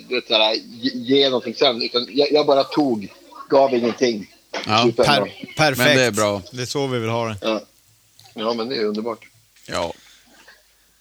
du 0.07 0.15
vet, 0.15 0.27
såhär, 0.27 0.53
ge, 0.53 0.91
ge 0.93 1.29
någonting 1.29 1.55
sen. 1.55 1.81
Utan 1.81 2.07
jag, 2.09 2.31
jag 2.31 2.45
bara 2.45 2.63
tog, 2.63 3.07
gav 3.49 3.73
ingenting. 3.73 4.27
Ja. 4.65 4.89
Per, 4.97 5.03
perfekt. 5.57 5.77
Men 5.77 5.97
det 5.97 6.03
är 6.03 6.11
bra. 6.11 6.41
Det 6.51 6.61
är 6.61 6.65
så 6.65 6.87
vi 6.87 6.99
vill 6.99 7.09
ha 7.09 7.27
det. 7.27 7.37
Ja. 7.41 7.61
ja, 8.33 8.53
men 8.53 8.69
det 8.69 8.75
är 8.75 8.85
underbart. 8.85 9.25
ja. 9.67 9.93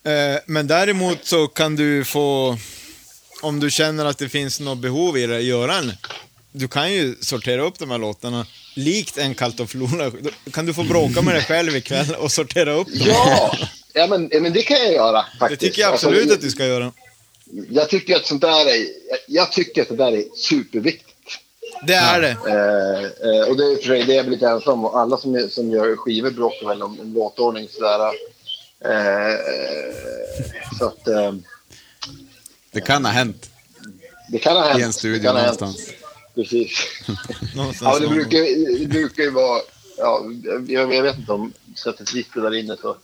Eh, 0.05 0.41
men 0.47 0.67
däremot 0.67 1.25
så 1.25 1.49
kan 1.49 1.77
du 1.77 2.05
få, 2.05 2.57
om 3.43 3.61
du 3.61 3.71
känner 3.71 4.05
att 4.05 4.19
det 4.19 4.29
finns 4.29 4.61
något 4.61 4.79
behov 4.79 5.19
i 5.19 5.27
det, 5.27 5.41
göra 5.41 5.75
en... 5.75 5.93
Du 6.55 6.69
kan 6.69 6.93
ju 6.93 7.15
sortera 7.21 7.63
upp 7.63 7.79
de 7.79 7.91
här 7.91 7.99
låtarna, 7.99 8.47
likt 8.75 9.19
en 9.19 9.35
Kallt 9.35 9.61
och 9.61 9.71
Flora. 9.71 10.11
Då 10.11 10.51
Kan 10.53 10.67
du 10.67 10.75
få 10.75 10.83
bråka 10.83 11.23
med 11.23 11.35
dig 11.35 11.45
själv 11.45 11.77
ikväll 11.77 12.15
och 12.19 12.33
sortera 12.33 12.73
upp 12.73 12.87
dem? 12.87 13.03
Ja, 13.07 13.57
ja 13.93 14.07
men, 14.07 14.31
men 14.41 14.53
det 14.53 14.63
kan 14.63 14.77
jag 14.77 14.93
göra 14.93 15.13
Det 15.33 15.39
faktiskt. 15.39 15.61
tycker 15.61 15.83
jag 15.83 15.93
absolut 15.95 16.21
Alltså, 16.21 16.35
att 16.35 16.41
du 16.41 16.51
ska 16.51 16.67
göra. 16.67 16.93
Jag 17.71 17.89
tycker 17.89 18.17
att 18.17 18.27
sånt 18.27 18.41
där 18.41 18.67
är, 18.67 18.87
jag, 19.27 19.53
tycker 19.53 19.83
att 19.83 19.89
det 19.89 19.97
där 19.97 20.13
är 20.13 20.25
superviktigt. 20.37 21.09
Det 21.87 21.95
är 21.95 22.21
det. 22.21 22.29
Eh, 22.31 23.05
eh, 23.05 23.49
och 23.49 23.57
det 23.57 23.65
är 23.65 23.83
för 23.83 23.89
det 23.93 24.13
är 24.13 24.17
jag 24.17 24.25
väl 24.25 24.33
lite 24.33 24.49
ensam 24.49 24.85
om. 24.85 24.95
Alla 24.95 25.17
som, 25.17 25.49
som 25.51 25.71
gör 25.71 25.97
skivor 25.97 26.31
bråkar 26.31 26.69
väl 26.69 26.83
om 26.83 27.01
en 27.01 27.13
låtordning 27.13 27.69
sådär. 27.69 28.01
Eh, 28.85 29.39
så 30.79 30.87
att 30.87 31.09
eh, 31.09 31.33
Det 32.73 32.81
kan 32.81 33.05
ha 33.05 33.13
hänt 33.13 33.53
det 34.33 34.39
kan 34.39 34.57
ha 34.57 34.63
hänt. 34.63 34.81
i 34.81 34.83
en 34.83 34.89
Det 34.89 34.93
studio 34.93 35.33
hänt. 35.33 35.61
någonstans. 35.61 35.91
Precis. 36.35 36.89
Någonstans 37.57 37.99
Ja, 38.01 38.09
det 38.09 38.09
brukar, 38.15 38.39
det 38.79 38.87
brukar 38.87 39.23
ju 39.23 39.31
vara... 39.31 39.61
Ja, 39.99 40.25
jag, 40.69 40.95
jag 40.95 41.03
vet 41.03 41.19
inte 41.19 41.33
om 41.33 41.53
sättet 41.77 42.15
vi 42.15 42.23
spelar 42.23 42.55
in 42.55 42.67
det 42.67 42.77
så 42.77 42.97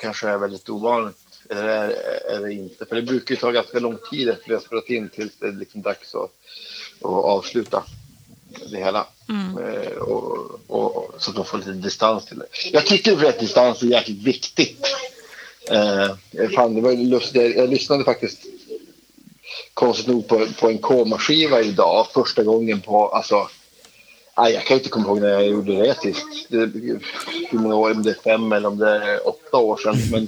kanske 0.00 0.28
är 0.28 0.38
väldigt 0.38 0.68
ovanligt. 0.68 1.16
Eller 1.50 1.64
är, 1.64 1.88
är 2.36 2.40
det 2.40 2.52
inte? 2.52 2.86
För 2.86 2.96
det 2.96 3.02
brukar 3.02 3.34
ju 3.34 3.40
ta 3.40 3.50
ganska 3.50 3.78
lång 3.78 3.98
tid 4.10 4.28
efter 4.28 4.48
vi 4.48 4.54
har 4.54 4.60
spelat 4.60 4.88
in 4.88 5.08
tills 5.08 5.32
det 5.38 5.46
är 5.46 5.52
liksom 5.52 5.82
dags 5.82 6.14
att, 6.14 6.30
att 7.00 7.24
avsluta 7.24 7.84
det 8.70 8.76
hela. 8.78 9.06
Eh, 9.28 9.92
och, 9.96 10.60
och, 10.66 10.96
och, 10.96 11.14
så 11.18 11.30
att 11.30 11.36
man 11.36 11.46
får 11.46 11.58
lite 11.58 11.70
distans 11.70 12.26
till 12.26 12.38
det. 12.38 12.46
Jag 12.72 12.86
tycker 12.86 13.16
för 13.16 13.28
att 13.28 13.40
distans 13.40 13.82
är 13.82 13.86
jäkligt 13.86 14.22
viktigt. 14.22 14.86
Eh, 15.70 16.48
fan, 16.54 16.74
det 16.74 16.80
var 16.80 16.92
lustigt. 16.92 17.56
Jag, 17.56 17.70
lyssnade 17.70 18.04
faktiskt 18.04 18.38
konstigt 19.74 20.06
nog 20.06 20.28
på, 20.28 20.46
på 20.60 20.68
en 20.68 20.78
Koma-skiva 20.78 21.60
idag. 21.60 22.06
Första 22.14 22.42
gången 22.42 22.80
på, 22.80 23.08
alltså, 23.08 23.48
Nej, 24.36 24.52
jag 24.52 24.64
kan 24.64 24.76
inte 24.76 24.88
komma 24.88 25.06
ihåg 25.06 25.20
när 25.20 25.28
jag 25.28 25.46
gjorde 25.46 25.72
det 25.72 26.00
sist. 26.00 26.26
Det, 26.48 26.58
hur 27.50 27.58
många 27.58 27.74
år, 27.74 27.90
om 27.90 28.02
det 28.02 28.10
är 28.10 28.14
fem 28.24 28.52
eller 28.52 28.68
om 28.68 28.78
det 28.78 28.90
är 28.90 29.28
åtta 29.28 29.56
år 29.56 29.76
sedan. 29.76 29.96
Men, 30.12 30.26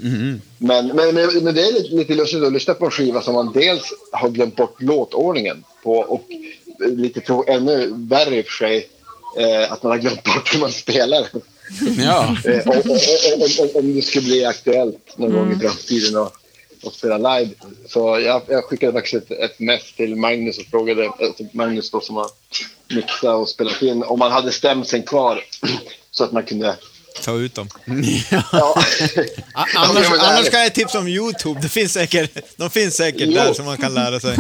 men, 0.59 0.97
men, 0.97 1.15
men, 1.15 1.45
men 1.45 1.55
det 1.55 1.63
är 1.63 1.73
lite, 1.73 1.95
lite 1.95 2.15
lustigt 2.15 2.43
att 2.43 2.53
lyssna 2.53 2.75
på 2.75 2.85
en 2.85 2.91
skiva 2.91 3.23
som 3.23 3.35
man 3.35 3.53
dels 3.53 3.93
har 4.13 4.29
glömt 4.29 4.57
bort 4.57 4.83
låtordningen 4.83 5.65
på 5.83 5.93
och 5.93 6.25
lite 6.79 7.43
ännu 7.47 7.93
värre 7.97 8.39
i 8.39 8.43
och 8.43 8.47
för 8.47 8.53
sig 8.53 8.89
eh, 9.39 9.73
att 9.73 9.83
man 9.83 9.93
har 9.93 9.99
glömt 9.99 10.25
bort 10.25 10.55
hur 10.55 10.61
man 10.61 10.73
spelar. 10.73 11.27
Ja. 11.99 12.37
Eh, 12.45 12.69
om, 12.69 12.91
om, 12.91 12.99
om, 13.61 13.69
om, 13.75 13.95
det 13.95 14.03
skulle 14.03 14.25
bli 14.25 14.45
aktuellt 14.45 15.19
någon 15.19 15.33
gång 15.33 15.53
i 15.53 15.59
framtiden 15.59 16.17
och, 16.17 16.33
och 16.83 16.93
spela 16.93 17.39
live. 17.39 17.51
Så 17.87 18.21
jag, 18.21 18.43
jag 18.49 18.65
skickade 18.65 18.93
faktiskt 18.93 19.15
ett, 19.15 19.31
ett 19.31 19.59
mess 19.59 19.93
till 19.93 20.17
Magnus 20.17 20.59
och 20.59 20.65
frågade, 20.65 21.09
alltså 21.09 21.45
Magnus 21.53 21.91
då 21.91 22.01
som 22.01 22.17
har 22.17 22.27
mixat 22.95 23.37
och 23.37 23.49
spelat 23.49 23.83
in, 23.83 24.03
om 24.03 24.19
man 24.19 24.33
hade 24.33 24.53
stämseln 24.53 25.03
kvar 25.03 25.45
så 26.11 26.25
att 26.25 26.33
man 26.33 26.43
kunde... 26.43 26.77
Ta 27.21 27.33
ut 27.33 27.55
dem. 27.55 27.69
Ja. 28.53 28.83
Annars, 29.75 30.07
annars 30.21 30.51
kan 30.51 30.61
jag 30.61 30.75
tipsa 30.75 30.99
om 30.99 31.09
YouTube. 31.09 31.61
Det 31.61 31.69
finns 31.69 31.93
säkert, 31.93 32.57
de 32.57 32.71
finns 32.71 32.97
säkert 32.97 33.21
Jo. 33.27 33.33
där 33.35 33.53
som 33.53 33.65
man 33.65 33.77
kan 33.77 33.95
lära 33.95 34.21
sig. 34.21 34.37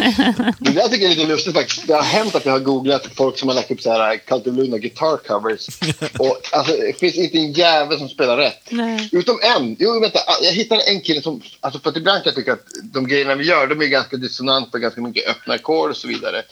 Det 0.60 0.88
tycker 0.88 1.04
jag 1.04 1.12
är 1.12 1.16
lite 1.16 1.26
lustigt 1.26 1.54
faktiskt. 1.54 1.86
Det 1.86 1.94
har 1.94 2.02
hänt 2.02 2.34
att 2.34 2.44
jag 2.44 2.52
har 2.52 2.58
googlat 2.60 3.06
folk 3.16 3.38
som 3.38 3.48
har 3.48 3.54
lagt 3.54 3.70
upp 3.70 3.80
så 3.82 3.92
här 3.92 4.16
Cult 4.16 4.46
of 4.46 4.56
Luna 4.56 4.78
guitar 4.78 5.16
covers. 5.16 5.68
Och 6.18 6.40
alltså, 6.52 6.72
det 6.76 6.98
finns 6.98 7.14
inte 7.14 7.38
en 7.38 7.52
jävel 7.52 7.98
som 7.98 8.08
spelar 8.08 8.36
rätt. 8.36 8.62
Nej. 8.68 9.08
Utom 9.12 9.38
en. 9.56 9.76
Jo, 9.78 10.00
vänta. 10.00 10.18
Jag 10.42 10.52
hittade 10.52 10.82
en 10.82 11.00
kille 11.00 11.22
som... 11.22 11.42
Alltså 11.60 11.80
för 11.80 11.90
att 11.90 11.96
ibland 11.96 12.22
kan 12.24 12.30
jag 12.30 12.34
tycka 12.34 12.52
att 12.52 12.66
de 12.82 13.06
grejerna 13.08 13.34
vi 13.34 13.44
gör, 13.44 13.66
de 13.66 13.82
är 13.82 13.86
ganska 13.86 14.16
dissonanta, 14.16 14.78
ganska 14.78 15.00
mycket 15.00 15.28
öppna 15.28 15.54
ackord 15.54 15.90
och 15.90 15.96
så 15.96 16.08
vidare. 16.08 16.42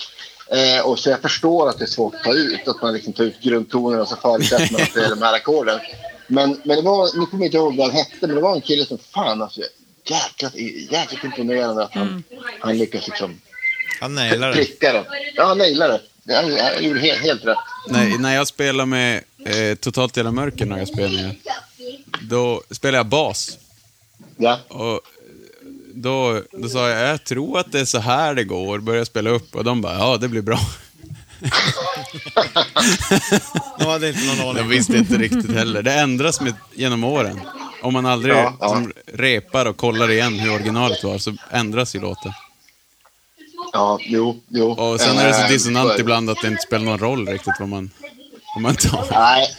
Eh, 0.53 0.81
och 0.87 0.99
så 0.99 1.11
jag 1.11 1.21
förstår 1.23 1.69
att 1.69 1.79
det 1.79 1.85
är 1.85 1.87
svårt 1.87 2.15
att 2.15 2.23
ta 2.25 2.33
ut, 2.33 2.69
att 2.69 2.83
man 2.83 2.95
liksom 2.95 3.13
tar 3.13 3.25
ut 3.25 3.41
grundtonerna 3.43 4.03
och 4.03 4.09
så 4.09 4.17
förutsätter 4.17 4.73
man 4.73 4.83
att 4.83 4.95
det 4.95 5.05
är 5.05 5.11
de 5.11 5.23
här 5.23 5.35
ackorden. 5.35 5.81
Men, 6.27 6.61
men 6.65 6.77
det 6.77 6.83
var, 6.83 7.21
nu 7.21 7.27
kommer 7.27 7.45
jag 7.45 7.49
inte 7.49 7.57
ihåg 7.57 7.77
vad 7.77 7.87
han 7.87 7.97
hette, 7.97 8.27
men 8.27 8.35
det 8.35 8.41
var 8.41 8.55
en 8.55 8.61
kille 8.61 8.85
som 8.87 8.99
fan 8.99 9.43
alltså, 9.43 9.61
jäkligt, 10.05 10.93
jäkligt 10.93 11.25
imponerande 11.25 11.85
att 11.85 11.95
han, 11.95 12.23
han 12.61 12.79
lyckas 12.79 13.07
liksom 13.09 13.41
Han 14.01 14.15
nailar 14.15 14.49
det. 14.49 14.55
pricka. 14.55 15.05
Ja, 15.35 15.45
han 15.45 15.59
nailade 15.59 16.01
det. 16.23 16.35
Han, 16.35 16.45
han 16.75 16.85
gjorde 16.85 17.01
helt, 17.01 17.21
helt 17.23 17.45
rätt. 17.45 17.57
Nej, 17.89 18.19
när 18.19 18.35
jag 18.35 18.47
spelar 18.47 18.87
med 18.87 19.25
eh, 19.47 19.75
Totalt 19.81 20.17
Jävla 20.17 20.33
Mörker, 20.33 20.67
när 20.67 20.79
jag 20.79 20.89
spelar 20.89 21.23
med, 21.23 21.35
då 22.23 22.63
spelar 22.71 22.99
jag 22.99 23.07
bas. 23.07 23.59
Ja. 24.37 24.59
Och 24.69 25.01
då, 25.95 26.43
då 26.53 26.69
sa 26.69 26.89
jag, 26.89 27.09
jag 27.09 27.25
tror 27.25 27.59
att 27.59 27.73
det 27.73 27.81
är 27.81 27.85
så 27.85 27.99
här 27.99 28.35
det 28.35 28.45
går, 28.45 28.79
började 28.79 29.07
spela 29.07 29.31
upp 29.31 29.55
och 29.57 29.65
de 29.65 29.81
bara, 29.81 29.99
ja 29.99 30.17
det 30.17 30.29
blir 30.29 30.43
bra. 30.43 30.59
De 33.79 33.85
hade 33.87 34.09
inte 34.09 34.21
någon 34.27 34.37
Jag 34.39 34.49
aning. 34.59 34.69
visste 34.69 34.97
inte 34.97 35.15
riktigt 35.19 35.51
heller. 35.55 35.83
Det 35.83 35.93
ändras 35.93 36.41
med, 36.41 36.55
genom 36.75 37.05
åren. 37.05 37.41
Om 37.83 37.93
man 37.93 38.07
aldrig 38.07 38.35
Ja, 38.35 38.57
ja. 38.61 38.69
Som 38.69 38.93
repar 39.07 39.67
och 39.67 39.77
kollar 39.77 40.11
igen 40.11 40.39
hur 40.39 40.55
originalet 40.55 41.05
var, 41.05 41.19
så 41.19 41.35
ändras 41.51 41.95
ju 41.95 42.01
låten. 42.01 42.33
Ja, 43.73 43.99
jo, 44.03 44.41
jo. 44.49 44.71
Och 44.71 45.01
sen 45.01 45.19
är 45.19 45.27
det 45.29 45.35
så 45.35 45.43
Eh, 45.43 45.49
dissonant 45.49 45.99
ibland 45.99 46.31
att 46.31 46.39
det 46.43 46.49
inte 46.49 46.63
spelar 46.63 46.85
någon 46.85 46.99
roll 46.99 47.29
riktigt 47.29 47.55
vad 47.61 47.69
man, 47.69 47.91
vad 48.55 48.63
man 48.63 48.77
tar. 48.77 49.07
Nej, 49.11 49.55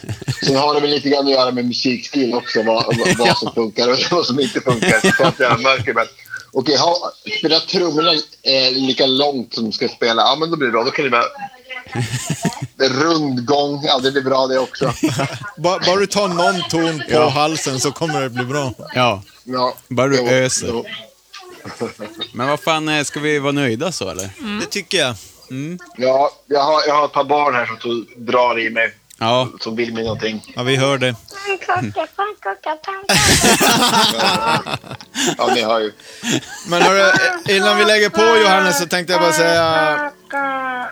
sen 0.46 0.56
har 0.56 0.74
det 0.74 0.80
väl 0.80 0.90
lite 0.90 1.08
grann 1.08 1.26
att 1.26 1.32
göra 1.32 1.50
med 1.50 1.64
musikstil 1.64 2.34
också, 2.34 2.62
vad, 2.62 2.84
vad, 2.86 3.18
vad 3.18 3.36
som 3.38 3.52
funkar 3.54 3.88
och 3.88 3.98
vad 4.10 4.26
som 4.26 4.40
inte 4.40 4.60
funkar. 4.60 5.00
Så 5.00 5.92
men 5.92 6.06
Okej, 6.54 6.76
ha, 6.76 7.12
spela 7.38 7.60
trummorna 7.60 8.12
eh, 8.42 8.72
lika 8.72 9.06
långt 9.06 9.54
som 9.54 9.64
de 9.64 9.72
ska 9.72 9.88
spela, 9.88 10.22
ja 10.22 10.36
men 10.40 10.50
då 10.50 10.56
blir 10.56 10.66
det 10.66 10.72
bra. 10.72 10.84
Då 10.84 10.90
kan 10.90 11.04
det 11.04 11.10
vara 11.10 11.24
rundgång, 12.88 13.82
ja 13.84 13.98
det 13.98 14.12
blir 14.12 14.22
bra 14.22 14.46
det 14.46 14.58
också. 14.58 14.92
Bara, 15.56 15.78
bara 15.86 15.96
du 15.96 16.06
tar 16.06 16.28
någon 16.28 16.62
ton 16.70 16.98
på 16.98 17.04
Ja. 17.12 17.28
halsen 17.28 17.80
så 17.80 17.92
kommer 17.92 18.20
det 18.20 18.30
bli 18.30 18.44
bra. 18.44 18.74
Ja, 18.94 19.22
Ja, 19.44 19.74
Bara 19.88 20.08
du 20.08 20.20
öser. 20.20 20.82
men 22.32 22.48
vad 22.48 22.60
fan, 22.60 22.88
eh, 22.88 23.04
ska 23.04 23.20
vi 23.20 23.38
vara 23.38 23.52
nöjda 23.52 23.92
så 23.92 24.08
eller? 24.10 24.30
Det 24.60 24.66
tycker 24.66 24.98
jag. 24.98 25.14
Ja, 25.96 26.30
jag 26.46 26.60
har, 26.62 26.82
jag 26.86 26.94
har 26.94 27.04
ett 27.04 27.12
par 27.12 27.24
barn 27.24 27.54
här 27.54 27.66
som 27.66 27.76
tog- 27.78 28.06
drar 28.16 28.58
i 28.60 28.70
mig, 28.70 28.94
Ja, 29.18 29.48
som 29.60 29.76
vill 29.76 29.92
mig 29.94 30.04
någonting. 30.04 30.52
Ja, 30.56 30.62
vi 30.62 30.76
hör 30.76 30.98
det. 30.98 31.14
Pannkaka, 31.66 32.06
pannkaka, 32.16 32.76
pannkaka. 32.84 33.18
Ja, 35.38 35.50
ni 35.54 35.62
hör 35.62 35.80
ju. 35.80 35.92
Men 36.68 36.82
hörru, 36.82 37.12
innan 37.48 37.78
vi 37.78 37.84
lägger 37.84 38.08
på 38.10 38.20
Johannes 38.42 38.78
så 38.78 38.86
tänkte 38.86 39.12
jag 39.12 39.22
bara 39.22 39.32
säga 39.32 40.10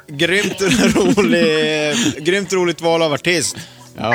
grymt 0.08 0.60
rolig, 0.96 2.24
grymt 2.24 2.52
roligt 2.52 2.80
val 2.80 3.02
av 3.02 3.12
artist. 3.12 3.56
ja. 3.96 4.14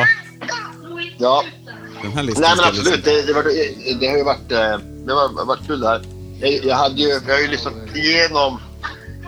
Ja, 1.20 1.44
Den 2.02 2.12
här 2.14 2.24
listan 2.24 2.42
Nej 2.42 2.52
men 2.58 2.66
absolut, 2.66 3.06
det, 3.06 3.22
det, 3.22 3.34
var, 3.34 3.44
det 4.00 4.08
har 4.08 4.18
ju 4.18 4.24
varit, 4.24 4.52
eh, 4.52 4.78
det 5.06 5.14
har 5.14 5.46
varit 5.46 5.68
kul 5.68 5.80
det 5.80 5.88
här. 5.88 6.02
Jag, 6.42 6.66
jag, 6.66 6.76
hade 6.76 7.02
ju, 7.02 7.08
jag 7.28 7.34
har 7.34 7.42
ju 7.42 7.48
lyssnat 7.48 7.74
igenom, 7.96 8.62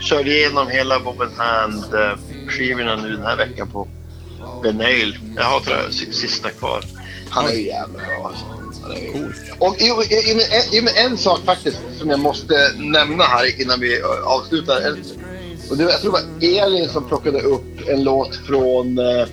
körde 0.02 0.30
igenom 0.38 0.68
hela 0.68 0.99
Bob 0.99 1.22
and 1.22 1.32
Hand 1.38 1.94
eh, 1.94 2.18
nu 2.95 3.15
den 3.15 3.26
här 3.26 3.38
veckan 3.38 3.68
på 3.68 3.88
Benail. 4.64 5.18
Jag 5.36 5.44
har 5.44 5.60
tror 5.60 5.78
jag 5.78 5.94
si- 5.94 6.14
sista 6.14 6.49
kvar. 6.49 6.84
Han 7.30 7.45
är 7.48 7.53
ju 7.53 7.65
jävla 7.65 7.94
bra 7.99 8.28
alltså. 8.28 8.45
Ju- 9.18 9.32
Och 9.60 9.76
jo, 9.80 10.02
en, 11.06 11.18
sak 11.18 11.40
faktiskt 11.45 11.78
som 11.99 12.10
jag 12.10 12.19
måste 12.19 12.72
nämna 12.78 13.24
här 13.24 13.61
innan 13.61 13.80
vi 13.80 13.99
eh, 13.99 14.06
avslutar. 14.24 14.82
Och 15.69 15.78
det, 15.78 15.84
jag 15.84 16.02
tror 16.02 16.11
det 16.40 16.48
var 16.60 16.65
Elin 16.65 16.90
som 16.90 17.07
plockade 17.07 17.41
upp 17.41 17.88
en 17.88 18.03
låt 18.03 18.36
från 18.36 18.99
eh, 18.99 19.28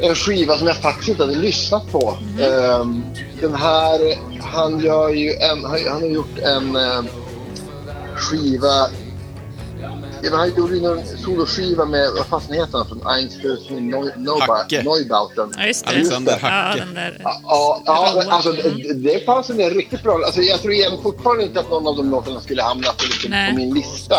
en 0.00 0.14
skiva 0.14 0.58
som 0.58 0.66
jag 0.66 0.76
faktiskt 0.76 1.08
inte 1.08 1.22
hade 1.22 1.34
lyssnat 1.38 1.92
på. 1.92 2.18
Ehm, 2.40 3.02
den 3.40 3.54
här, 3.54 4.18
han 4.40 4.80
gör 4.80 5.08
ju 5.08 5.32
en, 5.32 5.64
han, 5.64 6.02
har 6.02 6.08
gjort 6.08 6.38
en 6.38 6.76
skiva 8.18 8.88
Ja, 10.22 10.30
men 10.30 10.38
han 10.38 10.54
gjorde 10.56 10.74
ju 10.74 10.82
någon 10.82 11.04
soloskiva 11.24 11.84
med, 11.84 12.10
vad 12.16 12.26
fasen 12.26 12.54
heter 12.54 12.78
han 12.78 12.86
från 12.88 13.06
Einstein 13.06 13.94
Hacke. 14.40 14.82
Neubauten. 14.82 15.52
Ja, 15.56 15.66
just 15.66 15.86
det. 15.86 15.90
Alexander 15.90 16.38
Ja, 16.42 16.48
Hacke. 16.48 16.78
den 16.78 16.94
där. 16.94 17.20
Ja, 17.24 17.82
ja 17.86 18.24
alltså 18.28 18.52
det, 18.52 18.94
det 18.94 19.26
fanns 19.26 19.50
en 19.50 19.70
riktigt 19.70 20.02
bra... 20.02 20.20
Alltså, 20.26 20.40
jag 20.40 20.60
tror 20.60 20.72
igen 20.72 20.92
fortfarande 21.02 21.44
inte 21.44 21.60
att 21.60 21.70
någon 21.70 21.86
av 21.86 21.96
de 21.96 22.10
låtarna 22.10 22.40
skulle 22.40 22.62
hamna 22.62 22.88
på, 22.88 23.04
liksom, 23.04 23.30
på 23.50 23.56
min 23.56 23.74
lista. 23.74 24.16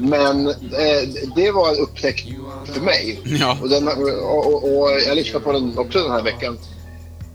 Men 0.00 0.48
eh, 0.48 1.08
det 1.36 1.50
var 1.50 1.68
en 1.68 1.78
upptäckt 1.78 2.28
för 2.64 2.80
mig. 2.80 3.20
Ja. 3.24 3.58
Och, 3.62 3.68
den, 3.68 3.88
och, 3.88 4.46
och, 4.46 4.64
och 4.64 4.90
jag 5.06 5.16
lyssnade 5.16 5.44
på 5.44 5.52
den 5.52 5.78
också 5.78 6.02
den 6.02 6.12
här 6.12 6.22
veckan. 6.22 6.58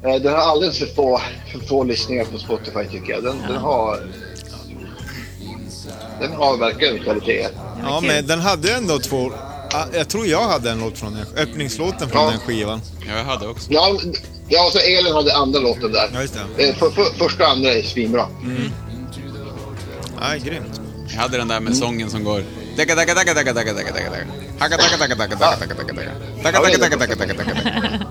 Eh, 0.03 0.15
den 0.15 0.33
har 0.33 0.39
alldeles 0.39 0.79
för 0.79 0.85
få, 0.85 1.21
för 1.51 1.59
få 1.59 1.83
lyssningar 1.83 2.25
på 2.25 2.37
Spotify 2.37 2.85
tycker 2.91 3.13
jag. 3.13 3.23
Den, 3.23 3.37
den 3.47 3.57
har... 3.57 3.99
Den 6.21 6.33
har 6.33 6.57
verkligen 6.57 7.03
kvalitet. 7.03 7.47
Ja, 7.83 8.01
men 8.01 8.27
den 8.27 8.39
hade 8.39 8.67
ju 8.67 8.73
ändå 8.73 8.99
två... 8.99 9.31
ah, 9.73 9.85
Jag 9.93 10.09
tror 10.09 10.27
jag 10.27 10.47
hade 10.47 10.71
en 10.71 10.79
låt 10.79 10.97
från 10.97 11.13
den. 11.13 11.25
Öppningslåten 11.37 12.09
från 12.09 12.21
Ja. 12.23 12.29
den 12.29 12.39
skivan. 12.39 12.81
Ja, 13.07 13.17
jag 13.17 13.23
hade 13.25 13.47
också. 13.47 13.67
Ja, 13.73 13.97
ja, 14.47 14.69
så 14.71 14.79
Elin 14.79 15.13
hade 15.13 15.35
andra 15.35 15.59
låten 15.59 15.91
där. 15.91 16.09
Ja, 16.13 16.21
just 16.21 16.33
det. 16.57 16.69
Eh, 16.69 16.75
för, 16.75 16.89
för, 16.89 17.03
första 17.03 17.43
och 17.43 17.49
andra 17.49 17.73
är 17.73 17.83
svinbra. 17.83 18.27
Ja, 20.21 20.27
grymt. 20.43 20.81
Jag 21.09 21.21
hade 21.21 21.37
den 21.37 21.47
där 21.47 21.59
med 21.59 21.77
sången 21.77 22.09
som 22.09 22.23
går... 22.23 22.43
Dacka, 22.77 22.95
dacka, 22.95 23.13
dacka, 23.13 23.33
dacka, 23.33 23.53
dacka, 23.53 23.73
dacka. 23.73 23.91
Dacka, 24.59 24.77
dacka, 24.77 24.97
dacka, 24.97 25.15
dacka, 25.15 25.35
dacka, 26.97 27.15
dacka, 27.15 27.33
dacka. 27.33 28.05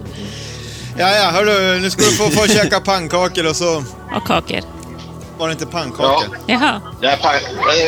Ja, 0.99 1.15
ja, 1.17 1.31
hörru, 1.31 1.81
nu 1.81 1.91
ska 1.91 2.03
du 2.05 2.11
få, 2.11 2.31
få 2.31 2.47
käka 2.47 2.81
pannkakor 2.81 3.47
och 3.49 3.57
så... 3.57 3.77
Och 4.17 4.27
kakor. 4.27 4.61
Var 5.45 5.49
det 5.49 5.53
inte 5.53 5.67
pannkakor? 5.67 6.39
Jaha, 6.47 6.81
Det 7.01 7.07
är, 7.07 7.17
pan, 7.17 7.33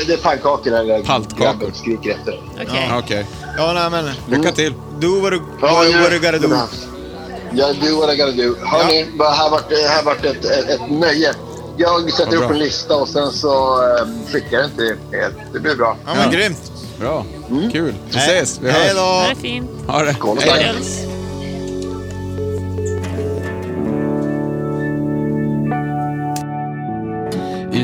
det 0.06 0.12
är 0.12 0.16
pannkakor 0.16 0.70
där 0.70 1.02
Paltkakor. 1.04 1.44
grabben 1.44 1.74
skriker 1.74 2.10
efter. 2.10 2.40
okej. 2.54 2.90
Okej. 2.98 3.26
Ja, 3.58 3.72
nej 3.72 3.90
men... 3.90 4.10
Lycka 4.40 4.52
till. 4.52 4.74
Do 4.98 5.20
what 5.20 5.32
Ja, 5.62 5.72
what, 5.74 5.90
ja. 5.92 6.10
you 6.10 6.18
gotta 6.18 6.38
do. 6.38 6.56
Ja, 7.52 7.66
do 7.72 8.00
what 8.00 8.14
I 8.14 8.16
gotta 8.16 8.32
do. 8.32 8.54
Hörni, 8.66 9.06
det 9.18 9.24
här 9.30 9.50
vart, 9.50 9.68
det 9.68 9.88
här 9.88 10.02
vart 10.02 10.24
ett, 10.24 10.44
ett, 10.44 10.68
ett 10.68 10.90
nöje. 10.90 11.34
Jag 11.76 12.12
sätter 12.12 12.24
Vad 12.26 12.34
upp 12.34 12.40
bra. 12.40 12.50
en 12.50 12.58
lista 12.58 12.96
och 12.96 13.08
sen 13.08 13.32
så 13.32 13.82
eh, 13.82 14.32
skickar 14.32 14.56
jag 14.58 14.62
den 14.62 14.76
till 14.76 14.96
er. 15.18 15.32
Det 15.52 15.60
blir 15.60 15.76
bra. 15.76 15.96
Ja, 16.06 16.14
men 16.14 16.24
Ja. 16.32 16.38
grymt. 16.38 16.72
Bra. 17.00 17.24
Kul. 17.72 17.94
Vi 18.10 18.16
ses. 18.18 18.58
Vi 18.62 18.70
Hej 18.70 18.82
hörs. 18.88 18.94
då. 18.94 19.00
Ha 19.00 19.28
det 19.28 19.34
fint. 19.40 19.70
Ha 19.86 20.02
det. 20.02 20.14
Skål 20.14 20.36
och 20.36 20.42
Hej. 20.42 20.64
tack. 20.64 20.76
Puss. 20.76 20.98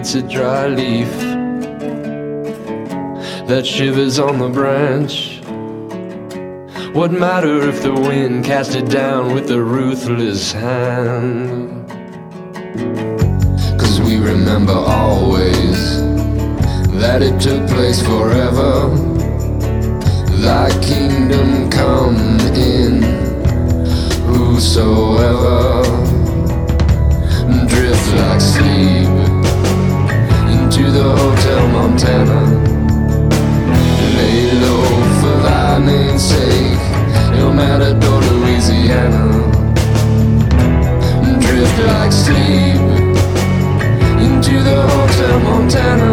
It's 0.02 0.16
a 0.16 0.22
dry 0.22 0.66
leaf 0.66 1.06
that 3.46 3.64
shivers 3.64 4.18
on 4.18 4.40
the 4.40 4.48
branch. 4.48 5.38
What 6.92 7.12
matter 7.12 7.68
if 7.68 7.84
the 7.84 7.92
wind 7.92 8.44
cast 8.44 8.74
it 8.74 8.90
down 8.90 9.32
with 9.32 9.48
a 9.52 9.62
ruthless 9.62 10.50
hand? 10.50 11.88
Cause 13.78 14.00
we 14.00 14.18
remember 14.18 14.72
always 14.72 16.00
that 17.00 17.22
it 17.22 17.40
took 17.40 17.64
place 17.70 18.02
forever. 18.02 18.88
Thy 20.42 20.68
kingdom 20.82 21.70
come 21.70 22.40
in 22.56 23.04
whosoever 24.26 25.82
drift 27.68 28.14
like 28.14 28.40
sleep 28.40 28.81
into 30.74 30.90
the 30.90 31.02
Hotel 31.02 31.68
Montana. 31.68 32.40
Lay 34.16 34.52
low 34.62 34.84
for 35.20 35.36
thy 35.42 35.78
name's 35.78 36.22
sake, 36.22 36.78
El 37.38 37.52
Matador, 37.52 38.22
Louisiana. 38.22 39.24
Drift 41.40 41.78
like 41.88 42.12
sleep 42.12 42.80
into 44.24 44.62
the 44.62 44.80
Hotel 44.92 45.40
Montana. 45.40 46.12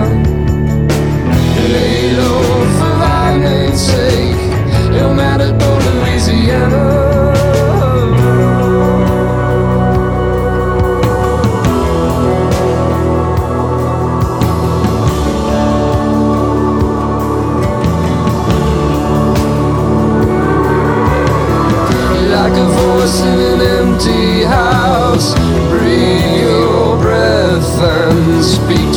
Lay 1.72 2.12
low 2.18 2.66
for 2.78 2.94
thy 3.00 3.38
name's 3.38 3.82
sake, 3.82 4.39
speak 28.42 28.89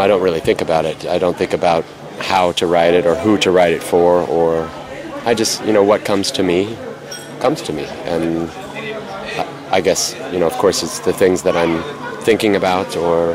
know, 0.00 0.04
I 0.04 0.08
don't 0.08 0.22
really 0.22 0.40
think 0.40 0.62
about 0.62 0.84
it. 0.84 1.06
I 1.06 1.18
don't 1.18 1.36
think 1.36 1.52
about 1.52 1.84
how 2.20 2.52
to 2.52 2.66
write 2.66 2.94
it 2.94 3.06
or 3.06 3.14
who 3.14 3.38
to 3.38 3.50
write 3.50 3.72
it 3.72 3.82
for, 3.82 4.22
or 4.28 4.68
I 5.24 5.34
just, 5.34 5.64
you 5.64 5.72
know, 5.72 5.84
what 5.84 6.04
comes 6.04 6.30
to 6.32 6.42
me 6.42 6.76
comes 7.40 7.62
to 7.62 7.72
me. 7.72 7.84
And 8.04 8.50
I- 9.72 9.80
guess, 9.80 10.14
you 10.32 10.38
know, 10.38 10.46
of 10.46 10.52
course, 10.54 10.82
it's 10.82 10.98
the 11.00 11.12
things 11.12 11.42
that 11.42 11.56
I'm 11.56 11.82
thinking 12.22 12.56
about 12.56 12.96
or 12.96 13.34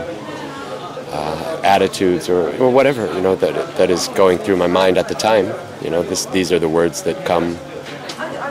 uh, 1.12 1.62
attitudes 1.64 2.30
or, 2.30 2.56
or 2.62 2.70
whatever, 2.70 3.12
you 3.14 3.22
know, 3.22 3.36
that, 3.36 3.78
that 3.78 3.90
is 3.90 4.10
going 4.10 4.38
through 4.38 4.58
my 4.58 4.68
mind 4.68 4.98
at 4.98 5.08
the 5.08 5.16
time. 5.16 5.48
You 5.82 5.90
know, 5.90 6.04
this, 6.04 6.26
these 6.28 6.52
are 6.52 6.60
the 6.60 6.70
words 6.70 7.04
that 7.04 7.26
come 7.26 7.56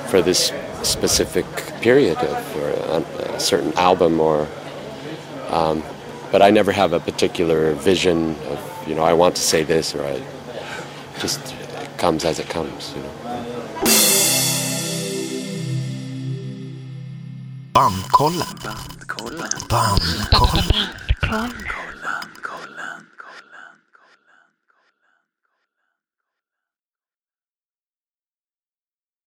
for 0.09 0.23
this 0.23 0.53
specific 0.83 1.47
period 1.81 2.19
of, 2.19 2.57
or 2.57 2.69
a, 2.71 3.35
a 3.35 3.41
certain 3.41 3.73
album 3.75 4.19
or 4.21 4.49
um, 5.51 5.83
but 6.35 6.43
I 6.43 6.51
never 6.51 6.73
have 6.73 6.93
a 6.93 6.99
particular 6.99 7.75
vision 7.75 8.35
of, 8.51 8.89
you 8.89 8.97
know, 8.97 9.05
I 9.05 9.13
want 9.13 9.37
to 9.37 9.41
say 9.41 9.63
this 9.63 9.95
or 9.95 10.03
I 10.03 10.21
just 11.21 11.39
it 11.55 11.97
comes 11.97 12.25
as 12.25 12.41
it 12.41 12.49
comes, 12.49 12.93
you 12.97 13.03
know. 13.03 13.13
Bandkollen. 17.73 18.51
Bandkollen. 18.67 19.49
Bandkollen. 19.69 20.74